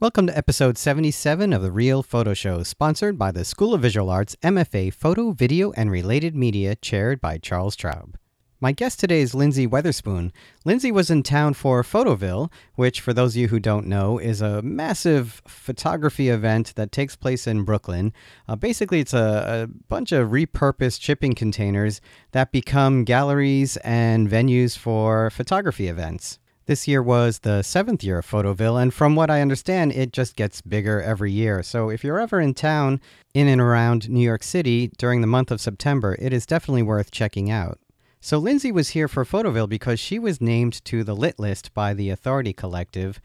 Welcome 0.00 0.28
to 0.28 0.38
episode 0.38 0.78
77 0.78 1.52
of 1.52 1.60
The 1.60 1.70
Real 1.70 2.02
Photo 2.02 2.32
Show, 2.32 2.62
sponsored 2.62 3.18
by 3.18 3.32
the 3.32 3.44
School 3.44 3.74
of 3.74 3.82
Visual 3.82 4.08
Arts 4.08 4.34
MFA 4.42 4.94
Photo, 4.94 5.32
Video, 5.32 5.72
and 5.72 5.90
Related 5.90 6.34
Media, 6.34 6.74
chaired 6.74 7.20
by 7.20 7.36
Charles 7.36 7.76
Traub. 7.76 8.14
My 8.62 8.72
guest 8.72 8.98
today 8.98 9.20
is 9.20 9.34
Lynsey 9.34 9.68
Weatherspoon. 9.68 10.32
Lynsey 10.64 10.90
was 10.90 11.10
in 11.10 11.22
town 11.22 11.52
for 11.52 11.82
Photoville, 11.82 12.50
which, 12.76 13.02
for 13.02 13.12
those 13.12 13.34
of 13.34 13.42
you 13.42 13.48
who 13.48 13.60
don't 13.60 13.86
know, 13.86 14.16
is 14.16 14.40
a 14.40 14.62
massive 14.62 15.42
photography 15.46 16.30
event 16.30 16.74
that 16.76 16.92
takes 16.92 17.14
place 17.14 17.46
in 17.46 17.64
Brooklyn. 17.64 18.14
Uh, 18.48 18.56
basically, 18.56 19.00
it's 19.00 19.12
a, 19.12 19.68
a 19.68 19.78
bunch 19.90 20.12
of 20.12 20.30
repurposed 20.30 21.02
shipping 21.02 21.34
containers 21.34 22.00
that 22.32 22.52
become 22.52 23.04
galleries 23.04 23.76
and 23.84 24.30
venues 24.30 24.78
for 24.78 25.28
photography 25.28 25.88
events. 25.88 26.38
This 26.70 26.86
year 26.86 27.02
was 27.02 27.40
the 27.40 27.64
seventh 27.64 28.04
year 28.04 28.18
of 28.18 28.30
Photoville, 28.30 28.80
and 28.80 28.94
from 28.94 29.16
what 29.16 29.28
I 29.28 29.40
understand, 29.40 29.90
it 29.90 30.12
just 30.12 30.36
gets 30.36 30.60
bigger 30.60 31.02
every 31.02 31.32
year. 31.32 31.64
So 31.64 31.90
if 31.90 32.04
you're 32.04 32.20
ever 32.20 32.40
in 32.40 32.54
town 32.54 33.00
in 33.34 33.48
and 33.48 33.60
around 33.60 34.08
New 34.08 34.20
York 34.20 34.44
City 34.44 34.92
during 34.96 35.20
the 35.20 35.26
month 35.26 35.50
of 35.50 35.60
September, 35.60 36.16
it 36.20 36.32
is 36.32 36.46
definitely 36.46 36.84
worth 36.84 37.10
checking 37.10 37.50
out. 37.50 37.80
So 38.20 38.38
Lynsey 38.38 38.70
was 38.70 38.90
here 38.90 39.08
for 39.08 39.24
Photoville 39.24 39.68
because 39.68 39.98
she 39.98 40.20
was 40.20 40.40
named 40.40 40.84
to 40.84 41.02
the 41.02 41.16
lit 41.16 41.40
list 41.40 41.74
by 41.74 41.92
the 41.92 42.08
Authority 42.08 42.52
Collective, 42.52 43.20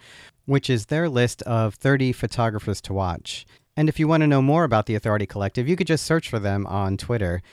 which 0.46 0.68
is 0.68 0.88
their 0.88 1.08
list 1.08 1.44
of 1.44 1.76
30 1.76 2.14
photographers 2.14 2.82
to 2.82 2.94
watch. 2.94 3.46
And 3.78 3.88
if 3.88 4.00
you 4.00 4.08
want 4.08 4.22
to 4.22 4.28
know 4.28 4.42
more 4.42 4.64
about 4.64 4.88
the 4.88 4.96
Authority 4.96 5.28
Collective, 5.28 5.70
you 5.70 5.76
could 5.76 5.86
just 5.86 6.06
search 6.06 6.30
for 6.30 6.40
them 6.40 6.66
on 6.66 6.98
Twitter. 6.98 7.44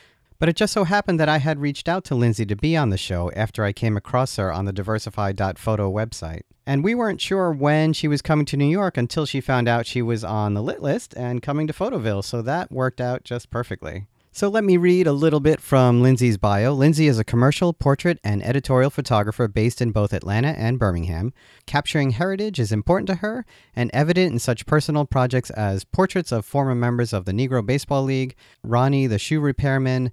But 0.42 0.48
it 0.48 0.56
just 0.56 0.72
so 0.72 0.82
happened 0.82 1.20
that 1.20 1.28
I 1.28 1.38
had 1.38 1.60
reached 1.60 1.88
out 1.88 2.02
to 2.06 2.16
Lynsey 2.16 2.44
to 2.46 2.56
be 2.56 2.76
on 2.76 2.90
the 2.90 2.98
show 2.98 3.30
after 3.30 3.62
I 3.62 3.72
came 3.72 3.96
across 3.96 4.34
her 4.34 4.52
on 4.52 4.64
the 4.64 4.72
diversify.photo 4.72 5.88
website. 5.88 6.40
And 6.66 6.82
we 6.82 6.96
weren't 6.96 7.20
sure 7.20 7.52
when 7.52 7.92
she 7.92 8.08
was 8.08 8.22
coming 8.22 8.44
to 8.46 8.56
New 8.56 8.66
York 8.66 8.96
until 8.96 9.24
she 9.24 9.40
found 9.40 9.68
out 9.68 9.86
she 9.86 10.02
was 10.02 10.24
on 10.24 10.54
the 10.54 10.60
lit 10.60 10.82
list 10.82 11.14
and 11.16 11.42
coming 11.42 11.68
to 11.68 11.72
Photoville, 11.72 12.24
so 12.24 12.42
that 12.42 12.72
worked 12.72 13.00
out 13.00 13.22
just 13.22 13.50
perfectly. 13.50 14.08
So 14.34 14.48
let 14.48 14.64
me 14.64 14.78
read 14.78 15.06
a 15.06 15.12
little 15.12 15.40
bit 15.40 15.60
from 15.60 16.00
Lynsey's 16.00 16.38
bio. 16.38 16.72
Lynsey 16.72 17.06
is 17.06 17.18
a 17.18 17.24
commercial, 17.24 17.74
portrait, 17.74 18.18
and 18.24 18.42
editorial 18.42 18.88
photographer 18.88 19.46
based 19.46 19.82
in 19.82 19.92
both 19.92 20.14
Atlanta 20.14 20.58
and 20.58 20.78
Birmingham. 20.78 21.34
Capturing 21.66 22.12
heritage 22.12 22.58
is 22.58 22.72
important 22.72 23.08
to 23.08 23.16
her 23.16 23.44
and 23.76 23.90
evident 23.92 24.32
in 24.32 24.38
such 24.38 24.64
personal 24.64 25.04
projects 25.04 25.50
as 25.50 25.84
portraits 25.84 26.32
of 26.32 26.46
former 26.46 26.74
members 26.74 27.12
of 27.12 27.26
the 27.26 27.32
Negro 27.32 27.64
Baseball 27.64 28.04
League, 28.04 28.34
Ronnie 28.62 29.06
the 29.06 29.18
shoe 29.18 29.38
repairman, 29.38 30.10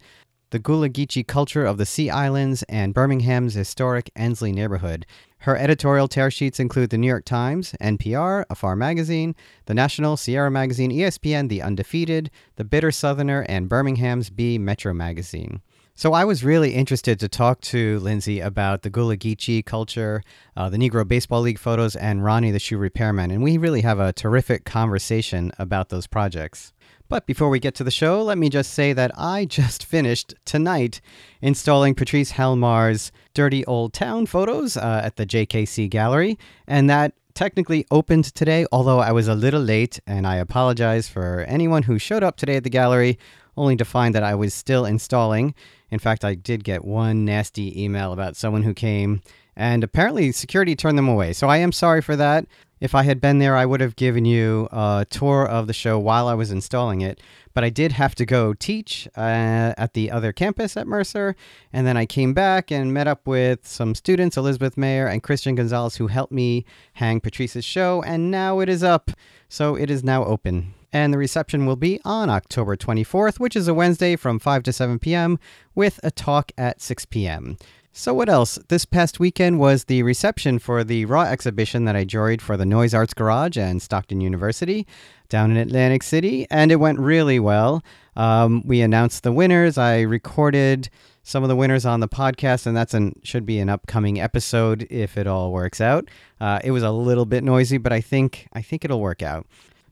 the 0.52 0.60
Gullah 0.60 0.90
Geechee 0.90 1.28
culture 1.28 1.66
of 1.66 1.78
the 1.78 1.86
Sea 1.86 2.10
Islands, 2.10 2.64
and 2.64 2.94
Birmingham's 2.94 3.54
historic 3.54 4.10
Ensley 4.16 4.52
neighborhood. 4.52 5.06
Her 5.40 5.56
editorial 5.56 6.08
tear 6.08 6.32
sheets 6.32 6.60
include 6.60 6.90
the 6.90 6.98
New 6.98 7.08
York 7.08 7.24
Times, 7.24 7.74
NPR, 7.80 8.46
Afar 8.50 8.76
Magazine, 8.76 9.36
the 9.68 9.74
National, 9.74 10.18
Sierra 10.18 10.50
Magazine, 10.50 10.92
ESPN, 10.92 11.50
The 11.50 11.62
Undefeated, 11.62 12.32
The 12.56 12.66
Bitter 12.66 12.92
Southerner, 12.92 13.46
and 13.48 13.70
Birmingham's 13.70 14.30
B 14.30 14.58
Metro 14.58 14.94
Magazine. 14.94 15.62
So 15.96 16.14
I 16.14 16.24
was 16.24 16.46
really 16.46 16.76
interested 16.76 17.20
to 17.20 17.28
talk 17.28 17.60
to 17.62 18.00
Lynsey 18.00 18.40
about 18.40 18.84
the 18.84 18.90
Gullah 18.90 19.18
Geechee 19.18 19.66
culture, 19.66 20.24
uh, 20.56 20.70
the 20.70 20.78
Negro 20.78 21.06
Baseball 21.06 21.42
League 21.42 21.60
photos, 21.60 21.96
and 21.96 22.24
Ronnie 22.24 22.52
the 22.52 22.60
Shoe 22.60 22.78
Repairman, 22.78 23.32
and 23.32 23.44
we 23.44 23.58
really 23.58 23.82
have 23.82 24.00
a 24.00 24.14
terrific 24.14 24.64
conversation 24.64 25.52
about 25.60 25.90
those 25.90 26.08
projects. 26.08 26.72
But 27.10 27.26
before 27.26 27.50
we 27.50 27.60
get 27.60 27.74
to 27.76 27.84
the 27.84 27.90
show, 27.90 28.22
let 28.22 28.38
me 28.38 28.50
just 28.50 28.72
say 28.72 28.94
that 28.94 29.10
I 29.18 29.46
just 29.46 29.84
finished 29.96 30.36
tonight 30.46 31.02
installing 31.42 31.96
Patrice 31.96 32.34
Helmar's 32.34 33.12
Dirty 33.34 33.66
Old 33.66 33.94
Town 33.94 34.28
photos 34.28 34.78
uh, 34.78 35.02
at 35.04 35.16
the 35.16 35.26
JKC 35.26 35.90
Gallery, 35.90 36.38
and 36.68 36.88
that 36.88 37.14
technically 37.34 37.88
opened 37.90 38.26
today, 38.36 38.68
although 38.72 39.00
I 39.00 39.12
was 39.12 39.28
a 39.28 39.34
little 39.34 39.62
late, 39.62 40.00
and 40.06 40.28
I 40.28 40.36
apologize 40.36 41.10
for 41.10 41.46
anyone 41.48 41.84
who 41.84 41.98
showed 41.98 42.24
up 42.24 42.36
today 42.38 42.58
at 42.58 42.64
the 42.64 42.70
gallery 42.70 43.18
only 43.58 43.76
to 43.78 43.86
find 43.86 44.14
that 44.14 44.24
I 44.24 44.36
was 44.36 44.54
still 44.54 44.86
installing. 44.86 45.56
In 45.90 45.98
fact, 45.98 46.24
I 46.24 46.36
did 46.36 46.64
get 46.64 46.86
one 46.86 47.26
nasty 47.26 47.84
email 47.84 48.14
about 48.14 48.36
someone 48.36 48.62
who 48.62 48.76
came, 48.76 49.24
and 49.60 49.84
apparently 49.84 50.32
security 50.32 50.74
turned 50.74 50.98
them 50.98 51.10
away. 51.10 51.34
So 51.34 51.50
I 51.50 51.58
am 51.58 51.74
sorry 51.74 52.02
for 52.02 52.16
that. 52.16 52.46
If 52.80 52.96
I 52.96 53.04
had 53.04 53.20
been 53.20 53.40
there, 53.40 53.58
I 53.58 53.66
would 53.66 53.82
have 53.82 53.98
given 53.98 54.24
you 54.24 54.70
a 54.72 55.06
tour 55.10 55.46
of 55.46 55.68
the 55.68 55.74
show 55.74 56.00
while 56.00 56.30
I 56.30 56.34
was 56.34 56.50
installing 56.50 57.02
it. 57.02 57.20
But 57.54 57.66
I 57.66 57.70
did 57.70 57.92
have 57.92 58.16
to 58.16 58.26
go 58.26 58.54
teach 58.54 59.06
uh, 59.18 59.74
at 59.78 59.94
the 59.94 60.12
other 60.12 60.32
campus 60.32 60.78
at 60.78 60.88
Mercer. 60.88 61.36
And 61.74 61.86
then 61.86 61.98
I 61.98 62.06
came 62.06 62.34
back 62.34 62.72
and 62.72 62.94
met 62.94 63.10
up 63.10 63.28
with 63.28 63.68
some 63.68 63.96
students, 63.96 64.38
Elizabeth 64.38 64.78
Mayer 64.78 65.08
and 65.08 65.22
Christian 65.22 65.56
Gonzalez, 65.56 65.98
who 65.98 66.08
helped 66.08 66.32
me 66.32 66.64
hang 66.94 67.20
Patrice's 67.20 67.66
show. 67.66 68.02
And 68.04 68.32
now 68.32 68.62
it 68.62 68.70
is 68.70 68.82
up. 68.82 69.12
So 69.50 69.76
it 69.76 69.92
is 69.92 70.06
now 70.06 70.24
open. 70.24 70.74
And 70.94 71.14
the 71.14 71.18
reception 71.18 71.66
will 71.66 71.76
be 71.76 72.00
on 72.06 72.30
October 72.30 72.78
24th, 72.78 73.40
which 73.40 73.58
is 73.58 73.68
a 73.68 73.74
Wednesday 73.74 74.16
from 74.16 74.40
5 74.40 74.64
to 74.64 74.74
7 74.74 75.00
p.m., 75.00 75.38
with 75.76 76.00
a 76.02 76.12
talk 76.12 76.52
at 76.58 76.82
6 76.82 77.06
p.m. 77.06 77.58
So, 77.92 78.14
what 78.14 78.30
else? 78.30 78.60
This 78.68 78.86
past 78.86 79.20
weekend 79.20 79.60
was 79.60 79.86
the 79.86 80.04
reception 80.04 80.60
for 80.60 80.84
the 80.84 81.06
Raw 81.06 81.24
exhibition 81.24 81.86
that 81.86 81.96
I 81.96 82.06
juried 82.06 82.40
for 82.40 82.56
the 82.56 82.66
Noyes 82.66 82.94
Arts 82.94 83.16
Garage 83.16 83.58
and 83.58 83.82
Stockton 83.82 84.22
University 84.22 84.86
down 85.28 85.52
in 85.52 85.58
Atlantic 85.58 86.04
City, 86.04 86.46
and 86.52 86.72
it 86.72 86.78
went 86.78 87.00
really 87.00 87.40
well. 87.40 87.84
Um, 88.16 88.62
we 88.66 88.82
announced 88.82 89.24
the 89.24 89.32
winners. 89.32 89.78
I 89.78 90.02
recorded 90.02 90.90
some 91.24 91.44
of 91.44 91.50
the 91.50 91.56
winners 91.56 91.86
on 91.86 92.00
the 92.00 92.08
podcast, 92.08 92.68
and 92.68 92.78
that's 92.78 92.94
an 92.94 93.20
should 93.24 93.46
be 93.46 93.60
an 93.60 93.70
upcoming 93.70 94.20
episode 94.20 94.88
if 94.90 95.18
it 95.18 95.26
all 95.26 95.52
works 95.52 95.82
out. 95.82 96.10
Uh, 96.40 96.60
it 96.64 96.72
was 96.72 96.84
a 96.84 96.92
little 96.92 97.26
bit 97.26 97.44
noisy, 97.44 97.80
but 97.80 97.92
I 97.92 98.02
think 98.02 98.48
I 98.54 98.62
think 98.62 98.86
it'll 98.86 99.02
work 99.02 99.24
out. 99.24 99.48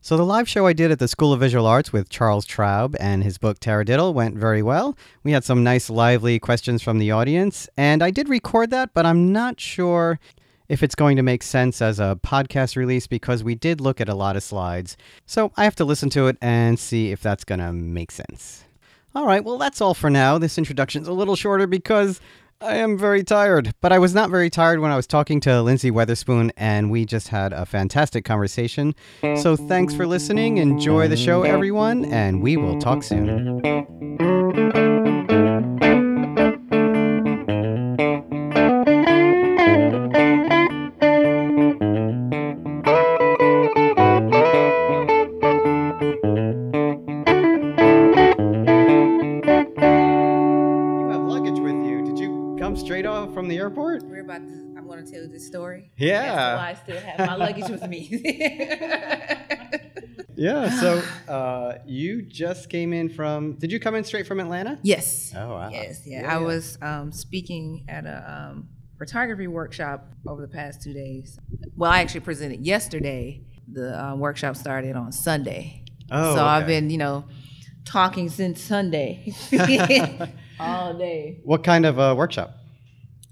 So 0.07 0.16
the 0.16 0.23
live 0.23 0.47
show 0.47 0.66
I 0.66 0.72
did 0.72 0.90
at 0.90 1.00
the 1.00 1.07
School 1.09 1.34
of 1.34 1.41
Visual 1.41 1.66
Arts 1.66 1.91
with 1.91 2.07
Charles 2.07 2.47
Traub 2.47 2.95
and 2.97 3.25
his 3.25 3.38
book 3.38 3.59
Taradiddle 3.59 4.13
went 4.13 4.38
very 4.38 4.63
well. 4.63 4.97
We 5.23 5.34
had 5.34 5.44
some 5.44 5.66
nice 5.66 5.90
lively 5.90 6.40
questions 6.40 6.81
from 6.81 6.97
the 6.97 7.12
audience, 7.12 7.68
and 7.75 8.01
I 8.01 8.09
did 8.09 8.29
record 8.29 8.69
that, 8.69 8.94
but 8.94 9.06
I'm 9.06 9.34
not 9.34 9.59
sure 9.59 10.18
if 10.69 10.81
it's 10.81 10.95
going 10.95 11.18
to 11.18 11.23
make 11.23 11.44
sense 11.44 11.81
as 11.81 12.00
a 12.00 12.18
podcast 12.23 12.78
release 12.78 13.06
because 13.06 13.44
we 13.44 13.53
did 13.53 13.81
look 13.81 14.00
at 14.00 14.07
a 14.07 14.16
lot 14.16 14.38
of 14.38 14.44
slides. 14.44 14.95
So 15.25 15.51
I 15.57 15.66
have 15.66 15.75
to 15.75 15.84
listen 15.84 16.09
to 16.12 16.28
it 16.28 16.38
and 16.41 16.79
see 16.79 17.12
if 17.12 17.22
that's 17.22 17.44
going 17.44 17.59
to 17.59 17.74
make 17.74 18.12
sense. 18.12 18.63
All 19.13 19.25
right, 19.25 19.44
well, 19.44 19.57
that's 19.57 19.81
all 19.81 19.94
for 19.94 20.09
now. 20.09 20.38
This 20.38 20.57
introduction's 20.57 21.09
a 21.09 21.13
little 21.13 21.35
shorter 21.35 21.68
because 21.68 22.22
I 22.59 22.78
am 22.78 22.97
very 22.97 23.23
tired, 23.23 23.73
but 23.81 23.94
I 23.94 24.00
was 24.00 24.16
not 24.16 24.31
very 24.31 24.50
tired 24.50 24.79
when 24.79 24.91
I 24.91 24.95
was 24.95 25.06
talking 25.06 25.40
to 25.41 25.62
Lynsey 25.62 25.91
Weatherspoon, 25.91 26.50
and 26.57 26.90
we 26.90 27.06
just 27.06 27.28
had 27.28 27.53
a 27.53 27.68
fantastic 27.68 28.25
conversation. 28.25 28.95
So 29.35 29.56
thanks 29.56 29.94
for 29.94 30.07
listening. 30.07 30.57
Enjoy 30.57 31.07
the 31.07 31.18
show, 31.18 31.44
everyone, 31.44 32.06
and 32.06 32.41
we 32.41 32.57
will 32.57 32.79
talk 32.79 33.03
soon. 33.03 33.62
I'm 55.27 55.33
going 55.33 55.39
to 55.39 55.39
tell 55.39 55.39
you 55.39 55.39
this 55.39 55.47
story. 55.47 55.91
Yeah. 55.97 56.35
That's 56.35 56.59
why 56.59 56.69
I 56.69 56.73
still 56.73 56.99
have 56.99 57.27
my 57.27 57.35
luggage 57.35 57.69
with 57.69 57.88
me. 57.88 59.13
Yeah, 60.39 60.69
so 60.79 61.01
uh, 61.27 61.79
you 61.88 62.21
just 62.21 62.69
came 62.69 62.93
in 62.93 63.09
from. 63.09 63.53
Did 63.53 63.71
you 63.71 63.79
come 63.79 63.95
in 63.95 64.03
straight 64.03 64.27
from 64.27 64.39
Atlanta? 64.39 64.77
yes. 64.83 65.33
Oh, 65.35 65.49
wow. 65.49 65.69
Yes. 65.71 66.05
Yeah. 66.05 66.21
Yeah, 66.21 66.35
I 66.35 66.38
was 66.38 66.77
um, 66.81 67.11
speaking 67.11 67.85
at 67.89 68.05
a 68.05 68.51
um, 68.51 68.69
photography 68.99 69.47
workshop 69.47 70.07
over 70.27 70.41
the 70.41 70.47
past 70.47 70.83
two 70.83 70.93
days. 70.93 71.39
Well, 71.75 71.91
I 71.91 72.01
actually 72.01 72.19
presented 72.19 72.65
yesterday. 72.65 73.41
The 73.71 73.99
uh, 73.99 74.15
workshop 74.15 74.55
started 74.55 74.95
on 74.95 75.12
Sunday. 75.12 75.83
Oh, 76.12 76.35
so 76.35 76.45
I've 76.45 76.68
been, 76.68 76.89
you 76.91 77.00
know, 77.00 77.25
talking 77.83 78.30
since 78.30 78.62
Sunday 78.62 79.33
all 80.59 80.94
day. 80.94 81.39
What 81.44 81.63
kind 81.63 81.85
of 81.85 82.00
uh, 82.00 82.13
workshop? 82.18 82.53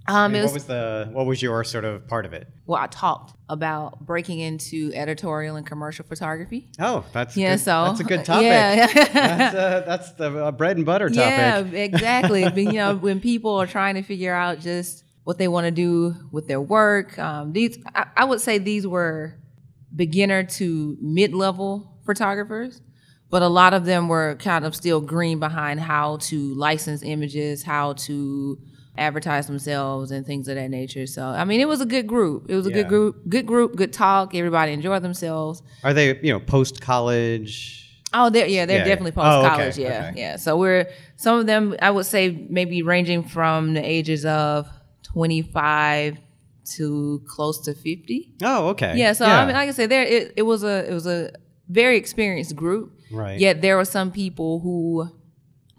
Um, 0.07 0.35
it 0.35 0.39
what 0.39 0.43
was, 0.43 0.53
was 0.53 0.65
the 0.65 1.09
what 1.11 1.25
was 1.25 1.41
your 1.41 1.63
sort 1.63 1.83
of 1.85 2.07
part 2.07 2.25
of 2.25 2.33
it? 2.33 2.47
well, 2.67 2.79
I 2.81 2.87
talked 2.87 3.35
about 3.49 4.05
breaking 4.05 4.39
into 4.39 4.91
editorial 4.93 5.55
and 5.55 5.65
commercial 5.65 6.05
photography. 6.05 6.69
Oh, 6.79 7.03
that's 7.13 7.35
Yeah, 7.35 7.55
good. 7.55 7.59
so 7.61 7.85
that's 7.85 7.99
a 7.99 8.03
good 8.03 8.23
topic. 8.25 8.43
Yeah, 8.45 8.87
that's, 8.87 9.55
uh, 9.55 9.83
that's 9.87 10.11
the 10.13 10.45
uh, 10.45 10.51
bread 10.51 10.77
and 10.77 10.85
butter 10.85 11.09
topic. 11.09 11.19
Yeah, 11.19 11.59
exactly. 11.73 12.43
But, 12.43 12.57
you 12.57 12.73
know, 12.73 12.95
when 12.95 13.19
people 13.19 13.55
are 13.61 13.67
trying 13.67 13.95
to 13.95 14.01
figure 14.03 14.33
out 14.33 14.59
just 14.59 15.03
what 15.23 15.37
they 15.37 15.47
want 15.47 15.65
to 15.65 15.71
do 15.71 16.15
with 16.31 16.47
their 16.47 16.61
work, 16.61 17.17
um, 17.19 17.53
these 17.53 17.77
I, 17.93 18.05
I 18.17 18.25
would 18.25 18.41
say 18.41 18.57
these 18.59 18.85
were 18.85 19.35
beginner 19.95 20.43
to 20.43 20.97
mid-level 21.01 21.99
photographers, 22.05 22.81
but 23.29 23.41
a 23.41 23.47
lot 23.47 23.73
of 23.73 23.85
them 23.85 24.07
were 24.07 24.35
kind 24.39 24.65
of 24.65 24.75
still 24.75 25.01
green 25.01 25.39
behind 25.39 25.79
how 25.79 26.17
to 26.17 26.53
license 26.55 27.01
images, 27.03 27.63
how 27.63 27.93
to 27.93 28.57
advertise 28.97 29.47
themselves 29.47 30.11
and 30.11 30.25
things 30.25 30.47
of 30.47 30.55
that 30.55 30.69
nature. 30.69 31.05
So 31.07 31.23
I 31.25 31.43
mean, 31.45 31.59
it 31.59 31.67
was 31.67 31.81
a 31.81 31.85
good 31.85 32.07
group. 32.07 32.45
It 32.49 32.55
was 32.55 32.65
a 32.65 32.69
Yeah. 32.69 32.75
good 32.77 32.87
group, 32.87 33.29
good 33.29 33.45
group, 33.45 33.75
good 33.75 33.93
talk. 33.93 34.33
Everybody 34.35 34.71
enjoyed 34.73 35.01
themselves. 35.03 35.61
Are 35.83 35.93
they, 35.93 36.17
you 36.21 36.31
know, 36.33 36.39
post 36.39 36.81
college? 36.81 37.81
Oh, 38.13 38.29
they're 38.29 38.47
yeah, 38.47 38.65
they're 38.65 38.79
Yeah, 38.79 38.85
definitely 38.85 39.13
yeah. 39.21 39.29
Oh, 39.29 39.41
post 39.41 39.45
okay, 39.51 39.55
college. 39.57 39.77
yeah, 39.77 40.09
okay. 40.11 40.19
yeah. 40.21 40.35
So 40.37 40.57
we're 40.57 40.87
some 41.17 41.39
of 41.39 41.45
them. 41.47 41.75
I 41.81 41.91
would 41.91 42.05
say 42.05 42.45
maybe 42.49 42.81
ranging 42.81 43.23
from 43.23 43.73
the 43.73 43.81
ages 43.83 44.25
of 44.25 44.67
twenty 45.03 45.41
five 45.41 46.17
to 46.75 47.21
close 47.27 47.59
to 47.65 47.73
fifty. 47.73 48.33
Oh, 48.41 48.69
okay. 48.69 48.93
Yeah. 48.95 49.13
So 49.13 49.25
I 49.25 49.45
mean, 49.45 49.55
like 49.55 49.69
I 49.69 49.71
said, 49.71 49.89
there 49.89 50.03
it, 50.03 50.33
it 50.37 50.41
was 50.43 50.63
a 50.63 50.89
it 50.89 50.93
was 50.93 51.05
a 51.07 51.31
very 51.69 51.97
experienced 51.97 52.55
group. 52.55 52.93
Right. 53.11 53.39
Yet 53.39 53.61
there 53.61 53.75
were 53.77 53.85
some 53.85 54.11
people 54.11 54.59
who 54.61 55.09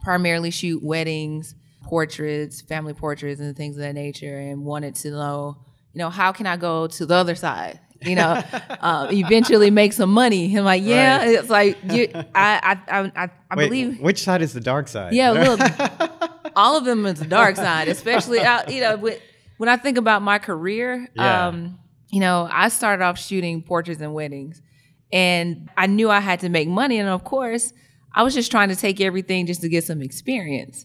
primarily 0.03 0.51
shoot 0.51 0.83
weddings, 0.83 1.55
portraits, 1.87 2.61
family 2.61 2.93
portraits, 2.95 3.41
and 3.41 3.57
things 3.57 3.77
of 3.77 3.83
that 3.83 3.95
nature, 3.95 4.39
and 4.39 4.65
wanted 4.65 4.95
to 4.97 5.11
know, 5.11 5.57
you 5.93 5.99
know, 6.01 6.11
how 6.11 6.33
can 6.33 6.47
I 6.47 6.57
go 6.57 6.87
to 6.89 7.07
the 7.07 7.15
other 7.15 7.35
side? 7.35 7.81
You 8.03 8.17
know, 8.17 8.43
um, 8.81 9.11
eventually 9.13 9.71
make 9.71 9.93
some 9.95 10.11
money. 10.13 10.55
I'm 10.57 10.65
like, 10.65 10.83
yeah, 10.83 11.19
Right. 11.19 11.29
it's 11.29 11.49
like 11.49 11.79
you, 11.91 12.09
I, 12.15 12.21
I, 12.35 13.01
I, 13.01 13.13
I, 13.25 13.31
I 13.51 13.57
Wait, 13.57 13.65
believe, 13.69 14.01
which 14.01 14.23
side 14.23 14.43
is 14.43 14.53
the 14.53 14.61
dark 14.61 14.89
side? 14.89 15.15
yeah, 15.15 15.31
look, 15.31 15.61
all 16.57 16.77
of 16.77 16.85
them 16.85 17.07
is 17.07 17.21
the 17.21 17.27
dark 17.27 17.57
side, 17.57 17.89
especially 17.89 18.41
out, 18.41 18.71
you 18.71 18.83
know, 18.83 18.97
with, 18.97 19.21
when 19.57 19.69
I 19.71 19.77
think 19.79 19.97
about 19.97 20.21
my 20.23 20.39
career, 20.39 21.09
Yeah. 21.15 21.47
um, 21.49 21.79
you 22.11 22.21
know, 22.21 22.49
I 22.53 22.69
started 22.69 23.03
off 23.03 23.19
shooting 23.19 23.63
portraits 23.63 24.01
and 24.01 24.13
weddings, 24.13 24.61
and 25.13 25.71
I 25.77 25.87
knew 25.87 26.11
I 26.11 26.21
had 26.21 26.41
to 26.41 26.49
make 26.51 26.69
money, 26.69 26.99
and 26.99 27.09
of 27.09 27.25
course, 27.25 27.73
I 28.15 28.23
was 28.23 28.35
just 28.35 28.51
trying 28.51 28.69
to 28.69 28.77
take 28.77 29.01
everything 29.01 29.47
just 29.47 29.61
to 29.63 29.69
get 29.69 29.85
some 29.85 30.03
experience. 30.03 30.85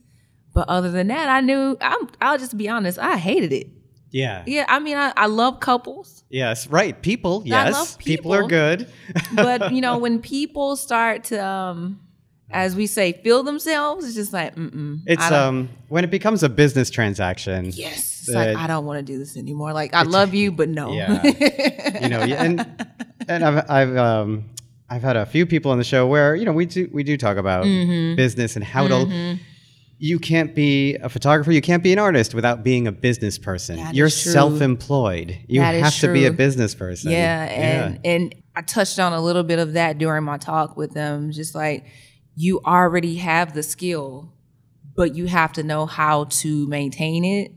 But 0.53 0.67
other 0.69 0.91
than 0.91 1.07
that, 1.07 1.29
I 1.29 1.41
knew 1.41 1.77
I'm, 1.81 2.09
I'll 2.19 2.37
just 2.37 2.57
be 2.57 2.67
honest, 2.67 2.99
I 2.99 3.17
hated 3.17 3.53
it. 3.53 3.67
yeah. 4.11 4.43
Yeah, 4.45 4.65
I 4.67 4.79
mean, 4.79 4.97
I, 4.97 5.13
I 5.15 5.27
love 5.27 5.59
couples, 5.59 6.23
Yes. 6.29 6.67
Right. 6.67 7.01
People. 7.01 7.43
Yes. 7.45 7.73
love 7.73 7.97
people. 7.97 8.33
are 8.33 8.47
good. 8.47 8.87
but 9.33 9.73
you 9.73 9.81
know, 9.81 9.97
when 10.05 10.19
people 10.21 10.75
start 10.77 11.25
to, 11.25 11.45
um, 11.45 11.99
as 12.49 12.75
we 12.75 12.85
say, 12.87 13.13
feel 13.23 13.43
themselves, 13.43 14.05
it's 14.05 14.15
just 14.15 14.33
like, 14.33 14.55
mm-mm. 14.55 14.99
It's 15.05 15.29
um 15.31 15.69
when 15.89 16.03
it 16.03 16.09
becomes 16.11 16.43
a 16.43 16.49
business 16.49 16.89
transaction. 16.89 17.71
Yes. 17.73 18.19
It's 18.27 18.29
Uh, 18.29 18.39
like 18.39 18.57
I 18.57 18.67
don't 18.67 18.85
want 18.85 18.97
to 19.05 19.13
do 19.13 19.17
this 19.17 19.35
anymore. 19.37 19.71
Like 19.73 19.93
I 19.93 20.03
love 20.03 20.33
you, 20.33 20.51
but 20.59 20.67
no. 20.69 20.91
Yeah. 20.91 21.21
you 22.01 22.09
know, 22.09 22.23
yeah, 22.23 22.43
and 22.43 22.85
and 23.29 23.43
I've 23.45 23.69
I've 23.69 23.95
um 23.97 24.45
I've 24.89 25.01
had 25.01 25.15
a 25.15 25.25
few 25.25 25.45
people 25.45 25.71
on 25.71 25.77
the 25.77 25.83
show 25.85 26.05
where 26.07 26.35
you 26.35 26.43
know 26.45 26.51
we 26.51 26.65
do 26.65 26.89
we 26.91 27.03
do 27.03 27.15
talk 27.17 27.37
about 27.37 27.63
Mm-hmm. 27.65 28.15
business 28.17 28.55
and 28.57 28.63
how 28.65 28.87
to. 28.87 29.37
You 30.03 30.17
can't 30.17 30.55
be 30.55 30.95
a 30.95 31.09
photographer. 31.09 31.51
You 31.51 31.61
can't 31.61 31.83
be 31.83 31.93
an 31.93 31.99
artist 31.99 32.33
without 32.33 32.63
being 32.63 32.87
a 32.87 32.91
business 32.91 33.37
person. 33.37 33.75
That 33.75 33.93
You're 33.93 34.09
self-employed. 34.09 35.45
You 35.47 35.61
That 35.61 35.75
have 35.75 35.95
to 35.99 36.11
be 36.11 36.25
a 36.25 36.33
business 36.33 36.73
person. 36.73 37.11
yeah, 37.11 37.43
and 37.43 37.99
and 38.03 38.35
I 38.55 38.63
touched 38.63 38.97
on 38.97 39.13
a 39.13 39.21
little 39.21 39.43
bit 39.43 39.59
of 39.59 39.73
that 39.73 39.99
during 39.99 40.23
my 40.23 40.39
talk 40.39 40.75
with 40.75 40.93
them. 40.95 41.31
Just 41.31 41.53
like 41.53 41.85
you 42.35 42.61
already 42.65 43.17
have 43.17 43.53
the 43.53 43.61
skill, 43.61 44.33
but 44.95 45.13
you 45.15 45.27
have 45.27 45.53
to 45.53 45.61
know 45.63 45.85
how 45.85 46.23
to 46.41 46.65
maintain 46.65 47.23
it, 47.23 47.51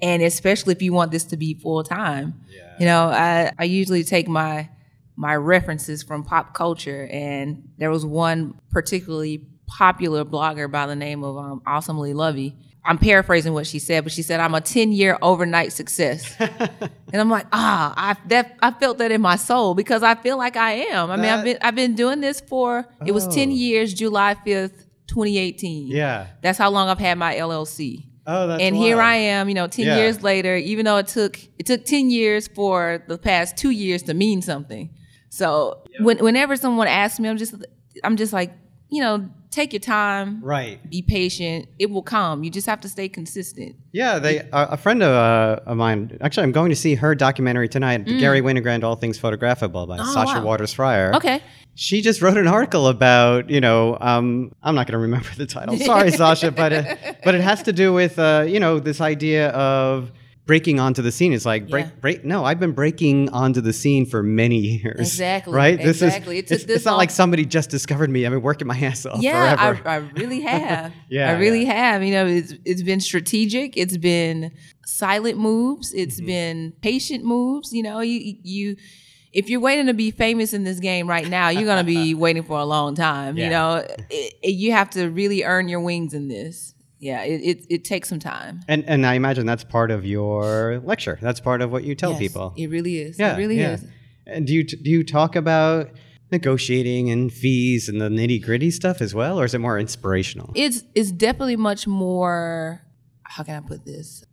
and 0.00 0.22
especially 0.22 0.74
if 0.74 0.80
you 0.80 0.92
want 0.92 1.10
this 1.10 1.24
to 1.24 1.36
be 1.36 1.54
full 1.54 1.82
time. 1.82 2.40
Yeah. 2.48 2.76
You 2.78 2.86
know, 2.86 3.08
I 3.08 3.50
I 3.58 3.64
usually 3.64 4.04
take 4.04 4.28
my 4.28 4.70
my 5.16 5.34
references 5.34 6.04
from 6.04 6.22
pop 6.22 6.54
culture, 6.54 7.08
and 7.10 7.68
there 7.78 7.90
was 7.90 8.06
one 8.06 8.60
particularly 8.70 9.48
popular 9.66 10.24
blogger 10.24 10.70
by 10.70 10.86
the 10.86 10.96
name 10.96 11.24
of 11.24 11.36
um, 11.36 11.62
Awesomely 11.66 12.12
Luvvie. 12.14 12.54
I'm 12.86 12.98
paraphrasing 12.98 13.54
what 13.54 13.66
she 13.66 13.78
said, 13.78 14.04
but 14.04 14.12
she 14.12 14.20
said, 14.20 14.40
"I'm 14.40 14.54
a 14.54 14.60
10 14.60 14.92
year 14.92 15.16
overnight 15.22 15.72
success," 15.72 16.36
and 16.38 16.90
I'm 17.14 17.30
like, 17.30 17.46
ah, 17.50 17.94
I 17.96 18.16
that 18.28 18.56
I 18.60 18.72
felt 18.72 18.98
that 18.98 19.10
in 19.10 19.22
my 19.22 19.36
soul 19.36 19.74
because 19.74 20.02
I 20.02 20.14
feel 20.16 20.36
like 20.36 20.56
I 20.56 20.72
am. 20.92 21.10
I 21.10 21.16
mean, 21.16 21.22
That- 21.22 21.38
I've 21.38 21.44
been 21.44 21.58
I've 21.62 21.74
been 21.74 21.94
doing 21.94 22.20
this 22.20 22.40
for 22.42 22.86
it 23.06 23.12
was 23.12 23.26
10 23.28 23.48
Oh. 23.48 23.52
years, 23.52 23.94
July 23.94 24.34
5th, 24.46 24.84
2018. 25.06 25.86
Yeah. 25.88 26.26
that's 26.42 26.58
how 26.58 26.68
long 26.70 26.88
I've 26.90 26.98
had 26.98 27.16
my 27.16 27.34
LLC 27.36 28.04
Oh, 28.26 28.46
that's 28.48 28.62
and 28.62 28.74
here. 28.76 29.00
I 29.00 29.16
am, 29.16 29.48
you 29.48 29.54
know, 29.54 29.66
10 29.66 29.86
Yeah. 29.86 29.96
years 29.96 30.22
later, 30.22 30.54
even 30.56 30.84
though 30.84 30.98
it 30.98 31.06
took 31.08 31.38
it 31.58 31.64
took 31.64 31.86
10 31.86 32.10
years 32.10 32.48
for 32.48 33.02
the 33.08 33.16
past 33.16 33.56
2 33.56 33.70
years 33.70 34.02
to 34.04 34.14
mean 34.14 34.42
something. 34.42 34.90
So, 35.30 35.82
when, 36.00 36.18
whenever 36.18 36.54
someone 36.56 36.86
asks 36.86 37.18
me, 37.18 37.28
I'm 37.30 37.38
just 37.38 37.54
I'm 38.02 38.16
just 38.16 38.32
like, 38.34 38.52
you 38.94 39.00
know, 39.02 39.28
take 39.50 39.72
your 39.72 39.80
time, 39.80 40.40
Right. 40.42 40.78
be 40.90 41.00
patient, 41.02 41.66
it 41.78 41.88
will 41.90 42.02
come. 42.02 42.44
You 42.44 42.50
just 42.50 42.66
have 42.66 42.80
to 42.82 42.88
stay 42.88 43.08
consistent. 43.08 43.74
Yeah, 43.92 44.18
they 44.18 44.38
a, 44.38 44.48
a 44.52 44.76
friend 44.76 45.02
of, 45.02 45.10
uh, 45.10 45.60
of 45.70 45.76
mine. 45.76 46.16
Actually, 46.20 46.44
I'm 46.44 46.52
going 46.52 46.70
to 46.70 46.76
see 46.76 46.94
her 46.96 47.14
documentary 47.14 47.68
tonight. 47.68 48.04
Garry 48.06 48.40
Winogrand, 48.40 48.82
All 48.84 48.96
Things 48.96 49.18
Photographable 49.18 49.86
by 49.88 49.98
Mm. 49.98 50.04
Oh, 50.06 50.12
Sasha 50.14 50.38
wow. 50.40 50.44
Waters 50.46 50.72
Freyer. 50.72 51.12
Okay. 51.14 51.40
She 51.76 52.02
just 52.02 52.22
wrote 52.22 52.36
an 52.36 52.46
article 52.46 52.86
about, 52.86 53.50
you 53.50 53.60
know, 53.60 53.96
um, 54.00 54.52
I'm 54.62 54.76
not 54.76 54.86
going 54.86 54.92
to 54.92 54.98
remember 54.98 55.28
the 55.36 55.46
title. 55.46 55.76
Sorry, 55.76 56.10
Sasha, 56.22 56.50
but 56.52 56.72
it, 56.72 56.86
but 57.24 57.34
it 57.34 57.40
has 57.40 57.62
to 57.64 57.72
do 57.72 57.92
with, 57.92 58.16
uh, 58.18 58.44
you 58.46 58.60
know, 58.60 58.78
this 58.78 59.00
idea 59.00 59.48
of 59.50 60.12
breaking 60.46 60.78
onto 60.78 61.00
the 61.00 61.10
scene. 61.10 61.32
It's 61.32 61.46
like 61.46 61.68
break, 61.70 61.86
Yeah. 61.86 61.90
break. 62.00 62.24
No, 62.24 62.44
I've 62.44 62.60
been 62.60 62.72
breaking 62.72 63.30
onto 63.30 63.60
the 63.60 63.72
scene 63.72 64.04
for 64.04 64.22
many 64.22 64.58
years. 64.58 65.00
Exactly, 65.00 65.54
Right. 65.54 65.78
This 65.78 66.02
exactly. 66.02 66.38
is. 66.38 66.50
It 66.50 66.54
it's, 66.54 66.64
this 66.64 66.76
it's 66.76 66.84
not 66.84 66.96
like 66.98 67.10
somebody 67.10 67.44
just 67.46 67.70
discovered 67.70 68.10
me. 68.10 68.26
I've 68.26 68.32
been 68.32 68.42
working 68.42 68.66
my 68.66 68.78
ass 68.78 69.06
off 69.06 69.20
Yeah, 69.22 69.56
I. 69.58 69.88
I 69.90 69.96
really 69.96 70.40
have. 70.52 70.92
Yeah, 71.08 71.30
I 71.30 71.38
really 71.38 71.62
yeah. 71.64 71.72
have. 71.92 72.02
You 72.04 72.12
know, 72.12 72.26
it's 72.26 72.52
it's 72.64 72.82
been 72.82 73.00
strategic. 73.00 73.76
It's 73.76 73.96
been 73.96 74.52
silent 74.84 75.38
moves. 75.38 75.92
It's 75.94 76.16
Mm-hmm. 76.16 76.26
been 76.26 76.72
patient 76.82 77.24
moves. 77.24 77.72
You 77.72 77.82
know, 77.82 78.00
you 78.00 78.36
you 78.42 78.76
if 79.32 79.48
you're 79.48 79.60
waiting 79.60 79.86
to 79.86 79.94
be 79.94 80.10
famous 80.12 80.52
in 80.52 80.62
this 80.64 80.78
game 80.78 81.08
right 81.08 81.28
now, 81.28 81.48
you're 81.48 81.64
gonna 81.64 81.82
be 81.84 82.14
waiting 82.26 82.42
for 82.42 82.58
a 82.58 82.64
long 82.64 82.94
time. 82.94 83.36
Yeah. 83.38 83.44
You 83.44 83.50
know, 83.50 83.74
it, 84.10 84.34
it- 84.42 84.50
you 84.54 84.72
have 84.72 84.90
to 84.90 85.08
really 85.08 85.42
earn 85.42 85.68
your 85.68 85.80
wings 85.80 86.12
in 86.14 86.28
this. 86.28 86.73
Yeah, 86.98 87.22
it, 87.24 87.40
it 87.42 87.66
it 87.68 87.84
takes 87.84 88.08
some 88.08 88.18
time. 88.18 88.60
and 88.68 88.84
and 88.86 89.04
I 89.04 89.14
imagine 89.14 89.46
that's 89.46 89.64
part 89.64 89.90
of 89.90 90.06
your 90.06 90.80
lecture. 90.84 91.18
That's 91.20 91.40
part 91.40 91.60
of 91.60 91.70
what 91.70 91.84
you 91.84 91.94
tell 91.94 92.12
Yes, 92.12 92.18
people. 92.20 92.54
It 92.56 92.70
really 92.70 92.98
is. 92.98 93.18
Yeah, 93.18 93.34
it 93.34 93.38
really 93.38 93.58
yeah. 93.58 93.72
is. 93.74 93.84
And 94.26 94.46
do 94.46 94.54
you 94.54 94.64
do 94.64 94.90
you 94.90 95.04
talk 95.04 95.36
about 95.36 95.90
negotiating 96.32 97.10
and 97.10 97.32
fees 97.32 97.88
and 97.88 98.00
the 98.00 98.08
nitty 98.08 98.42
gritty 98.42 98.70
stuff 98.70 99.00
as 99.02 99.14
well, 99.14 99.38
or 99.38 99.44
is 99.44 99.54
it 99.54 99.58
more 99.58 99.78
inspirational? 99.78 100.50
it's 100.54 100.82
it's 100.94 101.12
definitely 101.12 101.56
much 101.56 101.86
more 101.86 102.80
how 103.24 103.42
can 103.42 103.56
i 103.56 103.66
put 103.66 103.84
this 103.84 104.24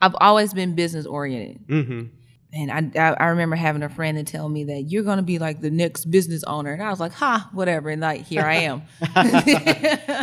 i've 0.00 0.14
always 0.20 0.52
been 0.54 0.74
business 0.74 1.06
oriented 1.06 1.66
mm-hmm. 1.68 2.06
And 2.52 2.70
I, 2.70 2.90
I 3.00 3.12
i 3.12 3.26
remember 3.26 3.56
having 3.56 3.82
a 3.82 3.88
friend 3.88 4.18
to 4.18 4.24
tell 4.24 4.48
me 4.48 4.64
that 4.64 4.82
you're 4.88 5.02
going 5.04 5.18
to 5.18 5.22
be 5.22 5.38
like 5.38 5.60
the 5.60 5.70
next 5.70 6.06
business 6.06 6.42
owner. 6.44 6.72
And 6.72 6.82
i 6.82 6.90
was 6.90 7.00
like 7.00 7.12
ha 7.12 7.48
whatever. 7.52 7.90
And 7.90 8.00
like 8.02 8.26
here 8.26 8.42
i 8.42 8.54
am. 8.56 8.82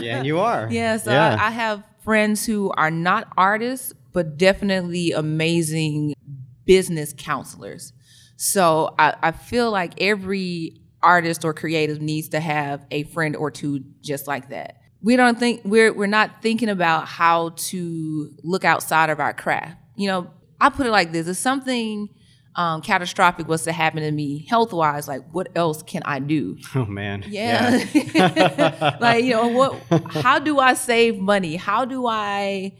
Yeah, 0.03 0.23
you 0.23 0.39
are. 0.39 0.67
yeah 0.71 0.97
so 0.97 1.11
Yeah. 1.11 1.37
I, 1.39 1.47
I 1.47 1.49
have 1.51 1.83
friends 2.03 2.45
who 2.45 2.71
are 2.71 2.91
not 2.91 3.31
artists 3.37 3.93
but 4.13 4.37
definitely 4.37 5.11
amazing 5.11 6.15
business 6.65 7.13
counselors. 7.15 7.93
So 8.35 8.93
I, 8.97 9.15
I 9.21 9.31
feel 9.31 9.71
like 9.71 9.93
every 10.01 10.81
artist 11.03 11.45
or 11.45 11.53
creative 11.53 12.01
needs 12.01 12.29
to 12.29 12.39
have 12.39 12.85
a 12.91 13.03
friend 13.03 13.35
or 13.35 13.51
two 13.51 13.83
just 14.01 14.27
like 14.27 14.49
that. 14.49 14.81
We 15.01 15.15
don't 15.15 15.39
think 15.39 15.61
we're 15.63 15.93
we're 15.93 16.07
not 16.07 16.41
thinking 16.41 16.69
about 16.69 17.07
how 17.07 17.49
to 17.69 18.31
look 18.43 18.65
outside 18.65 19.09
of 19.09 19.19
our 19.19 19.33
craft. 19.33 19.77
You 19.95 20.07
know 20.07 20.31
i 20.59 20.69
put 20.69 20.85
it 20.87 20.91
like 20.91 21.11
this 21.11 21.27
it's 21.27 21.39
something 21.39 22.09
um, 22.57 22.81
catastrophic 22.81 23.47
was 23.47 23.63
to 23.63 23.71
happen 23.71 24.01
to 24.01 24.11
me 24.11 24.45
health 24.49 24.73
wise 24.73 25.07
like 25.07 25.21
what 25.31 25.47
else 25.55 25.83
can 25.83 26.01
i 26.05 26.19
do 26.19 26.57
oh 26.75 26.85
man. 26.85 27.23
yeah. 27.27 28.97
like, 28.99 29.23
you 29.23 29.31
know, 29.31 29.47
what 29.47 29.81
how 30.11 30.39
do 30.39 30.59
I 30.59 30.73
save 30.73 31.17
money? 31.19 31.55
How 31.55 31.85
do 31.85 32.07
I 32.07 32.73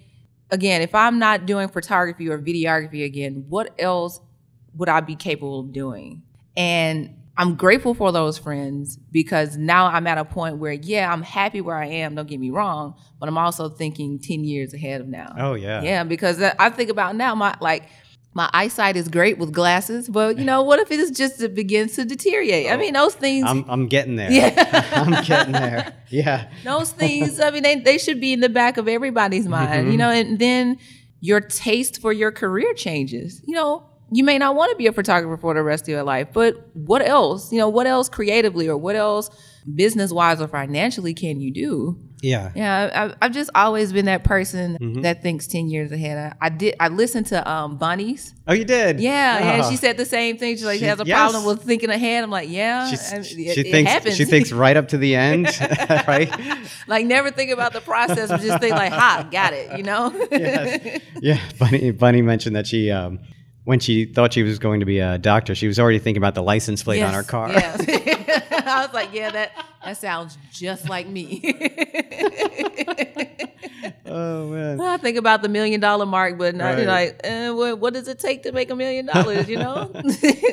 again, 0.50 0.81
if 0.81 0.96
I'm 0.96 1.19
not 1.19 1.46
doing 1.46 1.67
photography 1.67 2.29
or 2.29 2.39
videography 2.39 3.05
again, 3.05 3.46
what 3.50 3.74
else 3.79 4.19
would 4.75 4.89
I 4.89 5.01
be 5.01 5.15
capable 5.15 5.62
of 5.62 5.72
doing? 5.72 6.24
And 6.55 7.15
I'm 7.38 7.55
grateful 7.55 7.93
for 7.93 8.12
those 8.12 8.38
friends 8.38 8.98
because 9.12 9.57
now 9.57 9.88
I'm 9.88 10.07
at 10.07 10.17
a 10.17 10.25
point 10.25 10.57
where, 10.57 10.72
yeah, 10.74 11.12
I'm 11.12 11.22
happy 11.22 11.62
where 11.62 11.75
I 11.75 11.86
am, 11.86 12.15
don't 12.15 12.27
get 12.27 12.39
me 12.39 12.50
wrong, 12.50 12.96
but 13.19 13.29
I'm 13.29 13.38
also 13.38 13.69
thinking 13.69 14.17
10 14.19 14.43
years 14.43 14.74
ahead 14.74 15.01
of 15.01 15.07
now. 15.07 15.36
Oh 15.38 15.53
yeah. 15.53 15.81
Yeah, 15.84 16.03
because 16.03 16.41
I 16.41 16.69
think 16.72 16.89
about 16.89 17.15
now, 17.15 17.36
my 17.36 17.55
like 17.62 17.89
my 18.38 18.50
eyesight 18.53 18.96
is 18.96 19.10
great 19.10 19.39
with 19.39 19.51
glasses, 19.51 20.08
but 20.08 20.38
you 20.38 20.46
know, 20.46 20.62
what 20.62 20.79
if 20.79 20.91
it 20.91 21.15
just 21.15 21.41
it 21.41 21.56
begins 21.56 21.96
to 21.96 22.06
deteriorate? 22.06 22.72
I 22.72 22.77
mean, 22.77 22.94
those 22.94 23.15
things 23.15 23.46
I'm 23.46 23.65
I'm 23.67 23.88
getting 23.88 24.15
there. 24.15 24.32
Yeah. 24.32 24.89
I'm 24.91 25.24
getting 25.25 25.53
there. 25.53 25.94
Yeah. 26.10 26.48
those 26.63 26.91
things 26.91 27.39
i 27.39 27.51
mean 27.51 27.63
they, 27.63 27.75
they 27.75 27.98
should 27.98 28.20
be 28.20 28.34
in 28.34 28.39
the 28.39 28.50
back 28.50 28.77
of 28.77 28.88
everybody's 28.88 29.44
mm-hmm. 29.44 29.51
mind 29.51 29.91
you 29.91 29.98
know 29.98 30.10
and 30.10 30.39
then 30.39 30.77
your 31.20 31.41
taste 31.41 32.01
for 32.01 32.13
your 32.13 32.32
career 32.32 32.74
changes 32.74 33.41
you 33.46 33.56
know 33.56 33.89
you 34.12 34.24
may 34.24 34.38
not 34.38 34.56
want 34.56 34.70
to 34.72 34.77
be 34.77 34.88
a 34.88 34.94
photographer 34.94 35.38
for 35.38 35.53
the 35.53 35.63
rest 35.63 35.84
of 35.84 35.89
your 35.89 36.03
life 36.03 36.27
but 36.34 36.70
what 36.74 37.01
else 37.01 37.51
you 37.51 37.58
know 37.58 37.70
what 37.70 37.88
else 37.88 38.10
creatively 38.10 38.67
or 38.67 38.77
what 38.77 38.96
else 38.96 39.29
business 39.75 40.12
wise 40.12 40.41
or 40.41 40.48
financially 40.48 41.13
can 41.13 41.39
you 41.39 41.51
do 41.51 42.00
Yeah. 42.21 42.51
Yeah, 42.55 43.12
I, 43.21 43.25
I've 43.25 43.31
just 43.31 43.50
always 43.53 43.93
been 43.93 44.05
that 44.05 44.24
person 44.24 44.77
Mm-hmm. 44.81 45.01
that 45.01 45.21
thinks 45.21 45.45
ten 45.47 45.69
years 45.69 45.91
ahead. 45.91 46.33
I, 46.41 46.47
I 46.47 46.50
did. 46.50 46.75
I 46.79 46.88
listened 46.88 47.27
to 47.27 47.47
um, 47.50 47.77
Bunnies. 47.77 48.33
Oh, 48.47 48.53
you 48.53 48.65
did. 48.65 49.00
Yeah, 49.00 49.38
and 49.53 49.62
Oh. 49.63 49.69
she 49.69 49.75
said 49.75 49.97
the 49.97 50.05
same 50.05 50.38
thing. 50.38 50.57
She 50.57 50.65
like 50.65 50.79
She- 50.79 50.86
has 50.86 51.00
a 51.00 51.05
yes. 51.05 51.15
problem 51.17 51.45
with 51.45 51.63
thinking 51.63 51.89
ahead. 51.89 52.24
I'm 52.24 52.29
like, 52.31 52.50
yeah, 52.50 52.88
She's- 52.89 53.13
I- 53.13 53.21
she 53.21 53.43
it, 53.47 53.71
thinks 53.71 53.91
happens. 53.91 54.15
she 54.15 54.25
thinks 54.25 54.51
right 54.63 54.75
up 54.77 54.88
to 54.89 54.97
the 54.97 55.15
end, 55.15 55.45
right? 56.07 56.31
like 56.88 57.05
never 57.05 57.29
think 57.31 57.51
about 57.51 57.74
the 57.74 57.81
process, 57.81 58.29
but 58.29 58.41
just 58.41 58.59
think 58.62 58.74
like, 58.74 58.91
ha, 58.93 59.27
got 59.31 59.53
it. 59.53 59.77
You 59.77 59.83
know? 59.83 60.12
yes. 60.31 61.01
Yeah, 61.21 61.39
Bunny. 61.59 61.91
Bunny 61.91 62.21
mentioned 62.21 62.55
that 62.55 62.65
she, 62.67 62.89
um, 62.91 63.19
when 63.65 63.79
she 63.79 64.05
thought 64.05 64.33
she 64.33 64.43
was 64.43 64.59
going 64.59 64.79
to 64.79 64.86
be 64.86 65.00
a 65.00 65.17
doctor, 65.17 65.53
she 65.53 65.67
was 65.67 65.77
already 65.79 66.00
thinking 66.00 66.21
about 66.21 66.36
the 66.36 66.41
license 66.43 66.81
plate 66.83 67.01
on 67.03 67.13
her 67.13 67.24
car. 67.24 67.50
Yes. 67.51 67.81
I 68.65 68.86
was 68.86 68.93
like, 68.93 69.13
yeah, 69.13 69.29
that 69.31 69.51
that 69.88 69.98
sounds 69.98 70.38
just 70.51 70.88
like 70.89 71.08
me. 71.08 71.41
Oh 74.10 74.48
man. 74.48 74.77
Well, 74.77 74.88
I 74.94 74.98
think 74.98 75.17
about 75.17 75.41
the 75.41 75.50
million 75.50 75.79
dollar 75.82 76.06
mark, 76.06 76.38
but 76.38 76.56
not 76.56 76.75
Right. 76.75 76.88
like, 76.88 77.22
eh, 77.24 77.50
what, 77.50 77.77
what 77.79 77.94
does 77.94 78.08
it 78.08 78.20
take 78.20 78.44
to 78.44 78.51
make 78.51 78.70
a 78.72 78.75
million 78.75 79.06
dollars? 79.06 79.48
You 79.50 79.58
know? 79.58 79.91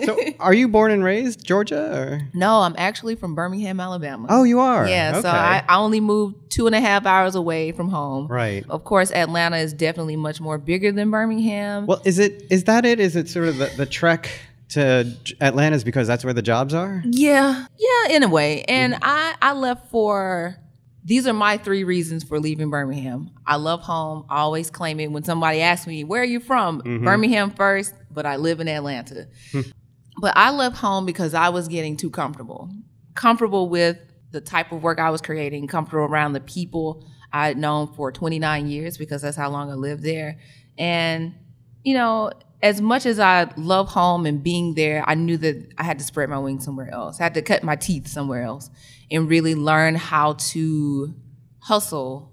So, 0.04 0.18
are 0.40 0.52
you 0.52 0.68
born 0.68 0.90
and 0.90 1.02
raised 1.02 1.42
Georgia? 1.44 1.96
Or? 1.96 2.28
no, 2.34 2.60
I'm 2.60 2.74
actually 2.76 3.14
from 3.14 3.34
Birmingham, 3.34 3.80
Alabama. 3.80 4.26
Oh, 4.28 4.42
you 4.42 4.60
are. 4.60 4.86
Yeah, 4.86 5.12
Okay. 5.12 5.22
so 5.22 5.28
I, 5.30 5.62
I 5.68 5.76
only 5.78 6.00
moved 6.00 6.50
two 6.50 6.66
and 6.66 6.74
a 6.74 6.80
half 6.80 7.06
hours 7.06 7.34
away 7.34 7.72
from 7.72 7.88
home. 7.88 8.26
Right. 8.26 8.64
Of 8.68 8.84
course, 8.84 9.10
Atlanta 9.12 9.56
is 9.56 9.72
definitely 9.72 10.16
much 10.16 10.40
more 10.40 10.58
bigger 10.58 10.92
than 10.92 11.10
Birmingham. 11.10 11.86
Well, 11.86 12.02
is 12.04 12.18
it 12.18 12.44
is 12.50 12.64
that 12.64 12.84
it? 12.84 13.00
Is 13.00 13.16
it 13.16 13.28
sort 13.28 13.48
of 13.48 13.56
the, 13.58 13.66
the 13.76 13.86
trek 13.86 14.28
to 14.70 15.04
J- 15.24 15.34
Atlanta's 15.40 15.84
because 15.84 16.06
that's 16.08 16.24
where 16.24 16.32
the 16.34 16.42
jobs 16.42 16.74
are? 16.74 17.02
Yeah, 17.04 17.66
yeah, 17.78 18.16
in 18.16 18.22
a 18.22 18.28
way. 18.28 18.62
And 18.64 18.94
Mm-hmm. 18.94 19.02
I 19.04 19.34
I 19.42 19.52
left 19.52 19.90
for 19.90 20.56
these 21.04 21.26
are 21.26 21.34
my 21.34 21.58
three 21.58 21.84
reasons 21.84 22.24
for 22.24 22.40
leaving 22.40 22.70
Birmingham. 22.70 23.30
I 23.46 23.56
love 23.56 23.80
home. 23.82 24.24
I 24.30 24.38
always 24.38 24.70
claim 24.70 25.00
it 25.00 25.12
when 25.12 25.22
somebody 25.22 25.60
asks 25.60 25.86
me, 25.86 26.02
"Where 26.04 26.22
are 26.22 26.24
you 26.26 26.40
from?" 26.40 26.80
Mm-hmm. 26.80 27.04
Birmingham 27.04 27.50
first, 27.50 27.94
but 28.10 28.24
I 28.26 28.36
live 28.36 28.60
in 28.60 28.68
Atlanta. 28.68 29.28
Hmm. 29.52 29.60
but 30.20 30.36
I 30.36 30.50
left 30.50 30.76
home 30.76 31.04
because 31.06 31.34
I 31.34 31.48
was 31.50 31.68
getting 31.68 31.96
too 31.96 32.10
comfortable. 32.10 32.70
Comfortable 33.14 33.68
with 33.68 33.98
the 34.30 34.40
type 34.40 34.72
of 34.72 34.82
work 34.82 34.98
I 34.98 35.10
was 35.10 35.20
creating, 35.20 35.66
comfortable 35.68 36.04
around 36.04 36.32
the 36.32 36.40
people 36.40 37.06
I 37.32 37.48
had 37.48 37.58
known 37.58 37.92
for 37.94 38.10
29 38.10 38.66
years 38.68 38.96
because 38.96 39.22
that's 39.22 39.36
how 39.36 39.50
long 39.50 39.70
I 39.70 39.74
lived 39.74 40.02
there. 40.02 40.38
And 40.78 41.34
you 41.84 41.94
know, 41.94 42.30
as 42.64 42.80
much 42.80 43.04
as 43.04 43.20
I 43.20 43.52
love 43.58 43.90
home 43.90 44.24
and 44.24 44.42
being 44.42 44.72
there, 44.72 45.04
I 45.06 45.14
knew 45.14 45.36
that 45.36 45.70
I 45.76 45.82
had 45.82 45.98
to 45.98 46.04
spread 46.04 46.30
my 46.30 46.38
wings 46.38 46.64
somewhere 46.64 46.90
else. 46.90 47.20
I 47.20 47.24
had 47.24 47.34
to 47.34 47.42
cut 47.42 47.62
my 47.62 47.76
teeth 47.76 48.08
somewhere 48.08 48.42
else 48.42 48.70
and 49.10 49.28
really 49.28 49.54
learn 49.54 49.94
how 49.96 50.32
to 50.32 51.14
hustle 51.58 52.32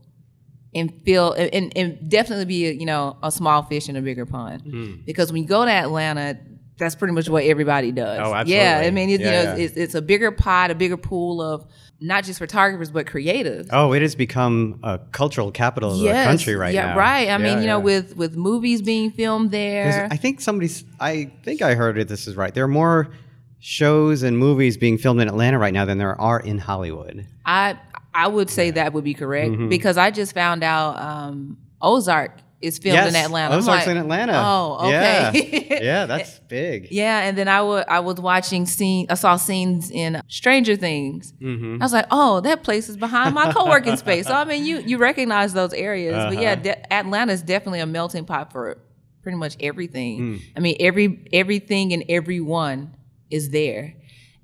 and 0.73 0.93
feel 1.03 1.33
and, 1.33 1.75
and 1.75 2.09
definitely 2.09 2.45
be 2.45 2.67
a, 2.67 2.71
you 2.71 2.85
know 2.85 3.17
a 3.21 3.29
small 3.29 3.61
fish 3.61 3.89
in 3.89 3.97
a 3.97 4.01
bigger 4.01 4.25
pond 4.25 4.61
hmm. 4.61 4.93
because 5.05 5.29
when 5.31 5.41
you 5.41 5.47
go 5.47 5.65
to 5.65 5.71
Atlanta 5.71 6.39
that's 6.77 6.95
pretty 6.95 7.13
much 7.13 7.27
what 7.27 7.43
everybody 7.43 7.91
does 7.91 8.19
Oh, 8.19 8.33
absolutely. 8.33 8.55
yeah 8.55 8.81
I 8.85 8.89
mean 8.89 9.09
Yeah, 9.09 9.17
you 9.17 9.25
know 9.25 9.31
yeah. 9.31 9.55
It's, 9.55 9.75
it's 9.75 9.95
a 9.95 10.01
bigger 10.01 10.31
pot 10.31 10.71
a 10.71 10.75
bigger 10.75 10.95
pool 10.95 11.41
of 11.41 11.65
not 12.03 12.23
just 12.23 12.39
photographers 12.39 12.89
but 12.91 13.05
creatives 13.05 13.67
Oh, 13.71 13.93
it 13.93 14.01
has 14.01 14.15
become 14.15 14.79
a 14.83 14.99
cultural 15.11 15.51
capital 15.51 15.91
of 15.93 15.99
the 15.99 16.11
country 16.11 16.55
right 16.55 16.73
now. 16.73 16.81
yeah 16.81 16.87
now. 16.93 16.97
right 16.97 17.29
I 17.29 17.37
mean 17.37 17.57
Yeah, 17.57 17.61
you 17.61 17.67
know 17.67 17.79
with 17.79 18.15
with 18.17 18.35
movies 18.35 18.81
being 18.81 19.11
filmed 19.11 19.51
There's- 19.51 19.95
there 19.95 20.07
I 20.11 20.17
think 20.17 20.41
somebody's. 20.41 20.83
I 20.99 21.31
think 21.43 21.61
I 21.61 21.75
heard 21.75 21.97
it. 21.97 22.07
This 22.07 22.27
is 22.27 22.35
right. 22.35 22.53
There 22.53 22.63
are 22.63 22.67
more 22.67 23.09
shows 23.59 24.23
and 24.23 24.37
movies 24.37 24.77
being 24.77 24.97
filmed 24.97 25.21
in 25.21 25.27
Atlanta 25.27 25.59
right 25.59 25.73
now 25.73 25.85
than 25.85 25.97
there 25.99 26.19
are 26.19 26.39
in 26.39 26.57
Hollywood. 26.57 27.27
I 27.45 27.77
I 28.13 28.27
would 28.27 28.49
say 28.49 28.71
that 28.71 28.93
would 28.93 29.03
be 29.03 29.13
correct 29.13 29.51
Mm-hmm. 29.51 29.69
because 29.69 29.97
I 29.97 30.11
just 30.11 30.33
found 30.33 30.63
out 30.63 30.99
um, 30.99 31.57
Ozark 31.81 32.39
is 32.61 32.77
filmed 32.77 33.07
in 33.09 33.15
Atlanta. 33.15 33.55
Ozark's 33.55 33.87
like, 33.87 33.95
in 33.95 34.01
Atlanta. 34.01 34.33
Oh, 34.35 34.77
okay. 34.87 35.67
Yeah, 35.71 35.81
yeah 35.81 36.05
that's 36.05 36.39
big. 36.47 36.87
Yeah, 36.91 37.21
and 37.21 37.37
then 37.37 37.47
I 37.47 37.61
wa- 37.61 37.83
I 37.87 37.99
was 38.01 38.17
watching 38.19 38.65
scene. 38.65 39.07
I 39.09 39.15
saw 39.15 39.35
scenes 39.37 39.89
in 39.91 40.21
Stranger 40.27 40.75
Things. 40.75 41.33
Mm-hmm. 41.41 41.81
I 41.81 41.85
was 41.85 41.93
like, 41.93 42.05
oh, 42.11 42.39
that 42.41 42.63
place 42.63 42.89
is 42.89 42.97
behind 42.97 43.33
my 43.35 43.51
co-working 43.51 43.97
space. 43.97 44.27
So 44.27 44.33
I 44.33 44.43
mean, 44.45 44.65
you 44.65 44.79
you 44.79 44.97
recognize 44.97 45.53
those 45.53 45.73
areas, 45.73 46.15
but 46.15 46.39
yeah, 46.41 46.53
Uh-huh. 46.53 46.61
de- 46.63 46.93
Atlanta 46.93 47.33
is 47.33 47.41
definitely 47.41 47.79
a 47.79 47.85
melting 47.85 48.25
pot 48.25 48.51
for 48.51 48.77
pretty 49.23 49.37
much 49.37 49.55
everything. 49.59 50.17
Hmm. 50.17 50.37
I 50.57 50.59
mean, 50.59 50.75
every 50.79 51.27
everything 51.33 51.93
and 51.93 52.03
everyone 52.09 52.95
is 53.29 53.49
there, 53.51 53.95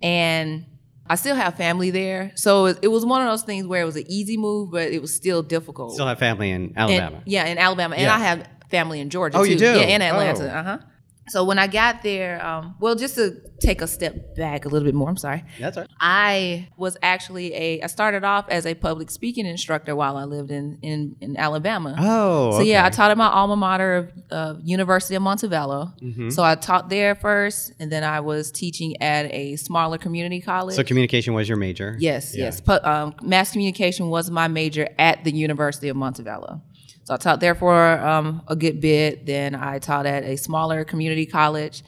and 0.02 0.66
I 1.10 1.16
still 1.16 1.36
have 1.36 1.56
family 1.56 1.90
there. 1.92 2.32
So 2.36 2.66
it, 2.68 2.80
it 2.82 2.88
was 2.90 3.06
one 3.06 3.22
of 3.22 3.28
those 3.30 3.44
things 3.44 3.66
where 3.68 3.82
it 3.82 3.86
was 3.86 3.96
an 3.96 4.06
easy 4.08 4.38
move, 4.38 4.72
but 4.72 4.92
it 4.92 5.02
was 5.02 5.14
still 5.14 5.42
difficult. 5.44 5.94
Still 5.94 6.08
have 6.08 6.20
family 6.20 6.52
in 6.52 6.74
And- 6.76 6.92
Alabama. 6.92 7.22
yeah, 7.26 7.46
in 7.46 7.58
Alabama, 7.58 7.96
and 7.96 8.04
Yeah. 8.04 8.16
I 8.16 8.20
have 8.20 8.48
family 8.70 9.00
in 9.00 9.10
Georgia. 9.10 9.38
Oh, 9.38 9.44
too. 9.46 9.52
you 9.52 9.58
do? 9.58 9.66
Yeah, 9.66 9.82
in 9.84 10.02
Atlanta. 10.02 10.44
Oh. 10.44 10.58
Uh 10.60 10.64
huh. 10.64 10.78
So 11.30 11.44
when 11.44 11.60
I 11.60 11.68
got 11.68 12.04
there, 12.04 12.44
um, 12.46 12.76
well, 12.80 12.96
just 12.96 13.16
to 13.16 13.36
take 13.60 13.82
a 13.82 13.88
step 13.88 14.36
back 14.36 14.66
a 14.66 14.70
little 14.70 14.86
bit 14.86 14.96
more, 14.96 15.10
I'm 15.10 15.18
sorry. 15.18 15.44
That's 15.60 15.76
right. 15.78 15.88
I 16.00 16.70
was 16.78 16.96
actually 17.02 17.54
a. 17.54 17.82
I 17.82 17.88
started 17.88 18.24
off 18.24 18.46
as 18.50 18.66
a 18.66 18.74
public 18.76 19.12
speaking 19.12 19.46
instructor 19.46 19.96
while 19.96 20.16
I 20.18 20.24
lived 20.24 20.52
in 20.52 20.78
in, 20.82 21.16
in 21.20 21.36
Alabama. 21.38 21.96
Oh, 21.98 22.52
So 22.54 22.62
yeah, 22.62 22.86
I 22.86 22.90
taught 22.90 23.12
at 23.12 23.18
my 23.18 23.28
alma 23.28 23.56
mater 23.56 23.96
of 23.98 24.12
uh, 24.32 24.60
University 24.64 25.16
of 25.16 25.22
Montevallo. 25.24 26.00
Mm-hmm. 26.02 26.30
So 26.30 26.44
I 26.44 26.56
taught 26.56 26.90
there 26.90 27.16
first, 27.16 27.74
and 27.80 27.92
then 27.92 28.04
I 28.04 28.20
was 28.22 28.52
teaching 28.52 29.02
at 29.02 29.32
a 29.34 29.56
smaller 29.58 29.98
community 29.98 30.40
college. 30.42 30.76
So 30.76 30.84
communication 30.84 31.34
was 31.34 31.50
your 31.50 31.58
major. 31.58 31.96
Yes, 32.00 32.36
Yeah. 32.36 32.46
yes. 32.46 32.62
Pu- 32.62 32.80
um, 32.84 33.14
mass 33.22 33.52
communication 33.52 34.10
was 34.10 34.30
my 34.32 34.48
major 34.48 34.88
at 34.98 35.24
the 35.24 35.32
University 35.32 35.90
of 35.90 35.98
Montevallo. 35.98 36.62
So 37.08 37.14
I 37.14 37.18
taught 37.18 37.40
there 37.40 37.56
for 37.56 37.74
um, 38.00 38.42
a 38.50 38.56
good 38.58 38.82
bit. 38.82 39.26
Then 39.26 39.56
I 39.56 39.80
taught 39.80 40.06
at 40.06 40.24
a 40.26 40.36
smaller 40.36 40.84
community 40.84 41.26
college. 41.26 41.82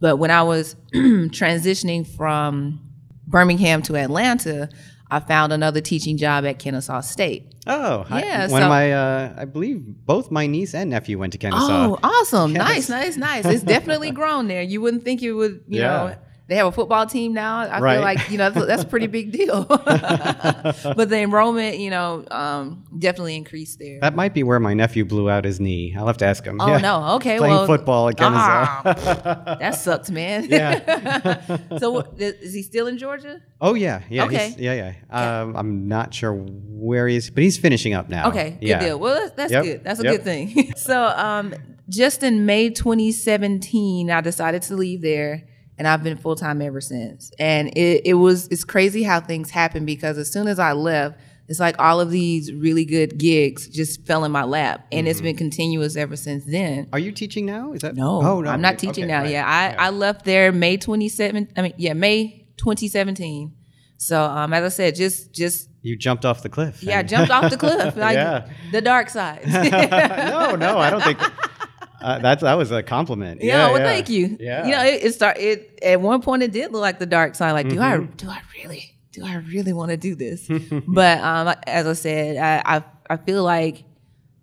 But 0.00 0.16
when 0.18 0.30
I 0.30 0.42
was 0.42 0.76
transitioning 0.94 2.06
from 2.06 2.80
Birmingham 3.26 3.80
to 3.84 3.96
Atlanta, 3.96 4.68
I 5.10 5.20
found 5.20 5.54
another 5.54 5.80
teaching 5.80 6.18
job 6.18 6.44
at 6.44 6.58
Kennesaw 6.58 7.00
State. 7.00 7.54
Oh, 7.66 8.02
hi- 8.02 8.20
Yeah, 8.20 8.40
One 8.48 8.60
so- 8.60 8.66
of 8.66 8.68
my, 8.68 8.92
uh, 8.92 9.34
I 9.38 9.46
believe 9.46 9.82
both 10.04 10.30
my 10.30 10.46
niece 10.46 10.74
and 10.74 10.90
nephew 10.90 11.18
went 11.18 11.32
to 11.32 11.38
Kennesaw. 11.38 11.92
Oh, 11.92 11.98
awesome. 12.02 12.54
Yes. 12.54 12.58
Nice, 12.68 12.88
nice, 12.90 13.16
nice. 13.16 13.46
It's 13.46 13.62
definitely 13.64 14.10
grown 14.20 14.46
there. 14.46 14.60
You 14.60 14.82
wouldn't 14.82 15.04
think 15.04 15.22
it 15.22 15.32
would, 15.32 15.64
you 15.68 15.80
Yeah. 15.80 15.86
know, 15.88 16.16
they 16.48 16.56
have 16.56 16.66
a 16.66 16.72
football 16.72 17.06
team 17.06 17.32
now. 17.34 17.58
I 17.58 17.80
Right. 17.80 17.94
feel 17.94 18.02
like, 18.02 18.30
you 18.30 18.38
know, 18.38 18.50
that's, 18.50 18.66
that's 18.66 18.82
a 18.84 18.86
pretty 18.86 19.08
big 19.08 19.32
deal. 19.32 19.64
but 19.64 21.08
the 21.08 21.18
enrollment, 21.18 21.78
you 21.78 21.90
know, 21.90 22.24
um, 22.30 22.84
definitely 22.96 23.36
increased 23.36 23.78
there. 23.78 23.98
That 24.00 24.14
might 24.14 24.32
be 24.32 24.42
where 24.42 24.60
my 24.60 24.72
nephew 24.74 25.04
blew 25.04 25.28
out 25.28 25.44
his 25.44 25.58
knee. 25.60 25.94
I'll 25.98 26.06
have 26.06 26.18
to 26.18 26.24
ask 26.24 26.44
him. 26.44 26.60
Oh, 26.60 26.68
Yeah. 26.68 26.78
no. 26.78 27.14
Okay. 27.16 27.38
Playing 27.38 27.54
well, 27.54 27.66
football 27.66 28.08
again. 28.08 28.32
Ah, 28.32 28.80
that 29.60 29.74
sucks, 29.74 30.10
man. 30.10 30.46
Yeah. 30.48 31.58
so 31.78 32.00
is 32.16 32.54
he 32.54 32.62
still 32.62 32.86
in 32.86 32.98
Georgia? 32.98 33.42
Oh 33.60 33.74
yeah, 33.74 34.02
yeah, 34.10 34.24
Okay. 34.26 34.54
yeah, 34.58 34.92
yeah. 35.10 35.40
Um, 35.40 35.56
I'm 35.56 35.88
not 35.88 36.12
sure 36.14 36.32
where 36.34 37.08
he 37.08 37.16
is, 37.16 37.30
but 37.30 37.42
he's 37.42 37.56
finishing 37.58 37.94
up 37.94 38.08
now. 38.08 38.28
Okay, 38.28 38.50
good 38.60 38.68
yeah. 38.68 38.80
deal. 38.80 38.98
Well, 39.00 39.14
that's, 39.14 39.34
that's 39.34 39.52
Yep, 39.52 39.64
good. 39.64 39.84
That's 39.84 40.00
a 40.00 40.02
yep. 40.04 40.12
good 40.16 40.24
thing. 40.24 40.72
so, 40.76 41.06
um, 41.16 41.54
just 41.88 42.22
in 42.22 42.44
May 42.46 42.68
2017, 42.70 44.10
I 44.10 44.20
decided 44.20 44.62
to 44.62 44.76
leave 44.76 45.00
there, 45.02 45.44
and 45.78 45.86
I've 45.86 46.02
been 46.02 46.16
full 46.16 46.36
time 46.36 46.60
ever 46.62 46.80
since. 46.80 47.30
And 47.38 47.68
it, 47.76 48.02
it 48.04 48.14
was 48.14 48.46
it's 48.48 48.64
crazy 48.64 49.02
how 49.02 49.20
things 49.20 49.50
happen 49.50 49.84
because 49.84 50.18
as 50.18 50.32
soon 50.32 50.48
as 50.48 50.58
I 50.58 50.72
left, 50.72 51.18
it's 51.48 51.60
like 51.60 51.76
all 51.78 52.00
of 52.00 52.10
these 52.10 52.52
really 52.52 52.84
good 52.84 53.18
gigs 53.18 53.68
just 53.68 54.04
fell 54.04 54.24
in 54.24 54.32
my 54.32 54.42
lap, 54.42 54.84
and 54.90 55.02
Mm-hmm. 55.06 55.10
it's 55.10 55.20
been 55.20 55.36
continuous 55.36 55.94
ever 55.96 56.16
since 56.16 56.44
then. 56.44 56.88
Are 56.92 56.98
you 56.98 57.12
teaching 57.12 57.46
now? 57.46 57.72
Is 57.72 57.82
that 57.82 57.94
No, 57.94 58.20
Oh 58.20 58.40
no, 58.40 58.50
I'm 58.50 58.60
not 58.60 58.74
okay, 58.74 58.88
teaching 58.88 59.06
now. 59.06 59.20
right. 59.22 59.30
Yeah, 59.30 59.46
I, 59.46 59.86
I 59.86 59.90
left 59.90 60.24
there 60.24 60.50
May 60.50 60.76
27. 60.76 61.52
I 61.56 61.62
mean, 61.62 61.74
yeah, 61.76 61.92
May 61.92 62.46
2017. 62.56 63.52
So, 63.98 64.20
um, 64.22 64.52
as 64.52 64.64
I 64.64 64.68
said, 64.74 64.94
just 64.96 65.32
just 65.32 65.68
You 65.82 65.96
jumped 65.96 66.24
off 66.24 66.42
the 66.42 66.48
cliff. 66.48 66.82
yeah, 66.82 66.98
and- 66.98 67.08
jumped 67.08 67.30
off 67.30 67.48
the 67.50 67.56
cliff, 67.56 67.96
like 68.06 68.14
Yeah. 68.16 68.48
the 68.72 68.80
dark 68.80 69.08
side. 69.08 69.46
no, 69.46 70.56
no, 70.56 70.78
I 70.78 70.90
don't 70.90 71.02
think 71.02 71.18
uh, 72.00 72.18
that's 72.18 72.42
that 72.42 72.54
was 72.54 72.70
a 72.70 72.82
compliment. 72.82 73.42
Yeah, 73.42 73.66
Yeah, 73.66 73.72
well, 73.72 73.78
yeah. 73.80 73.86
thank 73.86 74.08
you. 74.08 74.36
Yeah. 74.40 74.60
Mm-hmm. 74.60 74.68
you 74.68 74.74
know, 74.76 74.84
it, 74.84 75.04
it 75.04 75.12
start 75.14 75.38
it 75.38 75.78
at 75.82 76.00
one 76.00 76.20
point 76.22 76.42
it 76.42 76.52
did 76.52 76.72
look 76.72 76.82
like 76.82 76.98
the 76.98 77.06
dark 77.06 77.34
side. 77.34 77.52
Like, 77.52 77.68
do 77.68 77.80
I 77.80 77.98
do 77.98 78.28
I 78.28 78.40
really 78.62 78.92
do 79.12 79.24
I 79.24 79.36
really 79.36 79.72
want 79.72 79.90
to 79.90 79.96
do 79.96 80.14
this? 80.14 80.48
but 80.88 81.18
um, 81.20 81.54
as 81.66 81.86
I 81.86 81.92
said, 81.94 82.36
I, 82.36 82.76
I 82.76 82.84
I 83.10 83.16
feel 83.16 83.42
like 83.44 83.84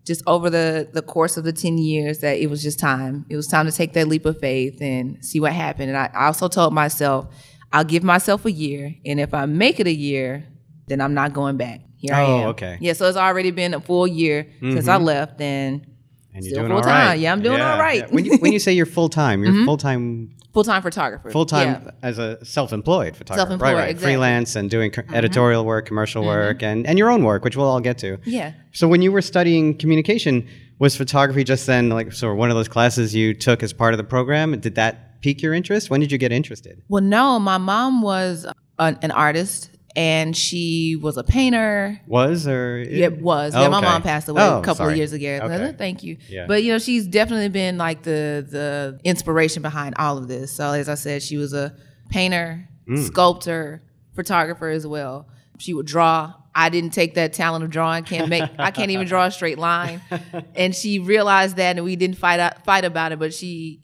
just 0.06 0.22
over 0.28 0.50
the 0.50 0.90
the 0.92 1.02
course 1.02 1.38
of 1.38 1.44
the 1.44 1.54
ten 1.54 1.78
years 1.78 2.20
that 2.20 2.38
it 2.40 2.48
was 2.50 2.62
just 2.64 2.80
time. 2.80 3.26
It 3.30 3.36
was 3.36 3.48
time 3.48 3.66
to 3.68 3.72
take 3.72 3.94
that 3.94 4.08
leap 4.08 4.26
of 4.26 4.40
faith 4.40 4.82
and 4.82 5.24
see 5.24 5.40
what 5.40 5.54
happened. 5.54 5.90
And 5.90 5.98
I, 5.98 6.10
I 6.14 6.26
also 6.26 6.48
told 6.48 6.74
myself, 6.74 7.28
I'll 7.72 7.84
give 7.86 8.04
myself 8.04 8.46
a 8.46 8.52
year, 8.52 8.94
and 9.06 9.20
if 9.20 9.34
I 9.34 9.46
make 9.46 9.80
it 9.80 9.88
a 9.88 9.94
year, 9.94 10.46
then 10.88 11.00
I'm 11.02 11.14
not 11.14 11.34
going 11.34 11.58
back. 11.58 11.82
Here 11.98 12.14
I 12.14 12.26
Oh, 12.26 12.40
am. 12.42 12.48
okay. 12.50 12.78
Yeah, 12.82 12.92
so 12.94 13.08
it's 13.08 13.16
already 13.18 13.52
been 13.52 13.74
a 13.74 13.80
full 13.80 14.06
year 14.06 14.48
since 14.60 14.90
I 14.90 14.98
left, 14.98 15.40
and 15.40 15.88
And 16.34 16.44
you're 16.44 16.54
Still 16.54 16.62
doing 16.64 16.70
full 16.72 16.78
all 16.78 16.84
time. 16.84 17.08
right. 17.08 17.20
Yeah, 17.20 17.32
I'm 17.32 17.42
doing 17.42 17.62
all 17.62 17.78
right. 17.78 18.12
When 18.12 18.26
you 18.26 18.38
when 18.38 18.52
you 18.52 18.60
say 18.66 18.74
you're 18.74 18.86
full 18.86 19.10
time, 19.10 19.44
you're 19.44 19.54
mm-hmm. 19.54 19.66
full 19.66 19.78
time 19.78 20.36
Full 20.54 20.64
time 20.64 20.84
photographer. 20.84 21.32
full 21.32 21.48
time 21.48 21.82
Yeah. 21.84 21.92
as 22.04 22.20
a 22.20 22.44
self-employed 22.46 23.16
photographer. 23.16 23.40
Self-employed, 23.40 23.74
right, 23.74 23.90
exactly. 23.90 23.96
Mm-hmm. 23.96 24.22
Freelance 24.22 24.56
and 24.56 24.70
doing 24.70 24.92
co- 24.92 25.02
mm-hmm. 25.02 25.16
editorial 25.16 25.66
work, 25.66 25.88
commercial 25.88 26.22
mm-hmm. 26.22 26.30
work, 26.30 26.64
and 26.64 26.86
and 26.86 27.00
your 27.00 27.10
own 27.10 27.24
work, 27.24 27.44
which 27.44 27.58
we'll 27.58 27.68
all 27.68 27.80
get 27.80 27.98
to. 28.00 28.20
Yeah. 28.24 28.54
So 28.72 28.88
when 28.88 29.02
you 29.02 29.12
were 29.12 29.24
studying 29.24 29.76
communication, 29.78 30.48
was 30.78 30.96
photography 30.96 31.44
just 31.44 31.66
then 31.66 31.90
like 31.90 32.14
sort 32.14 32.34
of 32.34 32.38
one 32.38 32.50
of 32.52 32.56
those 32.56 32.68
classes 32.68 33.16
you 33.16 33.34
took 33.34 33.64
as 33.64 33.74
part 33.74 33.94
of 33.94 33.98
the 33.98 34.04
program? 34.04 34.60
Did 34.60 34.76
that 34.76 35.22
pique 35.22 35.42
your 35.42 35.54
interest? 35.54 35.90
When 35.90 36.00
did 36.00 36.12
you 36.12 36.18
get 36.20 36.32
interested? 36.32 36.82
Well, 36.88 37.02
no, 37.04 37.40
my 37.40 37.58
mom 37.58 38.02
was 38.02 38.46
uh, 38.46 38.54
an, 38.78 39.00
an 39.02 39.12
artist 39.12 39.70
and 39.96 40.36
she 40.36 40.98
was 41.02 41.18
a 41.18 41.24
painter. 41.24 42.00
Was 42.08 42.48
or 42.48 42.80
Yeah, 42.80 43.06
it 43.08 43.22
was. 43.22 43.54
Yeah, 43.54 43.68
my 43.68 43.78
Okay. 43.78 43.86
mom 43.88 44.02
passed 44.02 44.28
away 44.28 44.42
Oh, 44.42 44.60
a 44.60 44.62
couple 44.62 44.76
sorry. 44.78 44.94
of 44.94 44.98
years 44.98 45.14
ago. 45.14 45.40
Okay. 45.44 45.74
Thank 45.78 46.04
you. 46.04 46.18
Yeah. 46.30 46.46
But 46.48 46.64
you 46.64 46.72
know, 46.74 46.80
she's 46.80 47.06
definitely 47.08 47.50
been 47.50 47.78
like 47.78 48.04
the 48.04 48.46
the 48.50 49.00
inspiration 49.04 49.62
behind 49.62 49.96
all 50.00 50.18
of 50.18 50.28
this. 50.28 50.52
So 50.52 50.72
as 50.72 50.90
I 50.90 50.96
said, 50.96 51.22
she 51.22 51.38
was 51.38 51.54
a 51.54 51.76
painter, 52.10 52.68
Mm. 52.90 53.06
sculptor, 53.06 53.82
photographer 54.16 54.70
as 54.70 54.86
well. 54.86 55.28
She 55.60 55.74
would 55.74 55.86
draw. 55.86 56.34
I 56.56 56.70
didn't 56.70 56.92
take 56.92 57.16
that 57.16 57.34
talent 57.34 57.64
of 57.64 57.70
drawing. 57.72 58.04
Can't 58.04 58.30
make. 58.30 58.44
I 58.60 58.72
can't 58.72 58.92
even 58.92 59.08
draw 59.08 59.26
a 59.26 59.32
straight 59.32 59.58
line. 59.58 60.02
And 60.56 60.76
she 60.76 61.00
realized 61.00 61.56
that, 61.58 61.78
and 61.78 61.86
we 61.86 61.96
didn't 61.96 62.18
fight 62.18 62.40
fight 62.66 62.86
about 62.86 63.12
it. 63.12 63.20
But 63.20 63.34
she, 63.34 63.82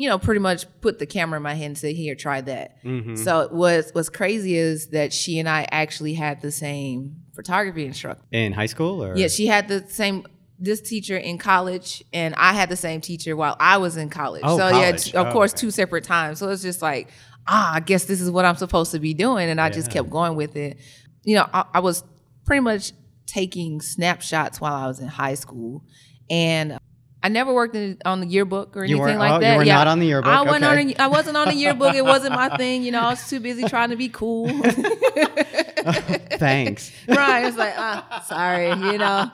you 0.00 0.08
know, 0.08 0.18
pretty 0.18 0.40
much 0.40 0.64
put 0.80 0.98
the 0.98 1.04
camera 1.04 1.36
in 1.36 1.42
my 1.42 1.52
hand 1.52 1.66
and 1.72 1.78
said, 1.78 1.94
"Here, 1.94 2.14
try 2.14 2.40
that." 2.40 2.82
Mm-hmm. 2.82 3.16
So 3.16 3.48
what's 3.50 3.90
what's 3.92 4.08
crazy 4.08 4.56
is 4.56 4.86
that 4.88 5.12
she 5.12 5.38
and 5.38 5.46
I 5.46 5.66
actually 5.70 6.14
had 6.14 6.40
the 6.40 6.50
same 6.50 7.16
photography 7.34 7.84
instructor. 7.84 8.24
in 8.32 8.52
high 8.52 8.64
school 8.64 9.04
or 9.04 9.14
Yeah, 9.14 9.28
she 9.28 9.46
had 9.46 9.68
the 9.68 9.84
same 9.88 10.26
this 10.58 10.80
teacher 10.80 11.18
in 11.18 11.36
college, 11.36 12.02
and 12.14 12.34
I 12.36 12.54
had 12.54 12.70
the 12.70 12.76
same 12.76 13.02
teacher 13.02 13.36
while 13.36 13.56
I 13.60 13.76
was 13.76 13.98
in 13.98 14.08
college. 14.08 14.40
Oh, 14.42 14.56
so 14.56 14.68
yeah, 14.68 14.72
college. 14.86 15.04
t- 15.12 15.16
of 15.18 15.26
Oh, 15.26 15.32
course, 15.32 15.52
okay. 15.52 15.60
two 15.60 15.70
separate 15.70 16.04
times. 16.04 16.38
So 16.38 16.48
it's 16.48 16.62
just 16.62 16.80
like, 16.80 17.08
ah, 17.46 17.74
I 17.74 17.80
guess 17.80 18.06
this 18.06 18.22
is 18.22 18.30
what 18.30 18.46
I'm 18.46 18.56
supposed 18.56 18.92
to 18.92 18.98
be 19.00 19.12
doing, 19.12 19.50
and 19.50 19.60
I 19.60 19.68
just 19.68 19.90
kept 19.90 20.08
going 20.08 20.34
with 20.34 20.56
it. 20.56 20.78
You 21.24 21.34
know, 21.36 21.46
I, 21.52 21.64
I 21.74 21.80
was 21.80 22.04
pretty 22.46 22.60
much 22.60 22.92
taking 23.26 23.82
snapshots 23.82 24.62
while 24.62 24.72
I 24.74 24.86
was 24.86 24.98
in 24.98 25.08
high 25.08 25.34
school, 25.34 25.84
and 26.30 26.78
I 27.22 27.28
never 27.28 27.52
worked 27.52 27.76
in, 27.76 27.98
on 28.04 28.20
the 28.20 28.26
yearbook 28.26 28.76
or 28.76 28.84
You 28.84 28.96
anything 28.96 29.18
like 29.18 29.32
oh, 29.32 29.34
you 29.36 29.40
that. 29.40 29.58
were 29.58 29.64
not 29.64 29.86
on 29.88 29.98
the 29.98 30.06
yearbook, 30.06 30.32
I 30.32 30.42
wasn't 30.42 30.64
okay. 30.64 30.80
on. 30.80 30.90
A, 30.90 30.94
I 30.96 31.06
wasn't 31.08 31.36
on 31.36 31.48
the 31.48 31.54
yearbook. 31.54 31.94
It 31.94 32.04
wasn't 32.04 32.34
my 32.34 32.56
thing. 32.56 32.82
You 32.82 32.92
know, 32.92 33.00
I 33.00 33.10
was 33.10 33.28
too 33.28 33.40
busy 33.40 33.64
trying 33.64 33.90
to 33.90 33.96
be 33.96 34.08
cool. 34.08 34.48
Thanks. 36.38 36.92
right. 37.08 37.46
It's 37.46 37.56
like, 37.56 37.74
ah, 37.76 38.24
sorry, 38.26 38.68
you 38.68 38.98
know, 38.98 39.30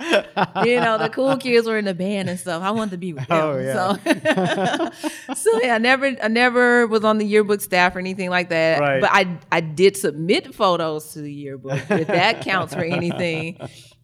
you 0.64 0.80
know, 0.80 0.98
the 0.98 1.10
cool 1.12 1.36
kids 1.36 1.66
were 1.66 1.78
in 1.78 1.84
the 1.84 1.94
band 1.94 2.28
and 2.28 2.38
stuff. 2.38 2.62
I 2.62 2.70
wanted 2.70 2.92
to 2.92 2.96
be 2.96 3.12
with 3.12 3.26
them. 3.26 3.42
Oh, 3.42 3.58
yeah. 3.58 4.90
So, 4.90 5.34
so 5.34 5.60
yeah, 5.62 5.74
I 5.74 5.78
never, 5.78 6.16
I 6.22 6.28
never 6.28 6.86
was 6.86 7.04
on 7.04 7.18
the 7.18 7.26
yearbook 7.26 7.60
staff 7.60 7.96
or 7.96 7.98
anything 7.98 8.30
like 8.30 8.48
that. 8.50 8.80
Right. 8.80 9.00
But 9.00 9.10
I, 9.12 9.38
I 9.52 9.60
did 9.60 9.96
submit 9.96 10.54
photos 10.54 11.12
to 11.12 11.20
the 11.20 11.32
yearbook. 11.32 11.80
If 11.90 12.08
that 12.08 12.42
counts 12.42 12.74
for 12.74 12.84
anything. 12.84 13.58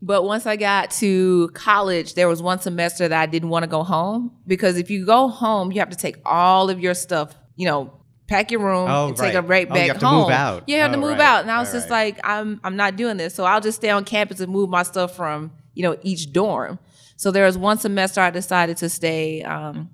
But 0.05 0.25
once 0.25 0.47
I 0.47 0.57
got 0.57 0.91
to 0.93 1.49
college, 1.55 2.15
there 2.15 2.27
was 2.27 2.43
one 2.43 2.59
semester 2.59 3.07
that 3.07 3.21
I 3.21 3.27
didn't 3.27 3.51
want 3.51 3.63
to 3.63 3.69
go 3.69 3.85
home 3.85 4.33
because 4.49 4.77
if 4.77 4.91
you 4.91 5.07
go 5.07 5.29
home, 5.29 5.71
you 5.71 5.79
have 5.79 5.91
to 5.91 5.97
take 5.97 6.17
all 6.25 6.71
of 6.71 6.81
your 6.81 6.95
stuff, 6.95 7.37
you 7.55 7.67
know, 7.67 8.02
pack 8.33 8.51
your 8.51 8.61
room 8.61 8.89
Oh, 8.91 9.09
and 9.09 9.17
take 9.17 9.35
a 9.35 9.43
right. 9.43 9.49
right 9.49 9.67
Oh, 9.71 9.75
you 9.75 9.81
back 9.81 9.89
have 9.89 9.99
to 10.01 10.07
home. 10.07 10.23
move 10.23 10.31
out. 10.31 10.65
Yeah, 10.67 10.77
you 10.77 10.83
have 10.83 10.93
to 10.93 10.99
Oh, 10.99 11.01
move 11.01 11.11
right. 11.19 11.21
out. 11.21 11.43
And 11.43 11.51
I 11.51 11.59
was 11.61 11.69
Right, 11.69 11.75
just 11.75 11.91
right. 11.91 12.15
like, 12.17 12.21
I'm 12.25 12.61
I'm 12.65 12.77
not 12.77 12.97
doing 12.97 13.17
this. 13.17 13.35
So 13.35 13.45
I'll 13.45 13.61
just 13.61 13.77
stay 13.77 13.91
on 13.91 14.05
campus 14.05 14.41
and 14.41 14.51
move 14.53 14.69
my 14.71 14.83
stuff 14.83 15.15
from, 15.17 15.53
you 15.75 15.83
know, 15.83 15.97
each 16.03 16.33
dorm. 16.33 16.79
So 17.17 17.31
there 17.31 17.45
was 17.47 17.57
one 17.57 17.79
semester 17.79 18.21
I 18.21 18.31
decided 18.31 18.77
to 18.79 18.89
stay 18.89 19.43
um, 19.43 19.91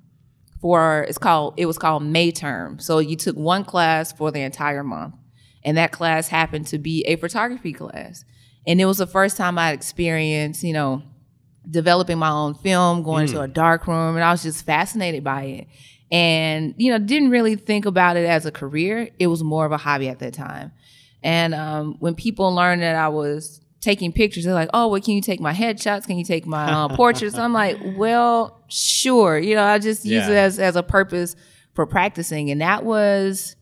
for 0.60 1.04
it's 1.08 1.18
called 1.18 1.54
it 1.56 1.66
was 1.66 1.78
called 1.78 2.02
May 2.02 2.30
term. 2.32 2.78
So 2.78 2.98
you 2.98 3.16
took 3.16 3.36
one 3.36 3.64
class 3.64 4.12
for 4.12 4.30
the 4.30 4.40
entire 4.40 4.82
month. 4.84 5.14
And 5.64 5.76
that 5.76 5.90
class 5.92 6.28
happened 6.28 6.66
to 6.68 6.78
be 6.78 7.02
a 7.06 7.16
photography 7.16 7.72
class. 7.72 8.24
And 8.66 8.80
it 8.80 8.84
was 8.86 8.98
the 8.98 9.06
first 9.06 9.36
time 9.36 9.58
I'd 9.58 9.72
experienced, 9.74 10.62
you 10.62 10.72
know, 10.72 11.02
developing 11.68 12.18
my 12.18 12.30
own 12.30 12.54
film, 12.54 13.02
going 13.02 13.26
Mm. 13.26 13.32
to 13.32 13.40
a 13.42 13.48
dark 13.48 13.86
room, 13.86 14.14
and 14.14 14.24
I 14.24 14.30
was 14.30 14.42
just 14.42 14.64
fascinated 14.64 15.22
by 15.24 15.42
it. 15.42 15.66
And, 16.10 16.74
you 16.78 16.90
know, 16.90 16.98
didn't 16.98 17.30
really 17.30 17.56
think 17.56 17.84
about 17.84 18.16
it 18.16 18.26
as 18.26 18.46
a 18.46 18.50
career. 18.50 19.10
It 19.18 19.26
was 19.26 19.42
more 19.42 19.66
of 19.66 19.72
a 19.72 19.76
hobby 19.76 20.08
at 20.08 20.20
that 20.20 20.34
time. 20.34 20.72
And 21.22 21.54
um, 21.54 21.96
when 21.98 22.14
people 22.14 22.54
learned 22.54 22.82
that 22.82 22.96
I 22.96 23.08
was 23.08 23.60
taking 23.80 24.12
pictures, 24.12 24.44
they're 24.44 24.54
like, 24.54 24.70
oh, 24.72 24.88
well, 24.88 25.00
can 25.00 25.14
you 25.14 25.20
take 25.20 25.40
my 25.40 25.52
headshots? 25.52 26.06
Can 26.06 26.16
you 26.18 26.24
take 26.24 26.46
my 26.46 26.70
uh, 26.70 26.88
portraits? 26.96 27.36
I'm 27.36 27.52
like, 27.52 27.78
well, 27.96 28.62
sure. 28.68 29.38
You 29.38 29.54
know, 29.54 29.64
I 29.64 29.78
just 29.78 30.04
use 30.04 30.28
it 30.28 30.36
as, 30.36 30.58
as 30.58 30.76
a 30.76 30.82
purpose 30.82 31.36
for 31.74 31.86
practicing. 31.86 32.50
And 32.50 32.60
that 32.60 32.84
was, 32.84 33.56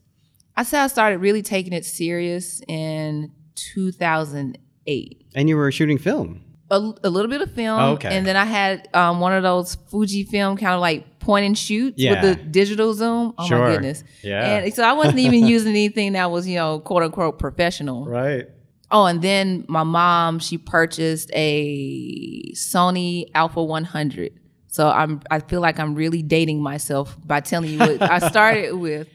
I 0.57 0.63
said 0.63 0.85
I 0.85 0.87
started 0.87 1.19
really 1.19 1.43
taking 1.43 1.73
it 1.73 1.85
serious 1.85 2.63
in 2.69 3.33
2008 3.57 5.27
And 5.35 5.49
you 5.49 5.57
were 5.57 5.71
shooting 5.73 5.99
film. 5.99 6.43
A, 6.71 6.77
a 7.05 7.11
little 7.11 7.31
bit 7.31 7.41
of 7.43 7.53
film, 7.53 7.79
Oh, 7.81 7.93
okay. 7.93 8.17
and 8.17 8.27
then 8.27 8.37
I 8.37 8.45
had 8.45 8.89
um, 8.95 9.21
one 9.21 9.33
of 9.33 9.43
those 9.43 9.77
Fuji 9.91 10.25
film 10.25 10.57
kind 10.57 10.75
of 10.75 10.81
like 10.81 11.19
point 11.21 11.47
and 11.47 11.57
shoot 11.57 11.95
Yeah. 11.97 12.21
with 12.23 12.39
the 12.39 12.45
digital 12.45 12.93
zoom. 12.95 13.35
Oh 13.39 13.47
Sure. 13.47 13.59
my 13.61 13.73
goodness! 13.73 14.03
Yeah. 14.23 14.59
And 14.59 14.75
so 14.75 14.83
I 14.83 14.93
wasn't 14.93 15.19
even 15.21 15.47
using 15.55 15.71
anything 15.71 16.13
that 16.15 16.31
was 16.31 16.47
you 16.49 16.57
know 16.57 16.81
quote 16.81 17.03
unquote 17.05 17.39
professional. 17.39 18.05
Right. 18.07 18.47
Oh, 18.91 19.07
and 19.07 19.21
then 19.23 19.65
my 19.69 19.83
mom 19.83 20.39
she 20.39 20.59
purchased 20.59 21.31
a 21.35 22.43
Sony 22.55 23.27
Alpha 23.35 23.63
100. 23.63 24.33
So 24.69 24.89
I'm 24.89 25.21
I 25.31 25.41
feel 25.41 25.61
like 25.61 25.79
I'm 25.81 25.95
really 25.95 26.23
dating 26.23 26.63
myself 26.63 27.17
by 27.25 27.41
telling 27.41 27.71
you 27.71 27.79
what 27.79 28.03
I 28.03 28.19
started 28.29 28.75
with. 28.77 29.09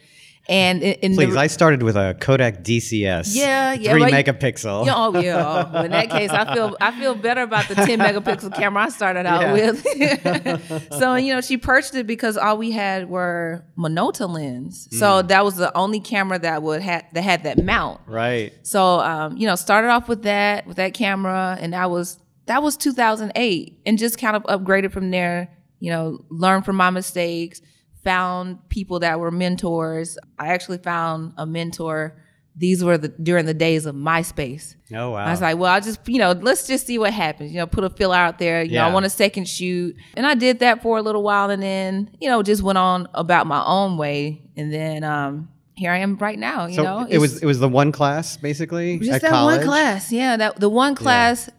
And 0.49 0.81
in, 0.81 0.93
in 0.95 1.15
Please, 1.15 1.33
the, 1.33 1.39
I 1.39 1.47
started 1.47 1.83
with 1.83 1.95
a 1.95 2.15
Kodak 2.19 2.63
DCS. 2.63 3.35
Yeah, 3.35 3.73
yeah, 3.73 3.91
Three 3.91 4.01
right. 4.03 4.25
megapixel. 4.25 4.85
Yeah, 4.85 4.93
oh 4.95 5.17
yeah. 5.19 5.37
Oh, 5.37 5.71
well, 5.71 5.85
in 5.85 5.91
that 5.91 6.09
case, 6.09 6.31
I 6.31 6.53
feel 6.53 6.75
I 6.81 6.99
feel 6.99 7.15
better 7.15 7.41
about 7.41 7.67
the 7.67 7.75
10 7.75 7.99
megapixel 7.99 8.53
camera 8.55 8.83
I 8.83 8.89
started 8.89 9.25
out 9.25 9.41
Yeah. 9.41 9.53
with. 9.53 10.93
so 10.99 11.15
you 11.15 11.33
know, 11.33 11.41
she 11.41 11.57
purchased 11.57 11.95
it 11.95 12.07
because 12.07 12.37
all 12.37 12.57
we 12.57 12.71
had 12.71 13.07
were 13.09 13.63
Minolta 13.77 14.27
lens. 14.27 14.87
Mm. 14.87 14.97
So 14.97 15.21
that 15.21 15.45
was 15.45 15.55
the 15.57 15.75
only 15.77 15.99
camera 15.99 16.39
that 16.39 16.63
would 16.63 16.81
had 16.81 17.05
that 17.13 17.21
had 17.21 17.43
that 17.43 17.63
mount. 17.63 18.01
Right. 18.07 18.51
So 18.63 18.99
um, 18.99 19.37
you 19.37 19.45
know, 19.47 19.55
started 19.55 19.89
off 19.89 20.09
with 20.09 20.23
that 20.23 20.65
with 20.65 20.77
that 20.77 20.93
camera, 20.95 21.57
and 21.61 21.73
that 21.73 21.91
was 21.91 22.17
that 22.47 22.63
was 22.63 22.75
2008, 22.77 23.79
and 23.85 23.97
just 23.97 24.17
kind 24.17 24.35
of 24.35 24.43
upgraded 24.43 24.91
from 24.91 25.11
there. 25.11 25.55
You 25.79 25.91
know, 25.91 26.25
learned 26.29 26.65
from 26.65 26.75
my 26.75 26.89
mistakes, 26.89 27.61
found 28.03 28.67
people 28.69 28.99
that 28.99 29.19
were 29.19 29.31
mentors. 29.31 30.17
I 30.39 30.47
actually 30.49 30.79
found 30.79 31.33
a 31.37 31.45
mentor. 31.45 32.17
These 32.55 32.83
were 32.83 32.97
the 32.97 33.07
during 33.07 33.45
the 33.45 33.53
days 33.53 33.85
of 33.85 33.95
MySpace. 33.95 34.75
Oh 34.93 35.11
wow. 35.11 35.25
I 35.25 35.31
was 35.31 35.39
like, 35.39 35.57
well, 35.57 35.71
I 35.71 35.79
just, 35.79 36.05
you 36.07 36.17
know, 36.17 36.33
let's 36.33 36.67
just 36.67 36.85
see 36.85 36.97
what 36.99 37.13
happens. 37.13 37.51
You 37.51 37.59
know, 37.59 37.67
put 37.67 37.83
a 37.85 37.89
filler 37.89 38.15
out 38.15 38.39
there. 38.39 38.61
You 38.61 38.71
know, 38.71 38.75
Yeah. 38.75 38.87
I 38.87 38.93
want 38.93 39.05
a 39.05 39.09
second 39.09 39.47
shoot. 39.47 39.95
And 40.15 40.25
I 40.27 40.35
did 40.35 40.59
that 40.59 40.81
for 40.81 40.97
a 40.97 41.01
little 41.01 41.23
while 41.23 41.49
and 41.49 41.63
then, 41.63 42.09
you 42.19 42.27
know, 42.29 42.43
just 42.43 42.61
went 42.61 42.77
on 42.77 43.07
about 43.13 43.47
my 43.47 43.63
own 43.65 43.97
way. 43.97 44.41
And 44.57 44.71
then 44.73 45.03
um 45.03 45.49
here 45.75 45.91
I 45.91 45.99
am 45.99 46.17
right 46.17 46.37
now, 46.37 46.65
you 46.67 46.75
so 46.75 46.83
know. 46.83 47.07
it 47.09 47.19
was 47.19 47.41
it 47.41 47.45
was 47.45 47.59
the 47.59 47.69
one 47.69 47.91
class 47.93 48.35
basically 48.37 48.99
just 48.99 49.11
at 49.11 49.21
that 49.21 49.29
college. 49.31 49.59
one 49.59 49.65
class. 49.65 50.11
Yeah, 50.11 50.35
that 50.37 50.59
the 50.59 50.69
one 50.69 50.93
class 50.93 51.49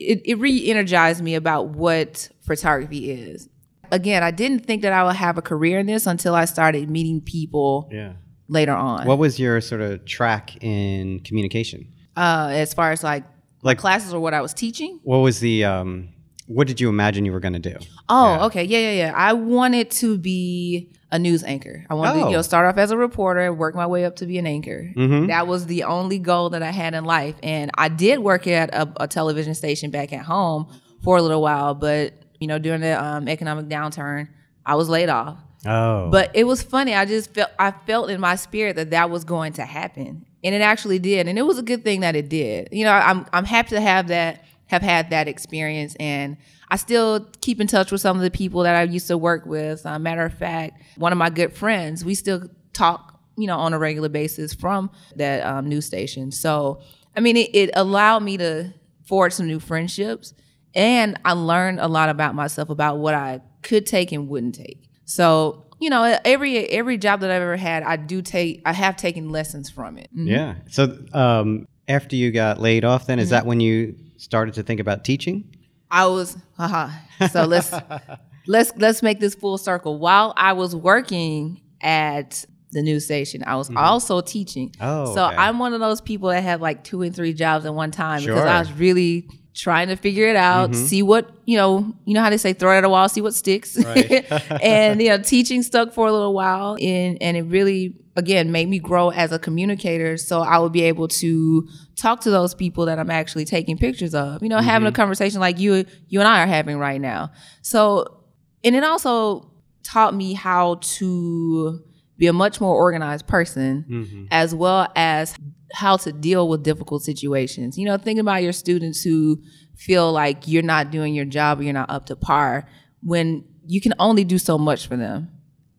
it, 0.00 0.22
it 0.24 0.38
re-energized 0.38 1.22
me 1.22 1.34
about 1.34 1.68
what 1.70 2.28
photography 2.40 3.10
is. 3.10 3.48
Again, 3.90 4.22
I 4.22 4.30
didn't 4.30 4.66
think 4.66 4.82
that 4.82 4.92
I 4.92 5.04
would 5.04 5.16
have 5.16 5.38
a 5.38 5.42
career 5.42 5.78
in 5.78 5.86
this 5.86 6.06
until 6.06 6.34
I 6.34 6.44
started 6.44 6.88
meeting 6.90 7.20
people 7.20 7.88
Yeah. 7.92 8.12
later 8.48 8.72
on. 8.72 9.06
What 9.06 9.18
was 9.18 9.38
your 9.38 9.60
sort 9.60 9.80
of 9.80 10.04
track 10.04 10.62
in 10.62 11.20
communication? 11.20 11.88
uh, 12.16 12.48
as 12.52 12.74
far 12.74 12.90
as 12.90 13.04
like 13.04 13.24
Like 13.62 13.78
classes 13.78 14.12
or 14.12 14.18
what 14.20 14.34
I 14.34 14.40
was 14.40 14.52
teaching. 14.52 14.98
what 15.04 15.18
was 15.18 15.38
the 15.40 15.64
um 15.64 16.08
what 16.48 16.66
did 16.66 16.80
you 16.80 16.88
imagine 16.88 17.26
you 17.26 17.32
were 17.32 17.40
going 17.40 17.52
to 17.52 17.58
do? 17.58 17.76
Oh, 18.08 18.34
Yeah. 18.36 18.44
okay. 18.46 18.64
Yeah, 18.64 18.78
yeah, 18.78 18.92
yeah. 18.92 19.12
I 19.14 19.34
wanted 19.34 19.90
to 20.02 20.16
be 20.16 20.90
a 21.12 21.18
news 21.18 21.44
anchor. 21.44 21.84
I 21.90 21.94
wanted 21.94 22.14
to, 22.20 22.24
Oh. 22.24 22.28
you 22.30 22.36
know, 22.36 22.42
start 22.42 22.64
off 22.66 22.78
as 22.78 22.90
a 22.90 22.96
reporter, 22.96 23.52
work 23.52 23.74
my 23.74 23.86
way 23.86 24.06
up 24.06 24.16
to 24.16 24.26
be 24.26 24.38
an 24.38 24.46
anchor. 24.46 24.90
Mhm. 24.96 25.26
That 25.28 25.46
was 25.46 25.66
the 25.66 25.84
only 25.84 26.18
goal 26.18 26.48
that 26.50 26.62
I 26.62 26.70
had 26.70 26.94
in 26.94 27.04
life. 27.04 27.34
And 27.42 27.70
I 27.76 27.88
did 27.88 28.20
work 28.20 28.46
at 28.46 28.74
a, 28.74 28.88
a 28.98 29.06
television 29.06 29.54
station 29.54 29.90
back 29.90 30.10
at 30.14 30.24
home 30.24 30.66
for 31.04 31.18
a 31.18 31.22
little 31.22 31.42
while, 31.42 31.74
but 31.74 32.14
you 32.40 32.46
know, 32.46 32.58
during 32.58 32.80
the 32.80 33.02
um, 33.02 33.28
economic 33.28 33.66
downturn, 33.66 34.28
I 34.64 34.74
was 34.74 34.88
laid 34.88 35.08
off. 35.08 35.38
Oh. 35.66 36.10
But 36.10 36.30
it 36.34 36.44
was 36.44 36.62
funny. 36.62 36.94
I 36.94 37.04
just 37.04 37.34
felt 37.34 37.50
I 37.58 37.72
felt 37.72 38.10
in 38.10 38.20
my 38.20 38.36
spirit 38.36 38.76
that 38.76 38.90
that 38.90 39.10
was 39.10 39.24
going 39.24 39.54
to 39.54 39.64
happen, 39.64 40.24
and 40.44 40.54
it 40.54 40.60
actually 40.60 40.98
did. 40.98 41.26
And 41.26 41.38
it 41.38 41.42
was 41.42 41.58
a 41.58 41.62
good 41.62 41.82
thing 41.82 42.00
that 42.00 42.14
it 42.14 42.28
did. 42.28 42.68
You 42.70 42.84
know, 42.84 42.92
I'm 42.92 43.26
I'm 43.32 43.44
happy 43.44 43.70
to 43.70 43.80
have 43.80 44.08
that 44.08 44.44
have 44.66 44.82
had 44.82 45.10
that 45.10 45.26
experience, 45.26 45.96
and 45.98 46.36
I 46.70 46.76
still 46.76 47.26
keep 47.40 47.60
in 47.60 47.66
touch 47.66 47.90
with 47.90 48.00
some 48.00 48.16
of 48.16 48.22
the 48.22 48.30
people 48.30 48.62
that 48.62 48.76
I 48.76 48.82
used 48.82 49.08
to 49.08 49.18
work 49.18 49.46
with. 49.46 49.84
Uh, 49.84 49.98
matter 49.98 50.24
of 50.24 50.34
fact, 50.34 50.80
one 50.96 51.12
of 51.12 51.18
my 51.18 51.30
good 51.30 51.54
friends, 51.54 52.04
we 52.04 52.14
still 52.14 52.48
talk, 52.72 53.18
you 53.36 53.46
know, 53.46 53.58
on 53.58 53.72
a 53.72 53.78
regular 53.78 54.08
basis 54.08 54.54
from 54.54 54.90
that 55.16 55.44
um, 55.44 55.68
news 55.68 55.86
station. 55.86 56.30
So, 56.30 56.80
I 57.16 57.20
mean, 57.20 57.36
it, 57.36 57.50
it 57.54 57.70
allowed 57.74 58.22
me 58.22 58.36
to 58.36 58.72
forge 59.04 59.32
some 59.32 59.46
new 59.46 59.58
friendships, 59.58 60.34
and 60.74 61.18
I 61.24 61.32
learned 61.32 61.80
a 61.80 61.88
lot 61.88 62.08
about 62.08 62.34
myself, 62.34 62.70
about 62.70 62.98
what 62.98 63.14
I 63.14 63.40
could 63.62 63.86
take 63.86 64.12
and 64.12 64.28
wouldn't 64.28 64.54
take. 64.54 64.88
So 65.04 65.64
you 65.80 65.90
know, 65.90 66.18
every 66.24 66.58
every 66.58 66.98
job 66.98 67.20
that 67.20 67.30
I've 67.30 67.40
ever 67.42 67.56
had, 67.56 67.82
I 67.84 67.96
do 67.96 68.20
take, 68.20 68.62
I 68.66 68.72
have 68.72 68.96
taken 68.96 69.30
lessons 69.30 69.70
from 69.70 69.96
it. 69.96 70.08
Mhm. 70.16 70.28
Yeah. 70.28 70.54
So 70.70 70.98
um, 71.12 71.66
after 71.86 72.16
you 72.16 72.32
got 72.32 72.60
laid 72.60 72.84
off, 72.84 73.06
then 73.06 73.18
is 73.20 73.26
Mm-hmm. 73.28 73.30
that 73.30 73.46
when 73.46 73.60
you 73.60 73.94
started 74.16 74.54
to 74.54 74.62
think 74.64 74.80
about 74.80 75.04
teaching? 75.04 75.54
I 75.90 76.06
was, 76.06 76.36
haha. 76.56 76.90
So 77.30 77.44
let's 77.44 77.72
let's 78.48 78.72
let's 78.76 79.02
make 79.02 79.20
this 79.20 79.34
full 79.36 79.56
circle. 79.56 79.98
While 79.98 80.34
I 80.36 80.52
was 80.54 80.74
working 80.74 81.60
at 81.80 82.44
the 82.72 82.82
news 82.82 83.04
station, 83.04 83.44
I 83.46 83.54
was 83.56 83.70
also 83.74 84.20
teaching. 84.20 84.70
Mm-hmm. 84.70 84.84
Oh, 84.84 85.14
so 85.14 85.26
okay. 85.28 85.36
I'm 85.36 85.58
one 85.60 85.74
of 85.74 85.80
those 85.80 86.00
people 86.00 86.28
that 86.30 86.42
have 86.42 86.60
like 86.60 86.82
two 86.84 87.02
and 87.02 87.14
three 87.14 87.32
jobs 87.34 87.64
at 87.66 87.72
one 87.74 87.92
time 87.92 88.20
because 88.20 88.24
Sure. 88.24 88.36
Mm-hmm. 88.36 88.48
I 88.56 88.58
was 88.58 88.72
really 88.72 89.28
trying 89.58 89.88
to 89.88 89.96
figure 89.96 90.28
it 90.28 90.36
out, 90.36 90.70
mm-hmm. 90.70 90.86
see 90.86 91.02
what 91.02 91.30
you 91.44 91.56
know. 91.56 91.92
You 92.04 92.14
know 92.14 92.22
how 92.22 92.30
they 92.30 92.38
say, 92.38 92.52
throw 92.52 92.72
it 92.72 92.78
at 92.78 92.84
a 92.84 92.88
wall, 92.88 93.08
see 93.08 93.20
what 93.20 93.34
sticks. 93.34 93.76
Right. 93.76 94.24
and 94.62 95.02
you 95.02 95.08
know, 95.08 95.18
teaching 95.18 95.62
stuck 95.62 95.92
for 95.92 96.06
a 96.06 96.12
little 96.12 96.32
while, 96.32 96.76
and 96.80 97.20
and 97.20 97.36
it 97.36 97.42
really 97.42 97.96
again 98.16 98.50
made 98.50 98.68
me 98.68 98.78
grow 98.78 99.10
as 99.10 99.32
a 99.32 99.38
communicator. 99.38 100.16
So 100.16 100.40
I 100.40 100.58
would 100.58 100.72
be 100.72 100.82
able 100.82 101.08
to 101.08 101.68
talk 101.96 102.20
to 102.22 102.30
those 102.30 102.54
people 102.54 102.86
that 102.86 102.98
I'm 102.98 103.10
actually 103.10 103.44
taking 103.44 103.76
pictures 103.76 104.14
of. 104.14 104.42
You 104.42 104.48
know, 104.48 104.58
having 104.58 104.86
a 104.86 104.90
mm-hmm. 104.90 104.96
conversation 104.96 105.40
like 105.40 105.58
you 105.58 105.84
you 106.08 106.20
and 106.20 106.28
I 106.28 106.42
are 106.42 106.46
having 106.46 106.78
right 106.78 107.00
now. 107.00 107.32
So, 107.62 108.22
and 108.62 108.76
it 108.76 108.84
also 108.84 109.50
taught 109.82 110.14
me 110.14 110.34
how 110.34 110.76
to 110.82 111.82
be 112.18 112.26
a 112.26 112.32
much 112.32 112.60
more 112.60 112.74
organized 112.76 113.26
person, 113.26 113.84
Mm-hmm. 113.88 114.24
as 114.30 114.54
well 114.54 114.88
as 114.96 115.34
how 115.72 115.96
to 115.98 116.12
deal 116.12 116.48
with 116.48 116.62
difficult 116.62 117.02
situations. 117.02 117.78
You 117.78 117.86
know, 117.86 117.96
thinking 117.96 118.20
about 118.20 118.42
your 118.42 118.52
students 118.52 119.02
who 119.02 119.40
feel 119.76 120.12
like 120.12 120.48
you're 120.48 120.62
not 120.62 120.90
doing 120.90 121.14
your 121.14 121.24
job 121.24 121.60
or 121.60 121.62
you're 121.62 121.72
not 121.72 121.90
up 121.90 122.06
to 122.06 122.16
par 122.16 122.66
when 123.02 123.44
you 123.66 123.80
can 123.80 123.94
only 123.98 124.24
do 124.24 124.38
so 124.38 124.58
much 124.58 124.86
for 124.86 124.96
them. 124.96 125.30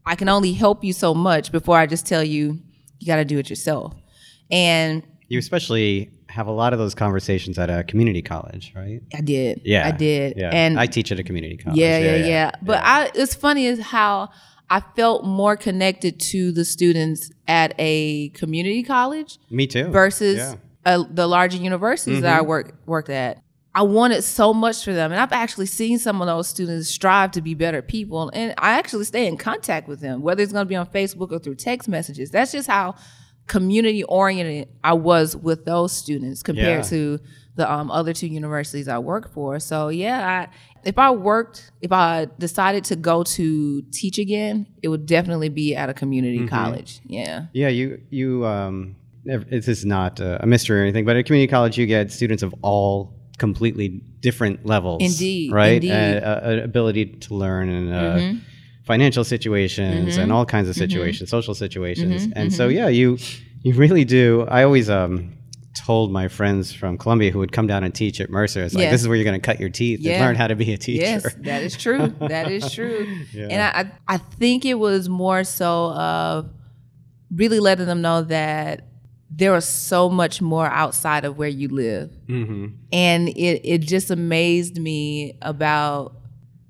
I 0.05 0.15
can 0.15 0.29
only 0.29 0.53
help 0.53 0.83
you 0.83 0.93
so 0.93 1.13
much 1.13 1.51
before 1.51 1.77
I 1.77 1.85
just 1.85 2.05
tell 2.07 2.23
you 2.23 2.59
you 2.99 3.07
got 3.07 3.17
to 3.17 3.25
do 3.25 3.37
it 3.39 3.49
yourself. 3.49 3.93
And 4.51 5.03
You 5.27 5.39
especially 5.39 6.09
have 6.29 6.47
a 6.47 6.51
lot 6.51 6.73
of 6.73 6.79
those 6.79 6.93
conversations 6.95 7.57
at 7.57 7.69
a 7.69 7.83
community 7.83 8.21
college, 8.21 8.71
right? 8.75 9.01
I 9.15 9.21
did. 9.21 9.61
Yeah. 9.65 9.87
I 9.87 9.91
did. 9.91 10.37
Yeah. 10.37 10.49
And 10.51 10.79
I 10.79 10.85
teach 10.85 11.11
at 11.11 11.19
a 11.19 11.23
community 11.23 11.57
college. 11.57 11.79
yeah, 11.79 11.97
yeah, 11.97 12.15
yeah, 12.27 12.51
But 12.61 12.81
I, 12.83 13.11
it's 13.15 13.33
funny 13.35 13.65
is 13.65 13.79
how 13.79 14.29
I 14.69 14.81
felt 14.95 15.23
more 15.25 15.55
connected 15.57 16.19
to 16.19 16.51
the 16.51 16.63
students 16.65 17.31
at 17.47 17.73
a 17.79 18.29
community 18.29 18.83
college 18.83 19.39
Me 19.49 19.65
too. 19.67 19.85
versus 19.87 20.37
Yeah. 20.37 20.55
uh, 20.85 21.03
the 21.09 21.27
larger 21.27 21.57
universities 21.57 22.21
that 22.21 22.37
I 22.37 22.41
work, 22.41 22.75
worked 22.85 23.09
at. 23.09 23.41
I 23.73 23.83
wanted 23.83 24.23
so 24.23 24.53
much 24.53 24.83
for 24.83 24.93
them. 24.93 25.11
And 25.11 25.19
I've 25.21 25.31
actually 25.31 25.67
seen 25.67 25.99
some 25.99 26.21
of 26.21 26.27
those 26.27 26.47
students 26.47 26.89
strive 26.89 27.31
to 27.31 27.41
be 27.41 27.53
better 27.53 27.81
people. 27.81 28.29
And 28.33 28.53
I 28.57 28.71
actually 28.71 29.05
stay 29.05 29.27
in 29.27 29.37
contact 29.37 29.87
with 29.87 30.01
them, 30.01 30.21
whether 30.21 30.41
it's 30.43 30.51
going 30.51 30.65
to 30.65 30.69
be 30.69 30.75
on 30.75 30.87
Facebook 30.87 31.31
or 31.31 31.39
through 31.39 31.55
text 31.55 31.87
messages. 31.87 32.29
That's 32.31 32.51
just 32.51 32.67
how 32.67 32.95
community 33.47 34.03
oriented 34.03 34.69
I 34.83 34.93
was 34.93 35.35
with 35.35 35.65
those 35.65 35.91
students 35.91 36.43
compared 36.43 36.83
Yeah. 36.83 36.89
to 36.89 37.19
the 37.59 37.71
um, 37.71 37.91
other 37.91 38.13
two 38.13 38.27
universities 38.27 38.87
I 38.87 38.99
work 38.99 39.25
for. 39.33 39.59
So, 39.59 39.89
yeah, 39.89 40.19
I, 40.35 40.87
if 40.91 40.97
I 40.97 41.09
worked, 41.11 41.71
if 41.81 41.91
I 41.91 42.27
decided 42.39 42.83
to 42.85 42.95
go 42.95 43.23
to 43.37 43.81
teach 43.91 44.17
again, 44.17 44.65
it 44.81 44.87
would 44.87 45.05
definitely 45.05 45.49
be 45.49 45.75
at 45.75 45.89
a 45.89 45.93
community 45.93 46.47
college. 46.47 47.01
Yeah. 47.05 47.47
Yeah, 47.53 47.67
you 47.67 48.01
you 48.09 48.45
um, 48.45 48.95
this 49.25 49.67
is 49.67 49.85
not 49.85 50.21
a 50.21 50.45
mystery 50.45 50.79
or 50.79 50.83
anything, 50.83 51.05
but 51.05 51.17
at 51.17 51.25
community 51.25 51.51
college 51.51 51.77
you 51.77 51.85
get 51.85 52.11
students 52.11 52.43
of 52.43 52.55
all 52.61 53.13
completely 53.37 53.87
different 54.21 54.65
levels. 54.65 55.01
Indeed, 55.03 55.51
right? 55.51 55.75
indeed. 55.83 55.91
Mm-hmm. 55.91 56.25
Uh, 56.25 56.61
uh, 56.61 56.63
ability 56.63 57.05
to 57.25 57.33
learn 57.35 57.69
and 57.69 57.87
uh, 57.93 58.39
financial 58.85 59.25
situations 59.25 60.17
and 60.17 60.31
all 60.31 60.45
kinds 60.45 60.69
of 60.69 60.75
situations, 60.75 61.29
social 61.29 61.55
situations, 61.65 62.23
Mm-hmm. 62.23 62.39
and 62.39 62.53
so 62.53 62.69
yeah, 62.69 62.87
you 62.87 63.17
you 63.63 63.73
really 63.75 64.05
do. 64.05 64.47
I 64.47 64.63
always 64.63 64.89
um. 64.89 65.35
Told 65.85 66.11
my 66.11 66.27
friends 66.27 66.71
from 66.73 66.97
Columbia 66.97 67.31
who 67.31 67.39
would 67.39 67.51
come 67.51 67.67
down 67.67 67.83
and 67.83 67.93
teach 67.93 68.19
at 68.21 68.29
Mercer, 68.29 68.63
it's 68.63 68.73
like 68.75 68.83
Yeah. 68.83 68.91
this 68.91 69.01
is 69.01 69.07
where 69.07 69.15
you're 69.17 69.23
going 69.25 69.39
to 69.39 69.45
cut 69.45 69.59
your 69.59 69.69
teeth 69.69 69.99
Yeah. 70.01 70.13
and 70.13 70.21
learn 70.25 70.35
how 70.35 70.47
to 70.47 70.55
be 70.55 70.71
a 70.73 70.77
teacher. 70.77 71.01
Yes, 71.03 71.33
that 71.39 71.63
is 71.63 71.75
true. 71.77 72.07
That 72.19 72.51
is 72.51 72.71
true. 72.75 73.07
Yeah. 73.33 73.47
And 73.49 73.61
I, 73.61 73.91
I, 74.15 74.17
think 74.17 74.65
it 74.65 74.75
was 74.75 75.09
more 75.09 75.43
so 75.43 75.91
of 75.91 76.49
really 77.33 77.59
letting 77.59 77.85
them 77.85 78.01
know 78.01 78.21
that 78.23 78.87
there 79.31 79.51
was 79.51 79.65
so 79.67 80.09
much 80.09 80.41
more 80.41 80.65
outside 80.67 81.23
of 81.25 81.37
where 81.37 81.47
you 81.49 81.67
live. 81.69 82.11
hmm 82.27 82.67
And 82.91 83.29
it, 83.29 83.61
it 83.63 83.77
just 83.81 84.09
amazed 84.11 84.77
me 84.79 85.37
about 85.41 86.15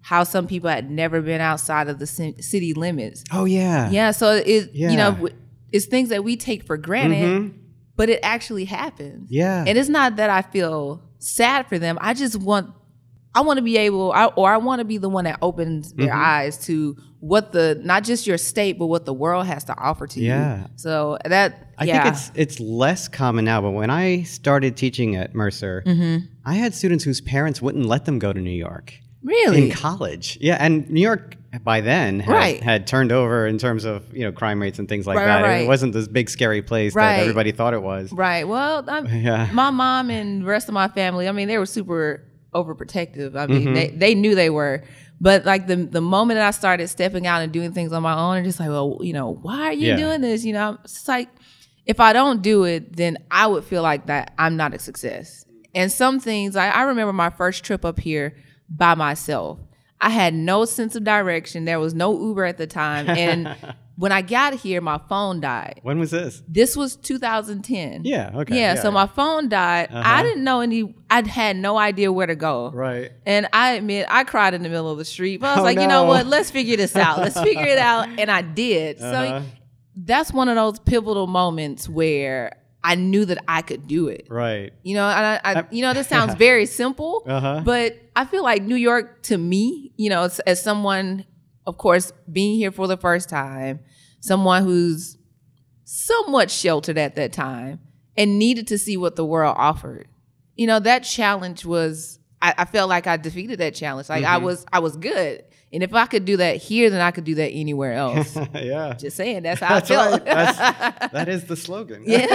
how 0.02 0.24
some 0.24 0.48
people 0.48 0.70
had 0.70 0.90
never 0.90 1.22
been 1.22 1.40
outside 1.42 1.88
of 1.88 2.00
the 2.00 2.08
city 2.08 2.74
limits. 2.74 3.24
Oh 3.32 3.46
yeah. 3.46 3.90
Yeah, 3.92 4.12
so 4.12 4.32
it 4.34 4.72
you 4.74 4.96
know 4.98 5.30
it's 5.72 5.86
things 5.86 6.10
that 6.10 6.24
we 6.24 6.36
take 6.36 6.64
for 6.64 6.78
granted, 6.78 7.30
Mhm. 7.30 7.54
But 8.00 8.08
it 8.10 8.20
actually 8.24 8.64
happens. 8.66 9.30
Yeah. 9.30 9.66
And 9.68 9.78
it's 9.78 9.90
not 9.90 10.16
that 10.16 10.30
I 10.30 10.42
feel 10.42 11.02
sad 11.20 11.68
for 11.68 11.78
them. 11.78 11.98
I 12.00 12.14
just 12.14 12.38
want 12.38 12.72
I 13.36 13.42
want 13.42 13.58
to 13.58 13.62
be 13.64 13.78
able 13.78 14.12
I, 14.14 14.26
or 14.28 14.50
I 14.50 14.58
want 14.58 14.80
to 14.80 14.86
be 14.86 14.98
the 14.98 15.10
one 15.10 15.26
that 15.26 15.38
opens 15.42 15.92
their 15.94 16.08
Mm-hmm. 16.08 16.18
eyes 16.40 16.58
to 16.68 16.96
what 17.20 17.52
the 17.52 17.80
not 17.84 18.06
just 18.06 18.26
your 18.26 18.38
state 18.38 18.80
but 18.80 18.88
what 18.88 19.04
the 19.06 19.14
world 19.14 19.46
has 19.46 19.66
to 19.66 19.78
offer 19.78 20.08
to 20.08 20.20
Yeah. 20.20 20.60
you. 20.62 20.66
So 20.78 21.18
that 21.26 21.50
I 21.78 21.84
yeah. 21.84 22.04
think 22.04 22.16
it's 22.16 22.32
it's 22.36 22.60
less 22.62 23.10
common 23.10 23.44
now, 23.46 23.60
but 23.62 23.72
when 23.72 23.90
I 23.90 24.24
started 24.24 24.78
teaching 24.78 25.16
at 25.18 25.36
Mercer, 25.36 25.84
Mm-hmm. 25.86 26.26
I 26.46 26.54
had 26.56 26.74
students 26.74 27.04
whose 27.04 27.20
parents 27.22 27.62
wouldn't 27.62 27.86
let 27.86 28.06
them 28.06 28.18
go 28.18 28.32
to 28.32 28.40
New 28.40 28.50
York 28.68 28.94
really 29.22 29.66
in 29.70 29.72
college. 29.72 30.38
Yeah, 30.42 30.56
and 30.58 30.90
New 30.90 31.02
York 31.02 31.36
by 31.64 31.82
then 31.82 32.20
had, 32.20 32.32
Right. 32.34 32.62
had 32.64 32.86
turned 32.88 33.12
over 33.12 33.48
in 33.48 33.58
terms 33.58 33.84
of 33.86 34.04
you 34.16 34.24
know 34.24 34.32
crime 34.32 34.62
rates 34.62 34.78
and 34.80 34.88
things 34.88 35.08
like 35.08 35.18
Right, 35.18 35.26
that. 35.26 35.42
right. 35.44 35.62
It 35.64 35.68
wasn't 35.68 35.94
this 35.94 36.08
big 36.08 36.30
scary 36.30 36.62
place 36.62 36.94
that 36.94 37.20
everybody 37.20 37.52
thought 37.52 37.74
it 37.74 37.82
was. 37.82 38.12
right. 38.14 38.48
Well, 38.48 38.84
Yeah. 39.10 39.50
my 39.52 39.70
mom 39.72 40.10
and 40.12 40.42
the 40.44 40.46
rest 40.46 40.68
of 40.68 40.74
my 40.74 40.88
family, 40.90 41.28
I 41.28 41.32
mean, 41.32 41.48
they 41.48 41.58
were 41.58 41.66
super 41.66 42.24
overprotective. 42.54 43.36
I 43.36 43.46
Mm-hmm. 43.48 43.54
mean, 43.54 43.74
they, 43.74 43.88
they 43.90 44.16
knew 44.16 44.36
they 44.36 44.50
were. 44.50 44.84
But 45.22 45.46
like 45.46 45.68
the 45.68 45.76
the 45.76 46.00
moment 46.02 46.38
that 46.38 46.48
I 46.48 46.52
started 46.52 46.88
stepping 46.88 47.28
out 47.28 47.42
and 47.42 47.52
doing 47.52 47.74
things 47.74 47.92
on 47.92 48.02
my 48.04 48.14
own, 48.18 48.38
and 48.38 48.46
just 48.46 48.60
like, 48.60 48.70
well, 48.70 49.00
you 49.02 49.12
know, 49.14 49.34
why 49.42 49.64
are 49.68 49.74
you 49.74 49.88
Yeah. 49.90 49.98
doing 49.98 50.22
this? 50.22 50.46
You 50.46 50.54
know, 50.54 50.78
it's 50.84 51.08
like 51.08 51.28
if 51.86 52.00
I 52.00 52.14
don't 52.14 52.42
do 52.42 52.64
it, 52.64 52.96
then 52.96 53.18
I 53.32 53.48
would 53.48 53.64
feel 53.66 53.82
like 53.82 54.06
that 54.06 54.34
I'm 54.38 54.56
not 54.56 54.74
a 54.74 54.80
success. 54.80 55.44
And 55.76 55.92
some 55.92 56.20
things, 56.20 56.56
I, 56.56 56.70
I 56.70 56.84
remember 56.84 57.12
my 57.14 57.30
first 57.32 57.64
trip 57.66 57.84
up 57.84 58.00
here 58.00 58.36
by 58.70 58.96
myself. 58.96 59.60
I 60.02 60.10
had 60.10 60.34
no 60.34 60.66
sense 60.66 60.96
of 60.96 61.04
direction. 61.04 61.66
There 61.66 61.80
was 61.80 61.94
no 61.94 62.18
Uber 62.20 62.46
at 62.46 62.58
the 62.58 62.68
time, 62.68 63.10
and 63.10 63.54
when 63.98 64.14
I 64.14 64.22
got 64.22 64.54
here, 64.54 64.80
my 64.80 64.98
phone 65.10 65.42
died. 65.42 65.80
When 65.84 66.00
was 66.00 66.12
this? 66.12 66.42
This 66.48 66.78
was 66.78 66.96
2010. 66.96 68.06
Yeah. 68.06 68.32
Okay. 68.34 68.58
Yeah, 68.58 68.76
so 68.76 68.92
my 68.92 69.08
phone 69.08 69.50
died. 69.50 69.90
Uh-huh. 69.92 70.02
I 70.06 70.24
didn't 70.24 70.44
know 70.46 70.62
any. 70.62 70.96
I 71.10 71.28
had 71.28 71.58
no 71.58 71.78
idea 71.78 72.12
where 72.14 72.28
to 72.28 72.36
go. 72.36 72.72
right. 72.72 73.12
And 73.26 73.48
I 73.52 73.72
admit, 73.72 74.06
I 74.10 74.24
cried 74.24 74.54
in 74.54 74.64
the 74.64 74.70
middle 74.70 74.90
of 74.90 74.98
the 74.98 75.06
street. 75.06 75.42
But 75.42 75.48
I 75.48 75.52
was 75.56 75.60
Oh, 75.60 75.64
like, 75.64 75.80
you 75.80 75.88
know 75.88 76.06
what? 76.06 76.28
Let's 76.28 76.50
figure 76.50 76.78
this 76.78 76.96
out. 76.96 77.18
Let's 77.20 77.40
figure 77.42 77.66
it 77.66 77.78
out. 77.80 78.08
And 78.20 78.32
I 78.32 78.42
did. 78.42 79.02
Uh-huh. 79.02 79.42
So 79.42 79.46
that's 79.98 80.32
one 80.32 80.48
of 80.50 80.56
those 80.56 80.80
pivotal 80.80 81.28
moments 81.28 81.90
where 81.90 82.54
I 82.84 82.96
knew 82.96 83.26
that 83.26 83.38
I 83.48 83.62
could 83.62 83.88
do 83.88 84.08
it. 84.08 84.28
Right. 84.30 84.72
You 84.84 84.96
know, 84.96 85.06
and 85.08 85.26
I, 85.26 85.40
I 85.44 85.66
you 85.70 85.82
know, 85.82 85.94
this 85.94 86.08
sounds 86.16 86.36
very 86.36 86.66
simple, 86.66 87.24
Uh-huh. 87.28 87.62
but 87.66 87.98
I 88.16 88.26
feel 88.26 88.44
like 88.44 88.64
New 88.64 88.76
York 88.76 89.22
to 89.24 89.38
me, 89.38 89.92
you 89.98 90.10
know, 90.10 90.24
as, 90.24 90.40
as 90.42 90.64
someone, 90.64 91.26
of 91.68 91.78
course, 91.78 92.14
being 92.32 92.56
here 92.56 92.72
for 92.72 92.88
the 92.88 92.98
first 92.98 93.28
time, 93.30 93.82
someone 94.22 94.64
who's 94.64 95.18
somewhat 95.84 96.52
sheltered 96.52 96.98
at 96.98 97.16
that 97.16 97.34
time 97.34 97.80
and 98.18 98.38
needed 98.40 98.68
to 98.68 98.78
see 98.78 98.98
what 98.98 99.16
the 99.16 99.26
world 99.26 99.56
offered. 99.58 100.08
You 100.56 100.68
know, 100.68 100.80
that 100.80 101.00
challenge 101.04 101.66
was 101.66 102.20
I, 102.42 102.54
I 102.60 102.66
felt 102.66 102.90
like 102.90 103.08
I 103.08 103.18
defeated 103.18 103.60
that 103.60 103.76
challenge. 103.76 104.10
Like 104.10 104.24
I 104.24 104.36
Mm-hmm. 104.38 104.46
was 104.46 104.66
I 104.72 104.80
was 104.80 104.96
good. 104.98 105.44
And 105.72 105.84
if 105.84 105.94
I 105.94 106.06
could 106.08 106.26
do 106.26 106.38
that 106.38 106.58
here, 106.58 106.90
then 106.90 107.00
I 107.02 107.12
could 107.12 107.26
do 107.26 107.36
that 107.36 107.50
anywhere 107.52 107.94
else. 108.06 108.36
yeah. 108.56 108.94
Just 108.94 109.16
saying, 109.18 109.44
that's 109.44 109.60
how 109.62 109.76
That's 109.76 109.92
I 109.92 109.96
felt. 109.96 110.12
right. 110.12 110.26
That's, 110.26 111.12
that 111.14 111.30
is 111.30 111.44
the 111.46 111.56
slogan. 111.56 112.04
yeah. 112.06 112.26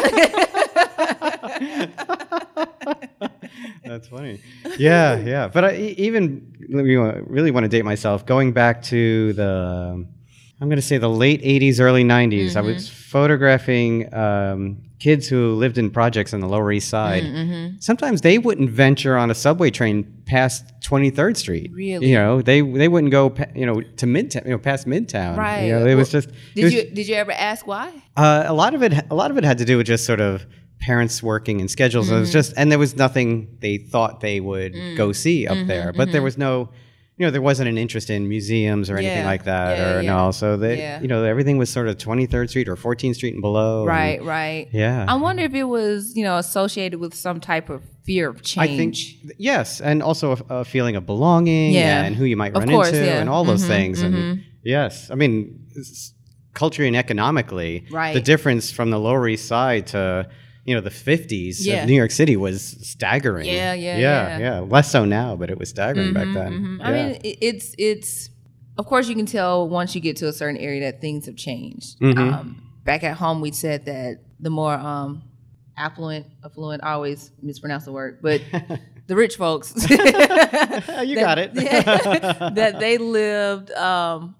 That's 3.85 4.09
funny. 4.09 4.41
Yeah, 4.79 5.19
yeah. 5.19 5.49
But 5.49 5.65
I 5.65 5.77
even 5.77 6.53
really 6.69 6.97
want- 6.97 7.29
really 7.31 7.51
want 7.51 7.65
to 7.65 7.69
date 7.69 7.85
myself. 7.85 8.25
Going 8.27 8.53
back 8.53 8.83
to 8.85 9.33
the, 9.35 9.49
um, 9.95 10.09
I'm 10.65 10.71
going 10.71 10.77
to 10.81 10.83
say 10.83 10.97
the 10.99 11.11
late 11.11 11.43
'80s, 11.43 11.79
early 11.79 12.05
'90s. 12.05 12.57
I 12.57 12.61
Mm-hmm. 12.61 12.67
was 12.75 12.89
photographing 12.89 14.13
um, 14.15 14.79
kids 14.99 15.29
who 15.29 15.55
lived 15.55 15.77
in 15.79 15.91
projects 15.91 16.33
on 16.33 16.41
the 16.41 16.49
Lower 16.49 16.73
East 16.73 16.89
Side. 16.89 17.23
Mm-hmm, 17.23 17.77
Sometimes 17.81 18.23
they 18.23 18.39
wouldn't 18.39 18.71
venture 18.71 19.17
on 19.17 19.31
a 19.31 19.35
subway 19.35 19.71
train 19.71 20.23
past 20.25 20.65
23rd 20.81 21.37
Street. 21.37 21.71
Really? 21.73 22.09
You 22.11 22.15
know, 22.17 22.41
they 22.43 22.61
they 22.63 22.89
wouldn't 22.89 23.13
go, 23.13 23.35
you 23.55 23.67
know, 23.67 23.81
to 23.83 24.07
Midtown, 24.07 24.45
you 24.45 24.53
know, 24.53 24.59
past 24.59 24.87
Midtown. 24.87 25.37
Right. 25.37 25.65
You 25.67 25.73
know, 25.73 25.87
it 25.87 25.95
was 25.95 26.13
Well, 26.13 26.23
just. 26.23 26.35
Did 26.55 26.65
was- 26.65 26.73
you 26.75 26.83
did 26.91 27.09
you 27.09 27.15
ever 27.17 27.33
ask 27.33 27.67
why? 27.67 27.93
uh, 28.17 28.45
a 28.47 28.55
lot 28.55 28.75
of 28.75 28.83
it, 28.83 28.93
a 29.11 29.15
lot 29.15 29.31
of 29.31 29.37
it 29.37 29.45
had 29.45 29.59
to 29.59 29.65
do 29.65 29.77
with 29.77 29.87
just 29.87 30.05
sort 30.07 30.21
of 30.21 30.47
parents 30.81 31.23
working 31.23 31.61
and 31.61 31.71
schedules. 31.71 32.11
It 32.11 32.19
was 32.19 32.31
just, 32.33 32.53
and 32.59 32.71
there 32.71 32.79
was 32.79 32.95
nothing 32.97 33.57
they 33.61 33.79
thought 33.79 34.21
they 34.21 34.39
would 34.41 34.75
go 34.97 35.13
see 35.13 35.47
up 35.47 35.67
there, 35.67 35.93
but 35.95 36.13
there 36.13 36.21
was 36.23 36.37
no, 36.37 36.71
you 37.17 37.25
know, 37.25 37.31
there 37.31 37.41
wasn't 37.43 37.69
an 37.69 37.79
interest 37.79 38.11
in 38.11 38.29
museums 38.29 38.91
or 38.91 38.97
anything 38.97 39.19
Yeah. 39.19 39.27
like 39.27 39.45
that, 39.45 39.79
Yeah, 39.79 39.95
or 39.95 40.01
yeah. 40.03 40.11
no. 40.17 40.31
So 40.33 40.57
they, 40.57 40.99
you 41.01 41.07
know, 41.07 41.23
everything 41.25 41.59
was 41.59 41.71
sort 41.71 41.87
of 41.89 41.97
23rd 41.97 42.49
Street 42.51 42.69
or 42.69 42.75
14th 42.77 43.15
Street 43.15 43.35
and 43.35 43.41
below. 43.41 43.81
and- 43.83 43.89
Right, 43.89 44.23
right. 44.25 44.69
yeah. 44.73 45.05
I 45.09 45.15
wonder 45.15 45.45
if 45.45 45.55
it 45.55 45.65
was, 45.65 46.17
you 46.17 46.25
know, 46.25 46.39
associated 46.39 46.99
with 46.99 47.15
some 47.15 47.39
type 47.41 47.71
of 47.71 47.83
fear 48.05 48.29
of 48.31 48.43
change. 48.43 48.71
I 48.71 48.77
think 48.77 48.97
yes, 49.39 49.81
and 49.81 50.03
also 50.03 50.33
a, 50.51 50.55
a 50.61 50.65
feeling 50.65 50.97
of 50.97 51.07
belonging 51.07 51.73
Yeah. 51.73 52.03
and 52.05 52.17
who 52.17 52.25
you 52.25 52.37
might 52.37 52.53
run 52.53 52.69
course, 52.69 52.89
into 52.89 53.09
and 53.11 53.29
all 53.29 53.45
those 53.45 53.65
Mhm, 53.65 53.69
things. 53.69 54.03
And 54.03 54.15
mhm. 54.15 54.43
yes, 54.65 55.09
I 55.11 55.15
mean, 55.15 55.61
culturally 56.53 56.89
and 56.89 56.97
economically, 56.97 57.85
Right. 57.91 58.13
the 58.15 58.21
difference 58.21 58.71
from 58.71 58.91
the 58.91 58.99
Lower 58.99 59.27
East 59.29 59.47
Side 59.47 59.87
to 59.89 60.29
you 60.65 60.75
know 60.75 60.81
the 60.81 60.91
50s 60.91 61.57
Yeah. 61.61 61.83
of 61.83 61.89
New 61.89 61.95
York 61.95 62.11
City 62.11 62.37
was 62.37 62.63
staggering. 62.63 63.47
Yeah, 63.47 63.75
yeah, 63.75 63.99
yeah, 63.99 64.39
yeah. 64.39 64.59
Less 64.61 64.91
so 64.91 65.05
now, 65.05 65.37
but 65.37 65.51
it 65.51 65.59
was 65.59 65.69
staggering 65.69 66.13
back 66.15 66.27
Mhm, 66.29 66.35
then. 66.35 66.53
mhm. 66.53 66.79
Yeah. 66.81 66.87
I 66.87 66.93
mean, 66.93 67.21
it's 67.23 67.75
it's. 67.79 68.31
Of 68.77 68.87
course, 68.87 69.09
you 69.09 69.15
can 69.15 69.27
tell 69.27 69.69
once 69.69 69.95
you 69.95 70.01
get 70.01 70.17
to 70.17 70.27
a 70.29 70.33
certain 70.33 70.57
area 70.57 70.81
that 70.91 71.01
things 71.01 71.27
have 71.27 71.37
changed. 71.37 72.01
Mhm. 72.01 72.19
Um, 72.19 72.63
back 72.85 73.05
at 73.05 73.17
home, 73.17 73.41
we 73.41 73.53
said 73.53 73.85
that 73.85 74.19
the 74.41 74.51
more 74.51 74.75
um, 74.75 75.23
affluent, 75.77 76.27
affluent, 76.45 76.83
I 76.83 76.93
always 76.95 77.31
mispronounce 77.41 77.85
the 77.85 77.93
word, 77.93 78.19
but 78.21 78.41
the 79.07 79.15
rich 79.15 79.37
folks, 79.37 79.73
you 79.91 79.97
that- 79.97 81.15
got 81.15 81.39
it. 81.39 81.51
yeah, 81.55 82.51
that 82.51 82.81
they 82.81 82.99
lived 82.99 83.71
um, 83.73 84.35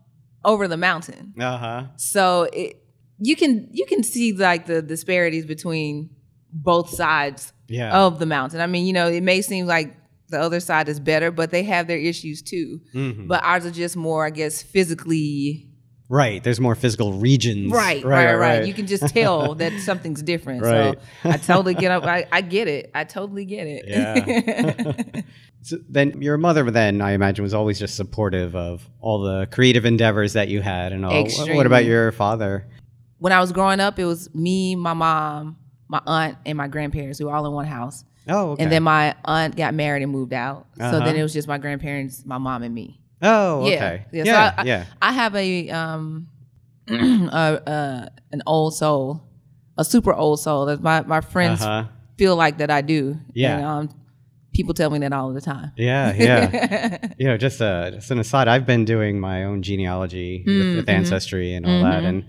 over 0.45 0.67
the 0.69 0.77
mountain. 0.77 1.35
uh 1.39 1.57
huh. 1.59 1.83
So 1.97 2.49
it, 2.53 2.84
you 3.19 3.37
can 3.37 3.69
you 3.73 3.87
can 3.87 4.03
see 4.03 4.33
like 4.33 4.67
the 4.67 4.83
disparities 4.83 5.47
between 5.47 6.11
both 6.53 6.91
sides 6.91 7.53
Yeah. 7.69 7.97
of 7.99 8.19
the 8.19 8.27
mountain. 8.27 8.61
I 8.61 8.67
mean, 8.67 8.87
you 8.87 8.93
know, 8.93 9.09
it 9.09 9.23
may 9.23 9.43
seem 9.43 9.67
like 9.67 9.95
the 10.29 10.41
other 10.41 10.61
side 10.61 10.89
is 10.89 10.99
better, 11.01 11.31
but 11.31 11.51
they 11.51 11.63
have 11.65 11.87
their 11.87 11.99
issues 11.99 12.43
too. 12.43 12.81
Mhm. 12.95 13.29
But 13.29 13.43
ours 13.45 13.67
are 13.67 13.71
just 13.71 13.97
more, 13.97 14.25
I 14.27 14.31
guess, 14.31 14.63
physically 14.63 15.69
Right. 16.11 16.45
There's 16.45 16.61
more 16.61 16.75
physical 16.75 17.15
regions. 17.15 17.73
right, 17.73 18.05
right, 18.05 18.35
right. 18.35 18.67
You 18.67 18.75
can 18.75 18.87
just 18.87 19.09
tell 19.09 19.55
that 19.63 19.73
something's 19.81 20.23
different. 20.23 20.61
Right. 20.63 20.99
So 21.23 21.31
I 21.31 21.37
totally 21.39 21.73
get 21.75 21.91
up. 21.91 22.05
I, 22.05 22.27
I 22.31 22.43
get 22.43 22.69
it. 22.69 22.91
I 22.95 23.05
totally 23.05 23.45
get 23.47 23.67
it. 23.67 23.85
Yeah. 23.89 25.23
So 25.63 25.79
then 25.89 26.21
your 26.21 26.37
mother 26.37 26.71
then 26.71 27.01
I 27.01 27.13
imagine 27.13 27.43
was 27.43 27.55
always 27.55 27.79
just 27.79 27.97
supportive 27.97 28.55
of 28.55 28.87
all 29.01 29.21
the 29.23 29.47
creative 29.51 29.87
endeavors 29.87 30.35
that 30.35 30.49
you 30.49 30.61
had 30.61 30.93
and 30.93 31.07
all. 31.07 31.23
What- 31.25 31.55
What 31.55 31.65
about 31.65 31.87
your 31.87 32.13
father? 32.13 32.67
When 33.25 33.33
I 33.33 33.41
was 33.41 33.53
growing 33.53 33.81
up, 33.81 33.99
it 33.99 34.05
was 34.05 34.29
me, 34.35 34.77
my 34.77 34.93
mom, 34.93 35.57
my 35.89 35.99
aunt, 36.07 36.37
and 36.45 36.59
my 36.59 36.69
grandparents. 36.69 37.19
We 37.19 37.25
were 37.25 37.33
all 37.35 37.47
in 37.47 37.53
one 37.53 37.65
house. 37.65 38.05
Oh, 38.29 38.51
okay. 38.51 38.63
And 38.63 38.71
then 38.71 38.83
my 38.83 39.15
aunt 39.25 39.57
got 39.57 39.73
married 39.73 40.03
and 40.03 40.13
moved 40.13 40.35
out. 40.35 40.67
So 40.77 40.85
Uh-huh. 40.85 40.99
then 41.07 41.17
it 41.17 41.23
was 41.23 41.33
just 41.33 41.49
my 41.49 41.57
grandparents, 41.57 42.23
my 42.27 42.37
mom, 42.37 42.63
and 42.63 42.75
me. 42.75 43.01
oh, 43.23 43.67
Yeah. 43.67 43.77
okay. 43.77 44.05
Yeah, 44.13 44.25
Yeah, 44.27 44.51
so 44.51 44.55
I- 44.61 44.65
yeah. 44.65 44.85
I 45.01 45.13
have 45.13 45.35
a 45.35 45.71
um 45.71 46.29
a, 46.91 46.95
uh, 47.67 48.09
an 48.33 48.43
old 48.47 48.75
soul, 48.75 49.23
a 49.79 49.85
super 49.87 50.13
old 50.13 50.39
soul 50.41 50.67
that 50.67 50.83
my 50.83 51.01
my 51.01 51.23
friends 51.23 51.63
Uh-huh. 51.63 51.85
feel 52.19 52.37
like 52.37 52.59
that 52.59 52.71
I 52.71 52.83
do. 52.83 53.17
Yeah. 53.33 53.57
And, 53.57 53.65
um, 53.65 53.89
people 54.53 54.75
tell 54.75 54.91
me 54.91 54.99
that 54.99 55.13
all 55.15 55.33
the 55.33 55.41
time. 55.41 55.73
Yeah, 55.77 56.13
yeah. 56.29 56.99
you 57.19 57.27
know, 57.29 57.39
just 57.39 57.63
uh, 57.63 57.91
just 57.93 58.11
an 58.11 58.19
aside, 58.19 58.49
I've 58.49 58.67
been 58.67 58.85
doing 58.85 59.19
my 59.19 59.45
own 59.45 59.63
genealogy 59.63 60.45
with, 60.47 60.77
with 60.77 60.87
Mhm. 60.87 60.97
ancestry 60.99 61.55
and 61.55 61.65
all 61.67 61.81
that, 61.89 62.03
Mhm. 62.05 62.09
and 62.11 62.25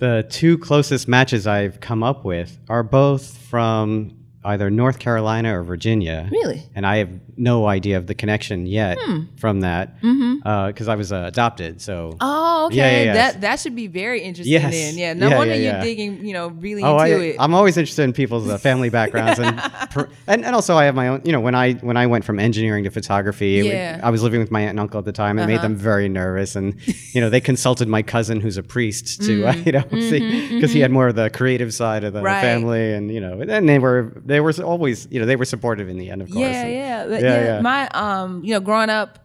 the 0.00 0.26
two 0.28 0.58
closest 0.58 1.06
matches 1.06 1.46
I've 1.46 1.78
come 1.80 2.02
up 2.02 2.24
with 2.24 2.58
are 2.68 2.82
both 2.82 3.36
from 3.36 4.19
either 4.44 4.70
North 4.70 4.98
Carolina 4.98 5.58
or 5.58 5.62
Virginia. 5.62 6.28
really? 6.32 6.62
And 6.74 6.86
I 6.86 6.96
have 6.96 7.10
no 7.36 7.66
idea 7.66 7.96
of 7.98 8.06
the 8.06 8.14
connection 8.14 8.66
yet 8.66 8.98
Hmm. 9.00 9.22
from 9.36 9.60
that 9.60 10.00
Mm-hmm. 10.02 10.68
because 10.68 10.88
I 10.88 10.94
was 10.94 11.12
uh, 11.12 11.24
adopted. 11.26 11.80
So 11.80 12.16
Oh, 12.20 12.66
okay. 12.66 12.76
Yeah, 12.76 12.90
yeah, 12.90 13.04
yeah. 13.04 13.12
That 13.14 13.40
that 13.42 13.60
should 13.60 13.74
be 13.76 13.86
very 13.86 14.20
interesting. 14.22 14.52
Yes. 14.52 14.72
Then, 14.72 14.96
yeah. 14.98 15.12
No 15.14 15.36
wonder 15.36 15.54
you're 15.54 15.80
digging, 15.80 16.24
you 16.24 16.32
know, 16.32 16.48
really 16.48 16.82
Oh, 16.82 16.96
I, 16.96 17.08
into 17.08 17.24
it. 17.30 17.36
I'm 17.38 17.54
always 17.54 17.76
interested 17.76 18.02
in 18.04 18.12
people's 18.12 18.48
uh, 18.48 18.56
family 18.58 18.88
backgrounds, 18.98 19.38
and, 19.38 19.58
per, 19.90 20.08
and 20.26 20.44
and 20.44 20.54
also 20.54 20.76
I 20.76 20.84
have 20.84 20.94
my 20.94 21.08
own. 21.08 21.20
You 21.24 21.32
know, 21.32 21.40
when 21.40 21.54
I 21.54 21.74
when 21.74 21.96
I 21.96 22.06
went 22.06 22.24
from 22.24 22.38
engineering 22.38 22.84
to 22.84 22.90
photography, 22.90 23.62
Yeah. 23.66 24.00
I 24.02 24.10
was 24.10 24.22
living 24.22 24.40
with 24.40 24.50
my 24.50 24.60
aunt 24.60 24.70
and 24.70 24.80
uncle 24.80 24.98
at 24.98 25.04
the 25.04 25.12
time. 25.12 25.38
It 25.38 25.46
made 25.46 25.54
Uh-huh. 25.56 25.68
them 25.68 25.76
very 25.76 26.08
nervous, 26.08 26.56
and 26.56 26.74
you 27.14 27.20
know 27.20 27.28
they 27.30 27.40
consulted 27.40 27.88
my 27.88 28.02
cousin, 28.02 28.40
who's 28.40 28.56
a 28.56 28.62
priest, 28.62 29.22
to 29.22 29.46
uh, 29.46 29.52
you 29.66 29.72
know 29.72 29.84
see 29.92 30.54
because 30.54 30.72
he 30.72 30.80
had 30.80 30.90
more 30.90 31.08
of 31.08 31.14
the 31.16 31.28
creative 31.30 31.72
side 31.74 32.04
of 32.04 32.12
the 32.14 32.20
Mm-hmm, 32.20 32.26
Right. 32.26 32.40
family, 32.42 32.92
and 32.94 33.10
you 33.10 33.20
know, 33.20 33.40
and 33.40 33.68
they 33.68 33.78
were 33.78 34.12
they 34.30 34.40
were 34.40 34.52
always 34.62 35.06
you 35.10 35.20
know 35.20 35.26
they 35.26 35.36
were 35.36 35.44
supportive 35.44 35.88
in 35.88 35.98
the 35.98 36.10
end, 36.10 36.22
of 36.22 36.28
course. 36.30 36.40
Yeah, 36.40 36.62
and- 36.64 36.72
yeah, 36.74 37.06
Yeah, 37.06 37.18
yeah, 37.20 37.44
yeah. 37.56 37.60
My 37.60 37.88
um, 37.88 38.42
you 38.44 38.52
know, 38.54 38.60
growing 38.60 38.90
up, 38.90 39.18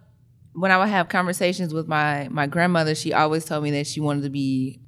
when 0.54 0.72
I 0.72 0.78
would 0.78 0.90
have 0.90 1.10
conversations 1.10 1.74
with 1.74 1.88
my 1.88 2.28
my 2.32 2.48
grandmother, 2.48 2.96
she 2.96 3.14
always 3.14 3.46
told 3.46 3.64
me 3.64 3.72
that 3.72 3.88
she 3.88 4.00
wanted 4.02 4.24
to 4.24 4.30
be 4.30 4.80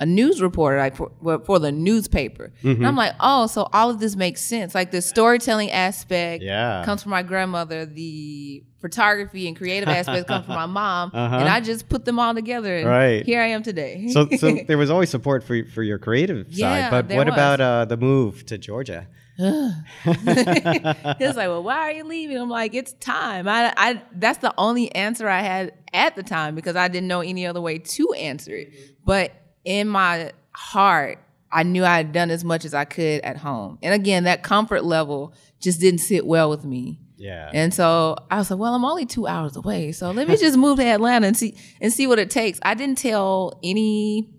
a 0.00 0.04
news 0.06 0.42
reporter, 0.42 0.76
like 0.76 0.96
for, 0.96 1.12
for 1.46 1.60
the 1.60 1.70
newspaper. 1.70 2.52
Mm-hmm. 2.64 2.68
And 2.80 2.86
I'm 2.88 2.96
like, 2.96 3.14
oh, 3.20 3.46
so 3.46 3.68
all 3.72 3.90
of 3.90 4.00
this 4.00 4.16
makes 4.16 4.40
sense. 4.40 4.74
Like 4.74 4.90
the 4.90 5.00
storytelling 5.00 5.70
aspect 5.70 6.42
Yeah. 6.42 6.82
comes 6.84 7.04
from 7.04 7.10
my 7.10 7.22
grandmother, 7.22 7.86
the 7.86 8.64
photography 8.80 9.46
and 9.46 9.56
creative 9.56 9.88
aspects 9.88 10.26
come 10.26 10.42
from 10.42 10.56
my 10.56 10.66
mom, 10.82 11.12
Uh-huh. 11.14 11.36
and 11.36 11.48
I 11.48 11.60
just 11.60 11.88
put 11.88 12.04
them 12.04 12.18
all 12.18 12.34
together. 12.34 12.76
And 12.78 12.88
Right. 12.88 13.24
Here 13.24 13.40
I 13.40 13.46
am 13.46 13.62
today. 13.62 14.08
So, 14.08 14.28
so 14.36 14.50
there 14.66 14.76
was 14.76 14.90
always 14.90 15.10
support 15.10 15.44
for 15.44 15.64
for 15.66 15.84
your 15.84 16.00
creative 16.00 16.48
Yeah, 16.50 16.90
side, 16.90 17.08
but 17.08 17.16
what 17.16 17.26
was. 17.28 17.32
about 17.34 17.60
uh, 17.60 17.84
the 17.84 17.96
move 17.96 18.44
to 18.46 18.58
Georgia? 18.58 19.06
he 19.36 20.12
was 20.12 21.36
like, 21.36 21.48
"Well, 21.48 21.62
why 21.62 21.78
are 21.78 21.92
you 21.92 22.04
leaving?" 22.04 22.36
I'm 22.36 22.48
like, 22.48 22.74
"It's 22.74 22.92
time." 22.94 23.48
I, 23.48 23.72
I, 23.76 24.02
that's 24.12 24.38
the 24.38 24.54
only 24.56 24.94
answer 24.94 25.28
I 25.28 25.40
had 25.40 25.72
at 25.92 26.14
the 26.14 26.22
time 26.22 26.54
because 26.54 26.76
I 26.76 26.86
didn't 26.86 27.08
know 27.08 27.20
any 27.20 27.44
other 27.46 27.60
way 27.60 27.78
to 27.78 28.12
answer 28.12 28.54
it. 28.54 28.72
But 29.04 29.32
in 29.64 29.88
my 29.88 30.32
heart, 30.52 31.18
I 31.50 31.64
knew 31.64 31.84
I 31.84 31.96
had 31.96 32.12
done 32.12 32.30
as 32.30 32.44
much 32.44 32.64
as 32.64 32.74
I 32.74 32.84
could 32.84 33.22
at 33.22 33.36
home, 33.36 33.78
and 33.82 33.92
again, 33.92 34.24
that 34.24 34.44
comfort 34.44 34.84
level 34.84 35.34
just 35.58 35.80
didn't 35.80 36.00
sit 36.00 36.24
well 36.26 36.48
with 36.48 36.64
me. 36.64 37.00
Yeah. 37.16 37.50
And 37.52 37.72
so 37.72 38.16
I 38.30 38.38
was 38.38 38.50
like, 38.50 38.60
"Well, 38.60 38.74
I'm 38.74 38.84
only 38.84 39.06
two 39.06 39.26
hours 39.26 39.56
away, 39.56 39.92
so 39.92 40.10
let 40.10 40.28
me 40.28 40.36
just 40.36 40.56
move 40.56 40.78
to 40.78 40.84
Atlanta 40.84 41.26
and 41.26 41.36
see 41.36 41.56
and 41.80 41.92
see 41.92 42.06
what 42.06 42.18
it 42.18 42.30
takes." 42.30 42.60
I 42.62 42.74
didn't 42.74 42.98
tell 42.98 43.58
any 43.64 44.33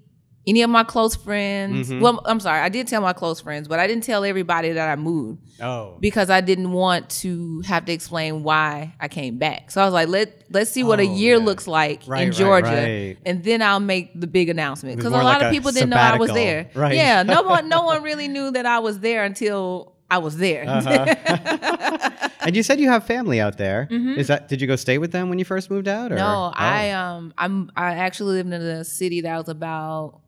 any 0.48 0.62
of 0.62 0.70
my 0.70 0.84
close 0.84 1.16
friends. 1.16 1.90
Mhm. 1.90 2.02
Well, 2.02 2.22
I'm 2.26 2.40
sorry, 2.40 2.60
I 2.62 2.70
did 2.70 2.88
tell 2.88 3.02
my 3.02 3.14
close 3.14 3.40
friends, 3.42 3.68
but 3.68 3.80
I 3.80 3.88
didn't 3.88 4.04
tell 4.04 4.24
everybody 4.24 4.72
that 4.74 4.88
I 4.90 4.96
moved 4.96 5.42
oh. 5.62 5.96
because 6.00 6.30
I 6.30 6.42
didn't 6.42 6.72
want 6.72 7.10
to 7.22 7.62
have 7.62 7.86
to 7.86 7.92
explain 7.94 8.44
why 8.44 8.94
I 9.00 9.08
came 9.08 9.38
back. 9.38 9.72
So 9.72 9.82
I 9.82 9.86
was 9.86 9.94
like, 9.94 10.08
let 10.08 10.44
let's 10.52 10.70
see 10.72 10.84
what 10.84 11.00
a 11.00 11.04
Oh, 11.08 11.16
year 11.16 11.38
yeah. 11.38 11.44
looks 11.46 11.68
like 11.68 12.02
Right, 12.06 12.28
in 12.28 12.32
Georgia, 12.32 12.68
right. 12.68 13.18
and 13.26 13.44
then 13.44 13.62
I'll 13.62 13.80
make 13.80 14.20
the 14.20 14.28
big 14.28 14.50
announcement 14.50 14.98
because 14.98 15.12
a 15.12 15.16
lot 15.16 15.24
like 15.24 15.42
of 15.44 15.52
people 15.52 15.72
didn't 15.72 15.90
know 15.90 15.98
I 15.98 16.18
was 16.18 16.32
there. 16.32 16.70
Right. 16.76 16.96
Yeah, 16.96 17.24
no 17.24 17.42
one 17.56 17.68
no 17.70 17.84
one 17.84 18.04
really 18.04 18.28
knew 18.28 18.52
that 18.52 18.66
I 18.66 18.80
was 18.80 19.00
there 19.00 19.24
until 19.24 19.94
I 20.12 20.20
was 20.20 20.38
there. 20.38 20.66
Uh-huh. 20.68 22.30
and 22.42 22.56
you 22.56 22.62
said 22.62 22.80
you 22.80 22.90
have 22.90 23.06
family 23.06 23.42
out 23.42 23.58
there. 23.58 23.88
Is 23.90 24.28
that 24.28 24.48
did 24.48 24.62
you 24.62 24.68
go 24.68 24.76
stay 24.76 25.00
with 25.00 25.12
them 25.12 25.30
when 25.30 25.40
you 25.40 25.46
first 25.46 25.72
moved 25.72 25.88
out? 25.88 26.12
Or? 26.12 26.16
Mm-hmm. 26.16 26.24
No, 26.24 26.46
Oh. 26.46 26.52
I 26.54 26.92
um 26.92 27.34
I'm 27.38 27.72
I 27.76 27.94
actually 27.96 28.36
lived 28.36 28.54
in 28.54 28.62
a 28.62 28.84
city 28.84 29.22
that 29.22 29.36
was 29.38 29.50
about 29.50 30.20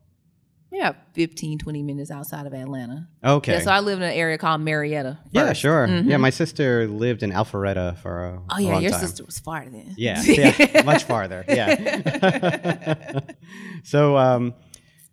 yeah 0.70 0.92
15 1.14 1.58
20 1.58 1.82
minutes 1.82 2.10
outside 2.10 2.46
of 2.46 2.52
Atlanta. 2.54 3.08
okay. 3.24 3.52
Yeah, 3.54 3.60
so 3.60 3.70
I 3.70 3.80
live 3.80 3.98
in 3.98 4.04
an 4.04 4.12
area 4.14 4.36
called 4.38 4.60
Marietta. 4.60 5.18
yeah, 5.32 5.48
first. 5.48 5.60
sure. 5.60 5.86
Mhm. 5.88 6.08
Yeah, 6.08 6.16
my 6.18 6.30
sister 6.30 6.86
lived 6.86 7.22
in 7.22 7.30
Alpharetta 7.32 7.96
for 7.98 8.24
a, 8.26 8.42
Oh 8.50 8.58
yeah, 8.58 8.78
your 8.78 8.90
time. 8.90 9.00
sister 9.00 9.24
was 9.24 9.38
far 9.38 9.64
then. 9.68 9.94
Yeah, 9.96 10.22
yeah, 10.22 10.82
much 10.84 11.04
farther. 11.04 11.44
Yeah. 11.48 13.20
so, 13.82 14.16
um, 14.16 14.54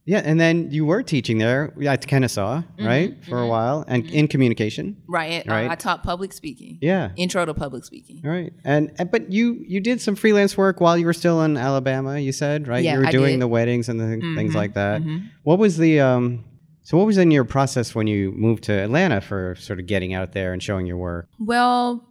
yeah, 0.06 0.22
and 0.24 0.40
then 0.40 0.70
you 0.72 0.86
were 0.86 1.02
teaching 1.04 1.40
there 1.40 1.74
at 1.88 2.06
Kennesaw, 2.08 2.62
Mm-hmm, 2.62 2.86
right, 2.86 3.26
for 3.28 3.42
a 3.42 3.48
while, 3.48 3.84
and 3.88 4.06
in 4.12 4.28
communication. 4.28 4.98
Right. 5.08 5.44
Right. 5.48 5.68
Uh, 5.68 5.72
I 5.72 5.76
taught 5.76 6.04
public 6.04 6.32
speaking. 6.34 6.78
Yeah. 6.82 7.10
Intro 7.16 7.44
to 7.46 7.54
public 7.54 7.84
speaking. 7.86 8.22
Right, 8.24 8.54
and, 8.64 8.92
and 9.00 9.10
but 9.12 9.32
you 9.32 9.64
you 9.68 9.80
did 9.82 10.00
some 10.02 10.16
freelance 10.16 10.56
work 10.58 10.80
while 10.80 10.98
you 10.98 11.06
were 11.06 11.14
still 11.14 11.42
in 11.42 11.58
Alabama. 11.58 12.20
You 12.20 12.32
said 12.32 12.68
right. 12.68 12.84
Yeah, 12.84 12.94
you 12.94 13.00
were 13.00 13.08
I 13.08 13.12
doing 13.12 13.34
did. 13.34 13.42
the 13.42 13.48
weddings 13.48 13.90
and 13.90 14.00
the 14.00 14.08
things 14.36 14.54
Mhm, 14.54 14.56
like 14.56 14.74
that. 14.76 15.02
mhm. 15.02 15.30
What 15.44 15.58
was 15.60 15.78
the 15.78 16.00
um? 16.02 16.46
So 16.84 16.98
what 17.00 17.08
was 17.08 17.18
in 17.18 17.32
your 17.32 17.46
process 17.46 17.96
when 17.96 18.06
you 18.06 18.32
moved 18.34 18.66
to 18.66 18.74
Atlanta 18.74 19.20
for 19.20 19.56
sort 19.56 19.80
of 19.80 19.88
getting 19.88 20.14
out 20.14 20.34
there 20.34 20.54
and 20.54 20.62
showing 20.62 20.86
your 20.86 20.98
work? 20.98 21.28
Well, 21.40 22.08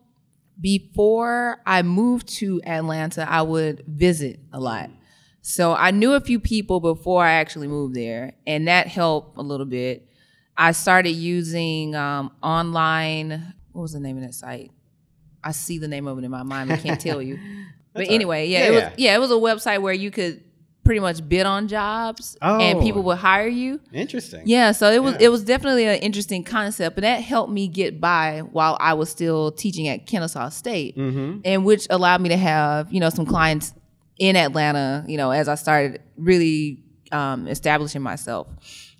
before 0.60 1.58
I 1.66 1.82
moved 1.82 2.26
to 2.38 2.60
Atlanta, 2.64 3.30
I 3.30 3.42
would 3.42 3.84
visit 3.86 4.40
a 4.52 4.58
lot. 4.58 4.90
So 5.46 5.74
I 5.74 5.90
knew 5.90 6.14
a 6.14 6.20
few 6.20 6.40
people 6.40 6.80
before 6.80 7.22
I 7.22 7.32
actually 7.32 7.68
moved 7.68 7.94
there, 7.94 8.32
and 8.46 8.66
that 8.66 8.86
helped 8.86 9.36
a 9.36 9.42
little 9.42 9.66
bit. 9.66 10.08
I 10.56 10.72
started 10.72 11.10
using 11.10 11.94
um, 11.94 12.32
online. 12.42 13.52
What 13.72 13.82
was 13.82 13.92
the 13.92 14.00
name 14.00 14.16
of 14.16 14.22
that 14.22 14.32
site? 14.32 14.70
I 15.42 15.52
see 15.52 15.76
the 15.76 15.86
name 15.88 16.06
of 16.06 16.16
it 16.16 16.24
in 16.24 16.30
my 16.30 16.44
mind. 16.44 16.72
I 16.72 16.78
can't 16.78 16.98
tell 17.00 17.20
you. 17.22 17.38
But 17.92 18.00
That's 18.00 18.08
all 18.08 18.12
right. 18.12 18.14
anyway, 18.16 18.48
yeah, 18.48 18.58
Yeah, 18.58 18.64
it 18.64 18.70
was 18.70 18.82
yeah. 18.82 18.92
yeah, 18.96 19.14
it 19.14 19.18
was 19.20 19.30
a 19.30 19.34
website 19.34 19.80
where 19.80 19.92
you 19.92 20.10
could 20.10 20.42
pretty 20.82 20.98
much 20.98 21.28
bid 21.28 21.46
on 21.46 21.68
jobs 21.68 22.36
Oh. 22.42 22.58
and 22.58 22.80
people 22.80 23.02
would 23.04 23.18
hire 23.18 23.46
you. 23.46 23.80
Interesting. 23.92 24.42
Yeah, 24.46 24.72
so 24.72 24.90
it 24.90 25.00
was 25.00 25.12
Yeah. 25.14 25.26
it 25.26 25.28
was 25.28 25.44
definitely 25.44 25.84
an 25.86 26.00
interesting 26.00 26.42
concept, 26.42 26.96
and 26.96 27.04
that 27.04 27.22
helped 27.22 27.52
me 27.52 27.68
get 27.68 28.00
by 28.00 28.40
while 28.50 28.76
I 28.80 28.94
was 28.94 29.10
still 29.10 29.52
teaching 29.52 29.86
at 29.88 30.06
Kennesaw 30.06 30.48
State, 30.48 30.96
Mm-hmm. 30.96 31.40
and 31.44 31.64
which 31.64 31.86
allowed 31.90 32.20
me 32.20 32.30
to 32.30 32.36
have 32.36 32.92
you 32.92 32.98
know 32.98 33.10
some 33.10 33.26
clients 33.26 33.72
in 34.18 34.36
Atlanta. 34.36 35.04
You 35.06 35.16
know, 35.16 35.30
as 35.30 35.48
I 35.48 35.54
started 35.54 36.02
really 36.16 36.84
um, 37.12 37.46
establishing 37.48 38.02
myself. 38.02 38.48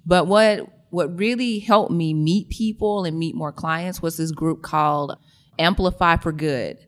But 0.07 0.27
what 0.27 0.69
what 0.91 1.19
really 1.19 1.59
helped 1.59 1.91
me 1.91 2.15
meet 2.15 2.49
people 2.51 3.05
and 3.05 3.19
meet 3.19 3.35
more 3.35 3.53
clients 3.53 4.01
was 4.01 4.17
this 4.17 4.31
group 4.31 4.63
called 4.63 5.17
Amplify 5.59 6.17
for 6.17 6.31
Good. 6.33 6.79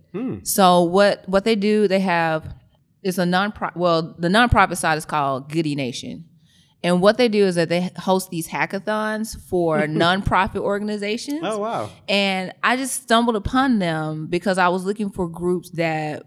So 0.44 0.82
what 0.82 1.28
what 1.28 1.44
they 1.44 1.56
do, 1.56 1.88
they 1.88 2.00
have 2.00 2.54
it's 3.02 3.18
a 3.18 3.26
non 3.26 3.52
well 3.74 4.14
the 4.18 4.28
nonprofit 4.28 4.76
side 4.76 4.98
is 4.98 5.04
called 5.04 5.50
Goodie 5.50 5.74
Nation. 5.74 6.24
And 6.82 7.02
what 7.02 7.16
they 7.18 7.28
do 7.28 7.44
is 7.44 7.56
that 7.56 7.68
they 7.68 7.90
host 7.96 8.30
these 8.30 8.46
hackathons 8.46 9.40
for 9.48 9.78
nonprofit 9.88 10.60
organizations. 10.60 11.40
Oh 11.42 11.58
wow. 11.58 11.90
And 12.08 12.52
I 12.62 12.76
just 12.76 13.02
stumbled 13.02 13.36
upon 13.36 13.78
them 13.80 14.26
because 14.28 14.56
I 14.56 14.68
was 14.68 14.84
looking 14.84 15.10
for 15.10 15.28
groups 15.28 15.70
that 15.70 16.22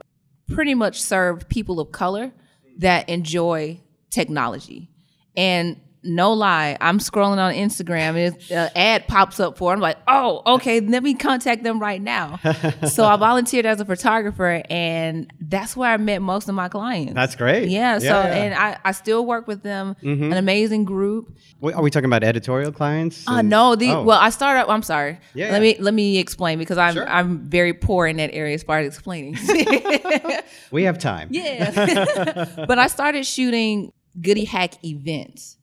pretty 0.49 0.73
much 0.73 1.01
served 1.01 1.47
people 1.49 1.79
of 1.79 1.91
color 1.91 2.31
that 2.77 3.07
enjoy 3.09 3.79
technology. 4.09 4.89
And 5.35 5.79
no 6.03 6.33
lie, 6.33 6.77
I'm 6.79 6.99
scrolling 6.99 7.37
on 7.37 7.53
Instagram 7.53 8.15
and 8.15 8.51
an 8.51 8.69
ad 8.75 9.07
pops 9.07 9.39
up 9.39 9.57
for 9.57 9.71
it. 9.71 9.75
I'm 9.75 9.81
like, 9.81 9.97
oh, 10.07 10.41
okay, 10.55 10.79
let 10.79 11.01
me 11.01 11.13
contact 11.15 11.63
them 11.63 11.79
right 11.79 12.01
now. 12.01 12.39
so 12.87 13.05
I 13.05 13.15
volunteered 13.17 13.65
as 13.65 13.81
a 13.81 13.85
photographer, 13.85 14.61
and 14.69 15.31
that's 15.41 15.75
where 15.75 15.91
I 15.91 15.97
met 15.97 16.21
most 16.21 16.49
of 16.49 16.55
my 16.55 16.69
clients. 16.69 17.13
That's 17.13 17.35
great. 17.35 17.69
yeah, 17.69 17.97
so 17.97 18.05
yeah. 18.05 18.23
Mm-hmm. 18.23 18.33
and 18.33 18.53
I, 18.53 18.77
I 18.85 18.91
still 18.91 19.25
work 19.25 19.47
with 19.47 19.63
them, 19.63 19.95
an 20.01 20.33
amazing 20.33 20.85
group. 20.85 21.35
Wait, 21.59 21.75
are 21.75 21.81
we 21.81 21.89
talking 21.89 22.05
about 22.05 22.23
editorial 22.23 22.71
clients? 22.71 23.27
Uh, 23.27 23.41
no, 23.41 23.75
the 23.75 23.91
oh. 23.91 24.03
well, 24.03 24.19
I 24.19 24.29
started. 24.29 24.69
I'm 24.69 24.83
sorry. 24.83 25.19
Yeah. 25.33 25.51
Let 25.51 25.61
me 25.61 25.75
let 25.79 25.93
me 25.93 26.17
explain 26.17 26.59
because 26.59 26.77
I'm 26.77 26.99
Sure. 26.99 27.09
I'm 27.09 27.39
very 27.49 27.73
poor 27.73 28.07
in 28.07 28.17
that 28.17 28.31
area 28.33 28.55
as 28.55 28.63
far 28.63 28.79
as 28.79 28.87
explaining. 28.87 29.37
we 30.71 30.83
have 30.83 30.97
time. 30.97 31.29
yeah, 31.31 32.45
but 32.67 32.79
I 32.79 32.87
started 32.87 33.25
shooting 33.25 33.91
Goodie 34.19 34.45
Hack 34.45 34.83
events, 34.83 35.57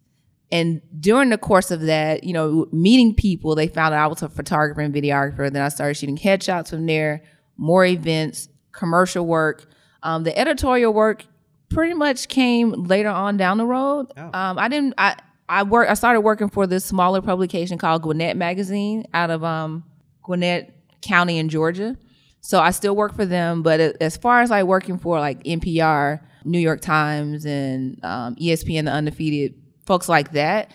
and 0.52 0.80
during 1.00 1.30
the 1.30 1.38
course 1.38 1.70
of 1.70 1.82
that, 1.82 2.24
you 2.24 2.32
know, 2.32 2.68
meeting 2.72 3.14
people, 3.14 3.54
they 3.54 3.66
found 3.66 3.94
out 3.94 4.04
I 4.04 4.06
was 4.06 4.22
a 4.22 4.28
photographer 4.28 4.80
and 4.80 4.94
videographer. 4.94 5.50
Then 5.50 5.62
I 5.62 5.68
started 5.68 5.94
shooting 5.94 6.16
headshots 6.16 6.70
from 6.70 6.86
there, 6.86 7.22
more 7.56 7.84
events, 7.84 8.48
commercial 8.72 9.26
work. 9.26 9.66
Um, 10.02 10.22
the 10.22 10.36
editorial 10.38 10.92
work 10.92 11.24
pretty 11.68 11.94
much 11.94 12.28
came 12.28 12.84
later 12.84 13.08
on 13.08 13.36
down 13.36 13.58
the 13.58 13.66
road. 13.66 14.12
Oh. 14.16 14.30
Um, 14.32 14.58
I 14.58 14.68
didn't. 14.68 14.94
I 14.98 15.16
I 15.48 15.64
work. 15.64 15.88
I 15.88 15.94
started 15.94 16.20
working 16.20 16.48
for 16.48 16.66
this 16.66 16.84
smaller 16.84 17.20
publication 17.22 17.78
called 17.78 18.02
Gwinnett 18.02 18.36
Magazine 18.36 19.04
out 19.14 19.30
of 19.30 19.42
um, 19.42 19.84
Gwinnett 20.22 20.74
County 21.02 21.38
in 21.38 21.48
Georgia. 21.48 21.96
So 22.40 22.60
I 22.60 22.70
still 22.70 22.94
work 22.94 23.14
for 23.16 23.26
them, 23.26 23.64
but 23.64 23.80
as 24.00 24.16
far 24.16 24.40
as 24.40 24.50
like 24.50 24.64
working 24.66 24.98
for 24.98 25.18
like 25.18 25.42
NPR, 25.42 26.20
New 26.44 26.60
York 26.60 26.80
Times, 26.80 27.44
and 27.44 27.98
um, 28.04 28.36
ESPN, 28.36 28.84
the 28.84 28.92
Undefeated, 28.92 29.60
folks 29.86 30.08
like 30.08 30.32
that, 30.32 30.70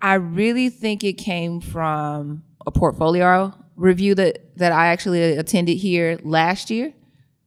I 0.00 0.14
really 0.14 0.68
think 0.68 1.02
it 1.02 1.14
came 1.14 1.60
from 1.60 2.44
a 2.66 2.70
portfolio 2.70 3.52
review 3.76 4.14
that 4.14 4.56
that 4.58 4.70
I 4.72 4.86
actually 4.88 5.22
attended 5.36 5.78
here 5.78 6.18
last 6.22 6.70
year 6.70 6.92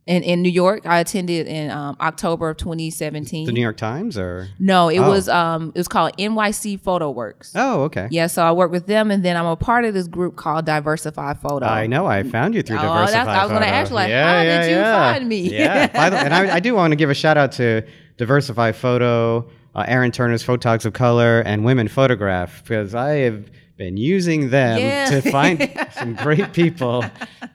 in 0.06 0.24
in 0.24 0.42
New 0.42 0.50
York. 0.50 0.86
I 0.86 1.00
attended 1.00 1.48
in 1.48 1.70
um, 1.72 1.96
October 2.02 2.50
of 2.50 2.58
2017. 2.58 3.46
The 3.46 3.52
New 3.52 3.62
York 3.62 3.78
Times 3.78 4.18
or? 4.18 4.48
no, 4.60 4.90
it 4.90 5.00
Oh. 5.00 5.10
was 5.10 5.30
um 5.30 5.72
it 5.76 5.80
was 5.80 5.88
called 5.88 6.14
NYC 6.18 6.82
Photo 6.82 7.12
Works. 7.12 7.52
Oh, 7.56 7.84
okay. 7.84 8.08
Yeah, 8.12 8.28
so 8.28 8.44
I 8.44 8.52
work 8.52 8.72
with 8.72 8.88
them, 8.88 9.12
and 9.12 9.24
then 9.24 9.38
I'm 9.38 9.46
a 9.46 9.56
part 9.56 9.86
of 9.86 9.94
this 9.94 10.08
group 10.08 10.36
called 10.36 10.66
Diversify 10.66 11.36
Photo. 11.36 11.66
I 11.66 11.88
know. 11.88 12.06
I 12.08 12.24
found 12.24 12.56
you 12.56 12.62
through 12.64 12.80
Oh, 12.80 12.82
Diversify. 12.82 13.12
that's- 13.26 13.38
I 13.40 13.44
was 13.44 13.52
gonna 13.52 13.66
ask 13.66 13.90
you, 13.92 13.96
like, 13.96 14.12
how 14.12 14.44
did 14.44 14.72
you 14.72 14.82
find 14.82 15.28
me? 15.30 15.42
yeah. 15.58 15.88
By 15.88 16.10
the, 16.10 16.18
and 16.18 16.34
I, 16.34 16.56
I 16.56 16.60
do 16.60 16.74
want 16.76 16.92
to 16.92 16.96
give 16.96 17.10
a 17.10 17.14
shout 17.16 17.38
out 17.38 17.52
to 17.54 17.84
Diversify 18.18 18.72
Photo, 18.72 19.50
uh, 19.78 19.86
Aaron 19.88 20.12
Turner's 20.12 20.44
Photogs 20.44 20.86
of 20.86 20.94
Color, 20.94 21.42
and 21.42 21.64
Women 21.64 21.88
Photograph 21.88 22.64
because 22.64 22.94
I 22.96 23.12
have 23.20 23.46
been 23.78 23.96
using 23.96 24.50
them 24.50 24.80
Yeah. 24.80 25.06
to 25.12 25.22
find 25.32 25.72
some 25.92 26.16
great 26.16 26.52
people. 26.52 27.06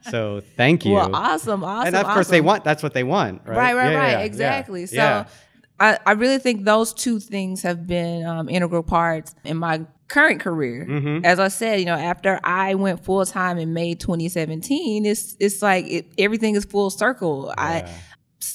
So 0.08 0.40
thank 0.56 0.84
you. 0.86 0.92
Well, 0.94 1.14
awesome, 1.14 1.64
awesome. 1.64 1.88
and 1.88 1.96
of 1.96 2.06
course, 2.14 2.28
they 2.28 2.40
want. 2.40 2.64
That's 2.64 2.82
what 2.82 2.94
they 2.94 3.02
want, 3.04 3.42
right? 3.44 3.56
Right, 3.56 3.74
right, 3.74 3.92
Yeah, 3.92 3.98
right. 3.98 4.10
yeah, 4.12 4.18
exactly. 4.20 4.86
So. 4.86 5.26
I, 5.80 5.98
I 6.06 6.12
really 6.12 6.38
think 6.38 6.64
those 6.64 6.94
two 6.94 7.18
things 7.18 7.62
have 7.62 7.88
been 7.88 8.24
um, 8.24 8.48
integral 8.48 8.84
parts 8.84 9.34
in 9.42 9.56
my 9.56 9.84
current 10.06 10.40
career. 10.40 10.86
Mm-hmm. 10.88 11.24
As 11.24 11.40
I 11.40 11.48
said, 11.48 11.80
you 11.80 11.86
know, 11.86 11.96
after 11.96 12.38
I 12.44 12.76
went 12.76 13.04
full 13.04 13.26
time 13.26 13.58
in 13.58 13.72
May 13.72 13.94
2017, 13.94 15.04
it's 15.06 15.36
it's 15.40 15.60
like 15.60 15.86
it, 15.88 16.06
everything 16.18 16.54
is 16.54 16.64
full 16.64 16.90
circle. 16.90 17.52
I. 17.58 17.90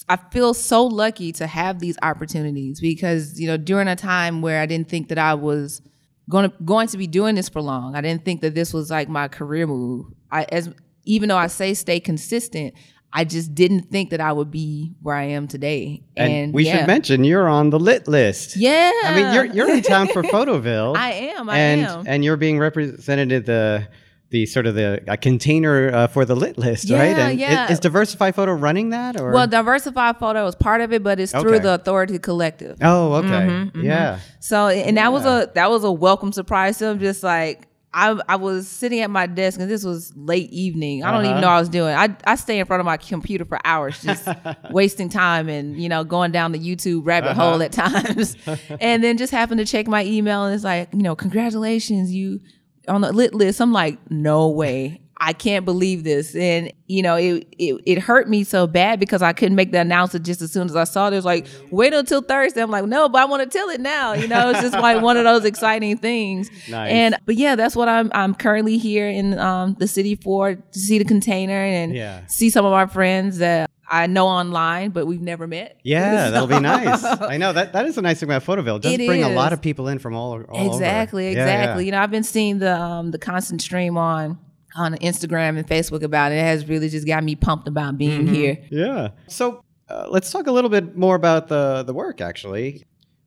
I 0.10 0.18
feel 0.18 0.54
so 0.54 0.86
lucky 0.86 1.32
to 1.34 1.48
have 1.48 1.80
these 1.80 1.98
opportunities 2.02 2.80
because 2.80 3.40
you 3.40 3.48
know 3.48 3.58
during 3.58 3.88
a 3.88 3.96
time 3.96 4.42
where 4.42 4.62
I 4.62 4.66
didn't 4.66 4.90
think 4.90 5.10
that 5.10 5.18
I 5.18 5.34
was 5.34 5.82
going 6.30 6.50
to 6.50 6.58
going 6.64 6.88
to 6.90 6.98
be 6.98 7.08
doing 7.08 7.36
this 7.36 7.50
for 7.50 7.62
long. 7.62 7.96
I 7.96 8.02
didn't 8.02 8.26
think 8.26 8.42
that 8.42 8.56
this 8.56 8.74
was 8.74 8.90
like 8.90 9.10
my 9.10 9.28
career 9.28 9.68
move. 9.68 10.08
I 10.32 10.44
as 10.44 10.70
even 11.06 11.30
though 11.30 11.38
I 11.38 11.48
say 11.48 11.74
stay 11.74 12.00
consistent, 12.00 12.74
I 13.14 13.24
just 13.24 13.56
didn't 13.56 13.90
think 13.90 14.10
that 14.10 14.20
I 14.20 14.32
would 14.32 14.52
be 14.52 14.94
where 15.02 15.16
I 15.16 15.24
am 15.24 15.48
today. 15.48 16.04
And, 16.16 16.32
And, 16.32 16.54
we 16.54 16.66
yeah. 16.66 16.78
should 16.78 16.88
mention 16.88 17.24
you're 17.24 17.48
on 17.48 17.70
the 17.70 17.80
lit 17.80 18.08
list. 18.08 18.58
Yeah. 18.58 18.92
I 19.06 19.16
mean, 19.16 19.34
you're 19.34 19.46
you're 19.46 19.76
in 19.76 19.82
town 19.82 20.10
for 20.10 20.24
Photoville. 20.34 20.96
I 20.96 21.12
am. 21.14 21.50
I 21.50 21.58
and 21.58 21.82
am. 21.82 22.04
and 22.08 22.24
you're 22.26 22.38
being 22.38 22.60
represented 22.60 23.32
at 23.32 23.46
the 23.46 23.88
the 24.30 24.46
sort 24.46 24.68
of 24.68 24.76
the 24.76 25.02
a 25.08 25.16
container 25.16 25.90
uh, 25.94 26.08
for 26.08 26.26
the 26.26 26.36
lit 26.36 26.58
list, 26.58 26.90
right? 26.90 27.16
Yeah, 27.18 27.28
And 27.30 27.40
yeah. 27.40 27.72
Is, 27.72 27.80
Diversify 27.80 28.32
Photo 28.32 28.52
running 28.54 28.90
that 28.90 29.20
or? 29.20 29.32
well, 29.32 29.48
Diversify 29.48 30.14
Photo 30.14 30.46
is 30.48 30.56
part 30.56 30.82
of 30.82 30.92
it, 30.92 31.02
but 31.04 31.20
it's 31.20 31.32
through 31.32 31.56
Okay. 31.56 31.60
the 31.64 31.74
Authority 31.76 32.20
Collective. 32.20 32.78
oh, 32.82 33.14
okay, 33.14 33.28
Mm-hmm, 33.48 33.82
yeah. 33.86 34.20
So 34.40 34.68
and 34.68 34.98
that 34.98 35.12
was 35.14 35.26
a 35.26 35.50
that 35.56 35.70
was 35.70 35.84
a 35.84 35.92
welcome 35.92 36.32
surprise 36.34 36.78
to 36.80 36.86
them. 36.86 37.00
Just 37.00 37.24
like 37.24 37.68
I 37.94 38.20
I 38.28 38.36
was 38.36 38.68
sitting 38.68 39.00
at 39.00 39.10
my 39.10 39.28
desk 39.28 39.60
and 39.62 39.72
this 39.72 39.84
was 39.86 40.12
late 40.18 40.52
evening. 40.52 41.04
I 41.06 41.12
don't 41.12 41.22
even 41.24 41.32
Uh-huh. 41.38 41.42
know 41.42 41.48
what 41.48 41.54
I 41.56 41.60
was 41.60 41.70
doing. 41.70 41.96
I 41.96 42.16
I 42.26 42.36
stay 42.36 42.60
in 42.60 42.66
front 42.66 42.82
of 42.82 42.86
my 42.86 42.98
computer 42.98 43.46
for 43.46 43.60
hours, 43.64 44.02
just 44.04 44.28
wasting 44.72 45.08
time 45.08 45.48
and 45.48 45.82
you 45.82 45.88
know 45.88 46.04
going 46.04 46.32
down 46.34 46.52
the 46.52 46.60
YouTube 46.60 47.06
rabbit 47.06 47.30
Uh-huh. 47.32 47.52
hole 47.52 47.64
at 47.64 47.72
times, 47.72 48.36
and 48.82 49.02
then 49.04 49.18
just 49.18 49.32
happened 49.32 49.60
to 49.60 49.66
check 49.66 49.88
my 49.88 50.04
email 50.04 50.44
and 50.44 50.54
it's 50.54 50.66
like 50.66 50.90
you 50.94 51.02
know 51.02 51.16
congratulations 51.16 52.14
you 52.14 52.42
on 52.88 53.02
the 53.02 53.12
lit 53.12 53.34
list. 53.34 53.60
I'm 53.62 53.74
like 53.74 53.98
no 54.12 54.50
way. 54.50 55.02
I 55.20 55.34
can't 55.34 55.66
believe 55.66 56.04
this. 56.04 56.36
And, 56.36 56.72
you 56.86 57.02
know, 57.02 57.16
it, 57.16 57.48
it 57.58 57.82
it 57.88 57.98
hurt 57.98 58.30
me 58.30 58.44
so 58.44 58.68
bad 58.68 59.00
because 59.00 59.24
I 59.24 59.34
couldn't 59.34 59.56
make 59.56 59.72
the 59.72 59.80
announcement 59.80 60.24
just 60.28 60.44
as 60.44 60.52
soon 60.52 60.68
as 60.68 60.76
I 60.76 60.84
saw 60.84 61.08
it. 61.08 61.14
It 61.14 61.16
was 61.16 61.26
like, 61.26 61.48
wait 61.72 61.92
until 61.92 62.22
Thursday. 62.22 62.62
I'm 62.62 62.70
like, 62.70 62.86
no, 62.86 63.10
but 63.10 63.20
I 63.20 63.26
want 63.26 63.42
to 63.42 63.58
tell 63.58 63.68
it 63.70 63.82
now. 63.82 64.14
You 64.14 64.28
know, 64.28 64.52
it's 64.52 64.62
just 64.62 64.74
like 64.76 65.02
one 65.02 65.18
of 65.18 65.24
those 65.24 65.44
exciting 65.44 65.98
things. 65.98 66.52
Nice. 66.70 66.92
And 66.92 67.16
but 67.26 67.34
yeah, 67.34 67.56
that's 67.56 67.76
what 67.76 67.90
I'm 67.90 68.12
I'm 68.14 68.36
currently 68.36 68.78
here 68.78 69.10
in 69.10 69.40
um 69.40 69.76
the 69.80 69.88
city 69.88 70.14
for 70.16 70.54
to 70.54 70.80
see 70.80 71.00
the 71.00 71.06
container 71.06 71.64
and 71.64 71.96
Yeah. 71.96 72.22
see 72.28 72.52
some 72.52 72.64
of 72.66 72.74
our 72.74 72.88
friends 72.88 73.40
that 73.40 73.72
I 73.90 74.08
know 74.08 74.28
online, 74.28 74.92
but 74.92 75.06
we've 75.08 75.22
never 75.22 75.48
met. 75.48 75.80
Yeah, 75.84 76.30
that'll 76.32 76.48
be 76.48 76.60
nice. 76.60 77.04
I 77.04 77.38
know 77.38 77.54
that 77.54 77.74
that 77.74 77.86
is 77.86 77.98
a 77.98 78.02
nice 78.02 78.20
thing 78.20 78.30
about 78.30 78.44
Photoville. 78.44 78.78
It 78.78 78.82
does 78.84 78.94
It 78.94 79.08
bring 79.08 79.24
a 79.24 79.30
lot 79.30 79.54
of 79.54 79.62
people 79.62 79.88
in 79.88 80.00
from 80.00 80.14
all, 80.16 80.42
all 80.44 80.74
exactly, 80.74 81.28
over. 81.30 81.38
Yeah, 81.38 81.46
yeah. 81.46 81.54
exactly. 81.62 81.86
You 81.86 81.92
know, 81.92 82.00
I've 82.00 82.12
been 82.12 82.24
seeing 82.24 82.60
the 82.60 82.80
um 82.80 83.12
the 83.12 83.18
constant 83.20 83.62
stream 83.62 83.98
on 83.98 84.40
on 84.76 84.96
Instagram 84.96 85.58
and 85.58 85.68
Facebook 85.68 86.04
about 86.04 86.32
it. 86.32 86.36
It 86.36 86.42
has 86.42 86.68
really 86.68 86.90
just 86.90 87.08
got 87.08 87.24
me 87.24 87.36
pumped 87.36 87.68
about 87.68 87.98
being 87.98 88.26
Mm-hmm. 88.26 88.34
here. 88.34 88.58
Yeah. 88.70 89.08
So 89.28 89.64
uh, 89.90 90.08
let's 90.10 90.32
talk 90.32 90.48
a 90.48 90.52
little 90.52 90.70
bit 90.70 90.98
more 90.98 91.16
about 91.16 91.48
the 91.48 91.84
the 91.84 91.94
work. 91.94 92.20
Actually, 92.22 92.84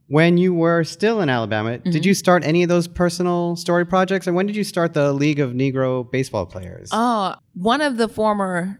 when 0.08 0.36
you 0.36 0.52
were 0.52 0.84
still 0.84 1.20
in 1.22 1.28
Alabama, 1.30 1.78
Mm-hmm. 1.78 1.90
did 1.90 2.04
you 2.04 2.12
start 2.14 2.44
any 2.44 2.62
of 2.62 2.68
those 2.68 2.86
personal 2.86 3.56
story 3.56 3.86
projects, 3.86 4.26
and 4.26 4.36
when 4.36 4.46
did 4.46 4.56
you 4.56 4.64
start 4.64 4.92
the 4.92 5.12
League 5.12 5.40
of 5.40 5.52
Negro 5.52 6.08
Baseball 6.10 6.44
Players? 6.46 6.90
Oh, 6.92 7.34
one 7.54 7.80
of 7.80 7.96
the 7.96 8.08
former 8.08 8.78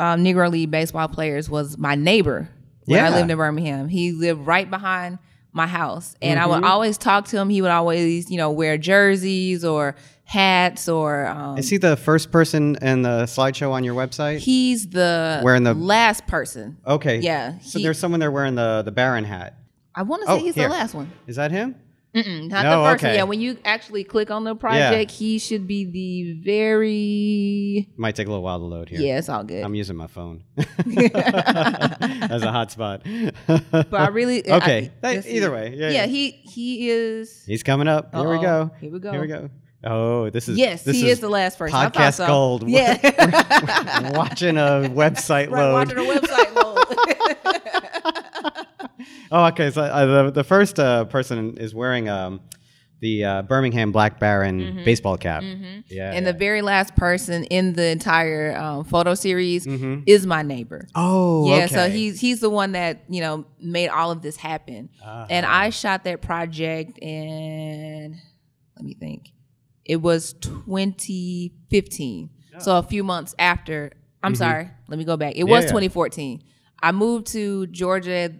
um, 0.00 0.24
Negro 0.24 0.50
League 0.50 0.70
baseball 0.70 1.08
players 1.08 1.48
was 1.50 1.76
my 1.78 1.94
neighbor 1.94 2.48
when 2.86 3.04
I 3.04 3.10
lived 3.10 3.30
in 3.30 3.36
Birmingham. 3.36 3.88
He 3.88 4.12
lived 4.12 4.46
right 4.46 4.68
behind 4.68 5.18
my 5.52 5.66
house, 5.66 6.14
and 6.22 6.38
I 6.38 6.42
Mm-hmm. 6.44 6.52
would 6.52 6.64
always 6.64 6.96
talk 6.98 7.26
to 7.28 7.38
him. 7.38 7.50
He 7.50 7.60
would 7.62 7.70
always, 7.70 8.30
you 8.30 8.36
know, 8.36 8.50
wear 8.50 8.78
jerseys 8.78 9.64
or 9.64 9.96
hats 10.24 10.88
or. 10.88 11.26
Um, 11.26 11.58
Is 11.58 11.68
he 11.68 11.76
the 11.76 11.96
first 11.96 12.30
person 12.30 12.76
in 12.82 13.02
the 13.02 13.24
slideshow 13.24 13.72
on 13.72 13.82
your 13.84 13.94
website? 13.94 14.38
he's 14.38 14.88
the 14.90 15.40
Wearing 15.44 15.64
the- 15.64 15.74
last 15.74 16.26
person. 16.28 16.76
okay. 16.86 17.18
Yeah, 17.18 17.58
So 17.62 17.78
he- 17.78 17.84
there's 17.84 17.98
someone 17.98 18.20
there 18.20 18.30
wearing 18.30 18.54
the 18.54 18.82
the 18.84 18.92
Baron 18.92 19.24
hat. 19.24 19.56
I 19.94 20.02
want 20.02 20.22
to 20.22 20.26
say 20.28 20.32
Oh, 20.34 20.36
he's 20.38 20.54
here. 20.54 20.68
the 20.68 20.74
last 20.74 20.94
one. 20.94 21.10
Is 21.26 21.34
that 21.36 21.50
him? 21.50 21.74
Mm-mm, 22.14 22.48
not 22.50 22.64
No, 22.64 22.82
the 22.82 22.88
first 22.90 23.02
one. 23.04 23.10
okay. 23.10 23.14
Yeah, 23.18 23.22
when 23.22 23.40
you 23.40 23.56
actually 23.64 24.02
click 24.02 24.32
on 24.32 24.42
the 24.42 24.56
project, 24.56 25.12
he 25.12 25.38
should 25.38 25.66
be 25.68 25.84
the 25.84 26.32
very. 26.42 27.88
Might 27.96 28.16
take 28.16 28.26
a 28.26 28.30
little 28.30 28.42
while 28.42 28.58
to 28.58 28.64
load 28.64 28.88
here. 28.88 29.00
Yeah, 29.00 29.18
it's 29.18 29.28
all 29.28 29.44
good. 29.44 29.62
I'm 29.62 29.76
using 29.76 29.96
my 29.96 30.08
phone 30.08 30.42
as 30.58 32.42
a 32.42 32.50
hotspot. 32.50 33.32
but 33.46 33.94
I 33.94 34.08
really 34.08 34.40
Okay. 34.50 34.90
I, 35.02 35.14
Hey, 35.20 35.22
either 35.36 35.52
way, 35.52 35.74
yeah, 35.76 35.86
yeah, 35.86 35.90
yeah. 35.90 36.06
he 36.06 36.30
he 36.30 36.90
is. 36.90 37.44
He's 37.46 37.62
coming 37.62 37.86
up. 37.86 38.12
Here 38.14 38.28
we 38.28 38.36
Uh-oh. 38.38 38.42
go. 38.42 38.70
Here 38.80 38.90
we 38.90 38.98
go. 38.98 39.12
Here 39.12 39.20
we 39.20 39.26
go. 39.28 39.50
Oh, 39.82 40.28
this 40.28 40.46
is 40.48 40.58
Yes, 40.58 40.82
This 40.82 40.96
he 40.96 41.08
is, 41.08 41.20
the 41.20 41.30
last 41.30 41.56
person. 41.58 41.78
Podcast 41.78 42.14
so. 42.14 42.26
gold. 42.26 42.68
Yeah, 42.68 44.12
watching 44.14 44.58
a 44.58 44.90
website 44.92 45.48
right. 45.50 45.62
load. 45.62 45.72
Watching 45.72 45.98
a 45.98 46.02
website 46.02 46.54
load. 46.54 47.60
Oh, 49.32 49.44
okay. 49.46 49.70
So 49.70 49.82
uh, 49.82 50.06
the 50.24 50.30
the 50.32 50.44
first 50.44 50.78
uh, 50.78 51.04
person 51.06 51.56
is 51.58 51.74
wearing 51.74 52.08
um, 52.08 52.40
the 53.00 53.24
uh, 53.24 53.42
Birmingham 53.42 53.92
Black 53.92 54.18
Baron 54.20 54.82
baseball 54.84 55.16
cap. 55.16 55.42
Mm-hmm. 55.42 55.98
and 55.98 56.26
the 56.26 56.32
very 56.34 56.60
last 56.62 56.94
person 56.96 57.44
in 57.44 57.72
the 57.72 57.86
entire 57.88 58.54
um, 58.56 58.84
photo 58.84 59.14
series 59.14 59.66
Mhm. 59.66 60.02
is 60.06 60.26
my 60.26 60.42
neighbor. 60.42 60.86
oh, 60.94 61.48
yeah, 61.48 61.64
okay. 61.64 61.74
so 61.74 61.88
he's 61.88 62.20
he's 62.20 62.40
the 62.40 62.50
one 62.50 62.72
that 62.72 63.04
you 63.08 63.20
know 63.22 63.46
made 63.60 63.88
all 63.88 64.10
of 64.10 64.20
this 64.20 64.36
happen. 64.36 64.90
And 65.30 65.46
Uh-huh. 65.46 65.64
I 65.66 65.70
shot 65.70 66.04
that 66.04 66.20
project 66.20 66.98
in 66.98 68.18
let 68.76 68.84
me 68.84 68.94
think. 68.94 69.32
It 69.84 70.00
was 70.02 70.34
2015. 70.34 72.30
So 72.58 72.76
a 72.78 72.82
few 72.82 73.02
months 73.04 73.34
after. 73.38 73.92
I'm 74.22 74.34
sorry. 74.34 74.70
Let 74.88 74.98
me 74.98 75.04
go 75.04 75.16
back. 75.16 75.34
It 75.34 75.40
Mm-hmm. 75.40 75.48
Yeah, 75.48 75.54
was 75.56 75.64
yeah. 75.64 75.70
2014. 75.70 76.42
I 76.82 76.92
moved 76.92 77.26
to 77.28 77.66
Georgia 77.68 78.32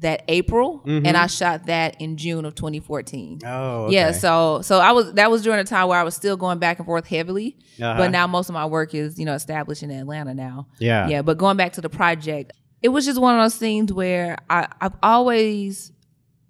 that 0.00 0.22
April 0.28 0.82
Mm-hmm. 0.86 1.06
and 1.06 1.16
I 1.16 1.26
shot 1.26 1.66
that 1.66 2.00
in 2.00 2.16
June 2.18 2.44
of 2.44 2.54
2014. 2.54 3.40
Oh, 3.46 3.88
Yeah, 3.90 4.12
so 4.12 4.60
so 4.62 4.78
I 4.78 4.92
was 4.92 5.12
that 5.14 5.30
was 5.30 5.42
during 5.42 5.58
a 5.58 5.64
time 5.64 5.88
where 5.88 5.98
I 5.98 6.02
was 6.02 6.14
still 6.14 6.36
going 6.36 6.58
back 6.58 6.78
and 6.78 6.86
forth 6.86 7.06
heavily, 7.06 7.56
Uh-huh. 7.80 7.94
but 7.96 8.10
now 8.10 8.26
most 8.26 8.48
of 8.50 8.54
my 8.54 8.66
work 8.66 8.94
is 8.94 9.18
you 9.18 9.24
know 9.24 9.34
established 9.34 9.82
in 9.82 9.90
Atlanta 9.90 10.34
now. 10.34 10.68
Yeah. 10.78 11.08
Yeah, 11.08 11.22
but 11.22 11.38
going 11.38 11.56
back 11.56 11.72
to 11.74 11.80
the 11.80 11.88
project, 11.88 12.52
it 12.82 12.90
was 12.90 13.06
just 13.06 13.20
one 13.20 13.34
of 13.38 13.42
those 13.42 13.56
things 13.56 13.92
where 13.92 14.36
I, 14.50 14.68
I've 14.80 14.96
always, 15.02 15.92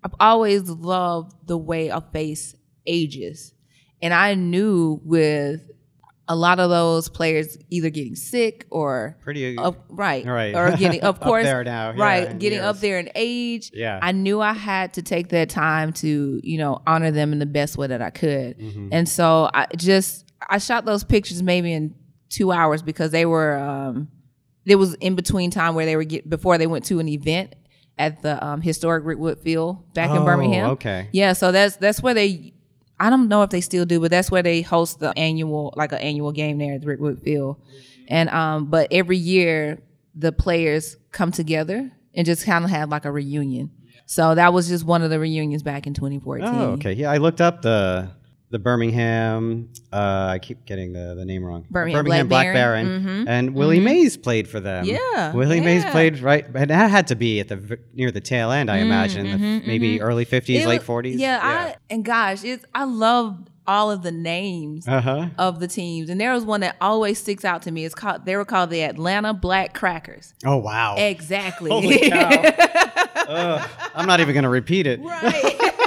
I've 0.03 0.15
always 0.19 0.69
loved 0.69 1.33
the 1.47 1.57
way 1.57 1.89
a 1.89 2.01
face 2.01 2.55
ages, 2.87 3.55
and 4.03 4.13
I 4.13 4.35
knew 4.35 5.01
with 5.05 5.71
a 6.29 6.35
lot 6.35 6.59
of 6.59 6.71
those 6.71 7.09
players 7.09 7.57
either 7.71 7.89
getting 7.91 8.17
sick 8.17 8.67
or 8.71 9.17
Pretty. 9.23 9.57
of, 9.57 9.77
right, 9.89 10.27
Right. 10.27 10.55
or 10.57 10.77
getting 10.77 11.01
of 11.03 11.17
Up 11.21 11.21
course 11.23 11.45
there 11.45 11.63
now, 11.63 11.93
yeah, 11.97 12.03
right, 12.03 12.31
in 12.31 12.39
getting 12.39 12.59
up 12.59 12.81
there 12.81 12.99
in 12.99 13.11
age. 13.15 13.71
Yeah. 13.73 13.99
I 14.03 14.11
knew 14.13 14.41
I 14.41 14.53
had 14.53 14.95
to 14.95 15.03
take 15.03 15.29
that 15.29 15.49
time 15.51 15.93
to 15.95 16.41
you 16.43 16.59
know 16.59 16.83
honor 16.87 17.11
them 17.13 17.33
in 17.33 17.39
the 17.39 17.47
best 17.47 17.77
way 17.79 17.87
that 17.87 18.03
I 18.03 18.11
could, 18.11 18.59
Mm-hmm. 18.59 18.89
and 18.93 19.09
so 19.09 19.49
I 19.55 19.67
just 19.77 20.25
I 20.49 20.59
shot 20.59 20.85
those 20.85 21.05
pictures 21.05 21.43
maybe 21.43 21.73
in 21.73 21.95
two 22.29 22.51
hours 22.51 22.83
because 22.83 23.13
they 23.13 23.25
were 23.25 23.57
um 23.57 24.09
there 24.65 24.79
was 24.79 24.95
in 24.95 25.15
between 25.15 25.53
time 25.53 25.77
where 25.77 25.87
they 25.87 25.95
were 25.95 26.03
get 26.05 26.29
before 26.29 26.59
they 26.59 26.67
went 26.67 26.85
to 26.87 26.99
an 26.99 27.09
event 27.09 27.55
at 27.99 28.21
the 28.21 28.45
um, 28.45 28.61
historic 28.61 29.05
Rickwood 29.05 29.39
Field 29.39 29.95
back 29.95 30.11
in 30.11 30.19
Oh, 30.19 30.25
Birmingham. 30.25 30.71
okay. 30.73 31.09
Yeah, 31.13 31.33
so 31.35 31.53
that's 31.53 31.77
that's 31.77 32.03
where 32.03 32.13
they. 32.15 32.53
I 32.99 33.11
don't 33.11 33.29
know 33.29 33.43
if 33.43 33.51
they 33.51 33.61
still 33.61 33.85
do, 33.85 34.01
but 34.01 34.11
that's 34.11 34.31
where 34.31 34.43
they 34.43 34.63
host 34.63 35.01
the 35.01 35.17
annual 35.19 35.75
like 35.77 35.93
an 35.93 35.99
annual 35.99 36.33
game 36.33 36.59
there 36.59 36.75
at 36.75 36.81
the 36.81 36.87
Rickwood 36.87 37.23
Field, 37.23 37.61
and 38.09 38.29
um. 38.31 38.67
But 38.67 38.89
every 38.91 39.19
year 39.19 39.83
the 40.15 40.33
players 40.33 40.97
come 41.13 41.31
together 41.31 41.93
and 42.15 42.27
just 42.27 42.47
kind 42.47 42.65
of 42.65 42.71
have 42.71 42.89
like 42.89 43.05
a 43.05 43.13
reunion. 43.13 43.71
So 44.07 44.35
that 44.35 44.53
was 44.53 44.69
just 44.69 44.85
one 44.85 45.03
of 45.03 45.11
the 45.11 45.19
reunions 45.19 45.63
back 45.63 45.87
in 45.87 45.93
2014. 45.93 46.47
Oh, 46.49 46.63
okay. 46.73 46.93
Yeah, 46.93 47.11
I 47.11 47.19
looked 47.19 47.41
up 47.41 47.63
the 47.63 48.09
the 48.57 48.63
Birmingham. 48.63 49.69
Uh, 49.93 50.29
I 50.31 50.39
keep 50.39 50.65
getting 50.65 50.93
the, 50.95 51.15
the 51.15 51.25
name 51.27 51.45
wrong. 51.45 51.67
Birmingham 51.71 52.05
Birmingham 52.05 52.29
Black 52.29 52.47
Black 52.47 52.55
Baron. 52.55 52.87
Mhm. 52.87 53.25
and 53.29 53.55
Willie 53.55 53.81
Mays 53.81 54.17
played 54.17 54.49
for 54.49 54.61
them. 54.61 54.87
Yeah, 54.87 55.33
Willie 55.35 55.61
Mays 55.61 55.85
played 55.85 56.21
right, 56.21 56.47
and 56.55 56.71
that 56.71 56.91
had 56.91 57.09
to 57.09 57.15
be 57.17 57.41
at 57.41 57.49
the 57.49 57.79
near 57.93 58.11
the 58.11 58.21
tail 58.23 58.51
end, 58.51 58.71
I 58.71 58.79
imagine, 58.79 59.27
the 59.31 59.37
mhm, 59.37 59.67
maybe 59.67 60.01
early 60.01 60.25
fifties, 60.25 60.65
late 60.65 60.83
forties. 60.83 61.17
Yeah, 61.21 61.39
I 61.43 61.77
and 61.91 62.03
gosh, 62.05 62.45
it's 62.45 62.65
I 62.75 62.85
love 62.85 63.37
all 63.69 63.91
of 63.91 64.03
the 64.03 64.13
names 64.13 64.87
Uh 64.87 65.01
huh. 65.01 65.27
of 65.39 65.59
the 65.61 65.67
teams, 65.69 66.09
and 66.09 66.19
there 66.21 66.33
was 66.33 66.45
one 66.45 66.61
that 66.61 66.77
always 66.81 67.19
sticks 67.19 67.45
out 67.45 67.63
to 67.63 67.71
me. 67.71 67.85
It's 67.85 67.95
called 67.95 68.25
they 68.25 68.37
were 68.37 68.45
called 68.45 68.71
the 68.71 68.83
Atlanta 68.83 69.35
Black 69.35 69.75
Crackers. 69.75 70.33
Oh 70.47 70.57
wow. 70.57 70.95
Exactly. 70.97 71.71
Holy 71.71 72.09
cow. 72.09 73.67
I'm 73.95 74.07
not 74.07 74.21
even 74.21 74.35
gonna 74.35 74.49
repeat 74.49 74.87
it. 74.87 75.01
right. 75.03 75.73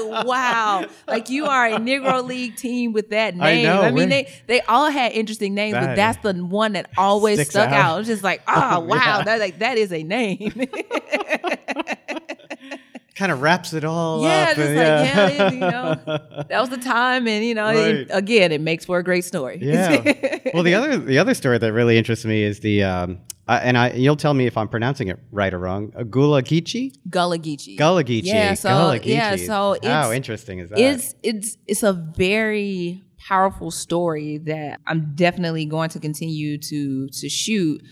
like 0.00 0.26
wow, 0.26 0.86
like 1.06 1.28
you 1.30 1.46
are 1.46 1.66
a 1.66 1.72
Negro 1.78 2.24
League 2.26 2.56
team 2.56 2.92
with 2.92 3.10
that 3.10 3.34
I 3.34 3.36
name. 3.54 3.64
know, 3.64 3.82
I, 3.82 3.90
mean, 3.90 4.08
they 4.08 4.32
they 4.46 4.60
all 4.62 4.90
had 4.90 5.12
interesting 5.12 5.54
names, 5.54 5.72
That- 5.74 5.86
but 5.88 5.96
that's 5.96 6.18
the 6.22 6.34
one 6.44 6.72
that 6.72 6.90
always 6.96 7.48
stuck 7.48 7.68
out. 7.70 7.72
out. 7.72 7.98
It's 8.00 8.08
just 8.08 8.22
like, 8.22 8.42
oh 8.48 8.80
wow, 8.80 8.96
Yeah. 8.96 9.22
that 9.24 9.40
like 9.40 9.58
that 9.60 9.78
is 9.78 9.92
a 9.92 10.02
name. 10.02 10.52
Kind 13.14 13.30
of 13.30 13.42
wraps 13.42 13.74
it 13.74 13.84
all 13.84 14.22
Yeah, 14.22 14.46
up. 14.50 14.56
just 14.56 14.60
and- 14.60 14.76
like, 14.76 14.86
yeah, 15.38 15.46
it- 15.48 15.52
you 15.54 15.60
know, 15.60 15.94
that 16.48 16.60
was 16.60 16.70
the 16.70 16.78
time, 16.78 17.28
and 17.28 17.44
you 17.44 17.54
know, 17.54 17.68
it- 17.68 18.08
again, 18.10 18.52
it 18.52 18.60
makes 18.62 18.86
for 18.86 18.98
a 18.98 19.04
great 19.04 19.24
story. 19.24 19.58
yeah. 19.60 20.38
Well, 20.54 20.62
the 20.62 20.74
other 20.74 20.96
the 20.98 21.18
other 21.18 21.34
story 21.34 21.58
that 21.58 21.72
really 21.72 21.96
interests 21.98 22.24
me 22.24 22.42
is 22.42 22.60
the 22.60 22.82
um, 22.84 23.18
uh, 23.52 23.60
and 23.62 23.76
I 23.76 23.92
you'll 23.92 24.16
tell 24.16 24.32
me 24.32 24.46
if 24.46 24.56
I'm 24.56 24.68
pronouncing 24.68 25.08
it 25.08 25.18
right 25.30 25.52
or 25.52 25.58
wrong. 25.58 25.92
Uh, 25.96 26.04
Gula 26.04 26.42
Geechee? 26.42 26.94
Gullah 27.10 27.38
Geechee. 27.38 27.76
Gullah 27.76 28.02
Geechee. 28.04 28.24
Yeah, 28.24 28.54
so 28.54 28.68
Gullah 28.70 29.00
yeah, 29.02 29.36
Geechee. 29.36 29.46
so 29.46 29.76
how 29.82 30.10
interesting 30.10 30.58
is 30.60 30.70
that? 30.70 30.78
it's 30.78 31.14
it's 31.22 31.58
it's 31.66 31.82
a 31.82 31.92
very 31.92 33.02
powerful 33.18 33.70
story 33.70 34.38
that 34.38 34.80
I'm 34.86 35.12
definitely 35.14 35.66
going 35.66 35.90
to 35.90 36.00
continue 36.00 36.56
to 36.58 37.08
to 37.08 37.28
shoot 37.28 37.82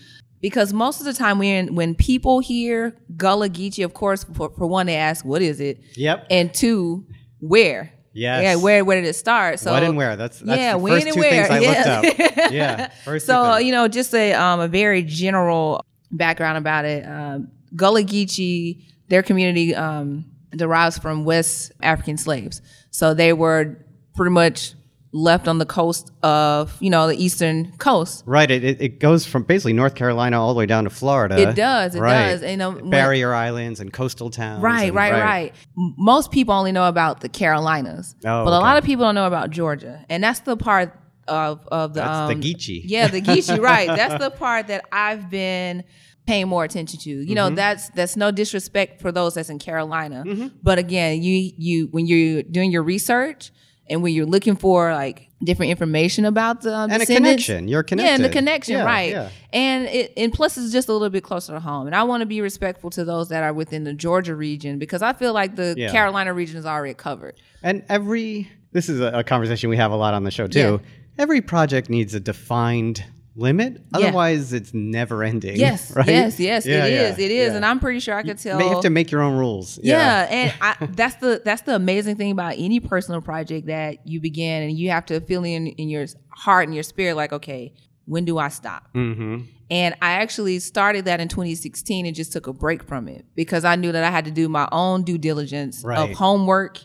because 0.41 0.73
most 0.73 0.99
of 0.99 1.05
the 1.05 1.13
time 1.13 1.37
when 1.37 1.75
when 1.75 1.93
people 1.93 2.39
hear 2.39 2.97
Gullah 3.15 3.49
Geechee, 3.49 3.85
of 3.85 3.93
course, 3.93 4.23
for, 4.23 4.49
for 4.57 4.65
one 4.65 4.87
they 4.87 4.95
ask 4.95 5.23
what 5.23 5.43
is 5.43 5.59
it, 5.59 5.79
yep. 5.95 6.25
and 6.29 6.53
two 6.53 7.05
where. 7.39 7.93
Yes. 8.13 8.43
Yeah, 8.43 8.55
where 8.55 8.83
where 8.83 8.99
did 9.01 9.07
it 9.07 9.13
start? 9.13 9.59
So 9.59 9.71
what 9.71 9.83
and 9.83 9.95
where? 9.95 10.15
That's, 10.15 10.39
that's 10.39 10.59
yeah, 10.59 10.73
the 10.73 10.79
when 10.79 10.93
first 10.93 11.05
and 11.07 11.13
two 11.15 11.19
where. 11.21 11.47
things 11.47 11.49
I 11.49 11.59
yeah. 11.59 12.01
looked 12.01 12.19
up. 12.19 12.51
Yeah. 12.51 12.87
First 13.05 13.25
so 13.25 13.57
you 13.57 13.71
know, 13.71 13.87
just 13.87 14.13
a 14.13 14.33
um 14.33 14.59
a 14.59 14.67
very 14.67 15.03
general 15.03 15.85
background 16.11 16.57
about 16.57 16.85
it. 16.85 17.07
Um, 17.07 17.49
Gullah 17.75 18.03
Geechee, 18.03 18.83
their 19.07 19.23
community 19.23 19.73
um 19.73 20.25
derives 20.51 20.97
from 20.97 21.23
West 21.23 21.71
African 21.81 22.17
slaves, 22.17 22.61
so 22.89 23.13
they 23.13 23.31
were 23.31 23.77
pretty 24.15 24.31
much 24.31 24.73
left 25.13 25.47
on 25.49 25.57
the 25.57 25.65
coast 25.65 26.09
of 26.23 26.75
you 26.81 26.89
know 26.89 27.05
the 27.07 27.15
eastern 27.21 27.71
coast. 27.77 28.23
Right. 28.25 28.49
It, 28.49 28.63
it, 28.63 28.81
it 28.81 28.99
goes 28.99 29.25
from 29.25 29.43
basically 29.43 29.73
North 29.73 29.93
Carolina 29.95 30.41
all 30.41 30.53
the 30.53 30.57
way 30.57 30.65
down 30.65 30.85
to 30.85 30.89
Florida. 30.89 31.37
It 31.37 31.55
does, 31.55 31.95
it 31.95 31.99
right. 31.99 32.29
does, 32.31 32.43
and, 32.43 32.61
um, 32.61 32.75
when- 32.75 32.89
barrier 32.89 33.33
islands 33.33 33.79
and 33.81 33.91
coastal 33.91 34.29
towns. 34.29 34.63
Right, 34.63 34.87
and- 34.87 34.95
right, 34.95 35.11
right, 35.13 35.53
M- 35.77 35.95
Most 35.97 36.31
people 36.31 36.53
only 36.53 36.71
know 36.71 36.87
about 36.87 37.19
the 37.19 37.27
Carolinas, 37.29 38.15
Oh, 38.23 38.45
but 38.45 38.53
a 38.53 38.59
lot 38.59 38.77
of 38.77 38.83
people 38.85 39.03
don't 39.05 39.15
know 39.15 39.27
about 39.27 39.49
Georgia, 39.49 40.05
and 40.09 40.23
that's 40.23 40.39
the 40.39 40.55
part 40.55 40.97
of 41.27 41.65
of 41.67 41.93
the 41.93 41.99
That's 42.01 42.29
the 42.29 42.35
um, 42.35 42.41
Geechee. 42.41 42.81
Yeah, 42.85 43.07
the 43.07 43.21
Geechee, 43.21 43.59
right? 43.71 43.87
That's 43.87 44.21
the 44.23 44.31
part 44.31 44.67
that 44.67 44.85
I've 44.91 45.29
been 45.29 45.83
paying 46.25 46.47
more 46.47 46.63
attention 46.63 46.99
to. 47.01 47.09
You 47.09 47.17
Mm-hmm. 47.25 47.33
know, 47.35 47.49
that's 47.49 47.89
that's 47.89 48.15
no 48.15 48.31
disrespect 48.31 49.01
for 49.01 49.11
those 49.11 49.33
that's 49.33 49.49
in 49.49 49.59
Carolina, 49.59 50.23
but 50.63 50.79
again, 50.79 51.21
you 51.21 51.51
you 51.57 51.87
when 51.91 52.05
you're 52.07 52.43
doing 52.43 52.71
your 52.71 52.83
research 52.83 53.51
and 53.91 54.01
when 54.01 54.13
you're 54.13 54.25
looking 54.25 54.55
for 54.55 54.93
like 54.93 55.27
different 55.43 55.69
information 55.71 56.25
about 56.25 56.61
the 56.61 56.73
um, 56.75 56.91
And 56.91 57.01
a 57.01 57.05
connection. 57.05 57.67
You're 57.67 57.83
connected. 57.83 58.07
yeah, 58.09 58.15
and 58.15 58.23
the 58.23 58.29
connection, 58.29 58.75
Yeah, 58.75 58.85
right? 58.85 59.11
yeah. 59.11 59.29
And 59.53 59.85
it 59.87 60.13
and 60.17 60.31
plus 60.31 60.57
it's 60.57 60.71
just 60.71 60.87
a 60.89 60.93
little 60.93 61.09
bit 61.09 61.23
closer 61.23 61.53
to 61.53 61.59
home. 61.59 61.87
And 61.87 61.95
I 61.95 62.03
want 62.03 62.21
to 62.21 62.25
be 62.27 62.41
respectful 62.41 62.89
to 62.91 63.03
those 63.05 63.29
that 63.29 63.43
are 63.43 63.53
within 63.53 63.83
the 63.83 63.93
Georgia 63.93 64.35
region 64.35 64.79
because 64.79 65.01
I 65.01 65.13
feel 65.13 65.33
like 65.33 65.55
the 65.55 65.75
Yeah. 65.77 65.91
Carolina 65.91 66.33
region 66.33 66.57
is 66.57 66.65
already 66.65 66.93
covered. 66.93 67.35
And 67.63 67.83
every 67.89 68.49
this 68.71 68.87
is 68.87 68.99
a, 69.01 69.07
a 69.19 69.23
conversation 69.23 69.69
we 69.69 69.77
have 69.77 69.91
a 69.91 69.95
lot 69.97 70.13
on 70.13 70.23
the 70.23 70.31
show 70.31 70.47
too. 70.47 70.79
Every 71.17 71.41
project 71.41 71.89
needs 71.89 72.13
a 72.15 72.19
defined 72.19 73.03
limit, 73.35 73.73
Yeah. 73.97 74.07
otherwise 74.07 74.51
it's 74.53 74.73
never 74.73 75.23
ending. 75.23 75.55
Yes, 75.55 75.91
right? 75.95 76.07
yes, 76.07 76.39
yes, 76.39 76.65
Yeah, 76.65 76.85
it 76.85 76.91
yeah, 76.93 77.01
is. 77.09 77.19
It 77.19 77.31
is, 77.31 77.49
yeah. 77.51 77.55
and 77.55 77.65
I'm 77.65 77.79
pretty 77.79 77.99
sure 77.99 78.15
I 78.15 78.23
could 78.23 78.37
tell. 78.37 78.59
you 78.61 78.69
have 78.69 78.81
to 78.81 78.89
make 78.89 79.09
your 79.11 79.21
own 79.21 79.37
rules. 79.37 79.79
yeah, 79.81 80.27
and 80.29 80.53
I, 80.61 80.75
that's 80.91 81.15
the 81.15 81.41
that's 81.43 81.61
the 81.61 81.75
amazing 81.75 82.15
thing 82.17 82.31
about 82.31 82.55
any 82.57 82.79
personal 82.79 83.21
project 83.21 83.67
that 83.67 84.05
you 84.07 84.19
begin, 84.19 84.63
and 84.63 84.77
you 84.77 84.89
have 84.91 85.05
to 85.07 85.21
feel 85.21 85.43
in 85.43 85.67
in 85.67 85.89
your 85.89 86.05
heart 86.29 86.67
and 86.67 86.73
your 86.75 86.83
spirit, 86.83 87.15
like, 87.15 87.31
okay, 87.33 87.73
when 88.05 88.25
do 88.25 88.37
I 88.37 88.49
stop? 88.49 88.87
Mm-hmm. 88.93 89.41
And 89.69 89.95
I 90.01 90.11
actually 90.13 90.59
started 90.59 91.05
that 91.05 91.21
in 91.21 91.29
2016 91.29 92.05
and 92.05 92.13
just 92.13 92.33
took 92.33 92.47
a 92.47 92.51
break 92.51 92.83
from 92.83 93.07
it 93.07 93.25
because 93.35 93.63
I 93.63 93.77
knew 93.77 93.93
that 93.93 94.03
I 94.03 94.11
had 94.11 94.25
to 94.25 94.31
do 94.31 94.49
my 94.49 94.67
own 94.73 95.03
due 95.03 95.17
diligence 95.17 95.81
Right. 95.85 95.97
of 96.09 96.17
homework, 96.17 96.79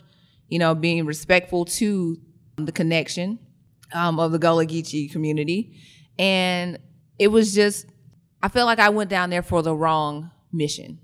you 0.47 0.57
know, 0.57 0.73
being 0.73 1.05
respectful 1.05 1.65
to 1.65 2.17
the 2.55 2.71
connection 2.71 3.39
um, 3.93 4.21
of 4.21 4.31
the 4.31 4.39
Gullah 4.39 4.65
Geechee 4.65 5.11
community. 5.11 5.75
And 6.19 6.79
it 7.19 7.29
was 7.29 7.53
just, 7.53 7.87
I 8.41 8.49
felt 8.49 8.67
like 8.67 8.79
I 8.79 8.89
went 8.89 9.09
down 9.09 9.29
there 9.29 9.41
for 9.41 9.61
the 9.61 9.75
wrong 9.75 10.31
mission. 10.51 10.99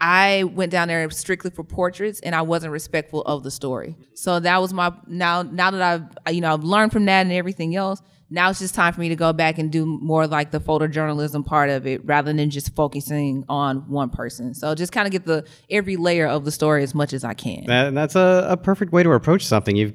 I 0.00 0.42
went 0.42 0.72
down 0.72 0.88
there 0.88 1.08
strictly 1.10 1.52
for 1.52 1.62
portraits 1.62 2.18
and 2.20 2.34
I 2.34 2.42
wasn't 2.42 2.72
respectful 2.72 3.22
of 3.22 3.44
the 3.44 3.52
story. 3.52 3.96
So 4.14 4.40
that 4.40 4.60
was 4.60 4.72
my 4.72 4.92
now 5.06 5.42
now 5.42 5.70
that 5.70 5.80
I've 5.80 6.34
you 6.34 6.40
know 6.40 6.52
I've 6.52 6.64
learned 6.64 6.90
from 6.90 7.04
that 7.04 7.20
and 7.20 7.30
everything 7.32 7.76
else. 7.76 8.02
Now 8.28 8.50
it's 8.50 8.58
just 8.58 8.74
time 8.74 8.94
for 8.94 9.00
me 9.00 9.10
to 9.10 9.16
go 9.16 9.32
back 9.32 9.58
and 9.58 9.70
do 9.70 9.86
more 9.86 10.26
like 10.26 10.50
the 10.50 10.58
photojournalism 10.58 11.44
part 11.46 11.70
of 11.70 11.86
it 11.86 12.04
rather 12.04 12.32
than 12.32 12.50
just 12.50 12.74
focusing 12.74 13.44
on 13.48 13.88
one 13.90 14.10
person. 14.10 14.54
So 14.54 14.74
just 14.74 14.90
kind 14.90 15.06
of 15.06 15.12
get 15.12 15.24
the 15.24 15.46
every 15.70 15.96
layer 15.96 16.26
of 16.26 16.44
the 16.44 16.50
story 16.50 16.82
as 16.82 16.94
much 16.96 17.12
as 17.12 17.22
I 17.22 17.34
can. 17.34 17.66
That, 17.66 17.94
that's 17.94 18.16
a, 18.16 18.46
a 18.48 18.56
perfect 18.56 18.90
way 18.90 19.04
to 19.04 19.12
approach 19.12 19.46
something. 19.46 19.76
You've 19.76 19.94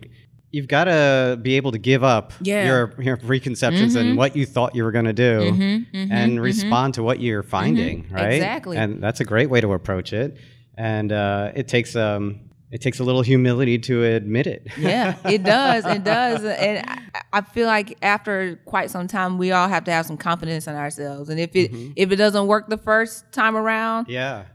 you've 0.51 0.67
got 0.67 0.85
to 0.85 1.37
be 1.41 1.55
able 1.55 1.71
to 1.71 1.77
give 1.77 2.03
up 2.03 2.33
Yeah. 2.41 2.65
your 2.65 2.93
your 3.01 3.17
preconceptions 3.17 3.95
and 3.95 4.09
mm-hmm. 4.09 4.17
what 4.17 4.35
you 4.35 4.45
thought 4.45 4.75
you 4.75 4.83
were 4.83 4.91
going 4.91 5.05
to 5.05 5.13
do 5.13 5.39
mm-hmm, 5.51 5.97
mm-hmm, 5.97 6.11
and 6.11 6.41
respond 6.41 6.93
to 6.95 7.03
what 7.03 7.19
you're 7.19 7.43
finding 7.43 8.07
right 8.09 8.33
Exactly. 8.33 8.77
and 8.77 9.01
that's 9.03 9.19
a 9.19 9.25
great 9.25 9.49
way 9.49 9.61
to 9.61 9.73
approach 9.73 10.13
it 10.13 10.37
and 10.75 11.11
uh, 11.11 11.51
it 11.55 11.67
takes 11.67 11.95
um 11.95 12.41
it 12.69 12.81
takes 12.81 12.99
a 12.99 13.03
little 13.03 13.21
humility 13.21 13.77
to 13.79 14.03
admit 14.03 14.45
it 14.47 14.67
yeah, 14.77 15.15
it 15.23 15.41
does. 15.55 15.85
It 15.85 16.03
does. 16.03 16.43
And 16.43 16.85
I, 16.85 17.21
I 17.31 17.41
feel 17.41 17.65
like 17.65 17.97
after 18.01 18.59
quite 18.65 18.91
some 18.91 19.07
time, 19.07 19.37
we 19.37 19.53
all 19.53 19.69
have 19.69 19.85
to 19.85 19.91
have 19.91 20.05
some 20.05 20.17
confidence 20.17 20.67
in 20.67 20.75
ourselves. 20.75 21.29
And 21.29 21.39
if 21.39 21.55
it 21.55 21.71
if 21.95 22.11
it 22.11 22.17
doesn't 22.17 22.45
work 22.47 22.67
the 22.67 22.77
first 22.77 23.31
time 23.31 23.55
around, 23.55 24.07
yeah 24.09 24.45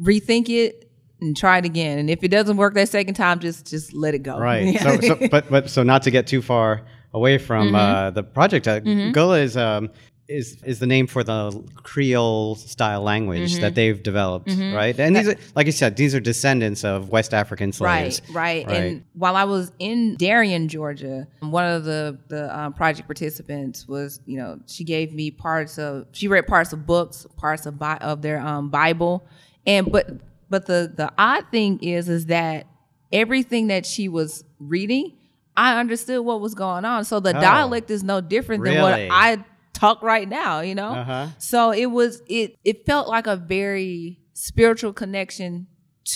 rethink 0.00 0.48
it 0.48 0.87
and 1.20 1.36
try 1.36 1.58
it 1.58 1.64
again. 1.64 1.98
And 1.98 2.10
if 2.10 2.22
it 2.22 2.28
doesn't 2.28 2.56
work 2.56 2.74
that 2.74 2.88
second 2.88 3.14
time, 3.14 3.38
just 3.40 3.66
just 3.66 3.92
let 3.92 4.14
it 4.14 4.22
go. 4.22 4.38
right 4.38 4.74
Yeah. 4.74 4.82
so, 5.00 5.00
so 5.00 5.28
but 5.28 5.50
but 5.50 5.70
so 5.70 5.82
not 5.82 6.02
to 6.02 6.10
get 6.10 6.26
too 6.26 6.42
far 6.42 6.82
away 7.14 7.38
from 7.38 7.74
uh, 7.74 8.10
the 8.10 8.22
project 8.22 8.68
uh, 8.68 8.80
Gullah 8.80 9.40
is 9.40 9.56
um 9.56 9.90
is 10.28 10.62
is 10.62 10.78
the 10.78 10.86
name 10.86 11.06
for 11.06 11.24
the 11.24 11.64
Creole 11.74 12.54
style 12.54 13.02
language 13.02 13.56
that 13.60 13.74
they've 13.74 14.00
developed, 14.02 14.50
right? 14.50 14.98
And 14.98 15.16
these, 15.16 15.28
are, 15.28 15.36
like 15.54 15.66
I 15.66 15.70
said, 15.70 15.96
these 15.96 16.14
are 16.14 16.20
descendants 16.20 16.84
of 16.84 17.08
West 17.08 17.32
African 17.32 17.72
slaves. 17.72 18.20
Right, 18.28 18.34
right, 18.34 18.66
Right. 18.66 18.76
And 18.76 19.04
while 19.14 19.36
I 19.36 19.44
was 19.44 19.72
in 19.78 20.16
Darien, 20.16 20.68
Georgia, 20.68 21.26
one 21.40 21.64
of 21.64 21.84
the 21.84 22.18
the 22.28 22.56
um, 22.56 22.74
project 22.74 23.08
participants 23.08 23.88
was, 23.88 24.20
you 24.26 24.36
know, 24.36 24.60
she 24.66 24.84
gave 24.84 25.14
me 25.14 25.30
parts 25.30 25.78
of, 25.78 26.06
she 26.12 26.28
read 26.28 26.46
parts 26.46 26.74
of 26.74 26.84
books, 26.84 27.26
parts 27.36 27.64
of 27.64 27.78
Bi- 27.78 27.96
of 27.96 28.20
their 28.20 28.38
um, 28.40 28.68
Bible, 28.68 29.26
and 29.66 29.90
but 29.90 30.10
but 30.50 30.66
the 30.66 30.92
the 30.96 31.12
odd 31.18 31.44
thing 31.50 31.78
is 31.80 32.08
is 32.08 32.26
that 32.26 32.66
everything 33.12 33.68
that 33.68 33.86
she 33.86 34.08
was 34.08 34.44
reading, 34.58 35.16
I 35.56 35.78
understood 35.80 36.24
what 36.24 36.40
was 36.40 36.54
going 36.54 36.84
on. 36.84 37.04
So 37.04 37.20
the 37.20 37.36
Oh. 37.36 37.40
dialect 37.40 37.90
is 37.90 38.02
no 38.02 38.20
different 38.20 38.64
than 38.64 38.80
what 38.82 38.98
I 39.10 39.44
talk 39.72 40.02
right 40.02 40.28
now. 40.28 40.60
You 40.60 40.74
know, 40.74 40.90
Uh-huh. 40.90 41.26
so 41.38 41.70
it 41.72 41.86
was 41.86 42.22
it 42.28 42.56
it 42.64 42.84
felt 42.86 43.08
like 43.08 43.26
a 43.26 43.36
very 43.36 44.18
spiritual 44.34 44.92
connection 44.92 45.66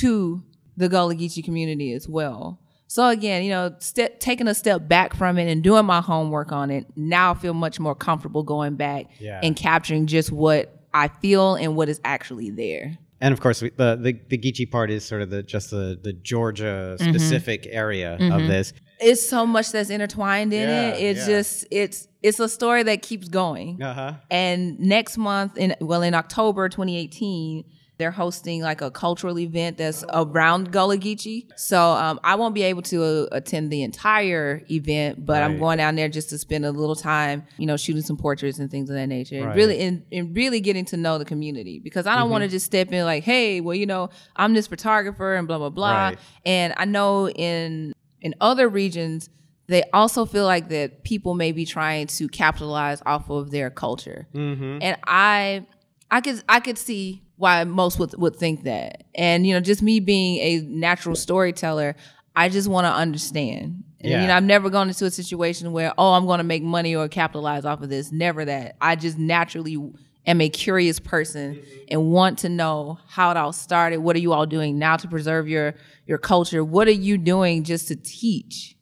to 0.01 0.43
the 0.77 0.89
Gullah 0.89 1.15
Geechee 1.15 1.45
community 1.45 1.93
as 1.93 2.09
well. 2.09 2.59
So 2.87 3.09
again, 3.09 3.43
you 3.43 3.51
know, 3.51 3.75
ste- 3.79 4.21
taking 4.21 4.49
a 4.49 4.55
step 4.55 4.87
back 4.87 5.15
from 5.15 5.39
it 5.39 5.51
and 5.51 5.63
doing 5.63 5.87
my 5.87 6.01
homework 6.03 6.53
on 6.53 6.71
it, 6.71 6.87
now 6.95 7.31
I 7.33 7.35
feel 7.35 7.55
much 7.55 7.81
more 7.81 7.95
comfortable 7.95 8.43
going 8.43 8.77
back 8.77 9.07
Yeah. 9.19 9.41
and 9.43 9.57
capturing 9.57 10.07
just 10.07 10.31
what 10.31 10.79
I 10.93 11.09
feel 11.09 11.55
and 11.55 11.75
what 11.75 11.89
is 11.89 12.01
actually 12.05 12.51
there. 12.51 12.99
And 13.23 13.33
of 13.33 13.41
course, 13.41 13.63
we, 13.63 13.71
the, 13.71 13.95
the 13.95 14.19
the 14.29 14.37
Geechee 14.37 14.69
part 14.69 14.91
is 14.91 15.05
sort 15.05 15.23
of 15.23 15.31
the 15.31 15.45
just 15.45 15.71
the 15.71 15.97
the 16.03 16.13
Georgia 16.13 16.97
specific 16.99 17.69
area 17.71 18.15
of 18.21 18.49
this. 18.49 18.73
It's 18.99 19.25
so 19.27 19.47
much 19.47 19.71
that's 19.71 19.91
intertwined 19.91 20.53
in 20.53 20.69
Yeah, 20.69 20.89
it. 20.89 21.01
It's 21.03 21.21
yeah. 21.29 21.37
just 21.37 21.67
it's 21.71 22.09
it's 22.23 22.41
a 22.41 22.49
story 22.49 22.83
that 22.83 23.01
keeps 23.03 23.29
going. 23.29 23.81
Uh 23.81 23.95
huh. 23.95 24.13
And 24.29 24.79
next 24.81 25.17
month, 25.19 25.57
in 25.57 25.77
well, 25.81 26.03
in 26.03 26.15
October 26.15 26.69
2018, 26.69 27.65
they're 27.99 28.11
hosting 28.11 28.63
like 28.63 28.81
a 28.81 28.91
cultural 28.91 29.39
event 29.39 29.77
that's 29.77 30.03
around 30.13 30.73
Gullah 30.73 30.97
Geechee. 30.99 31.47
So 31.57 31.81
um, 31.81 32.19
I 32.25 32.35
won't 32.35 32.55
be 32.55 32.63
able 32.63 32.83
to 32.83 33.05
uh, 33.05 33.27
attend 33.33 33.71
the 33.71 33.83
entire 33.83 34.63
event, 34.71 35.25
but 35.25 35.43
I'm 35.43 35.59
going 35.59 35.79
down 35.79 35.95
there 35.95 36.09
just 36.09 36.31
to 36.31 36.39
spend 36.39 36.65
a 36.65 36.73
little 36.73 36.97
time, 36.97 37.45
you 37.59 37.67
know, 37.67 37.77
shooting 37.77 38.03
some 38.03 38.17
portraits 38.17 38.59
and 38.59 38.71
things 38.71 38.91
of 38.91 38.97
that 38.97 39.07
nature. 39.07 39.37
And 39.47 39.55
really, 39.55 39.79
and, 39.81 40.05
and 40.11 40.35
really 40.37 40.61
getting 40.61 40.85
to 40.87 40.97
know 40.97 41.19
the 41.19 41.25
community 41.25 41.79
because 41.79 42.07
I 42.07 42.17
don't 42.17 42.31
want 42.31 42.43
to 42.43 42.49
just 42.49 42.67
step 42.67 42.91
in 42.93 43.05
like, 43.05 43.23
hey, 43.25 43.61
well, 43.61 43.75
you 43.75 43.87
know, 43.87 44.11
I'm 44.37 44.55
this 44.55 44.67
photographer 44.67 45.35
and 45.35 45.47
blah 45.47 45.59
blah 45.59 45.71
blah. 45.71 46.09
Right. 46.09 46.19
And 46.45 46.75
I 46.77 46.87
know 46.87 47.29
in 47.29 47.93
in 48.21 48.35
other 48.41 48.69
regions 48.69 49.29
they 49.69 49.85
also 49.93 50.27
feel 50.27 50.45
like 50.45 50.69
that 50.71 51.03
people 51.05 51.35
may 51.35 51.53
be 51.53 51.65
trying 51.65 52.07
to 52.07 52.29
capitalize 52.29 53.01
off 53.07 53.31
of 53.31 53.51
their 53.51 53.71
culture 53.71 54.27
Mm-hmm. 54.35 54.79
and 54.83 54.97
i 55.05 55.65
i 56.11 56.21
could 56.21 56.43
i 56.49 56.61
could 56.61 56.77
see 56.79 57.23
why 57.37 57.65
most 57.65 57.99
would, 57.99 58.15
would 58.19 58.37
think 58.37 58.65
that. 58.65 59.05
And 59.15 59.47
you 59.47 59.55
know 59.55 59.61
just 59.61 59.83
me 59.83 60.01
being 60.01 60.39
a 60.39 60.61
natural 60.67 61.17
storyteller 61.17 61.97
i 62.35 62.49
just 62.49 62.69
want 62.69 62.87
to 62.87 62.93
understand. 62.93 63.85
And, 64.01 64.11
Yeah. 64.11 64.23
you 64.23 64.29
know 64.29 64.37
i've 64.37 64.45
never 64.45 64.71
gone 64.71 64.89
into 64.89 65.05
a 65.05 65.11
situation 65.11 65.73
where 65.73 65.93
oh 65.99 66.13
i'm 66.13 66.27
going 66.27 66.39
to 66.39 66.45
make 66.45 66.63
money 66.63 66.95
or 66.95 67.09
capitalize 67.09 67.65
off 67.65 67.83
of 67.83 67.89
this. 67.89 68.13
Never 68.13 68.45
that. 68.45 68.77
I 68.81 68.97
just 68.97 69.19
naturally 69.19 69.77
am 70.25 70.41
a 70.41 70.49
curious 70.49 71.01
person 71.01 71.57
mm-hmm. 71.57 71.85
and 71.89 72.11
want 72.11 72.39
to 72.41 72.49
know 72.49 72.99
how 73.09 73.31
it 73.33 73.37
all 73.37 73.53
started. 73.53 73.99
What 73.99 74.15
are 74.17 74.21
you 74.21 74.33
all 74.33 74.47
doing 74.47 74.79
now 74.79 74.97
to 74.97 75.09
preserve 75.09 75.49
your 75.49 75.75
your 76.07 76.19
culture? 76.19 76.65
What 76.65 76.89
are 76.89 76.93
you 76.93 77.19
doing 77.19 77.65
just 77.65 77.89
to 77.89 77.97
teach 77.97 78.77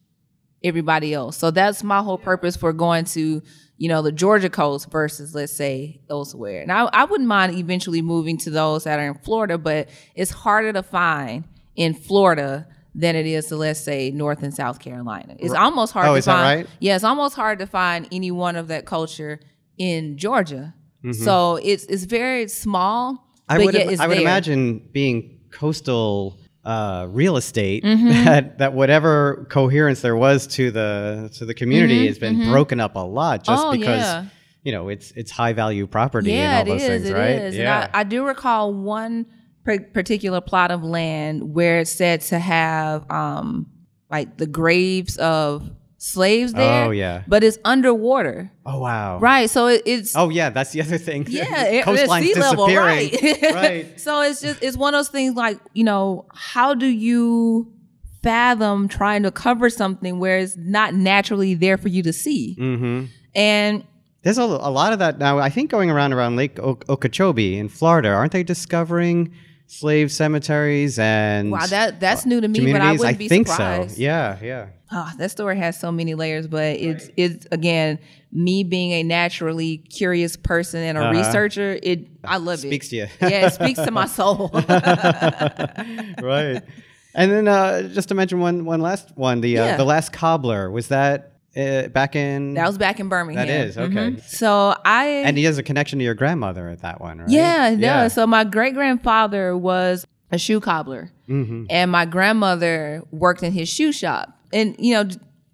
everybody 0.62 1.14
else. 1.14 1.36
So 1.36 1.50
that's 1.50 1.82
my 1.82 2.02
whole 2.02 2.18
purpose 2.18 2.56
for 2.56 2.72
going 2.72 3.04
to, 3.06 3.42
you 3.80 3.88
know, 3.88 4.02
the 4.02 4.12
Georgia 4.12 4.50
coast 4.50 4.90
versus 4.92 5.34
let's 5.34 5.52
say 5.54 6.00
elsewhere. 6.10 6.60
And 6.60 6.70
I, 6.70 6.82
I 6.92 7.04
wouldn't 7.06 7.26
mind 7.28 7.54
eventually 7.56 8.02
moving 8.02 8.36
to 8.44 8.50
those 8.50 8.84
that 8.84 8.98
are 9.00 9.06
in 9.08 9.14
Florida, 9.14 9.56
but 9.56 9.88
it's 10.14 10.30
harder 10.30 10.70
to 10.74 10.82
find 10.82 11.44
in 11.76 11.94
Florida 11.94 12.68
than 12.94 13.16
it 13.16 13.24
is 13.24 13.46
to 13.46 13.56
let's 13.56 13.80
say 13.80 14.10
North 14.10 14.42
and 14.42 14.52
South 14.52 14.80
Carolina. 14.80 15.34
It's 15.38 15.54
almost 15.54 15.94
hard 15.94 16.08
Oh, 16.08 16.12
to 16.12 16.18
is 16.18 16.26
that 16.26 16.32
find. 16.34 16.58
right? 16.60 16.70
Yeah, 16.78 16.94
it's 16.94 17.04
almost 17.04 17.34
hard 17.34 17.58
to 17.60 17.66
find 17.66 18.06
any 18.12 18.30
one 18.30 18.54
of 18.56 18.68
that 18.68 18.84
culture 18.84 19.40
in 19.78 20.18
Georgia. 20.18 20.74
Mm-hmm. 21.02 21.12
So 21.24 21.56
it's 21.62 21.84
it's 21.84 22.04
very 22.04 22.48
small. 22.48 23.26
I 23.48 23.56
would 23.58 23.74
I 23.74 24.06
would 24.08 24.16
there. 24.18 24.20
imagine 24.20 24.88
being 24.92 25.40
coastal 25.52 26.38
uh, 26.64 27.06
real 27.10 27.36
estate 27.36 27.82
Mm-hmm. 27.84 28.08
that 28.24 28.58
that 28.58 28.72
whatever 28.74 29.46
coherence 29.50 30.00
there 30.02 30.16
was 30.16 30.46
to 30.48 30.70
the 30.70 31.30
to 31.34 31.44
the 31.46 31.54
community 31.54 32.06
has 32.06 32.18
been 32.18 32.50
broken 32.50 32.80
up 32.80 32.96
a 32.96 33.00
lot 33.00 33.44
just 33.44 33.62
Mm-hmm. 33.62 33.68
Oh, 33.68 33.72
because 33.78 34.02
yeah. 34.02 34.24
you 34.62 34.72
know 34.72 34.88
it's 34.88 35.10
it's 35.12 35.30
high 35.30 35.52
value 35.54 35.86
property 35.86 36.32
Yeah, 36.32 36.60
and 36.60 36.68
all 36.68 36.74
it 36.74 36.78
those 36.78 36.88
is. 36.88 37.02
things, 37.02 37.08
It 37.10 37.14
right? 37.14 37.30
is. 37.30 37.58
And 37.58 37.68
I, 37.68 37.88
I 37.94 38.04
do 38.04 38.26
recall 38.26 38.74
one 38.74 39.26
par- 39.64 39.86
particular 39.94 40.40
plot 40.42 40.70
of 40.70 40.82
land 40.84 41.54
where 41.54 41.78
it's 41.80 41.90
said 41.92 42.20
to 42.22 42.38
have 42.38 43.10
um 43.10 43.66
like 44.10 44.36
the 44.36 44.46
graves 44.46 45.16
of 45.16 45.70
slaves 46.02 46.54
there. 46.54 46.86
Oh, 46.86 46.90
yeah. 46.92 47.24
But 47.28 47.44
it's 47.44 47.58
underwater. 47.62 48.50
oh 48.64 48.80
wow. 48.80 49.18
Right. 49.18 49.50
So 49.50 49.66
it, 49.66 49.82
it's 49.84 50.16
Oh 50.16 50.30
yeah, 50.30 50.48
that's 50.48 50.70
the 50.72 50.80
other 50.80 50.96
thing. 50.96 51.26
yeah, 51.28 51.64
it, 51.66 51.84
coastline's 51.84 52.26
it's 52.26 52.34
sea 52.34 52.40
level, 52.40 52.66
disappearing. 52.66 53.10
right? 53.42 53.54
right. 53.54 54.00
So 54.00 54.22
it's 54.22 54.40
just 54.40 54.62
it's 54.62 54.76
one 54.78 54.94
of 54.94 54.98
those 54.98 55.08
things 55.10 55.34
like 55.36 55.58
you 55.74 55.84
know 55.84 56.24
how 56.34 56.72
do 56.74 56.86
you 56.86 57.70
fathom 58.22 58.88
trying 58.88 59.22
to 59.24 59.30
cover 59.30 59.68
something 59.70 60.18
where 60.18 60.38
it's 60.38 60.56
not 60.56 60.94
naturally 60.94 61.54
there 61.54 61.76
for 61.76 61.88
you 61.88 62.02
to 62.02 62.12
see? 62.12 62.56
Mm-hmm. 62.58 63.04
And 63.34 63.84
There's 64.22 64.38
a, 64.38 64.42
a 64.42 64.70
lot 64.70 64.92
of 64.94 64.98
that 65.00 65.18
now. 65.18 65.38
I 65.38 65.50
think 65.50 65.70
going 65.70 65.90
around 65.90 66.12
around 66.14 66.36
Lake 66.36 66.58
o- 66.60 66.78
Okeechobee 66.88 67.58
in 67.58 67.68
Florida, 67.68 68.08
aren't 68.08 68.32
they 68.32 68.42
discovering 68.42 69.32
slave 69.70 70.10
cemeteries 70.10 70.98
and 70.98 71.52
wow, 71.52 71.64
that 71.66 72.00
that's 72.00 72.26
new 72.26 72.40
to 72.40 72.48
me, 72.48 72.72
but 72.72 72.80
I 72.80 72.92
wouldn't 72.92 73.18
be 73.18 73.28
think 73.28 73.46
surprised. 73.46 73.96
so. 73.96 74.00
Yeah, 74.02 74.36
yeah. 74.42 74.66
Ah, 74.92 75.14
that 75.18 75.30
story 75.30 75.56
has 75.56 75.78
so 75.78 75.92
many 75.92 76.14
layers, 76.16 76.48
but 76.48 76.76
it's 76.76 77.08
it's 77.16 77.46
again 77.52 77.98
me 78.32 78.64
being 78.64 78.90
a 78.90 79.02
naturally 79.04 79.78
curious 79.78 80.34
person 80.36 80.80
and 80.82 80.98
a 80.98 81.02
Uh-huh. 81.02 81.12
researcher. 81.18 81.78
It 81.82 82.08
I 82.24 82.38
love 82.38 82.58
Speaks 82.58 82.86
it. 82.86 82.88
Speaks 82.88 82.88
to 82.88 82.96
you. 82.96 83.30
yeah, 83.30 83.46
it 83.46 83.52
speaks 83.52 83.78
to 83.80 83.90
my 83.92 84.06
soul. 84.18 84.50
right. 86.20 86.62
And 87.14 87.30
then 87.32 87.48
uh, 87.48 87.82
just 87.88 88.08
to 88.08 88.14
mention 88.14 88.40
one 88.40 88.64
one 88.64 88.80
last 88.80 89.10
one, 89.16 89.40
the 89.40 89.58
uh, 89.58 89.64
Yeah. 89.64 89.76
the 89.76 89.84
last 89.84 90.12
cobbler 90.12 90.70
was 90.70 90.88
that 90.88 91.29
uh, 91.56 91.88
back 91.88 92.14
in 92.16 92.54
that 92.54 92.66
was 92.66 92.78
back 92.78 93.00
in 93.00 93.08
Birmingham. 93.08 93.46
That 93.46 93.52
is, 93.66 93.76
okay. 93.78 94.12
Mhm. 94.12 94.22
So 94.22 94.74
I 94.84 95.06
and 95.24 95.36
he 95.36 95.44
has 95.44 95.58
a 95.58 95.62
connection 95.62 95.98
to 95.98 96.04
your 96.04 96.14
grandmother 96.14 96.68
at 96.68 96.80
that 96.82 97.00
one, 97.00 97.18
right? 97.18 97.28
yeah, 97.28 97.74
does. 97.74 98.12
So 98.14 98.26
my 98.26 98.44
great 98.44 98.74
grandfather 98.74 99.56
was 99.56 100.06
a 100.32 100.38
shoe 100.38 100.60
cobbler, 100.60 101.10
Mhm. 101.28 101.66
and 101.70 101.90
my 101.90 102.04
grandmother 102.06 103.02
worked 103.10 103.42
in 103.42 103.52
his 103.52 103.68
shoe 103.68 103.92
shop. 103.92 104.38
And 104.52 104.76
you 104.78 104.94
know, 104.94 105.08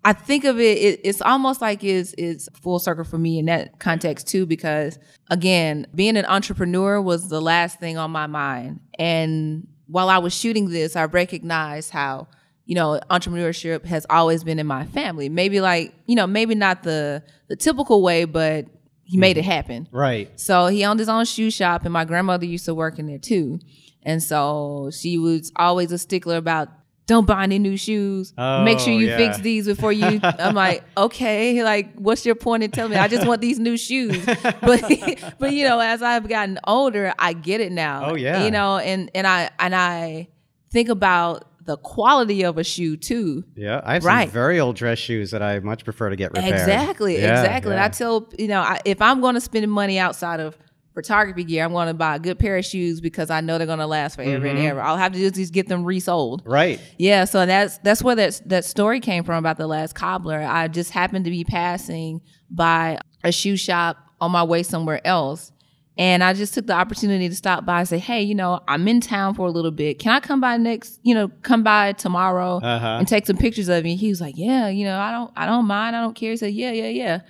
I 0.04 0.12
think 0.12 0.44
of 0.44 0.60
it, 0.60 0.78
it 0.78 1.00
it's 1.02 1.22
almost 1.22 1.60
like 1.60 1.82
it's 1.82 2.14
it's 2.18 2.48
full 2.60 2.78
circle 2.78 3.04
for 3.04 3.18
me 3.18 3.38
in 3.38 3.46
that 3.46 3.78
context 3.78 4.28
too, 4.28 4.44
because 4.46 4.98
again, 5.30 5.86
being 5.94 6.16
an 6.16 6.26
entrepreneur 6.26 7.00
was 7.00 7.28
the 7.28 7.40
last 7.40 7.80
thing 7.80 7.96
on 7.98 8.10
my 8.10 8.26
mind. 8.26 8.80
And 8.98 9.66
while 9.88 10.08
I 10.10 10.18
was 10.18 10.34
shooting 10.34 10.68
this, 10.70 10.94
I 10.94 11.04
recognized 11.04 11.90
how 11.90 12.28
you 12.66 12.74
know 12.74 13.00
entrepreneurship 13.10 13.84
has 13.86 14.06
always 14.10 14.44
been 14.44 14.58
in 14.58 14.66
my 14.66 14.84
family. 14.86 15.28
Maybe 15.28 15.60
like 15.60 15.94
you 16.06 16.16
know 16.16 16.26
maybe 16.26 16.54
not 16.54 16.82
the 16.82 17.22
the 17.48 17.56
typical 17.56 18.02
way, 18.02 18.24
but 18.24 18.66
he 19.04 19.16
made 19.16 19.38
it 19.38 19.42
mm-hmm. 19.42 19.50
happen. 19.50 19.88
Right. 19.90 20.38
So 20.38 20.66
he 20.66 20.84
owned 20.84 20.98
his 20.98 21.08
own 21.08 21.24
shoe 21.24 21.50
shop, 21.50 21.84
and 21.84 21.92
my 21.92 22.04
grandmother 22.04 22.44
used 22.44 22.64
to 22.66 22.74
work 22.74 22.98
in 22.98 23.06
there 23.06 23.18
too. 23.18 23.60
And 24.02 24.22
so 24.22 24.90
she 24.92 25.16
was 25.18 25.52
always 25.56 25.90
a 25.92 25.98
stickler 25.98 26.36
about 26.36 26.68
don't 27.06 27.26
buy 27.26 27.44
any 27.44 27.60
new 27.60 27.76
shoes. 27.76 28.32
Make 28.36 28.80
sure 28.80 28.92
Oh, 28.92 28.98
you 28.98 29.06
yeah. 29.06 29.16
fix 29.16 29.38
these 29.38 29.66
before 29.66 29.92
you. 29.92 30.20
I'm 30.24 30.54
like, 30.54 30.82
okay, 30.96 31.62
like, 31.62 31.94
what's 31.94 32.26
your 32.26 32.34
point 32.34 32.64
in 32.64 32.72
telling 32.72 32.92
me? 32.92 32.96
I 32.96 33.06
just 33.06 33.26
want 33.26 33.40
these 33.40 33.58
new 33.58 33.76
shoes. 33.76 34.24
But, 34.60 34.82
but 35.38 35.52
you 35.52 35.64
know, 35.64 35.78
as 35.78 36.02
I've 36.02 36.28
gotten 36.28 36.58
older, 36.64 37.12
I 37.18 37.32
get 37.32 37.60
it 37.60 37.70
now. 37.70 38.10
Oh, 38.10 38.14
yeah. 38.16 38.44
you 38.44 38.50
know, 38.50 38.78
and 38.78 39.10
and 39.14 39.26
I 39.26 39.50
and 39.58 39.74
I 39.74 40.28
think 40.70 40.88
about 40.88 41.46
the 41.66 41.76
quality 41.76 42.44
of 42.44 42.58
a 42.58 42.64
shoe 42.64 42.96
too. 42.96 43.44
Yeah, 43.56 43.80
I 43.84 43.94
have 43.94 44.04
Right. 44.04 44.28
some 44.28 44.32
very 44.32 44.58
old 44.60 44.76
dress 44.76 44.98
shoes 44.98 45.30
that 45.32 45.42
I 45.42 45.58
much 45.60 45.84
prefer 45.84 46.10
to 46.10 46.16
get 46.16 46.32
repaired. 46.32 46.54
Exactly, 46.54 47.14
Yeah, 47.18 47.40
exactly. 47.40 47.72
And 47.72 47.78
yeah. 47.80 47.84
I 47.84 47.88
tell 47.88 48.28
you 48.38 48.48
know, 48.48 48.60
I, 48.60 48.78
if 48.84 49.02
I'm 49.02 49.20
going 49.20 49.34
to 49.34 49.40
spend 49.40 49.70
money 49.70 49.98
outside 49.98 50.40
of 50.40 50.56
photography 50.94 51.44
gear, 51.44 51.62
I'm 51.64 51.72
going 51.72 51.88
to 51.88 51.94
buy 51.94 52.16
a 52.16 52.18
good 52.18 52.38
pair 52.38 52.56
of 52.56 52.64
shoes 52.64 53.02
because 53.02 53.28
I 53.28 53.42
know 53.42 53.58
they're 53.58 53.66
going 53.66 53.80
to 53.80 53.86
last 53.86 54.14
forever 54.16 54.46
Mm-hmm. 54.46 54.56
and 54.56 54.66
ever. 54.66 54.80
All 54.80 54.96
I 54.96 55.00
have 55.00 55.12
to 55.12 55.18
do 55.18 55.26
is 55.26 55.32
just 55.32 55.52
get 55.52 55.68
them 55.68 55.84
resold. 55.84 56.42
Right. 56.46 56.80
Yeah, 56.98 57.24
so 57.26 57.44
that's 57.44 57.76
that's 57.78 58.02
where 58.02 58.14
that 58.16 58.40
that 58.46 58.64
story 58.64 59.00
came 59.00 59.22
from 59.24 59.36
about 59.36 59.58
the 59.58 59.66
last 59.66 59.94
cobbler. 59.94 60.40
I 60.40 60.68
just 60.68 60.90
happened 60.92 61.26
to 61.26 61.30
be 61.30 61.44
passing 61.44 62.22
by 62.50 62.98
a 63.24 63.32
shoe 63.32 63.56
shop 63.56 63.98
on 64.20 64.30
my 64.30 64.42
way 64.44 64.62
somewhere 64.62 65.06
else. 65.06 65.52
And 65.98 66.22
I 66.22 66.34
just 66.34 66.52
took 66.52 66.66
the 66.66 66.74
opportunity 66.74 67.26
to 67.28 67.34
stop 67.34 67.64
by 67.64 67.78
and 67.80 67.88
say, 67.88 67.98
"Hey, 67.98 68.22
you 68.22 68.34
know, 68.34 68.60
I'm 68.68 68.86
in 68.86 69.00
town 69.00 69.34
for 69.34 69.46
a 69.46 69.50
little 69.50 69.70
bit. 69.70 69.98
Can 69.98 70.12
I 70.12 70.20
come 70.20 70.40
by 70.42 70.58
next? 70.58 71.00
You 71.02 71.14
know, 71.14 71.28
come 71.42 71.62
by 71.62 71.92
tomorrow 71.94 72.58
Uh-huh. 72.62 72.96
and 72.98 73.08
take 73.08 73.26
some 73.26 73.38
pictures 73.38 73.68
of 73.68 73.82
me." 73.82 73.96
He 73.96 74.08
was 74.10 74.20
like, 74.20 74.34
"Yeah, 74.36 74.68
you 74.68 74.84
know, 74.84 74.98
I 74.98 75.10
don't, 75.10 75.30
I 75.36 75.46
don't 75.46 75.64
mind. 75.66 75.96
I 75.96 76.02
don't 76.02 76.14
care." 76.14 76.32
He 76.32 76.36
said, 76.36 76.52
"Yeah, 76.52 76.70
yeah, 76.72 76.88
yeah." 76.88 77.20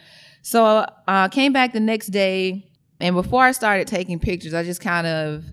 So 0.42 0.64
uh, 0.66 0.86
I 1.06 1.28
came 1.28 1.52
back 1.52 1.72
the 1.74 1.80
next 1.80 2.08
day, 2.08 2.66
and 3.00 3.14
before 3.14 3.44
I 3.44 3.52
started 3.52 3.86
taking 3.86 4.18
pictures, 4.18 4.52
I 4.54 4.64
just 4.64 4.80
kind 4.80 5.06
of 5.06 5.44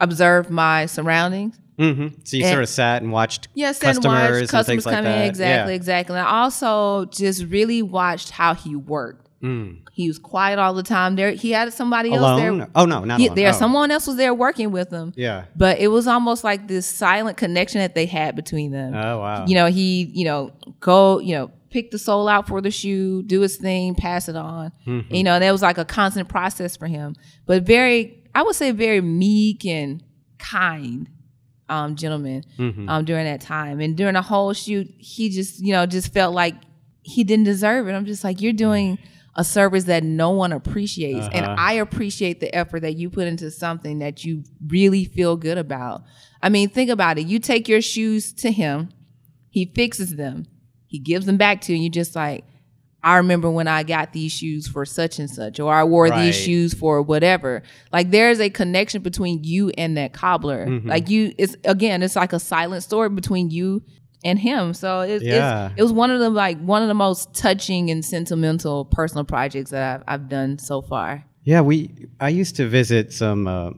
observed 0.00 0.50
my 0.50 0.86
surroundings. 0.86 1.58
Mm-hmm. 1.78 2.06
So 2.24 2.36
you 2.36 2.44
And- 2.44 2.52
sort 2.52 2.62
of 2.62 2.68
sat 2.68 3.02
and 3.02 3.12
watched 3.12 3.48
Yes, 3.54 3.78
and 3.80 3.94
customers 3.94 4.38
and 4.40 4.48
customers 4.48 4.66
things 4.66 4.86
like 4.86 5.04
that. 5.04 5.22
in. 5.22 5.28
Exactly, 5.28 5.72
Yeah. 5.72 5.76
exactly. 5.76 6.16
And 6.18 6.26
I 6.26 6.40
also 6.42 7.04
just 7.06 7.44
really 7.44 7.82
watched 7.82 8.30
how 8.30 8.54
he 8.54 8.74
worked. 8.74 9.25
Mm. 9.46 9.78
He 9.92 10.08
was 10.08 10.18
quiet 10.18 10.58
all 10.58 10.74
the 10.74 10.82
time. 10.82 11.16
There, 11.16 11.30
he 11.32 11.50
had 11.52 11.72
somebody 11.72 12.12
else 12.12 12.40
there. 12.40 12.68
Oh 12.74 12.84
no, 12.84 13.04
not 13.04 13.20
He- 13.20 13.26
alone. 13.26 13.36
there, 13.36 13.48
Oh. 13.50 13.52
someone 13.52 13.90
else 13.90 14.06
was 14.06 14.16
there 14.16 14.34
working 14.34 14.70
with 14.72 14.90
him. 14.90 15.12
Yeah. 15.16 15.44
But 15.54 15.78
it 15.78 15.88
was 15.88 16.06
almost 16.06 16.44
like 16.44 16.68
this 16.68 16.86
silent 16.86 17.36
connection 17.36 17.80
that 17.80 17.94
they 17.94 18.06
had 18.06 18.34
between 18.36 18.72
them. 18.72 18.94
Oh 18.94 19.20
wow. 19.20 19.44
You 19.46 19.54
know, 19.54 19.66
he, 19.66 20.10
you 20.12 20.24
know, 20.24 20.52
go, 20.80 21.18
you 21.20 21.34
know, 21.34 21.50
pick 21.70 21.90
the 21.90 21.98
sole 21.98 22.28
out 22.28 22.46
for 22.48 22.60
the 22.60 22.70
shoe, 22.70 23.22
do 23.22 23.40
his 23.40 23.56
thing, 23.56 23.94
pass 23.94 24.28
it 24.28 24.36
on. 24.36 24.72
Mm-hmm. 24.86 25.14
You 25.14 25.24
know, 25.24 25.38
that 25.38 25.50
was 25.52 25.62
like 25.62 25.78
a 25.78 25.84
constant 25.84 26.28
process 26.28 26.76
for 26.76 26.86
him. 26.86 27.14
But 27.46 27.62
very, 27.64 28.22
I 28.34 28.42
would 28.42 28.54
say, 28.56 28.70
very 28.72 29.00
meek 29.00 29.64
and 29.66 30.02
kind 30.38 31.08
um, 31.68 31.96
gentleman 31.96 32.44
Mhm. 32.58 32.88
um, 32.88 33.04
during 33.04 33.24
that 33.24 33.40
time. 33.40 33.80
And 33.80 33.96
during 33.96 34.14
the 34.14 34.22
whole 34.22 34.52
shoot, 34.52 34.88
he 34.98 35.30
just, 35.30 35.58
you 35.60 35.72
know, 35.72 35.84
just 35.86 36.12
felt 36.12 36.34
like 36.34 36.54
he 37.02 37.24
didn't 37.24 37.44
deserve 37.44 37.88
it. 37.88 37.92
I'm 37.92 38.04
just 38.06 38.22
like, 38.24 38.40
you're 38.40 38.52
doing 38.52 38.98
a 39.36 39.44
service 39.44 39.84
that 39.84 40.02
no 40.02 40.30
one 40.30 40.50
appreciates. 40.52 41.28
And 41.32 41.44
Uh-huh. 41.44 41.56
I 41.58 41.74
appreciate 41.74 42.40
the 42.40 42.52
effort 42.54 42.80
that 42.80 42.96
you 42.96 43.10
put 43.10 43.28
into 43.28 43.50
something 43.50 43.98
that 44.00 44.24
you 44.24 44.42
really 44.66 45.04
feel 45.04 45.36
good 45.36 45.58
about. 45.58 46.02
I 46.42 46.48
mean, 46.48 46.68
think 46.70 46.90
about 46.90 47.18
it. 47.18 47.26
You 47.26 47.38
take 47.38 47.68
your 47.68 47.80
shoes 47.82 48.32
to 48.34 48.50
him, 48.50 48.88
he 49.50 49.66
fixes 49.74 50.16
them, 50.16 50.46
he 50.86 50.98
gives 50.98 51.26
them 51.26 51.36
back 51.36 51.60
to 51.62 51.72
you, 51.72 51.76
and 51.76 51.84
you're 51.84 51.90
just 52.04 52.16
like, 52.16 52.44
I 53.02 53.18
remember 53.18 53.48
when 53.50 53.68
I 53.68 53.82
got 53.84 54.12
these 54.12 54.32
shoes 54.32 54.66
for 54.66 54.84
such 54.84 55.18
and 55.20 55.30
such, 55.30 55.60
or 55.60 55.72
I 55.72 55.84
wore 55.84 56.06
Right. 56.06 56.24
these 56.26 56.34
shoes 56.34 56.74
for 56.74 57.00
whatever. 57.02 57.62
Like 57.92 58.10
there's 58.10 58.40
a 58.40 58.50
connection 58.50 59.02
between 59.02 59.44
you 59.44 59.70
and 59.78 59.96
that 59.96 60.12
cobbler. 60.12 60.66
Mhm. 60.66 60.86
Like 60.88 61.08
you, 61.08 61.32
it's 61.38 61.56
again, 61.64 62.02
it's 62.02 62.16
like 62.16 62.32
a 62.32 62.40
silent 62.40 62.82
story 62.82 63.08
between 63.10 63.50
you 63.50 63.82
and 64.24 64.38
him. 64.38 64.74
So 64.74 65.00
it's, 65.00 65.24
Yeah. 65.24 65.70
it 65.76 65.82
was 65.82 65.92
one 65.92 66.10
of 66.10 66.20
the 66.20 66.30
like 66.30 66.58
one 66.60 66.82
of 66.82 66.88
the 66.88 66.94
most 66.94 67.34
touching 67.34 67.90
and 67.90 68.04
sentimental 68.04 68.84
personal 68.86 69.24
projects 69.24 69.70
that 69.70 70.00
I've, 70.06 70.20
I've 70.22 70.28
done 70.28 70.58
so 70.58 70.82
far. 70.82 71.24
Yeah, 71.44 71.60
we. 71.60 71.90
I 72.18 72.30
used 72.30 72.56
to 72.56 72.66
visit 72.66 73.12
some 73.12 73.46
uh, 73.46 73.70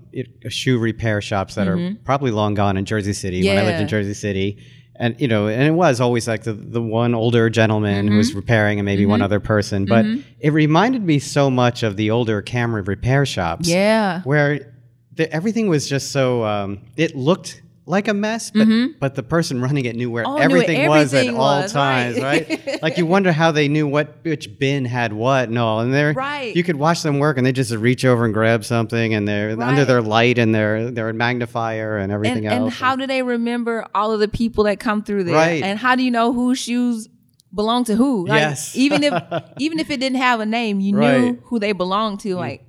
shoe 0.48 0.78
repair 0.78 1.20
shops 1.20 1.54
that 1.56 1.68
are 1.68 1.94
probably 2.04 2.30
long 2.30 2.54
gone 2.54 2.78
in 2.78 2.86
Jersey 2.86 3.12
City 3.12 3.46
when 3.46 3.58
I 3.58 3.62
lived 3.62 3.74
Mm-hmm. 3.74 3.82
In 3.82 3.88
Jersey 3.88 4.14
City, 4.14 4.58
and 4.96 5.20
you 5.20 5.28
know, 5.28 5.48
and 5.48 5.62
it 5.64 5.72
was 5.72 6.00
always 6.00 6.26
like 6.26 6.44
the 6.44 6.54
the 6.54 6.80
one 6.80 7.14
older 7.14 7.50
gentleman 7.50 8.08
who 8.08 8.16
was 8.16 8.30
Mm-hmm. 8.30 8.38
repairing 8.38 8.78
and 8.78 8.86
maybe 8.86 9.04
one 9.04 9.20
other 9.20 9.38
person, 9.38 9.84
but 9.84 10.06
it 10.40 10.50
reminded 10.54 11.02
me 11.04 11.18
so 11.18 11.50
much 11.50 11.82
of 11.82 11.96
the 11.98 12.10
older 12.10 12.40
camera 12.40 12.80
repair 12.80 13.26
shops. 13.26 13.68
Yeah. 13.68 14.22
where 14.22 14.72
the, 15.14 15.30
everything 15.30 15.68
was 15.68 15.86
just 15.86 16.10
so 16.10 16.44
um, 16.44 16.78
it 16.96 17.14
looked 17.16 17.60
like 17.88 18.06
a 18.06 18.14
mess, 18.14 18.50
but 18.50 18.68
but 19.00 19.14
the 19.14 19.22
person 19.22 19.60
running 19.60 19.84
it 19.86 19.96
knew 19.96 20.10
where 20.10 20.24
Mm-hmm. 20.24 20.30
Oh, 20.30 20.34
knew 20.34 20.54
where 20.54 20.62
everything 20.62 20.88
was 20.88 21.14
at 21.14 21.18
everything 21.18 21.36
all 21.40 21.62
was, 21.62 21.72
times, 21.72 22.20
right. 22.20 22.48
right? 22.48 22.82
like 22.82 22.98
you 22.98 23.06
wonder 23.06 23.32
how 23.32 23.50
they 23.50 23.66
knew 23.68 23.86
what 23.86 24.18
which 24.22 24.58
bin 24.58 24.84
had 24.84 25.12
what 25.12 25.48
and 25.48 25.58
all, 25.58 25.80
and 25.80 25.92
they're 25.92 26.12
Right. 26.12 26.54
You 26.54 26.62
could 26.62 26.76
watch 26.76 27.02
them 27.02 27.18
work, 27.18 27.38
and 27.38 27.46
they 27.46 27.52
just 27.52 27.72
reach 27.72 28.04
over 28.04 28.24
and 28.24 28.34
grab 28.34 28.64
something, 28.64 29.14
and 29.14 29.26
they're 29.26 29.60
under 29.60 29.84
their 29.84 30.02
light 30.02 30.38
and 30.38 30.54
their 30.54 30.90
their 30.90 31.12
magnifier 31.12 31.96
and 31.96 32.12
everything 32.12 32.46
and, 32.46 32.54
else. 32.54 32.62
and 32.64 32.72
how 32.72 32.94
do 32.96 33.06
they 33.06 33.22
remember 33.22 33.86
all 33.94 34.12
of 34.12 34.20
the 34.20 34.28
people 34.28 34.64
that 34.64 34.78
come 34.80 35.02
through 35.02 35.24
there? 35.24 35.34
Right. 35.34 35.62
And 35.62 35.78
how 35.78 35.96
do 35.96 36.02
you 36.02 36.10
know 36.10 36.32
whose 36.32 36.58
shoes 36.58 37.08
belong 37.54 37.84
to 37.84 37.96
who? 37.96 38.26
Like, 38.26 38.40
Yes. 38.40 38.76
even 38.76 39.02
if 39.02 39.14
even 39.58 39.78
if 39.80 39.90
it 39.90 39.98
didn't 39.98 40.18
have 40.18 40.40
a 40.40 40.46
name, 40.46 40.80
you 40.80 40.92
knew 40.92 41.38
who 41.44 41.58
they 41.58 41.72
belonged 41.72 42.20
to. 42.20 42.34
Like 42.36 42.64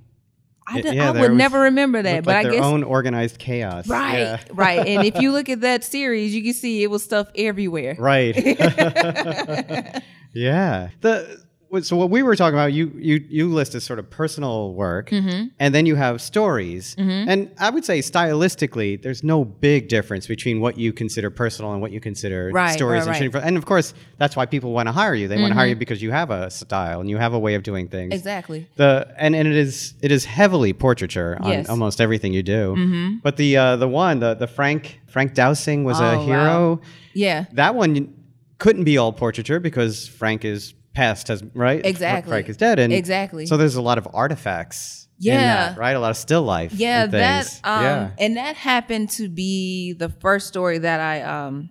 I, 0.70 0.80
did, 0.80 0.94
yeah, 0.94 1.08
I 1.10 1.20
would 1.20 1.32
never 1.34 1.60
remember 1.60 2.00
that, 2.02 2.24
but 2.24 2.34
like 2.34 2.36
I 2.36 2.42
their 2.44 2.52
guess 2.52 2.64
own 2.64 2.82
organized 2.84 3.38
chaos. 3.38 3.88
right, 3.88 4.18
Yeah. 4.18 4.38
right. 4.52 4.86
And 4.86 5.06
if 5.06 5.20
you 5.20 5.32
look 5.36 5.48
at 5.48 5.60
that 5.62 5.84
series, 5.84 6.34
you 6.34 6.42
can 6.42 6.54
see 6.54 6.82
it 6.82 6.90
was 6.90 7.02
stuff 7.02 7.28
everywhere. 7.34 7.96
Right. 7.98 8.36
yeah. 10.32 10.90
The 11.00 11.42
so 11.82 11.96
what 11.96 12.10
we 12.10 12.22
were 12.22 12.34
talking 12.36 12.54
about, 12.58 12.72
you 12.72 12.90
you 12.96 13.24
you 13.28 13.48
list 13.48 13.74
as 13.76 13.84
sort 13.84 13.98
of 14.00 14.10
personal 14.10 14.74
work, 14.74 15.10
Mm-hmm. 15.10 15.46
and 15.58 15.74
then 15.74 15.86
you 15.86 15.94
have 15.96 16.20
stories. 16.20 16.94
And 16.98 17.50
I 17.58 17.70
would 17.70 17.84
say 17.84 18.00
stylistically, 18.00 19.00
there's 19.02 19.22
no 19.22 19.44
big 19.44 19.88
difference 19.88 20.26
between 20.26 20.60
what 20.60 20.76
you 20.78 20.92
consider 20.92 21.30
personal 21.30 21.72
and 21.72 21.80
what 21.80 21.92
you 21.92 22.00
consider 22.00 22.50
Right, 22.52 22.72
stories 22.72 23.06
right, 23.06 23.20
and 23.22 23.34
right. 23.34 23.44
And 23.44 23.56
of 23.56 23.66
course, 23.66 23.94
that's 24.18 24.34
why 24.36 24.46
people 24.46 24.72
want 24.72 24.88
to 24.88 24.92
hire 24.92 25.14
you. 25.14 25.28
They 25.28 25.38
want 25.40 25.52
to 25.52 25.54
hire 25.54 25.68
you 25.68 25.76
because 25.76 26.02
you 26.02 26.10
have 26.10 26.30
a 26.30 26.50
style 26.50 27.00
and 27.00 27.08
you 27.08 27.18
have 27.18 27.34
a 27.34 27.38
way 27.38 27.54
of 27.54 27.62
doing 27.62 27.88
things. 27.88 28.14
Exactly. 28.14 28.68
The 28.76 29.12
and, 29.18 29.34
and 29.36 29.46
it 29.48 29.56
is 29.56 29.94
it 30.02 30.10
is 30.10 30.24
heavily 30.24 30.72
portraiture 30.72 31.38
on 31.40 31.50
Yes. 31.50 31.68
almost 31.68 32.00
everything 32.00 32.32
you 32.32 32.42
do. 32.42 33.20
But 33.22 33.36
the 33.36 33.56
uh, 33.56 33.76
the 33.76 33.88
one 33.88 34.18
the 34.20 34.34
the 34.34 34.46
Frank 34.46 35.00
Frank 35.08 35.34
Dowsing 35.34 35.84
was 35.84 36.00
Oh, 36.00 36.04
a 36.04 36.16
wow. 36.16 36.24
hero. 36.24 36.80
Yeah. 37.14 37.44
That 37.52 37.74
one 37.74 38.14
couldn't 38.58 38.84
be 38.84 38.98
all 38.98 39.12
portraiture 39.12 39.58
because 39.60 40.06
Frank 40.06 40.44
is 40.44 40.74
past, 40.94 41.28
has 41.28 41.42
right. 41.54 41.84
Exactly. 41.84 42.30
Frank 42.30 42.48
is 42.48 42.56
dead, 42.56 42.78
and 42.78 42.92
Exactly. 42.92 43.46
So 43.46 43.56
there's 43.56 43.76
a 43.76 43.82
lot 43.82 43.98
of 43.98 44.08
artifacts. 44.12 45.08
in 45.18 45.24
Yeah. 45.26 45.70
that, 45.70 45.78
right. 45.78 45.94
A 45.96 46.00
lot 46.00 46.10
of 46.10 46.16
still 46.16 46.42
life. 46.42 46.72
Yeah, 46.72 47.04
and 47.04 47.12
that 47.12 47.60
um 47.64 47.82
yeah. 47.84 48.10
and 48.18 48.36
that 48.36 48.56
happened 48.56 49.10
to 49.10 49.28
be 49.28 49.92
the 49.92 50.08
first 50.08 50.48
story 50.48 50.78
that 50.78 51.00
I 51.00 51.22
um 51.22 51.70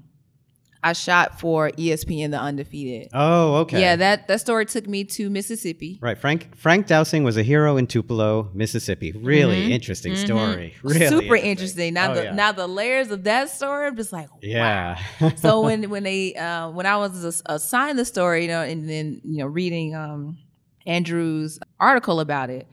I 0.81 0.93
shot 0.93 1.41
for 1.41 1.71
ESPN 1.71 2.31
The 2.31 2.39
Undefeated. 2.39 3.09
Oh, 3.13 3.55
okay. 3.57 3.81
Yeah, 3.81 3.97
that 3.97 4.29
that 4.29 4.39
story 4.39 4.65
took 4.65 4.87
me 4.87 5.03
to 5.03 5.29
Mississippi. 5.29 5.99
Right, 6.01 6.17
Frank 6.17 6.55
Frank 6.55 6.87
Dowsing 6.87 7.23
was 7.25 7.35
a 7.35 7.43
hero 7.43 7.75
in 7.75 7.85
Tupelo, 7.85 8.49
Mississippi. 8.53 9.11
Really 9.11 9.73
interesting 9.73 10.15
story. 10.15 10.75
Really 10.81 10.99
Mm-hmm. 11.01 11.19
Super 11.19 11.35
interesting. 11.35 11.93
Now 11.95 12.11
Oh, 12.11 12.15
the 12.15 12.23
yeah. 12.25 12.33
now 12.33 12.51
the 12.53 12.65
layers 12.67 13.11
of 13.11 13.25
that 13.25 13.49
story, 13.49 13.87
I'm 13.87 13.97
just 13.97 14.13
like, 14.13 14.31
wow. 14.31 14.39
Yeah. 14.41 14.99
so 15.35 15.61
when 15.61 15.89
when 15.89 16.03
they 16.03 16.33
uh, 16.35 16.69
when 16.69 16.85
I 16.85 16.95
was 16.97 17.41
assigned 17.45 17.99
the 17.99 18.05
story, 18.05 18.43
you 18.43 18.47
know, 18.47 18.61
and 18.61 18.89
then 18.89 19.19
you 19.25 19.39
know 19.39 19.47
reading 19.47 19.95
um, 19.95 20.37
Andrew's 20.85 21.59
article 21.79 22.19
about 22.19 22.49
it, 22.49 22.67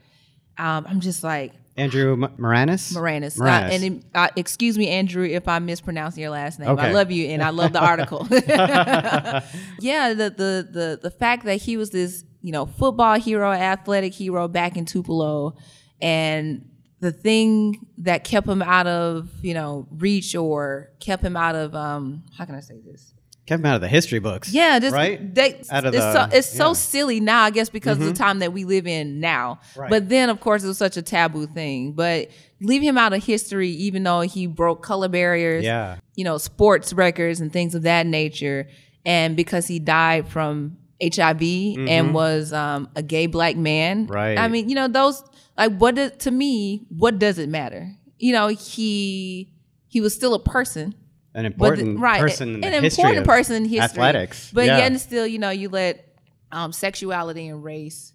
um, 0.57 0.85
I'm 0.87 0.99
just 1.01 1.23
like 1.23 1.53
Andrew 1.77 2.13
M- 2.13 2.35
Maraniss. 2.37 2.93
Maraniss. 2.95 3.37
Maraniss. 3.37 3.69
Uh, 3.69 3.73
and 3.73 3.83
it- 3.83 4.03
uh, 4.15 4.27
excuse 4.35 4.77
me, 4.77 4.87
Andrew, 4.89 5.25
if 5.25 5.47
I'm 5.47 5.65
mispronouncing 5.65 6.21
your 6.21 6.31
last 6.31 6.59
name. 6.59 6.69
I 6.69 6.91
love 6.91 7.11
you, 7.11 7.27
and 7.27 7.41
I 7.43 7.49
love 7.51 7.71
the 7.73 7.79
article. 7.79 8.27
yeah, 8.31 10.13
the, 10.13 10.29
the 10.29 10.67
the 10.71 10.99
the 11.03 11.11
fact 11.11 11.45
that 11.45 11.57
he 11.57 11.77
was 11.77 11.91
this 11.91 12.23
you 12.41 12.51
know 12.51 12.65
football 12.65 13.19
hero, 13.19 13.51
athletic 13.51 14.13
hero 14.13 14.47
back 14.47 14.75
in 14.77 14.85
Tupelo, 14.85 15.55
and 16.01 16.67
the 16.99 17.11
thing 17.11 17.85
that 17.99 18.23
kept 18.23 18.47
him 18.47 18.61
out 18.61 18.87
of 18.87 19.29
you 19.41 19.53
know 19.53 19.87
reach 19.91 20.35
or 20.35 20.89
kept 20.99 21.23
him 21.23 21.37
out 21.37 21.55
of 21.55 21.75
um 21.75 22.23
how 22.37 22.45
can 22.45 22.55
I 22.55 22.59
say 22.61 22.79
this? 22.85 23.13
Kept 23.47 23.61
him 23.61 23.65
out 23.65 23.75
of 23.75 23.81
the 23.81 23.87
history 23.87 24.19
books. 24.19 24.51
Yeah, 24.53 24.77
just 24.77 24.93
right. 24.93 25.33
They, 25.33 25.61
Out 25.71 25.85
of 25.85 25.93
it's 25.95 26.03
the- 26.03 26.27
so 26.29 26.37
it's 26.37 26.49
so 26.49 26.73
silly 26.73 27.19
now, 27.21 27.43
I 27.43 27.49
guess, 27.49 27.69
because 27.69 27.97
of 27.97 28.05
the 28.05 28.13
time 28.13 28.39
that 28.39 28.51
we 28.53 28.65
live 28.65 28.85
in 28.85 29.19
now. 29.21 29.61
Right. 29.75 29.89
But 29.89 30.09
then, 30.09 30.29
of 30.29 30.41
course, 30.41 30.65
it 30.65 30.67
was 30.67 30.77
such 30.77 30.97
a 30.97 31.01
taboo 31.01 31.47
thing. 31.47 31.93
But 31.93 32.29
leave 32.59 32.81
him 32.81 32.97
out 32.97 33.13
of 33.13 33.23
history, 33.23 33.69
even 33.69 34.03
though 34.03 34.19
he 34.21 34.47
broke 34.47 34.83
color 34.83 35.07
barriers, 35.07 35.63
Yeah. 35.63 35.97
you 36.15 36.25
know, 36.25 36.37
sports 36.37 36.91
records 36.91 37.39
and 37.39 37.51
things 37.53 37.73
of 37.73 37.83
that 37.83 38.05
nature, 38.05 38.67
and 39.05 39.37
because 39.37 39.65
he 39.65 39.79
died 39.79 40.27
from 40.27 40.75
HIV 41.01 41.41
and 41.87 42.13
was 42.13 42.51
um, 42.51 42.89
a 42.97 43.01
gay 43.01 43.27
black 43.27 43.55
man. 43.55 44.03
Mm-hmm. 44.07 44.13
Right. 44.13 44.37
I 44.37 44.49
mean, 44.49 44.67
you 44.67 44.75
know, 44.75 44.89
those 44.89 45.23
like 45.57 45.71
what 45.77 45.95
does 45.95 46.11
to 46.19 46.31
me, 46.31 46.85
what 46.89 47.17
does 47.17 47.37
it 47.39 47.47
matter? 47.47 47.95
You 48.19 48.33
know, 48.33 48.47
he 48.47 49.53
he 49.87 50.01
was 50.01 50.13
still 50.13 50.33
a 50.33 50.39
person. 50.43 50.95
An 51.37 51.45
important 51.45 51.95
the- 51.95 52.01
right, 52.01 52.19
person 52.19 52.55
in 52.55 52.61
the 52.61 52.67
an 52.67 52.83
history 52.83 53.01
important 53.03 53.19
of 53.21 53.27
person 53.27 53.55
in 53.55 53.63
history. 53.65 53.79
athletics. 53.79 54.51
But 54.53 54.65
yeah. 54.65 54.77
yet 54.79 54.91
and 54.91 54.99
still, 54.99 55.25
you 55.27 55.39
know, 55.39 55.51
you 55.51 55.69
let 55.69 56.03
um, 56.51 56.71
sexuality 56.73 57.47
and 57.47 57.63
race, 57.63 58.11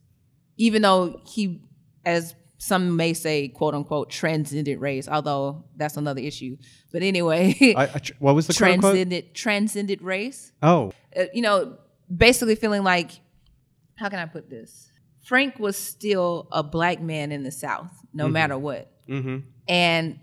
even 0.57 0.83
though 0.83 1.21
he, 1.25 1.63
as 2.05 2.35
some 2.59 2.97
may 2.97 3.13
say, 3.15 3.49
quote 3.49 3.75
unquote, 3.75 4.11
transcended 4.11 4.81
race, 4.81 5.09
although 5.09 5.65
that's 5.77 5.97
another 5.97 6.21
issue. 6.21 6.57
But 6.93 7.03
anyway, 7.03 7.55
I- 7.77 7.87
I 7.87 8.01
what 8.19 8.35
was 8.35 8.47
the 8.49 8.53
transcended 8.53 9.35
transcended 9.35 10.03
race. 10.03 10.53
Oh, 10.63 10.93
Uh, 11.17 11.25
you 11.33 11.43
know, 11.43 11.77
basically 12.15 12.55
feeling 12.57 12.83
like, 12.85 13.11
how 13.97 14.09
can 14.09 14.19
I 14.19 14.27
put 14.27 14.51
this? 14.51 14.91
Frank 15.23 15.59
was 15.61 15.77
still 15.77 16.49
a 16.51 16.63
black 16.65 17.01
man 17.01 17.31
in 17.31 17.45
the 17.45 17.53
South, 17.53 17.93
no 18.13 18.27
matter 18.29 18.59
what. 18.59 18.91
hmm 19.07 19.39
And 19.69 20.19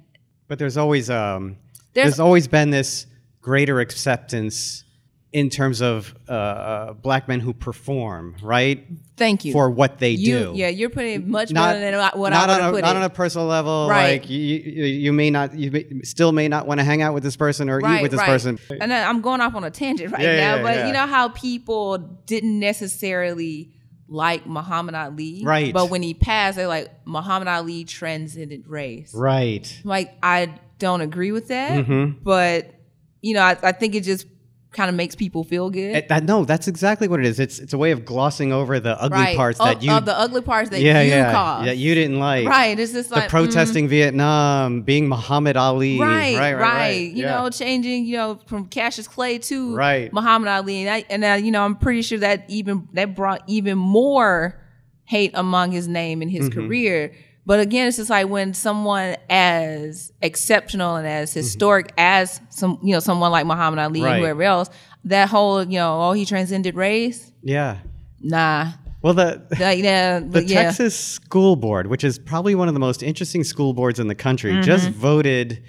but 0.50 0.60
there's 0.60 0.76
always 0.78 1.10
um, 1.10 1.56
There's- 2.00 2.12
there's, 2.12 2.20
always 2.20 2.48
been 2.48 2.70
this 2.70 3.06
greater 3.42 3.80
acceptance 3.80 4.84
in 5.32 5.50
terms 5.50 5.80
of 5.82 6.16
uh, 6.28 6.32
uh, 6.32 6.94
black 6.94 7.28
men 7.28 7.40
who 7.40 7.54
perform, 7.54 8.36
right, 8.42 8.84
thank 9.16 9.46
you 9.46 9.54
for 9.54 9.70
what 9.70 10.00
they 10.00 10.10
you, 10.10 10.40
do. 10.40 10.54
Yeah, 10.56 10.70
you're 10.70 10.90
putting 10.90 11.14
it 11.22 11.28
much 11.28 11.52
Not, 11.52 11.74
better 11.74 11.80
than 11.80 12.20
what 12.20 12.32
not 12.32 12.50
I 12.50 12.54
on 12.54 12.72
would 12.72 12.80
a, 12.80 12.82
put 12.82 12.88
not 12.88 12.96
on 12.96 13.04
a 13.04 13.10
personal 13.12 13.46
level. 13.46 13.88
Right. 13.88 14.22
Like 14.22 14.30
you, 14.30 14.40
you, 14.40 14.86
you 14.86 15.14
may 15.14 15.30
not, 15.30 15.54
you 15.54 15.70
may, 15.70 15.86
still 16.04 16.32
may 16.32 16.48
not 16.48 16.66
want 16.66 16.80
to 16.80 16.84
hang 16.84 17.04
out 17.04 17.14
with 17.14 17.22
this 17.22 17.36
person 17.36 17.70
or 17.70 17.80
eat 17.80 18.02
with 18.02 18.10
this 18.10 18.24
person. 18.24 18.58
And 18.82 18.92
I'm 18.92 19.22
going 19.22 19.40
off 19.40 19.54
on 19.54 19.64
a 19.64 19.70
tangent 19.70 20.12
right 20.12 20.22
Yeah, 20.22 20.36
now, 20.36 20.56
yeah, 20.56 20.64
but 20.64 20.76
yeah. 20.78 20.88
you 20.88 20.94
know 20.94 21.06
how 21.06 21.30
people 21.30 22.00
didn't 22.00 22.60
necessarily 22.60 23.72
like 24.08 24.48
Muhammad 24.48 24.96
Ali, 24.96 25.44
Right. 25.46 25.72
But 25.72 25.92
when 25.92 26.02
he 26.02 26.16
passed, 26.16 26.58
they're 26.58 26.68
like 26.68 26.90
Muhammad 27.06 27.48
Ali 27.48 27.84
transcended 27.84 28.68
race. 28.68 29.14
Right. 29.14 29.80
Like 29.84 30.18
I 30.24 30.60
don't 30.80 31.02
agree 31.02 31.32
with 31.32 31.50
that, 31.50 31.86
Mhm. 31.86 32.16
but 32.24 32.74
you 33.22 33.34
know, 33.34 33.42
I, 33.42 33.58
I 33.62 33.72
think 33.74 33.96
it 33.96 34.02
just 34.02 34.26
kind 34.72 34.88
of 34.88 34.96
makes 34.96 35.16
people 35.16 35.44
feel 35.44 35.72
good. 35.72 36.06
No, 36.24 36.46
that's 36.46 36.68
exactly 36.68 37.08
what 37.08 37.20
it 37.20 37.26
is. 37.26 37.40
It's 37.40 37.58
it's 37.60 37.74
a 37.74 37.78
way 37.78 37.90
of 37.92 38.06
glossing 38.06 38.54
over 38.54 38.80
the 38.80 39.02
ugly 39.02 39.18
right. 39.18 39.36
parts 39.36 39.58
that 39.58 39.82
you 39.82 39.92
of 39.92 40.06
the 40.06 40.18
ugly 40.18 40.42
parts 40.42 40.70
that 40.70 40.80
yeah 40.80 41.02
you 41.02 41.10
yeah 41.10 41.32
caused. 41.34 41.68
that 41.68 41.78
you 41.78 41.96
didn't 41.96 42.20
like. 42.20 42.48
right. 42.48 42.80
It's 42.80 42.94
just 42.94 43.10
The 43.10 43.16
like 43.16 43.24
mm, 43.26 43.30
protesting 43.30 43.88
Vietnam, 43.88 44.84
being 44.84 45.10
Muhammad 45.10 45.58
Ali. 45.58 46.00
Right, 46.00 46.36
right, 46.38 46.38
right, 46.38 46.54
right. 46.54 46.62
right. 46.76 47.12
You 47.12 47.24
Yeah. 47.24 47.42
know, 47.42 47.50
changing, 47.50 48.06
you 48.06 48.18
know, 48.18 48.40
from 48.46 48.68
Cassius 48.68 49.08
Clay 49.08 49.40
to 49.40 49.76
Right. 49.76 50.14
Muhammad 50.14 50.48
Ali, 50.50 50.82
and 50.84 50.90
I, 50.90 51.04
and 51.10 51.26
I, 51.26 51.38
you 51.38 51.52
know, 51.52 51.64
I'm 51.66 51.76
pretty 51.76 52.04
sure 52.04 52.20
that 52.20 52.46
even 52.48 52.88
that 52.94 53.16
brought 53.16 53.42
even 53.48 53.78
more 53.78 54.60
hate 55.06 55.32
among 55.34 55.72
his 55.72 55.88
name 55.88 56.22
and 56.22 56.30
his 56.30 56.48
Mm-hmm. 56.50 56.60
career. 56.68 57.12
But 57.50 57.60
again, 57.62 57.88
it's 57.88 57.98
just 57.98 58.12
like 58.12 58.30
when 58.30 58.54
someone 58.54 59.16
as 59.28 60.14
exceptional 60.22 60.98
and 60.98 61.08
as 61.08 61.32
Mm-hmm. 61.32 61.40
historic 61.40 61.94
as 61.98 62.40
some, 62.50 62.78
you 62.84 62.94
know, 62.94 63.00
someone 63.00 63.32
like 63.32 63.48
Muhammad 63.48 63.80
Ali 63.80 64.02
Right. 64.04 64.12
and 64.12 64.20
whoever 64.22 64.44
else, 64.44 64.70
that 65.06 65.30
whole, 65.30 65.64
you 65.64 65.80
know, 65.80 66.00
oh, 66.00 66.12
he 66.12 66.26
transcended 66.26 66.76
race. 66.76 67.32
yeah. 67.42 67.78
Nah, 68.22 68.74
Well, 69.02 69.16
the 69.16 69.42
Like, 69.60 69.80
yeah, 69.80 70.20
the 70.36 70.44
yeah, 70.44 70.64
Texas 70.64 70.96
School 71.00 71.56
Board, 71.56 71.88
which 71.88 72.04
is 72.04 72.20
probably 72.20 72.54
one 72.54 72.68
of 72.68 72.76
the 72.76 72.80
most 72.80 73.02
interesting 73.02 73.44
school 73.44 73.74
boards 73.74 74.00
in 74.00 74.08
the 74.08 74.16
country, 74.28 74.52
Mm-hmm. 74.52 74.62
just 74.62 74.90
voted 74.92 75.64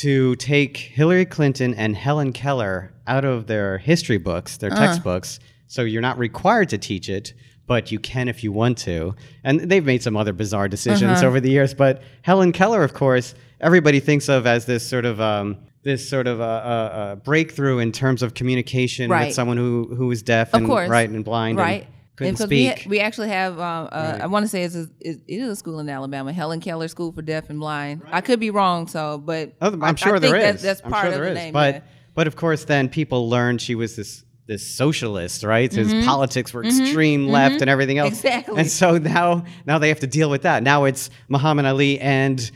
to 0.00 0.34
take 0.36 0.78
Hillary 0.78 1.26
Clinton 1.26 1.74
and 1.74 1.94
Helen 1.94 2.32
Keller 2.32 2.90
out 3.06 3.26
of 3.26 3.48
their 3.48 3.76
history 3.76 4.16
books, 4.16 4.56
Uh. 4.56 4.60
their 4.60 4.70
textbooks. 4.70 5.40
So 5.66 5.82
you're 5.82 6.00
not 6.00 6.16
required 6.18 6.70
to 6.70 6.78
teach 6.78 7.10
it, 7.10 7.34
but 7.66 7.92
you 7.92 7.98
can 7.98 8.28
if 8.28 8.42
you 8.44 8.52
want 8.52 8.78
to. 8.78 9.14
And 9.44 9.60
they've 9.60 9.84
made 9.84 10.02
some 10.02 10.16
other 10.16 10.32
bizarre 10.32 10.68
decisions 10.68 11.18
Uh-huh. 11.18 11.26
over 11.26 11.40
the 11.40 11.50
years. 11.50 11.74
But 11.74 12.02
Helen 12.22 12.52
Keller, 12.52 12.82
of 12.84 12.92
course, 12.94 13.34
everybody 13.60 14.00
thinks 14.00 14.28
of 14.28 14.46
as 14.46 14.66
this 14.66 14.86
sort 14.86 15.04
of 15.04 15.20
um, 15.20 15.56
this 15.82 16.08
sort 16.08 16.26
of 16.26 16.38
a, 16.40 16.42
a, 16.42 17.12
a 17.12 17.16
breakthrough 17.16 17.78
in 17.78 17.90
terms 17.92 18.22
of 18.22 18.34
communication 18.34 19.10
Right. 19.10 19.26
with 19.26 19.34
someone 19.34 19.56
who 19.56 19.94
who 19.94 20.10
is 20.10 20.22
deaf 20.22 20.54
and 20.54 20.68
right 20.68 21.08
and 21.10 21.24
blind 21.24 21.58
right. 21.58 21.82
and 21.82 21.92
couldn't 22.16 22.34
because 22.34 22.46
speak. 22.46 22.76
we, 22.76 22.82
ha- 22.82 22.88
we 22.90 23.00
actually 23.00 23.28
have, 23.30 23.58
um, 23.58 23.88
uh, 23.90 24.18
I 24.20 24.26
want 24.26 24.44
to 24.44 24.48
say 24.48 24.62
it's 24.64 24.74
a, 24.76 24.86
it, 25.00 25.22
is 25.26 25.48
a 25.48 25.56
school 25.56 25.80
in 25.80 25.88
Alabama, 25.88 26.30
Helen 26.32 26.60
Keller 26.60 26.86
School 26.88 27.10
for 27.10 27.22
Deaf 27.22 27.48
and 27.48 27.58
Blind. 27.58 28.02
I 28.12 28.20
could 28.20 28.38
be 28.38 28.50
wrong, 28.50 28.86
so 28.86 29.16
but 29.18 29.54
Oh, 29.62 29.68
I'm 29.72 29.82
I- 29.82 29.88
I 29.88 29.94
sure 29.94 30.18
think 30.20 30.32
there 30.34 30.36
is. 30.36 30.62
That's, 30.62 30.62
that's 30.62 30.80
part 30.82 31.06
sure 31.06 31.14
of 31.14 31.20
the 31.20 31.30
is. 31.30 31.34
name. 31.34 31.52
But 31.54 31.74
yeah. 31.76 31.80
but 32.14 32.26
of 32.26 32.36
course, 32.36 32.64
then 32.64 32.88
people 32.90 33.30
learned 33.30 33.60
she 33.62 33.74
was 33.74 33.96
this 33.96 34.24
this 34.46 34.66
socialist, 34.66 35.44
right? 35.44 35.70
Mm-hmm. 35.70 35.88
His 35.88 36.04
politics 36.04 36.52
were 36.52 36.64
mm-hmm. 36.64 36.82
extreme 36.82 37.28
left 37.28 37.54
mm-hmm. 37.54 37.62
and 37.62 37.70
everything 37.70 37.98
else. 37.98 38.14
Exactly. 38.14 38.58
And 38.60 38.70
so 38.70 38.98
now 38.98 39.44
now 39.66 39.78
they 39.78 39.88
have 39.88 40.00
to 40.00 40.06
deal 40.06 40.30
with 40.30 40.42
that. 40.42 40.62
Now 40.62 40.84
it's 40.84 41.10
Muhammad 41.28 41.66
Ali 41.66 42.00
and 42.00 42.50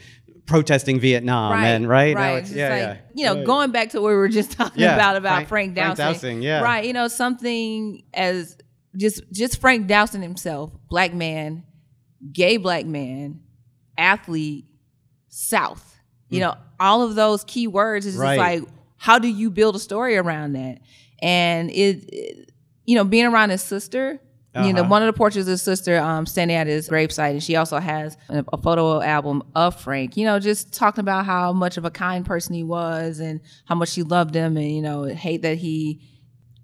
protesting 0.47 1.01
Vietnam 1.01 1.53
and 1.55 1.89
right 1.89 2.15
now 2.15 2.35
it's 2.35 2.51
It's 2.51 2.57
yeah, 2.57 2.69
like, 2.69 2.81
yeah. 2.81 2.97
You 3.15 3.27
know, 3.27 3.35
Right. 3.37 3.47
going 3.47 3.71
back 3.73 3.91
to 3.91 4.01
what 4.01 4.09
we 4.09 4.15
were 4.15 4.29
just 4.29 4.53
talking 4.59 4.83
Yeah, 4.83 4.95
about 4.95 5.17
about 5.17 5.47
Frank- 5.47 5.49
Frank, 5.49 5.75
Frank 5.77 5.97
Dowsing. 5.97 6.13
Dowsing, 6.13 6.43
yeah. 6.43 6.63
Right. 6.63 6.85
You 6.85 6.93
know, 6.93 7.09
something 7.09 8.03
as 8.15 8.57
just 8.97 9.23
just 9.33 9.61
Frank 9.61 9.87
Dowsing 9.87 10.23
himself, 10.23 10.73
black 10.89 11.15
man, 11.15 11.65
gay 12.33 12.57
black 12.57 12.87
man, 12.87 13.41
athlete, 13.97 14.67
South. 15.29 16.01
You 16.29 16.39
hmm. 16.39 16.43
know, 16.43 16.55
all 16.81 17.03
of 17.03 17.15
those 17.15 17.45
key 17.45 17.67
words 17.69 18.07
is. 18.07 18.17
Right. 18.17 18.37
just 18.37 18.39
like, 18.39 18.75
how 18.97 19.19
do 19.19 19.29
you 19.29 19.51
build 19.51 19.77
a 19.77 19.79
story 19.79 20.17
around 20.17 20.55
that? 20.55 20.81
And 21.23 21.71
it, 21.71 22.51
you 22.85 22.95
know, 22.95 23.05
being 23.05 23.27
around 23.27 23.51
his 23.51 23.63
sister, 23.63 24.21
you 24.55 24.73
know, 24.73 24.81
Uh-huh. 24.81 24.89
one 24.91 25.03
of 25.03 25.07
the 25.07 25.13
portraits 25.13 25.47
of 25.47 25.51
his 25.51 25.61
sister 25.61 25.99
um, 25.99 26.25
standing 26.25 26.57
at 26.57 26.67
his 26.67 26.89
gravesite, 26.89 27.33
and 27.33 27.43
she 27.43 27.57
also 27.57 27.79
has 27.79 28.17
a, 28.31 28.43
a 28.55 28.57
photo 28.57 29.03
album 29.03 29.43
of 29.55 29.79
Frank. 29.79 30.17
You 30.17 30.25
know, 30.25 30.39
just 30.39 30.73
talking 30.73 31.03
about 31.03 31.27
how 31.27 31.53
much 31.53 31.77
of 31.77 31.85
a 31.85 31.91
kind 31.91 32.25
person 32.25 32.55
he 32.55 32.63
was, 32.65 33.21
and 33.21 33.41
how 33.67 33.75
much 33.75 33.91
she 33.91 34.03
loved 34.03 34.35
him, 34.35 34.57
and 34.57 34.71
you 34.73 34.81
know, 34.81 35.05
hate 35.05 35.43
that 35.43 35.59
he, 35.59 36.01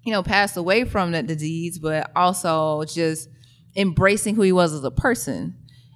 you 0.03 0.11
know, 0.11 0.23
passed 0.23 0.57
away 0.57 0.85
from 0.85 1.11
that 1.11 1.27
disease, 1.27 1.77
but 1.77 2.11
also 2.15 2.83
just 2.85 3.29
embracing 3.75 4.33
who 4.35 4.41
he 4.41 4.51
was 4.51 4.73
as 4.73 4.83
a 4.83 4.91
person. 4.91 5.55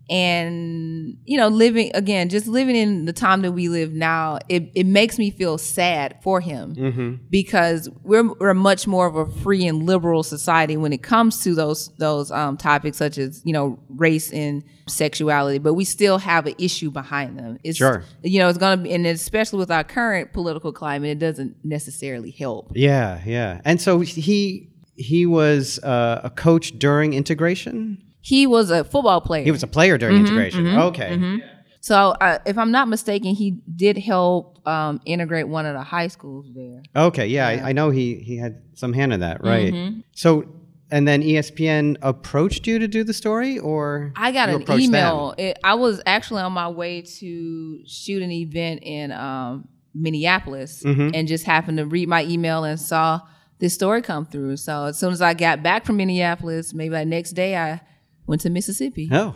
And 0.10 1.18
you 1.26 1.38
know, 1.38 1.48
living 1.48 1.92
again, 1.94 2.30
just 2.30 2.48
living 2.48 2.76
in 2.76 3.06
the 3.06 3.14
time 3.14 3.42
that 3.42 3.52
we 3.52 3.70
live 3.70 3.92
now, 3.94 4.40
it, 4.50 4.72
it 4.76 4.86
makes 4.86 5.18
me 5.18 5.32
feel 5.32 5.58
sad 5.58 6.18
for 6.24 6.42
him 6.42 6.76
Mm-hmm. 6.76 7.16
because 7.30 7.90
we're 8.04 8.32
we're 8.40 8.54
much 8.54 8.88
more 8.88 9.06
of 9.08 9.16
a 9.16 9.26
free 9.42 9.66
and 9.66 9.86
liberal 9.86 10.24
society 10.24 10.78
when 10.78 10.94
it 10.94 11.04
comes 11.04 11.44
to 11.44 11.54
those 11.56 11.90
those 11.98 12.32
um, 12.32 12.58
topics 12.58 12.98
such 12.98 13.18
as 13.18 13.42
you 13.46 13.54
know 13.54 13.80
race 13.90 14.32
and 14.32 14.64
sexuality, 14.88 15.58
but 15.60 15.74
we 15.74 15.84
still 15.84 16.18
have 16.18 16.46
an 16.48 16.56
issue 16.58 16.90
behind 16.90 17.38
them. 17.38 17.58
It's, 17.64 17.78
Sure. 17.78 18.04
you 18.24 18.40
know, 18.40 18.48
it's 18.48 18.58
gonna 18.58 18.82
be, 18.82 18.94
and 18.94 19.06
especially 19.06 19.60
with 19.60 19.70
our 19.72 19.84
current 19.84 20.32
political 20.34 20.72
climate, 20.72 21.10
it 21.12 21.20
doesn't 21.20 21.58
necessarily 21.64 22.32
help. 22.32 22.72
Yeah, 22.76 23.22
yeah. 23.26 23.62
And 23.66 23.82
so 23.82 24.00
he 24.00 24.70
he 24.96 25.26
was 25.26 25.80
uh, 25.84 26.22
a 26.24 26.30
coach 26.30 26.80
during 26.80 27.14
integration. 27.14 28.02
He 28.28 28.46
was 28.46 28.72
a 28.72 28.84
football 28.84 29.22
player. 29.22 29.46
He 29.46 29.52
was 29.52 29.64
a 29.64 29.68
player 29.68 29.98
during 29.98 30.18
integration. 30.18 30.68
okay. 30.68 31.40
so 31.80 31.96
uh, 31.96 32.40
if 32.46 32.58
I'm 32.58 32.72
not 32.72 32.90
mistaken, 32.90 33.34
he 33.34 33.52
did 33.74 33.98
help 33.98 34.68
um, 34.68 35.00
integrate 35.06 35.48
one 35.48 35.66
of 35.66 35.74
the 35.76 35.82
high 35.82 36.10
schools 36.10 36.46
there. 36.54 36.82
Okay, 36.94 37.28
yeah, 37.28 37.48
I, 37.48 37.70
I 37.70 37.72
know 37.72 37.90
he 37.90 38.16
he 38.16 38.36
had 38.36 38.62
some 38.74 38.92
hand 38.92 39.14
in 39.14 39.22
that, 39.22 39.42
right? 39.46 39.74
Mm-hmm. 39.74 40.02
So, 40.14 40.44
and 40.92 41.08
then 41.08 41.24
ESPN 41.24 41.96
approached 42.02 42.68
you 42.68 42.80
to 42.80 42.88
do 42.90 43.06
the 43.06 43.14
story, 43.14 43.60
or 43.60 44.12
I 44.18 44.34
got 44.34 44.50
an 44.50 44.62
email. 44.78 45.34
It, 45.38 45.58
I 45.64 45.76
was 45.76 46.02
actually 46.06 46.42
on 46.42 46.52
my 46.52 46.68
way 46.68 47.04
to 47.20 47.80
shoot 47.88 48.22
an 48.22 48.32
event 48.34 48.82
in 48.84 49.14
um, 49.14 49.70
Minneapolis 49.96 50.84
Mm-hmm. 50.84 51.12
and 51.14 51.30
just 51.30 51.46
happened 51.46 51.78
to 51.78 51.86
read 51.86 52.10
my 52.10 52.26
email 52.26 52.66
and 52.66 52.78
saw 52.78 53.22
this 53.60 53.74
story 53.74 54.02
come 54.02 54.26
through. 54.26 54.58
So 54.58 54.84
as 54.88 55.00
soon 55.00 55.14
as 55.14 55.22
I 55.22 55.34
got 55.34 55.64
back 55.64 55.86
from 55.86 55.96
Minneapolis, 55.96 56.74
maybe 56.74 56.90
the 56.90 57.06
next 57.06 57.32
day 57.32 57.56
I 57.56 57.80
went 58.28 58.42
to 58.42 58.50
Mississippi. 58.50 59.10
Oh, 59.12 59.36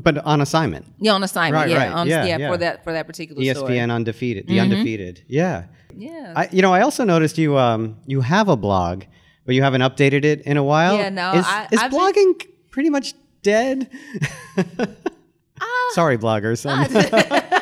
but 0.00 0.18
on 0.18 0.40
assignment. 0.40 0.86
Yeah, 0.98 1.12
on 1.12 1.22
assignment. 1.22 1.54
Right, 1.62 1.70
yeah, 1.70 1.76
right. 1.76 1.92
on- 1.92 2.06
Yeah, 2.08 2.24
yeah, 2.24 2.38
yeah. 2.38 2.50
for 2.50 2.56
that 2.58 2.84
for 2.84 2.92
that 2.92 3.06
particular 3.06 3.42
ESPN 3.42 3.56
story. 3.56 3.80
undefeated, 3.80 4.44
Mm-hmm. 4.46 4.54
the 4.54 4.60
undefeated. 4.60 5.22
Yeah, 5.28 5.64
Yeah. 5.96 6.32
I, 6.36 6.48
you 6.52 6.62
know, 6.62 6.72
I 6.72 6.80
also 6.82 7.04
noticed 7.04 7.36
you 7.38 7.58
um 7.58 7.96
you 8.06 8.20
have 8.22 8.48
a 8.48 8.56
blog, 8.56 9.04
but 9.44 9.54
you 9.54 9.62
haven't 9.62 9.82
updated 9.82 10.24
it 10.24 10.40
in 10.42 10.56
a 10.56 10.62
while. 10.64 10.96
Yeah, 10.96 11.10
no, 11.10 11.32
Is, 11.34 11.44
I- 11.46 11.68
is 11.70 11.78
I've 11.80 11.90
been- 11.90 12.00
blogging 12.00 12.46
pretty 12.70 12.90
much 12.90 13.14
dead? 13.42 13.90
Ah. 15.60 15.90
Sorry, 15.94 16.16
bloggers. 16.18 16.64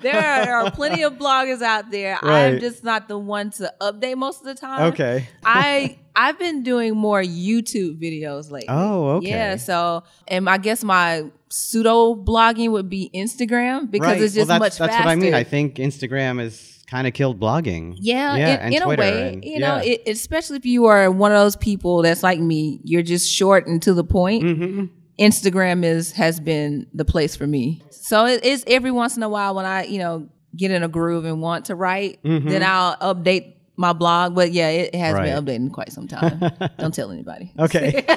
There 0.00 0.16
are, 0.16 0.44
there 0.44 0.56
are 0.56 0.70
plenty 0.70 1.02
of 1.02 1.14
bloggers 1.14 1.62
out 1.62 1.90
there. 1.90 2.18
Right. 2.22 2.46
I'm 2.46 2.60
just 2.60 2.84
not 2.84 3.08
the 3.08 3.18
one 3.18 3.50
to 3.52 3.72
update 3.80 4.16
most 4.16 4.40
of 4.40 4.46
the 4.46 4.54
time. 4.54 4.92
Okay. 4.92 5.28
I 5.44 5.98
I've 6.14 6.38
been 6.38 6.62
doing 6.62 6.96
more 6.96 7.22
YouTube 7.22 8.00
videos 8.00 8.50
lately. 8.50 8.68
Oh, 8.68 9.10
okay. 9.16 9.28
Yeah, 9.28 9.56
so 9.56 10.04
and 10.28 10.48
I 10.48 10.58
guess 10.58 10.84
my 10.84 11.30
pseudo 11.48 12.14
blogging 12.14 12.70
would 12.72 12.88
be 12.88 13.10
Instagram 13.14 13.90
because 13.90 14.06
right. 14.06 14.20
it's 14.20 14.34
just 14.34 14.48
well, 14.48 14.58
much 14.58 14.78
that's, 14.78 14.78
that's 14.78 14.92
faster. 14.94 15.06
what 15.06 15.12
I 15.12 15.16
mean. 15.16 15.34
I 15.34 15.44
think 15.44 15.76
Instagram 15.76 16.40
is 16.40 16.82
kind 16.86 17.06
of 17.06 17.14
killed 17.14 17.40
blogging. 17.40 17.96
Yeah, 17.98 18.36
yeah, 18.36 18.48
in, 18.48 18.60
and 18.60 18.74
in 18.74 18.82
a 18.82 18.84
Twitter 18.84 19.02
way, 19.02 19.32
and- 19.32 19.44
you 19.44 19.58
know, 19.58 19.76
yeah. 19.76 19.92
it, 19.92 20.02
especially 20.06 20.58
if 20.58 20.66
you 20.66 20.86
are 20.86 21.10
one 21.10 21.32
of 21.32 21.38
those 21.38 21.56
people 21.56 22.02
that's 22.02 22.22
like 22.22 22.38
me, 22.38 22.80
you're 22.84 23.02
just 23.02 23.30
short 23.30 23.66
and 23.66 23.82
to 23.82 23.94
the 23.94 24.04
point. 24.04 24.42
hmm 24.42 24.84
Instagram 25.22 25.84
is 25.84 26.12
has 26.12 26.40
been 26.40 26.86
the 26.92 27.04
place 27.04 27.36
for 27.36 27.46
me. 27.46 27.82
So 27.90 28.26
it 28.26 28.44
is 28.44 28.64
every 28.66 28.90
once 28.90 29.16
in 29.16 29.22
a 29.22 29.28
while 29.28 29.54
when 29.54 29.64
I, 29.64 29.84
you 29.84 29.98
know, 29.98 30.28
get 30.56 30.70
in 30.70 30.82
a 30.82 30.88
groove 30.88 31.24
and 31.24 31.40
want 31.40 31.66
to 31.66 31.74
write, 31.74 32.22
Mhm. 32.22 32.48
then 32.48 32.62
I'll 32.62 32.96
update 32.96 33.54
my 33.76 33.92
blog. 33.92 34.34
But 34.34 34.52
yeah, 34.52 34.68
it 34.68 34.94
has 34.94 35.14
Right. 35.14 35.24
been 35.26 35.44
updating 35.44 35.72
quite 35.72 35.92
some 35.92 36.06
time. 36.08 36.40
Don't 36.78 36.92
tell 36.92 37.10
anybody. 37.10 37.52
Okay. 37.58 38.04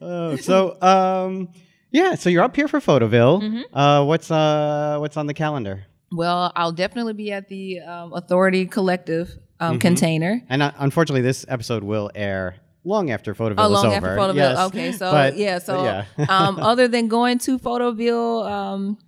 oh, 0.00 0.36
so 0.36 0.80
um, 0.82 1.48
yeah. 1.90 2.14
So 2.14 2.30
you're 2.30 2.42
up 2.44 2.56
here 2.56 2.68
for 2.68 2.80
Photoville. 2.80 3.42
Mhm. 3.42 3.62
Uh, 3.72 4.04
what's 4.04 4.30
uh, 4.30 4.96
what's 5.00 5.16
on 5.16 5.26
the 5.26 5.34
calendar? 5.34 5.84
Well, 6.12 6.52
I'll 6.56 6.72
definitely 6.72 7.12
be 7.12 7.32
at 7.32 7.48
the 7.48 7.80
um, 7.80 8.12
Authority 8.14 8.66
Collective 8.66 9.30
um, 9.60 9.72
Mm-hmm. 9.72 9.78
container. 9.80 10.42
And 10.48 10.62
uh, 10.62 10.72
unfortunately, 10.78 11.20
this 11.22 11.44
episode 11.48 11.82
will 11.84 12.10
air 12.14 12.56
long 12.88 13.10
after 13.10 13.34
Photoville 13.34 13.54
Oh, 13.58 13.68
long 13.68 13.86
over. 13.86 13.94
after 13.96 14.08
Photoville. 14.16 14.34
Yes. 14.36 14.58
Okay, 14.68 14.92
so 14.92 15.10
But- 15.12 15.36
yeah, 15.36 15.58
so 15.58 15.84
yeah. 15.84 16.04
um, 16.28 16.58
other 16.58 16.88
than 16.88 17.08
going 17.08 17.38
to 17.40 17.58
Photoville, 17.58 18.48
um, 18.50 18.98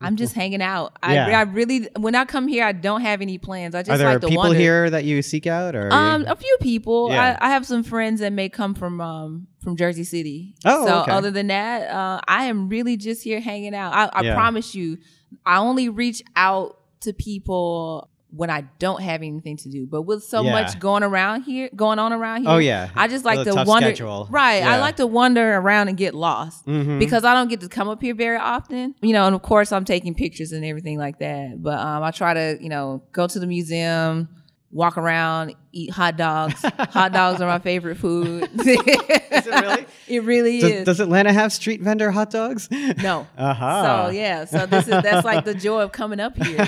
I'm 0.00 0.16
just 0.16 0.34
hanging 0.34 0.60
out. 0.60 0.96
I, 1.02 1.14
Yeah. 1.14 1.38
I 1.38 1.42
really, 1.42 1.88
when 1.98 2.14
I 2.14 2.26
come 2.26 2.48
here, 2.48 2.64
I 2.64 2.72
don't 2.72 3.00
have 3.00 3.22
any 3.22 3.38
plans. 3.38 3.74
I 3.74 3.80
just 3.82 3.90
Are 3.92 3.96
there 3.98 4.08
like 4.12 4.20
to 4.20 4.28
people 4.28 4.42
wander. 4.44 4.58
here 4.58 4.90
that 4.90 5.04
you 5.04 5.22
seek 5.22 5.46
out, 5.46 5.74
or 5.74 5.90
Um, 5.92 6.24
a 6.28 6.36
few 6.36 6.56
people. 6.60 7.08
Yeah. 7.10 7.38
I, 7.40 7.46
I 7.46 7.50
have 7.50 7.64
some 7.64 7.82
friends 7.82 8.20
that 8.20 8.32
may 8.32 8.48
come 8.50 8.74
from 8.74 9.00
um 9.00 9.46
from 9.62 9.74
Jersey 9.76 10.04
City. 10.04 10.54
Oh, 10.64 10.86
so 10.86 10.98
okay. 11.00 11.10
other 11.12 11.30
than 11.30 11.46
that, 11.48 11.90
uh, 11.90 12.20
I 12.28 12.44
am 12.44 12.68
really 12.68 12.96
just 12.96 13.22
here 13.24 13.40
hanging 13.40 13.74
out. 13.74 13.92
I, 13.94 14.10
I 14.12 14.22
Yeah. 14.22 14.34
promise 14.34 14.74
you, 14.74 14.98
I 15.44 15.56
only 15.58 15.88
reach 15.88 16.22
out 16.36 16.76
to 17.00 17.12
people 17.12 18.08
when 18.36 18.50
I 18.50 18.62
don't 18.78 19.00
have 19.02 19.22
anything 19.22 19.56
to 19.58 19.68
do. 19.70 19.86
But 19.86 20.02
with 20.02 20.22
so 20.24 20.42
Yeah. 20.42 20.52
much 20.52 20.78
going 20.78 21.02
around 21.02 21.42
here, 21.42 21.70
going 21.74 21.98
on 21.98 22.12
around 22.12 22.42
here, 22.42 22.50
Oh, 22.50 22.58
yeah. 22.58 22.90
I 22.94 23.08
just 23.08 23.24
like 23.24 23.44
to 23.44 23.54
wander. 23.64 23.86
schedule. 23.88 24.28
Right, 24.30 24.62
I 24.62 24.78
like 24.78 24.96
to 24.96 25.06
wander 25.06 25.56
around 25.56 25.88
and 25.88 25.96
get 25.96 26.14
lost 26.14 26.66
Mhm. 26.66 26.98
because 26.98 27.24
I 27.24 27.34
don't 27.34 27.48
get 27.48 27.60
to 27.60 27.68
come 27.68 27.88
up 27.88 28.00
here 28.02 28.14
very 28.14 28.36
often. 28.38 28.94
You 29.00 29.12
know, 29.12 29.26
and 29.26 29.34
of 29.34 29.42
course 29.42 29.72
I'm 29.72 29.84
taking 29.84 30.14
pictures 30.14 30.52
and 30.52 30.64
everything 30.64 30.98
like 30.98 31.18
that. 31.20 31.62
But 31.62 31.78
um, 31.78 32.02
I 32.02 32.10
try 32.10 32.34
to, 32.34 32.58
you 32.60 32.68
know, 32.68 33.02
go 33.12 33.26
to 33.26 33.38
the 33.38 33.46
museum, 33.46 34.28
walk 34.70 34.98
around, 34.98 35.54
eat 35.72 35.90
hot 35.90 36.16
dogs. 36.16 36.60
hot 36.78 37.12
dogs 37.12 37.40
are 37.40 37.46
my 37.48 37.58
favorite 37.58 37.96
food. 37.96 38.42
is 38.54 38.66
it 38.66 39.46
really? 39.46 39.86
It 40.08 40.22
really 40.22 40.60
does, 40.60 40.70
is. 40.70 40.84
does 40.84 41.00
Atlanta 41.00 41.32
have 41.32 41.52
street 41.52 41.80
vendor 41.82 42.12
hot 42.12 42.30
dogs? 42.30 42.68
no. 42.70 43.26
Aha. 43.36 44.06
So 44.06 44.10
yeah, 44.12 44.44
so 44.44 44.64
this 44.66 44.84
is 44.84 44.90
that's 45.02 45.24
like 45.24 45.44
the 45.44 45.52
joy 45.54 45.80
of 45.82 45.90
coming 45.90 46.20
up 46.20 46.36
here. 46.36 46.64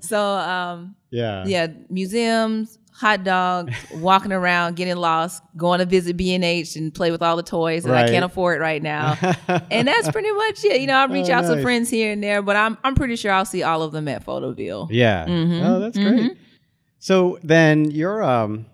so 0.00 0.18
um, 0.22 0.96
Yeah. 1.10 1.44
yeah, 1.46 1.66
museums, 1.90 2.78
hot 2.98 3.24
dogs, 3.24 3.74
walking 3.92 4.32
around, 4.32 4.74
getting 4.76 4.96
lost, 4.96 5.42
going 5.56 5.80
to 5.80 5.84
visit 5.84 6.16
B 6.16 6.34
and 6.34 6.42
H 6.42 6.76
and 6.76 6.94
play 6.94 7.10
with 7.10 7.20
all 7.22 7.36
the 7.36 7.42
toys 7.42 7.82
that 7.84 7.90
Right. 7.92 8.06
I 8.06 8.10
can't 8.10 8.24
afford 8.24 8.58
right 8.60 8.82
now. 8.82 9.18
and 9.70 9.86
that's 9.86 10.10
pretty 10.10 10.32
much 10.32 10.64
it. 10.64 10.80
You 10.80 10.86
know, 10.86 10.94
I 10.96 11.04
reach 11.04 11.28
Oh, 11.28 11.34
out 11.34 11.42
to 11.42 11.60
friends 11.62 11.90
here 11.90 12.10
and 12.12 12.22
there, 12.22 12.40
but 12.40 12.56
I'm 12.56 12.78
I'm 12.82 12.94
pretty 12.94 13.16
sure 13.16 13.32
I'll 13.32 13.44
see 13.44 13.62
all 13.62 13.82
of 13.82 13.92
them 13.92 14.08
at 14.08 14.24
Photoville. 14.24 14.88
Yeah. 14.90 15.26
Mhm, 15.26 15.62
Oh, 15.62 15.80
that's 15.80 15.98
great. 15.98 16.38
So 16.98 17.38
then 17.42 17.90
you're 17.90 18.22
um 18.22 18.66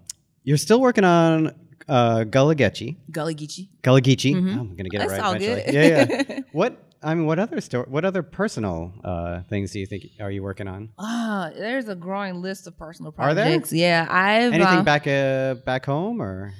you're 0.44 0.56
still 0.56 0.80
working 0.80 1.04
on 1.04 1.52
uh 1.88 2.24
Gullah 2.24 2.54
Geechee. 2.54 2.96
Gullah 3.10 3.34
Geechee. 3.34 3.68
Gullah 3.82 4.00
Geechee. 4.00 4.34
Mhm. 4.34 4.56
Oh, 4.56 4.60
I'm 4.60 4.76
gonna 4.76 4.88
get 4.88 5.02
it 5.02 5.08
That's 5.08 5.12
right 5.12 5.20
all 5.20 5.34
eventually. 5.34 5.62
good. 5.64 5.74
Yeah, 5.74 6.24
yeah. 6.28 6.40
what 6.52 6.76
I 7.02 7.14
mean, 7.14 7.26
what 7.26 7.38
other 7.38 7.60
store? 7.60 7.86
What 7.88 8.04
other 8.04 8.22
personal 8.22 8.92
uh, 9.04 9.42
things 9.48 9.72
do 9.72 9.80
you 9.80 9.86
think 9.86 10.04
are 10.20 10.30
you 10.30 10.42
working 10.42 10.68
on? 10.68 10.90
Ah, 10.98 11.50
there's 11.54 11.88
a 11.88 11.94
growing 11.96 12.40
list 12.40 12.66
of 12.66 12.76
personal 12.78 13.12
projects. 13.12 13.72
Are 13.72 13.76
there? 13.76 13.78
Yeah, 13.78 14.06
I've 14.08 14.52
Anything 14.52 14.78
uh, 14.78 14.82
back 14.82 15.06
uh, 15.06 15.54
back 15.64 15.86
home 15.86 16.20
or? 16.22 16.52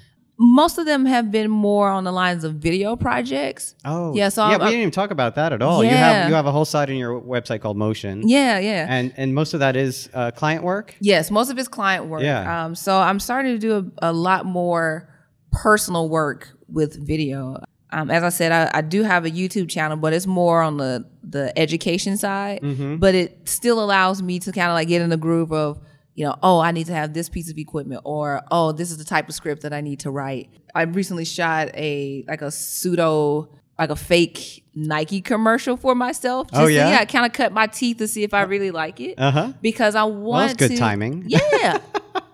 most 0.45 0.77
of 0.77 0.87
them 0.87 1.07
have 1.07 1.31
been 1.31 1.49
more 1.49 1.89
on 1.89 2.03
the 2.03 2.11
lines 2.11 2.43
of 2.43 2.55
video 2.55 2.97
projects. 2.97 3.77
Oh, 3.85 4.13
Yeah, 4.13 4.29
so 4.29 4.43
yeah, 4.45 4.53
I'm- 4.53 4.61
we 4.61 4.67
didn't 4.67 4.81
even 4.81 4.91
talk 4.91 5.13
about 5.13 5.37
that 5.37 5.53
at 5.53 5.63
all. 5.63 5.85
You 5.85 5.91
Yeah. 5.91 5.97
have 6.13 6.29
you 6.31 6.35
have 6.35 6.47
a 6.47 6.51
whole 6.51 6.65
side 6.65 6.91
on 6.91 6.97
your 6.97 7.21
website 7.21 7.61
called 7.61 7.77
Motion, 7.77 8.27
Yeah, 8.29 8.59
yeah. 8.59 8.87
and 8.89 9.13
and 9.17 9.35
most 9.35 9.55
of 9.55 9.61
that 9.61 9.77
is 9.77 10.09
uh, 10.15 10.33
client 10.33 10.65
work. 10.65 10.97
Yes, 11.01 11.31
most 11.31 11.51
of 11.51 11.59
it's 11.59 11.69
client 11.69 12.07
work. 12.07 12.23
Yeah. 12.23 12.65
Um, 12.65 12.75
so 12.75 12.99
I'm 12.99 13.21
starting 13.21 13.53
to 13.53 13.59
do 13.59 13.93
a, 14.03 14.11
a 14.11 14.13
lot 14.13 14.45
more 14.45 15.09
personal 15.53 16.09
work 16.09 16.49
with 16.67 16.97
video. 17.07 17.63
Um, 17.93 18.11
as 18.11 18.23
I 18.23 18.31
said, 18.31 18.53
I, 18.53 18.79
I 18.79 18.81
do 18.81 19.03
have 19.03 19.25
a 19.25 19.31
YouTube 19.31 19.69
channel, 19.69 19.97
but 19.97 20.13
it's 20.13 20.27
more 20.27 20.63
on 20.63 20.79
the 20.79 21.05
the 21.23 21.57
education 21.59 22.17
side. 22.17 22.61
Mhm. 22.63 22.99
But 22.99 23.15
it 23.15 23.49
still 23.49 23.83
allows 23.83 24.23
me 24.23 24.39
to 24.41 24.53
kind 24.53 24.69
of 24.69 24.75
like 24.75 24.89
get 24.89 25.03
in 25.03 25.11
the 25.11 25.17
groove 25.17 25.53
of, 25.53 25.79
you 26.15 26.25
know, 26.25 26.35
oh, 26.43 26.59
I 26.59 26.73
need 26.73 26.87
to 26.87 26.95
have 26.95 27.13
this 27.15 27.29
piece 27.29 27.51
of 27.51 27.59
equipment, 27.59 28.01
or 28.05 28.43
oh, 28.51 28.73
this 28.73 28.91
is 28.91 28.99
the 28.99 29.05
type 29.05 29.29
of 29.29 29.35
script 29.35 29.63
that 29.63 29.73
I 29.73 29.81
need 29.81 30.01
to 30.01 30.11
write. 30.11 30.51
I 30.75 30.83
recently 30.83 31.25
shot 31.25 31.69
a 31.75 32.25
like 32.27 32.43
a 32.43 32.51
pseudo 32.51 33.51
like 33.79 33.91
a 33.91 33.97
fake 33.97 34.65
Nike 34.75 35.21
commercial 35.21 35.77
for 35.77 35.95
myself. 35.95 36.49
Oh, 36.53 36.67
to- 36.67 36.73
yeah? 36.73 36.91
yeah, 36.91 37.05
kind 37.05 37.27
of 37.27 37.33
cut 37.33 37.53
my 37.53 37.67
teeth 37.67 37.99
to 37.99 38.09
see 38.09 38.23
if 38.23 38.33
I 38.35 38.43
really 38.43 38.71
like 38.71 39.01
it 39.01 39.15
Uh 39.19 39.31
huh. 39.31 39.53
because 39.61 39.95
I 39.95 40.05
want 40.05 40.23
Well, 40.25 40.41
that's 40.47 40.55
good 40.55 40.71
to, 40.73 40.77
timing. 40.77 41.25
Yeah. 41.29 41.79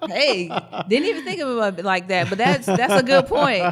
hey, 0.09 0.49
didn't 0.89 1.07
even 1.09 1.25
think 1.25 1.41
of 1.41 1.79
it 1.79 1.85
like 1.85 2.09
that, 2.09 2.29
but 2.29 2.39
that's 2.39 2.67
that's 2.67 2.93
a 2.95 3.03
good 3.03 3.27
point. 3.27 3.65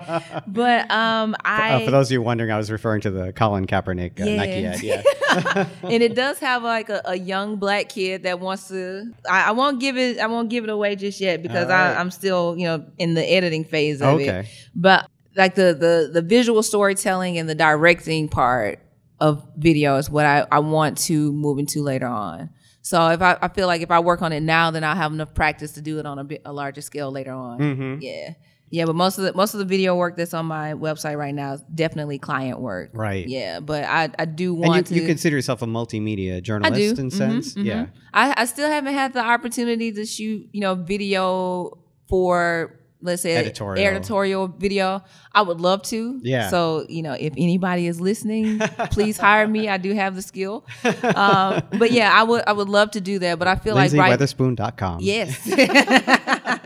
But 0.46 0.90
um, 0.90 1.36
I 1.44 1.74
Uh, 1.74 1.84
for 1.84 1.90
those 1.92 2.08
of 2.08 2.12
you 2.12 2.22
wondering, 2.22 2.50
I 2.50 2.56
was 2.56 2.70
referring 2.70 3.00
to 3.02 3.10
the 3.10 3.32
Colin 3.32 3.66
Kaepernick 3.66 4.20
uh, 4.20 4.24
Yeah. 4.24 4.36
Nike 4.36 4.66
ad. 4.66 4.82
Yeah. 4.82 5.68
and 5.82 6.02
it 6.02 6.14
does 6.14 6.38
have 6.40 6.62
like 6.64 6.88
a, 6.88 7.00
a 7.04 7.16
young 7.16 7.56
black 7.56 7.88
kid 7.88 8.24
that 8.24 8.40
wants 8.40 8.68
to. 8.68 9.12
I, 9.28 9.48
I 9.48 9.50
won't 9.52 9.80
give 9.80 9.96
it. 9.96 10.18
I 10.18 10.26
won't 10.26 10.48
give 10.48 10.64
it 10.64 10.70
away 10.70 10.96
just 10.96 11.20
yet 11.20 11.42
because 11.42 11.68
right. 11.68 11.94
I, 11.96 12.00
I'm 12.00 12.10
still 12.10 12.56
you 12.58 12.64
know 12.66 12.84
in 12.98 13.14
the 13.14 13.24
editing 13.24 13.64
phase 13.64 14.02
of 14.02 14.14
Okay. 14.14 14.40
it. 14.40 14.46
But 14.74 15.08
like 15.37 15.55
the 15.55 15.74
the 15.78 16.11
the 16.12 16.22
visual 16.22 16.62
storytelling 16.62 17.39
and 17.39 17.49
the 17.49 17.55
directing 17.55 18.28
part 18.28 18.78
of 19.20 19.47
video 19.57 19.97
is 19.97 20.11
what 20.11 20.26
I, 20.26 20.47
I 20.51 20.59
want 20.61 20.99
to 20.99 21.32
move 21.32 21.59
into 21.59 21.82
later 21.82 22.07
on. 22.07 22.51
So 22.82 23.09
if 23.09 23.20
I, 23.22 23.37
I 23.43 23.49
feel 23.49 23.66
like 23.66 23.80
if 23.82 23.91
I 23.91 23.99
work 24.01 24.22
on 24.22 24.32
it 24.32 24.41
now, 24.43 24.70
then 24.70 24.84
I'll 24.84 24.95
have 24.95 25.12
enough 25.12 25.34
practice 25.34 25.72
to 25.72 25.80
do 25.82 25.99
it 25.99 26.07
on 26.07 26.18
a 26.18 26.24
bit 26.24 26.43
a 26.45 26.53
larger 26.53 26.80
scale 26.80 27.11
later 27.11 27.32
on. 27.32 27.59
Mhm. 27.59 27.99
Yeah. 28.01 28.34
Yeah, 28.68 28.84
but 28.84 28.97
most 28.97 29.16
of 29.16 29.22
the 29.24 29.32
most 29.32 29.55
of 29.55 29.59
the 29.59 29.64
video 29.64 29.95
work 29.95 30.16
that's 30.16 30.34
on 30.34 30.47
my 30.47 30.74
website 30.74 31.16
right 31.16 31.34
now 31.34 31.53
is 31.55 31.62
definitely 31.72 32.18
client 32.18 32.61
work. 32.61 32.91
Right. 32.95 33.26
Yeah, 33.26 33.61
but 33.61 33.84
I, 33.84 34.11
I 34.18 34.24
do 34.24 34.55
And 34.55 34.66
want 34.66 34.91
you, 34.91 34.97
to. 34.97 35.01
you 35.03 35.07
consider 35.07 35.37
yourself 35.37 35.62
a 35.62 35.66
multimedia 35.66 36.39
I 36.39 36.41
journalist 36.41 36.97
do. 36.97 37.01
in 37.01 37.09
Mhm, 37.09 37.12
sense. 37.12 37.55
mhm. 37.55 37.64
Yeah. 37.64 37.87
I, 38.12 38.34
I 38.37 38.45
still 38.45 38.68
haven't 38.68 38.95
had 38.95 39.12
the 39.12 39.20
opportunity 39.24 39.93
to 39.93 40.05
shoot, 40.05 40.49
you 40.53 40.61
know, 40.61 40.74
video 40.74 41.78
for 42.09 42.80
let's 43.03 43.22
say 43.22 43.36
Editorial. 43.36 43.86
editorial 43.86 44.49
video. 44.49 45.03
I 45.32 45.42
would 45.42 45.61
love 45.61 45.82
to. 45.84 46.18
Yeah. 46.22 46.49
So 46.51 46.86
you 46.88 47.03
know, 47.03 47.12
if 47.12 47.32
anybody 47.36 47.86
is 47.86 48.01
listening, 48.01 48.59
please 48.90 49.16
hire 49.18 49.47
me. 49.47 49.68
I 49.68 49.76
do 49.76 49.92
have 49.94 50.14
the 50.14 50.22
skill. 50.22 50.64
Um, 50.84 51.62
but 51.78 51.90
yeah, 51.92 52.11
I 52.12 52.22
would 52.22 52.42
I 52.47 52.53
would 52.53 52.68
love 52.68 52.90
to 52.92 53.01
do 53.01 53.18
that. 53.20 53.38
But 53.38 53.49
I 53.49 53.57
feel 53.57 53.74
like 53.74 53.92
right. 53.92 54.18
LindsayWeatherspoon.com. 54.18 54.99
Yes. 55.01 55.40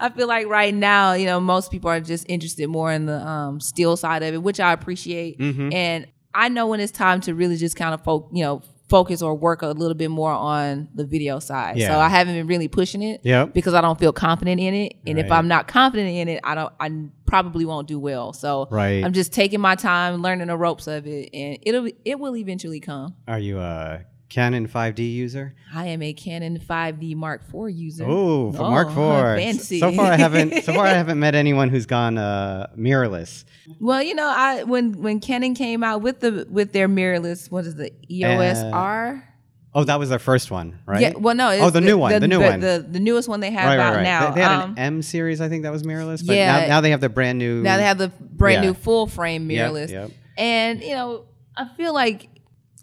I 0.00 0.08
feel 0.16 0.26
like 0.26 0.48
right 0.48 0.74
now, 0.74 1.12
you 1.12 1.26
know, 1.26 1.38
most 1.38 1.70
people 1.70 1.88
are 1.88 2.00
just 2.00 2.26
interested 2.28 2.68
more 2.68 2.90
in 2.92 3.06
the 3.06 3.24
um, 3.24 3.60
still 3.60 3.96
side 3.96 4.22
of 4.24 4.34
it, 4.34 4.42
which 4.42 4.58
I 4.58 4.72
appreciate. 4.72 5.38
Mhm. 5.38 5.72
And 5.72 6.06
I 6.34 6.48
know 6.48 6.66
when 6.66 6.80
it's 6.80 6.90
time 6.92 7.20
to 7.22 7.34
really 7.34 7.56
just 7.56 7.76
kind 7.76 7.94
of, 7.94 8.02
fo- 8.02 8.28
you 8.32 8.42
know, 8.42 8.62
focus 8.92 9.22
or 9.22 9.34
work 9.34 9.62
a 9.62 9.68
little 9.68 9.94
bit 9.94 10.10
more 10.10 10.30
on 10.32 10.86
the 10.94 11.06
video 11.06 11.38
side. 11.38 11.78
Yeah. 11.78 11.88
So 11.88 11.98
I 11.98 12.10
haven't 12.10 12.34
been 12.34 12.46
really 12.46 12.68
pushing 12.68 13.02
it 13.02 13.22
Yep. 13.24 13.54
because 13.54 13.72
I 13.72 13.80
don't 13.80 13.98
feel 13.98 14.12
confident 14.12 14.60
in 14.60 14.74
it. 14.74 14.96
And 15.06 15.18
if 15.18 15.32
I'm 15.32 15.48
not 15.48 15.66
confident 15.66 16.10
in 16.10 16.28
it, 16.28 16.40
I 16.44 16.54
don't, 16.54 16.72
I 16.78 16.90
probably 17.24 17.64
won't 17.64 17.88
do 17.88 17.98
well. 17.98 18.34
So 18.34 18.68
Right. 18.70 19.02
I'm 19.02 19.14
just 19.14 19.32
taking 19.32 19.60
my 19.60 19.76
time, 19.76 20.20
learning 20.20 20.48
the 20.48 20.56
ropes 20.58 20.86
of 20.88 21.06
it, 21.06 21.30
and 21.32 21.58
it'll, 21.62 21.88
it 22.04 22.20
will 22.20 22.36
eventually 22.36 22.80
come. 22.80 23.14
Are 23.26 23.38
you 23.38 23.58
a 23.60 24.02
Canon 24.32 24.66
5D 24.66 25.12
user? 25.12 25.54
I 25.74 25.88
am 25.88 26.00
a 26.02 26.14
Canon 26.14 26.58
5D 26.58 27.14
Mark 27.14 27.42
IV 27.52 27.70
user. 27.76 28.04
Oh, 28.08 28.50
for 28.52 28.62
Mark 28.62 28.88
Oh, 28.96 29.34
IV. 29.34 29.38
fancy. 29.38 29.78
So 29.78 29.92
far, 29.92 30.06
I 30.10 30.16
haven't. 30.16 30.64
So 30.64 30.72
far, 30.72 30.86
I 30.86 30.94
haven't 30.94 31.18
met 31.20 31.34
anyone 31.34 31.68
who's 31.68 31.84
gone 31.84 32.16
uh, 32.16 32.68
mirrorless. 32.76 33.44
Well, 33.78 34.02
you 34.02 34.14
know, 34.14 34.26
I 34.34 34.62
when 34.64 35.02
when 35.02 35.20
Canon 35.20 35.54
came 35.54 35.84
out 35.84 36.00
with 36.00 36.20
the 36.20 36.46
with 36.50 36.72
their 36.72 36.88
mirrorless, 36.88 37.50
what 37.50 37.66
is 37.66 37.74
the 37.74 37.92
EOS 38.10 38.58
Uh, 38.58 38.70
R? 38.72 39.28
Oh, 39.74 39.84
that 39.84 39.98
was 39.98 40.08
their 40.08 40.18
first 40.18 40.50
one, 40.50 40.78
right? 40.86 41.00
Yeah, 41.00 41.12
well, 41.16 41.34
no. 41.34 41.50
Oh, 41.50 41.70
the 41.70 41.80
new 41.82 41.96
one, 41.98 42.18
the 42.18 42.26
new 42.28 42.40
one. 42.40 42.60
the, 42.60 42.86
the 42.90 43.00
newest 43.00 43.26
one 43.28 43.40
they 43.40 43.50
have 43.50 43.64
right, 43.66 43.78
out 43.78 43.90
right, 43.90 43.96
right. 43.96 44.02
now. 44.02 44.28
They, 44.30 44.34
they 44.36 44.46
had 44.46 44.60
Um, 44.64 44.70
an 44.72 44.78
M 44.78 45.02
series, 45.02 45.40
I 45.40 45.48
think 45.48 45.62
that 45.64 45.72
was 45.72 45.82
mirrorless. 45.82 46.26
But 46.26 46.36
yeah. 46.36 46.60
now, 46.60 46.66
now 46.68 46.80
they 46.82 46.90
have 46.90 47.00
the 47.00 47.08
brand 47.08 47.38
new. 47.38 47.62
now 47.62 47.76
they 47.78 47.84
have 47.84 47.96
the 47.98 48.08
brand 48.08 48.62
Yeah. 48.64 48.70
new 48.70 48.74
full 48.74 49.06
frame 49.06 49.50
Yep, 49.50 49.70
mirrorless, 49.72 49.90
yep. 49.90 50.10
and 50.38 50.82
you 50.82 50.94
know, 50.94 51.24
I 51.56 51.68
feel 51.76 51.92
like 51.94 52.28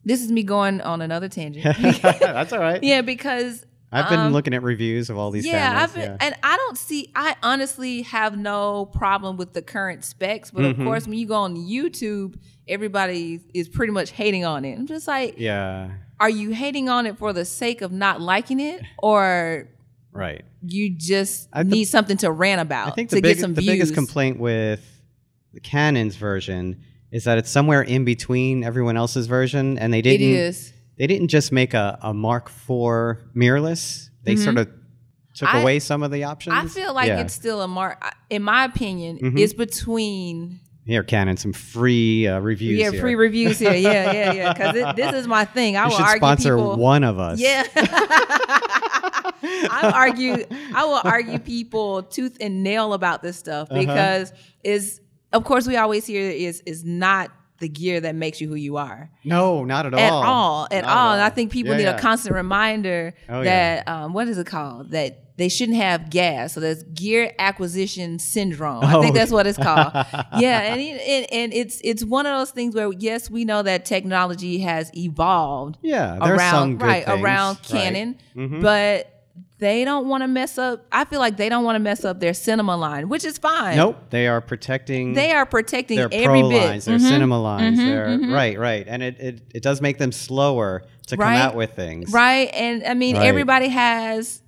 this 0.10 0.22
is 0.24 0.32
me 0.32 0.43
going 0.43 0.82
on 0.82 1.01
another 1.01 1.30
tangent. 1.30 1.64
That's 2.01 2.51
all 2.51 2.60
right. 2.60 2.82
yeah, 2.84 3.01
because 3.01 3.66
I've 3.91 4.10
been 4.10 4.20
um, 4.20 4.34
looking 4.34 4.53
at 4.53 4.64
reviews 4.64 5.10
of 5.10 5.18
all 5.18 5.32
these 5.32 5.45
yeah, 5.45 5.70
cameras. 5.70 5.84
I've 5.84 5.95
been, 5.95 6.18
and 6.20 6.36
I 6.43 6.57
don't 6.57 6.78
see. 6.78 7.12
I 7.16 7.36
honestly 7.43 8.01
have 8.03 8.38
no 8.38 8.86
problem 8.88 9.38
with 9.38 9.53
the 9.53 9.62
current 9.62 10.03
specs, 10.03 10.51
but 10.51 10.64
Mhm. 10.64 10.72
of 10.72 10.78
course, 10.78 11.07
when 11.07 11.18
you 11.18 11.28
go 11.28 11.36
on 11.36 11.55
YouTube, 11.55 12.36
everybody 12.68 13.39
is 13.53 13.68
pretty 13.70 13.93
much 13.93 14.12
hating 14.12 14.45
on 14.45 14.66
it. 14.66 14.78
I'm 14.78 14.88
just 14.88 15.07
like, 15.07 15.36
yeah, 15.38 15.91
are 16.20 16.30
you 16.30 16.51
hating 16.51 16.89
on 16.89 17.05
it 17.05 17.18
for 17.18 17.34
the 17.34 17.45
sake 17.45 17.82
of 17.82 17.91
not 17.91 18.22
liking 18.22 18.60
it, 18.60 18.82
or 18.99 19.68
right. 20.12 20.43
you 20.62 20.89
just 20.91 21.49
I- 21.53 21.64
the- 21.64 21.70
need 21.70 21.86
something 21.86 22.18
to 22.18 22.32
rant 22.32 22.62
about 22.62 22.89
I 22.89 22.91
think 22.91 23.10
to 23.10 23.16
the, 23.16 23.22
get 23.22 23.28
big, 23.36 23.39
some 23.39 23.53
the 23.53 23.62
views? 23.62 23.74
biggest 23.74 23.93
complaint 23.95 24.39
with 24.39 24.86
the 25.53 25.60
Canon's 25.60 26.16
version 26.16 26.82
is 27.12 27.24
that 27.24 27.38
it's 27.38 27.49
somewhere 27.49 27.82
in 27.82 28.05
between 28.05 28.64
everyone 28.64 28.97
else's 28.97 29.28
version, 29.28 29.78
and 29.80 29.93
they 29.93 30.01
didn't. 30.01 30.28
is. 30.28 30.74
They 30.97 31.07
didn't 31.07 31.30
just 31.30 31.51
make 31.51 31.74
a, 31.74 31.97
a 32.01 32.14
Mark 32.14 32.47
IV 32.49 33.18
mirrorless. 33.36 34.10
They 34.24 34.36
Mhm. 34.36 34.43
sort 34.43 34.57
of 34.57 34.68
took 35.34 35.53
I- 35.53 35.62
away 35.62 35.80
some 35.80 36.03
of 36.03 36.12
the 36.12 36.26
options. 36.26 36.55
I 36.55 36.68
feel 36.68 36.93
like 36.93 37.07
Yeah. 37.07 37.22
it's 37.22 37.34
still 37.34 37.62
a 37.62 37.68
mark. 37.68 38.03
In 38.30 38.43
my 38.43 38.66
opinion, 38.66 39.18
Mhm. 39.20 39.39
it's 39.39 39.53
between 39.53 40.60
here, 40.86 41.03
Canon, 41.03 41.38
some 41.38 41.53
free 41.53 42.28
uh, 42.28 42.39
reviews. 42.39 42.80
yeah 42.80 42.91
here. 42.91 42.99
free 42.99 43.16
reviews 43.16 43.60
here. 43.60 43.74
Yeah, 43.76 44.12
yeah, 44.12 44.34
yeah. 44.34 44.53
Because 44.53 44.95
this 44.95 45.14
is 45.16 45.28
my 45.28 45.45
thing. 45.45 45.78
I 45.78 45.84
You 45.84 45.89
will 45.91 45.97
should 45.97 46.03
argue 46.05 46.20
sponsor 46.20 46.55
people. 46.57 46.76
one 46.78 47.03
of 47.03 47.18
us. 47.20 47.39
Yeah. 47.39 47.64
I 49.41 49.91
argue 49.95 50.45
I 50.76 50.84
will 50.86 51.01
argue 51.03 51.39
people 51.39 52.03
tooth 52.03 52.38
and 52.41 52.64
nail 52.64 52.93
about 52.93 53.22
this 53.24 53.38
stuff 53.38 53.70
Uh-huh. 53.72 53.80
because 53.80 54.34
is 54.64 54.99
of 55.34 55.43
course 55.43 55.67
we 55.67 55.75
always 55.77 56.05
hear 56.05 56.30
is 56.30 56.61
is 56.65 56.84
not 56.84 57.32
the 57.59 57.67
gear 57.67 57.99
that 57.99 58.15
makes 58.15 58.39
you 58.39 58.47
who 58.47 58.55
you 58.55 58.77
are 58.77 59.09
No, 59.25 59.65
not 59.65 59.86
at 59.86 59.93
all. 59.93 59.99
at 59.99 60.11
all 60.13 60.67
at 60.71 60.84
Not 60.86 60.97
all. 60.97 61.13
And 61.13 61.21
I 61.21 61.30
think 61.30 61.51
people 61.51 61.71
Yeah, 61.73 61.77
need 61.80 61.84
yeah. 61.84 61.97
a 61.97 61.99
constant 61.99 62.34
reminder 62.36 63.13
Oh, 63.27 63.43
that 63.43 63.86
um, 63.88 64.13
what 64.13 64.27
is 64.30 64.38
it 64.38 64.47
called 64.47 64.91
that 64.91 65.25
they 65.36 65.47
shouldn't 65.49 65.77
have 65.77 66.09
gas. 66.09 66.53
So 66.53 66.59
there's 66.59 66.84
gear 66.84 67.32
acquisition 67.39 68.19
syndrome. 68.19 68.84
I 68.84 68.95
Oh. 68.95 69.01
think 69.01 69.15
that's 69.15 69.32
what 69.32 69.47
it's 69.47 69.57
called. 69.57 69.91
yeah, 70.38 70.73
and, 70.73 70.82
it, 70.82 71.01
and 71.01 71.25
and 71.32 71.53
it's 71.53 71.80
it's 71.84 72.03
one 72.03 72.25
of 72.25 72.38
those 72.38 72.51
things 72.51 72.75
where 72.75 72.91
yes, 72.97 73.30
we 73.30 73.45
know 73.45 73.61
that 73.63 73.86
technology 73.86 74.59
has 74.59 74.91
evolved 74.97 75.77
Yeah, 75.82 76.17
around 76.17 76.39
some 76.51 76.77
good 76.77 76.86
right 76.86 77.05
things, 77.05 77.21
around 77.21 77.55
right. 77.55 77.63
Canon, 77.84 78.17
Mhm. 78.36 78.61
but 78.61 79.18
they 79.59 79.83
don't 79.83 80.07
want 80.07 80.23
to 80.23 80.27
mess 80.27 80.57
up. 80.57 80.85
I 80.91 81.05
feel 81.05 81.19
like 81.19 81.35
they 81.37 81.49
don't 81.49 81.63
want 81.63 81.75
to 81.75 81.79
mess 81.79 82.05
up 82.05 82.19
their 82.19 82.33
cinema 82.33 82.77
line, 82.77 83.09
which 83.09 83.25
is 83.25 83.37
fine. 83.37 83.75
Nope, 83.77 83.97
they 84.09 84.27
are 84.27 84.39
protecting. 84.41 85.13
They 85.13 85.31
are 85.31 85.45
protecting 85.45 85.97
their 85.97 86.09
every 86.11 86.39
pro 86.41 86.49
bit. 86.49 86.65
lines, 86.67 86.85
their 86.85 86.97
Mhm. 86.97 87.09
cinema 87.09 87.41
lines. 87.41 87.77
mhm, 87.79 87.85
They're 87.85 88.07
mhm. 88.07 88.33
right, 88.33 88.57
right, 88.57 88.85
and 88.87 89.03
it, 89.03 89.19
it 89.19 89.41
it 89.55 89.63
does 89.63 89.81
make 89.81 89.97
them 89.97 90.11
slower 90.11 90.83
to 91.07 91.17
come 91.17 91.27
out 91.33 91.55
with 91.55 91.71
things. 91.75 92.11
Right. 92.11 92.49
And 92.53 92.83
I 92.85 92.93
mean, 92.93 93.15
Right. 93.17 93.25
everybody 93.27 93.67
has 93.69 94.41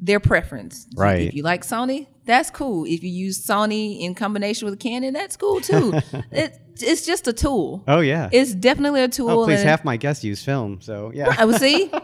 their 0.00 0.20
preference. 0.20 0.86
Right. 0.96 1.22
If 1.28 1.34
you 1.34 1.42
like 1.42 1.64
Sony, 1.64 2.06
that's 2.26 2.50
cool. 2.50 2.84
If 2.84 3.02
you 3.02 3.10
use 3.10 3.44
Sony 3.44 4.00
in 4.02 4.14
combination 4.14 4.68
with 4.68 4.78
Canon, 4.78 5.14
that's 5.14 5.36
cool 5.36 5.60
too. 5.62 5.94
it, 6.30 6.60
it's 6.80 7.06
just 7.06 7.26
a 7.26 7.32
tool. 7.32 7.82
Oh 7.88 8.00
yeah. 8.00 8.28
It's 8.32 8.54
definitely 8.54 9.02
a 9.02 9.08
tool. 9.08 9.30
oh 9.30 9.44
please, 9.44 9.62
half 9.62 9.84
my 9.84 9.96
guests 9.96 10.22
use 10.22 10.44
film, 10.44 10.80
so 10.80 11.10
yeah. 11.14 11.34
I 11.38 11.44
would 11.44 11.56
see. 11.60 11.90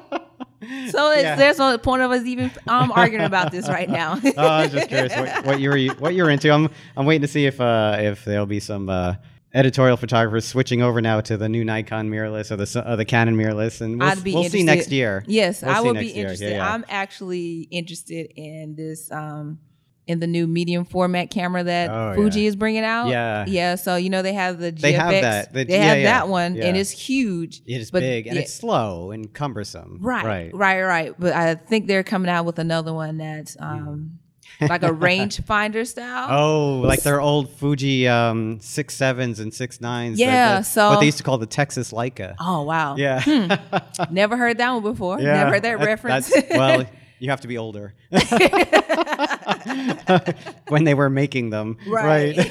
So 0.91 1.11
it's, 1.13 1.23
Yeah. 1.23 1.37
there's 1.37 1.59
no 1.59 1.77
point 1.79 2.03
of 2.03 2.11
us 2.11 2.25
even 2.27 2.51
um, 2.67 2.93
arguing 2.95 3.25
about 3.25 3.51
this 3.51 3.69
right 3.69 3.89
now. 3.89 4.19
oh, 4.37 4.47
I 4.47 4.63
was 4.65 4.73
just 4.73 4.89
curious 4.89 5.15
what, 5.17 5.45
what 5.47 5.61
you 5.61 5.71
were 5.71 5.95
what 5.99 6.15
you 6.15 6.23
were 6.23 6.31
into. 6.31 6.51
I'm 6.53 6.69
I'm 6.97 7.07
waiting 7.07 7.23
to 7.23 7.29
see 7.29 7.47
if 7.47 7.61
uh 7.61 7.97
if 7.99 8.25
there'll 8.25 8.47
be 8.47 8.61
some 8.61 8.89
uh 8.89 9.15
editorial 9.55 9.97
photographers 9.97 10.45
switching 10.45 10.81
over 10.83 11.01
now 11.01 11.21
to 11.23 11.37
the 11.37 11.49
new 11.49 11.65
Nikon 11.65 12.09
mirrorless 12.11 12.51
or 12.53 12.57
the 12.57 12.83
uh, 12.87 12.95
the 12.97 13.05
Canon 13.05 13.37
mirrorless, 13.37 13.81
and 13.81 13.99
we'll, 13.99 14.09
I'd 14.09 14.23
be 14.23 14.35
we'll 14.35 14.45
see 14.45 14.61
interested. 14.61 14.67
next 14.67 14.91
year. 14.93 15.25
Yes, 15.27 15.63
We'll 15.63 15.75
I 15.75 15.81
would 15.81 15.99
be 15.99 16.07
year. 16.07 16.15
Yeah, 16.15 16.21
interested. 16.23 16.51
yeah. 16.53 16.75
I'm 16.75 16.85
actually 16.89 17.63
interested 17.71 18.33
in 18.37 18.75
this 18.77 19.11
um 19.11 19.59
in 20.11 20.21
the 20.21 20.27
new 20.27 20.47
medium 20.47 20.85
format 20.85 21.31
camera 21.31 21.63
that 21.63 21.91
Oh, 21.91 22.15
Fuji 22.15 22.43
yeah. 22.43 22.49
is 22.49 22.57
bringing 22.57 22.85
out. 22.85 23.09
Yeah. 23.09 23.45
yeah. 23.47 23.75
So 23.77 23.97
you 23.97 24.11
know 24.11 24.23
they 24.23 24.33
have 24.35 24.59
the 24.59 24.73
GFX. 24.73 24.81
They 24.81 24.93
have 24.93 25.11
that. 25.13 25.53
The- 25.53 25.65
they 25.65 25.75
yeah, 25.75 25.83
have 25.85 25.99
yeah, 25.99 26.05
that 26.21 26.29
one, 26.29 26.57
and 26.59 26.77
it's 26.77 26.91
huge. 26.91 27.63
It 27.67 27.81
is 27.81 27.91
But, 27.91 28.01
big 28.01 28.27
and 28.27 28.37
it's 28.37 28.53
slow 28.53 29.11
and 29.13 29.33
cumbersome. 29.33 29.99
right, 30.01 30.25
Right. 30.25 30.55
right, 30.55 30.83
right. 30.83 31.15
But 31.19 31.33
I 31.35 31.55
think 31.55 31.87
they're 31.87 32.03
coming 32.03 32.29
out 32.31 32.45
with 32.45 32.59
another 32.59 32.93
one 32.93 33.17
that's 33.19 33.57
um 33.61 34.19
like 34.61 34.83
a 34.83 34.91
rangefinder 34.91 35.87
style. 35.87 36.27
Oh, 36.31 36.81
like 36.81 37.03
their 37.03 37.21
old 37.21 37.51
Fuji 37.51 38.07
um, 38.09 38.59
six 38.61 38.95
sevens 38.95 39.39
and 39.41 39.55
six 39.55 39.81
nines. 39.81 40.19
Yeah, 40.19 40.59
the- 40.59 40.63
so- 40.65 40.91
what 40.91 41.01
they 41.01 41.07
used 41.07 41.19
to 41.19 41.25
call 41.25 41.39
the 41.39 41.47
Texas 41.47 41.93
Leica. 41.93 42.35
Oh 42.41 42.63
wow. 42.65 42.97
Yeah. 42.97 43.23
Never 44.11 44.37
heard 44.37 44.59
that 44.59 44.71
one 44.73 44.83
before. 44.83 45.21
Yeah, 45.21 45.35
Never 45.35 45.51
heard 45.53 45.63
that 45.63 45.79
that- 45.79 45.87
reference. 45.87 46.29
that's- 46.29 46.59
well, 46.59 46.85
you 47.21 47.31
have 47.31 47.43
to 47.43 47.49
be 47.49 47.59
older. 47.59 47.95
when 50.69 50.85
they 50.85 50.95
were 50.95 51.11
making 51.11 51.51
them. 51.51 51.77
Right. 51.87 52.35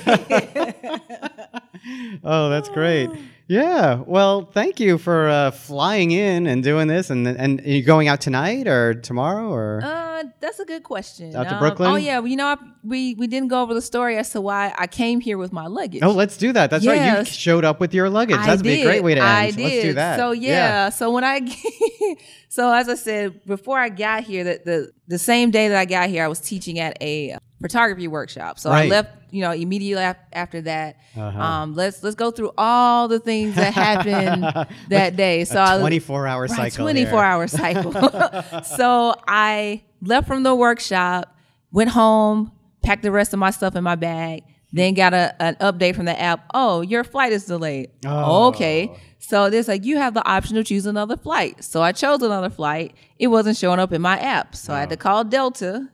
oh, 2.23 2.49
that's 2.49 2.69
great. 2.69 3.09
Oh. 3.11 3.17
Yeah. 3.49 4.03
Well, 4.05 4.45
thank 4.45 4.79
you 4.79 4.99
for 4.99 5.27
uh, 5.27 5.49
flying 5.49 6.11
in 6.11 6.45
and 6.45 6.63
doing 6.63 6.87
this. 6.87 7.09
And 7.09 7.27
and 7.27 7.59
are 7.61 7.67
you 7.69 7.81
going 7.83 8.07
out 8.07 8.21
tonight 8.21 8.67
or 8.67 8.93
tomorrow 8.93 9.49
or? 9.51 9.81
Uh, 9.83 10.23
that's 10.39 10.59
a 10.59 10.65
good 10.65 10.83
question. 10.83 11.35
Out 11.35 11.47
to 11.49 11.53
Um, 11.55 11.59
Brooklyn? 11.59 11.89
Oh 11.91 11.95
yeah, 11.95 12.19
well, 12.19 12.27
you 12.27 12.35
know 12.37 12.45
I, 12.45 12.57
we 12.83 13.15
we 13.15 13.25
didn't 13.25 13.47
go 13.49 13.63
over 13.63 13.73
the 13.73 13.81
story 13.81 14.17
as 14.17 14.29
to 14.33 14.41
why 14.41 14.71
I 14.77 14.85
came 14.85 15.19
here 15.19 15.37
with 15.39 15.51
my 15.51 15.65
luggage. 15.65 16.03
oh, 16.03 16.11
let's 16.11 16.37
do 16.37 16.53
that. 16.53 16.69
That's 16.69 16.85
right. 16.85 17.17
You 17.19 17.25
showed 17.25 17.65
up 17.65 17.79
with 17.79 17.91
your 17.93 18.07
luggage. 18.09 18.37
I 18.37 18.45
That'd 18.45 18.63
be 18.63 18.81
a 18.81 18.85
great 18.85 19.03
way 19.03 19.15
to 19.15 19.21
end. 19.21 19.29
I 19.29 19.45
Let's 19.45 19.55
did. 19.55 19.81
do 19.81 19.93
that. 19.93 20.17
So 20.19 20.31
yeah, 20.31 20.89
so 20.89 21.09
when 21.11 21.23
I 21.23 21.39
so 22.49 22.71
as 22.71 22.87
I 22.87 22.95
said 22.95 23.43
before 23.45 23.79
I 23.79 23.89
got 23.89 24.23
here, 24.25 24.43
that 24.43 24.65
the 24.65 24.91
the 25.07 25.17
same 25.17 25.49
day 25.51 25.69
that 25.69 25.77
I 25.77 25.85
got 25.85 26.09
here, 26.09 26.23
I 26.23 26.27
was 26.27 26.39
teaching 26.39 26.77
at 26.79 27.01
a 27.01 27.37
photography 27.61 28.07
workshop. 28.07 28.57
So 28.59 28.69
I 28.69 28.85
left, 28.87 29.09
you 29.31 29.41
know, 29.41 29.51
immediately 29.51 30.03
af- 30.03 30.15
after 30.31 30.61
that. 30.61 30.95
Uh-huh. 31.17 31.39
Um, 31.41 31.73
let's 31.75 32.03
let's 32.03 32.15
go 32.15 32.31
through 32.31 32.51
all 32.57 33.07
the 33.07 33.19
things 33.19 33.38
that 33.47 33.73
happened 33.73 34.67
that 34.89 35.15
day. 35.15 35.43
So 35.45 35.59
I 35.59 35.75
a 35.75 35.79
24 35.79 36.27
hour 36.27 36.41
Right, 36.43 36.49
cycle. 36.49 36.83
24 36.85 37.11
here. 37.11 37.19
hour 37.19 37.47
cycle. 37.47 37.93
so 38.63 39.15
I 39.27 39.83
left 40.01 40.27
from 40.27 40.43
the 40.43 40.55
workshop, 40.55 41.35
went 41.71 41.89
home, 41.91 42.51
packed 42.83 43.03
the 43.03 43.11
rest 43.11 43.33
of 43.33 43.39
my 43.39 43.51
stuff 43.51 43.75
in 43.75 43.83
my 43.83 43.95
bag, 43.95 44.43
then 44.71 44.93
got 44.93 45.13
a, 45.13 45.35
an 45.41 45.55
update 45.55 45.95
from 45.95 46.05
the 46.05 46.19
app. 46.19 46.45
Oh, 46.53 46.81
your 46.81 47.03
flight 47.03 47.31
is 47.33 47.45
delayed. 47.45 47.89
Oh. 48.05 48.47
Okay. 48.49 48.95
So 49.19 49.49
there's 49.49 49.67
like, 49.67 49.83
you 49.83 49.97
have 49.97 50.13
the 50.13 50.25
option 50.27 50.55
to 50.55 50.63
choose 50.63 50.85
another 50.85 51.17
flight. 51.17 51.63
So 51.63 51.81
I 51.81 51.91
chose 51.91 52.21
another 52.21 52.49
flight. 52.49 52.95
It 53.17 53.27
wasn't 53.27 53.57
showing 53.57 53.79
up 53.79 53.91
in 53.91 54.01
my 54.01 54.17
app. 54.17 54.55
So 54.55 54.73
I 54.73 54.79
had 54.79 54.89
to 54.89 54.97
call 54.97 55.23
Delta 55.23 55.89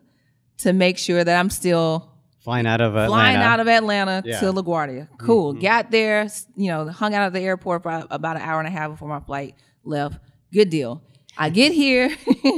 to 0.60 0.74
make 0.74 0.98
sure 0.98 1.24
that 1.24 1.38
I'm 1.39 1.50
still 1.50 2.12
Flying 2.46 2.66
out 2.68 2.80
of 2.80 2.93
Atlanta. 2.96 3.10
flying 3.10 3.38
out 3.38 3.60
of 3.60 3.68
Atlanta 3.68 4.22
Yeah. 4.24 4.36
Mm-hmm. 4.39 4.56
to 4.56 4.64
LaGuardia. 4.64 5.08
Cool. 5.18 5.54
Got 5.54 5.91
there, 5.91 6.28
you 6.56 6.68
know, 6.70 6.88
hung 6.88 7.14
out 7.14 7.24
at 7.24 7.34
the 7.34 7.41
airport 7.41 7.84
for 7.84 8.06
about 8.10 8.36
an 8.38 8.41
hour 8.43 8.60
and 8.60 8.68
a 8.68 8.72
half 8.72 8.91
before 8.91 9.10
my 9.10 9.20
flight 9.20 9.56
left. 9.84 10.20
Good 10.54 10.70
deal. 10.70 11.02
I 11.38 11.50
get 11.50 11.74
here, 11.74 12.16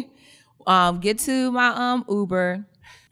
um, 0.68 1.00
get 1.00 1.20
to 1.20 1.52
my 1.52 1.70
um 1.70 2.06
Uber, 2.10 2.66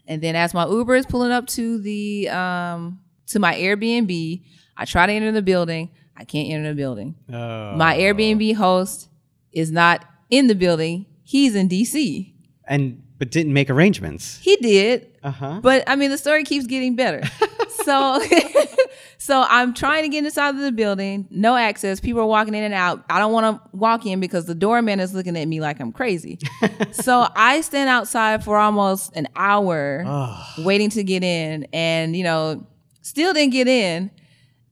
and 0.08 0.22
then 0.22 0.36
as 0.36 0.54
my 0.54 0.68
Uber 0.68 0.96
is 0.96 1.06
pulling 1.06 1.32
up 1.32 1.48
to 1.48 1.80
the 1.80 2.30
um 2.30 3.00
to 3.28 3.40
my 3.40 3.54
Airbnb, 3.56 4.44
I 4.78 4.86
try 4.86 5.06
to 5.08 5.12
enter 5.14 5.32
the 5.32 5.42
building. 5.42 5.90
I 6.18 6.24
can't 6.26 6.50
enter 6.52 6.70
the 6.70 6.76
building. 6.76 7.16
Oh. 7.32 7.76
My 7.76 7.98
Airbnb 7.98 8.56
host 8.56 9.10
is 9.52 9.72
not 9.72 10.06
in 10.30 10.48
the 10.48 10.56
building. 10.56 11.06
He's 11.24 11.56
in 11.56 11.68
DC. 11.70 12.34
And 12.68 13.02
but 13.18 13.32
didn't 13.32 13.53
make 13.53 13.70
arrangements. 13.70 14.39
He 14.41 14.55
did, 14.57 15.07
Uh 15.24 15.32
huh. 15.32 15.59
but 15.61 15.84
I 15.88 15.95
mean, 15.95 16.11
the 16.11 16.18
story 16.18 16.43
keeps 16.43 16.66
getting 16.68 16.95
better. 16.95 17.22
so, 17.84 18.22
so 19.18 19.45
I'm 19.47 19.74
trying 19.74 20.03
to 20.03 20.09
get 20.09 20.24
inside 20.26 20.55
of 20.55 20.61
the 20.61 20.72
building. 20.72 21.28
No 21.30 21.55
access. 21.55 21.99
People 21.99 22.22
are 22.22 22.26
walking 22.26 22.53
in 22.55 22.63
and 22.63 22.74
out. 22.74 23.03
I 23.09 23.20
don't 23.20 23.32
want 23.34 23.55
to 23.61 23.70
walk 23.78 24.05
in 24.05 24.20
because 24.20 24.45
the 24.45 24.55
doorman 24.55 24.99
is 24.99 25.13
looking 25.13 25.38
at 25.38 25.47
me 25.47 25.61
like 25.61 25.80
I'm 25.80 25.91
crazy. 25.91 26.39
so 26.91 27.28
I 27.36 27.61
stand 27.61 27.89
outside 27.89 28.43
for 28.43 28.57
almost 28.57 29.16
an 29.16 29.28
hour 29.36 30.03
Oh. 30.05 30.45
waiting 30.59 30.89
to 30.91 31.03
get 31.03 31.24
in, 31.24 31.68
and 31.74 32.16
you 32.16 32.24
know, 32.24 32.66
still 33.01 33.34
didn't 33.34 33.53
get 33.53 33.68
in. 33.68 34.11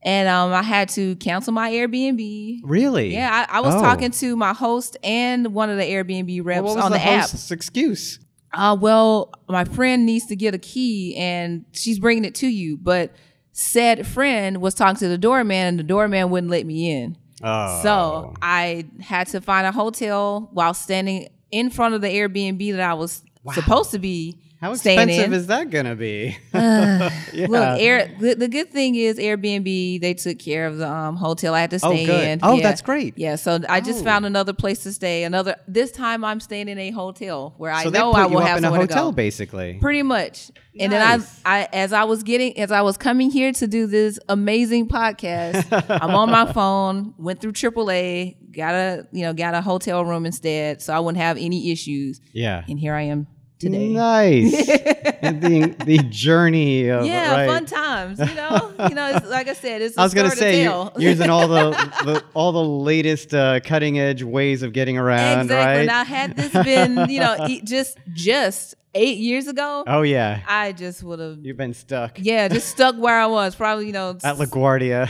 And 0.06 0.28
um, 0.28 0.52
I 0.52 0.62
had 0.62 0.90
to 0.90 1.16
cancel 1.16 1.54
my 1.54 1.70
Airbnb. 1.70 2.60
Really? 2.62 3.14
Yeah, 3.14 3.46
I, 3.50 3.56
I 3.56 3.60
was 3.62 3.74
Oh. 3.74 3.80
talking 3.80 4.10
to 4.10 4.36
my 4.36 4.52
host 4.52 4.98
and 5.02 5.54
one 5.54 5.70
of 5.70 5.78
the 5.78 5.82
Airbnb 5.84 6.44
reps 6.44 6.62
Well, 6.62 6.74
what 6.74 6.76
was 6.76 6.84
on 6.84 6.92
the, 6.92 6.98
the, 6.98 7.04
app. 7.04 7.30
excuse? 7.50 8.18
Uh, 8.56 8.76
well, 8.78 9.32
my 9.48 9.64
friend 9.64 10.06
needs 10.06 10.26
to 10.26 10.36
get 10.36 10.54
a 10.54 10.58
key 10.58 11.16
and 11.16 11.64
she's 11.72 11.98
bringing 11.98 12.24
it 12.24 12.34
to 12.36 12.46
you. 12.46 12.76
But 12.76 13.12
said 13.52 14.06
friend 14.06 14.60
was 14.60 14.74
talking 14.74 14.96
to 14.96 15.08
the 15.08 15.18
doorman 15.18 15.66
and 15.66 15.78
the 15.78 15.84
doorman 15.84 16.30
wouldn't 16.30 16.50
let 16.50 16.66
me 16.66 16.90
in. 16.90 17.16
Oh. 17.42 17.80
So 17.82 18.34
I 18.40 18.86
had 19.00 19.26
to 19.28 19.40
find 19.40 19.66
a 19.66 19.72
hotel 19.72 20.48
while 20.52 20.74
standing 20.74 21.28
in 21.50 21.70
front 21.70 21.94
of 21.94 22.00
the 22.00 22.08
Airbnb 22.08 22.72
that 22.72 22.80
I 22.90 22.94
was 22.94 23.22
supposed 23.52 23.90
to 23.92 23.98
be 23.98 24.38
How 24.64 24.72
expensive 24.72 25.34
is 25.34 25.48
that 25.48 25.68
gonna 25.68 25.94
be? 25.94 26.38
Uh, 26.54 27.10
Yeah. 27.34 27.46
Look, 27.48 27.80
Air, 27.80 28.14
the, 28.20 28.34
the 28.34 28.46
good 28.48 28.70
thing 28.70 28.94
is 28.94 29.18
Airbnb. 29.18 30.00
They 30.00 30.14
took 30.14 30.38
care 30.38 30.66
of 30.68 30.78
the 30.78 30.88
um, 30.88 31.16
hotel 31.16 31.52
I 31.52 31.60
had 31.60 31.70
to 31.70 31.80
Oh, 31.82 31.90
stay 31.92 32.06
good. 32.06 32.24
in. 32.28 32.40
Oh, 32.44 32.54
Yeah. 32.54 32.62
that's 32.62 32.80
great. 32.80 33.18
Yeah, 33.18 33.34
so 33.36 33.58
I 33.68 33.80
just 33.80 34.00
Oh. 34.02 34.04
found 34.04 34.24
another 34.24 34.52
place 34.52 34.84
to 34.84 34.92
stay. 34.92 35.24
Another 35.24 35.56
this 35.66 35.90
time 35.90 36.24
I'm 36.24 36.38
staying 36.38 36.68
in 36.68 36.78
a 36.78 36.90
hotel 36.92 37.54
where 37.58 37.72
I 37.72 37.82
so 37.82 37.90
they 37.90 37.98
know 37.98 38.12
I 38.12 38.26
will 38.26 38.38
have 38.40 38.58
in 38.58 38.64
a 38.64 38.70
to 38.70 38.76
hotel, 38.76 39.10
basically. 39.12 39.78
Pretty 39.80 40.02
much. 40.02 40.50
And 40.78 40.92
Nice. 40.92 41.20
then 41.20 41.40
I, 41.44 41.58
I, 41.62 41.68
as 41.72 41.92
I 41.92 42.04
was 42.04 42.22
getting, 42.22 42.56
as 42.58 42.70
I 42.70 42.82
was 42.82 42.96
coming 42.96 43.30
here 43.30 43.52
to 43.52 43.66
do 43.66 43.86
this 43.88 44.18
amazing 44.28 44.88
podcast, 44.88 45.66
I'm 46.02 46.14
on 46.14 46.30
my 46.30 46.50
phone, 46.52 47.14
went 47.18 47.40
through 47.40 47.52
AAA, 47.52 48.36
got 48.52 48.74
a, 48.74 49.06
you 49.12 49.22
know, 49.22 49.32
got 49.34 49.54
a 49.54 49.60
hotel 49.60 50.04
room 50.04 50.24
instead, 50.24 50.80
so 50.80 50.94
I 50.94 51.00
wouldn't 51.00 51.20
have 51.22 51.36
any 51.36 51.72
issues. 51.72 52.20
Yeah. 52.32 52.64
And 52.68 52.78
here 52.78 52.94
I 52.94 53.02
am 53.02 53.26
today. 53.58 53.88
Nice. 53.88 54.68
and 55.22 55.42
the 55.42 55.84
the 55.84 55.98
journey 55.98 56.88
of 56.88 57.06
Yeah, 57.06 57.32
right. 57.32 57.48
fun 57.48 57.66
times. 57.66 58.18
You 58.18 58.34
know, 58.34 58.72
you 58.88 58.94
know. 58.94 59.10
It's, 59.14 59.26
like 59.26 59.48
I 59.48 59.54
said, 59.54 59.82
it's. 59.82 59.96
I 59.96 60.02
was 60.02 60.14
going 60.14 60.28
gonna 60.28 60.36
say 60.36 60.62
you're 60.62 60.90
using 60.96 61.30
all 61.30 61.48
the, 61.48 61.70
the 62.04 62.24
all 62.34 62.52
the 62.52 62.64
latest 62.64 63.34
uh, 63.34 63.60
cutting 63.60 63.98
edge 63.98 64.22
ways 64.22 64.62
of 64.62 64.72
getting 64.72 64.98
around, 64.98 65.42
exactly. 65.42 65.78
right? 65.78 65.86
Now, 65.86 66.04
had 66.04 66.36
this 66.36 66.52
been, 66.52 67.08
you 67.10 67.20
know, 67.20 67.48
just 67.64 67.98
just 68.12 68.74
eight 68.94 69.18
years 69.18 69.48
ago, 69.48 69.84
oh 69.86 70.02
yeah, 70.02 70.40
I 70.46 70.72
just 70.72 71.02
would 71.02 71.18
have, 71.18 71.38
you've 71.42 71.56
been 71.56 71.74
stuck 71.74 72.18
yeah, 72.18 72.48
just 72.48 72.68
stuck 72.68 72.96
where 72.96 73.18
I 73.18 73.26
was. 73.26 73.54
Probably, 73.54 73.86
you 73.86 73.92
know, 73.92 74.10
at 74.24 74.36
LaGuardia, 74.36 75.08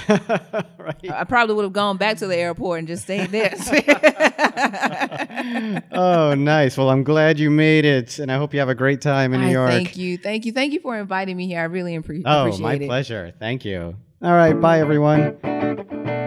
right? 0.79 1.11
I 1.11 1.25
probably 1.25 1.55
would 1.55 1.65
have 1.65 1.73
gone 1.73 1.97
back 1.97 2.19
to 2.19 2.27
the 2.27 2.37
airport 2.37 2.81
and 2.81 2.89
just 2.89 3.05
stayed 3.05 3.31
there. 3.31 3.55
oh, 5.93 6.35
nice. 6.35 6.77
Well, 6.77 6.91
I'm 6.91 7.05
glad 7.05 7.39
you 7.39 7.51
made 7.51 7.85
it, 7.85 8.19
and 8.19 8.33
I 8.33 8.37
hope 8.37 8.53
you 8.53 8.61
have 8.61 8.69
a 8.69 8.75
great 8.75 9.01
time 9.01 9.35
in 9.35 9.41
New 9.41 9.49
I 9.49 9.53
York. 9.53 9.71
Thank 9.71 9.97
you, 9.97 10.19
thank 10.19 10.47
you, 10.47 10.53
thank 10.53 10.73
you 10.73 10.81
for 10.81 10.99
inviting 10.99 11.37
me 11.37 11.47
here. 11.47 11.61
I 11.61 11.65
really 11.65 11.97
appre- 11.99 12.23
Oh, 12.25 12.43
appreciate 12.43 12.65
it. 12.65 12.71
Oh, 12.77 12.81
my 12.81 12.87
pleasure. 12.87 13.33
Thank 13.39 13.65
you. 13.65 13.97
All 14.23 14.33
right, 14.33 14.59
bye 14.59 14.81
everyone. 14.81 16.24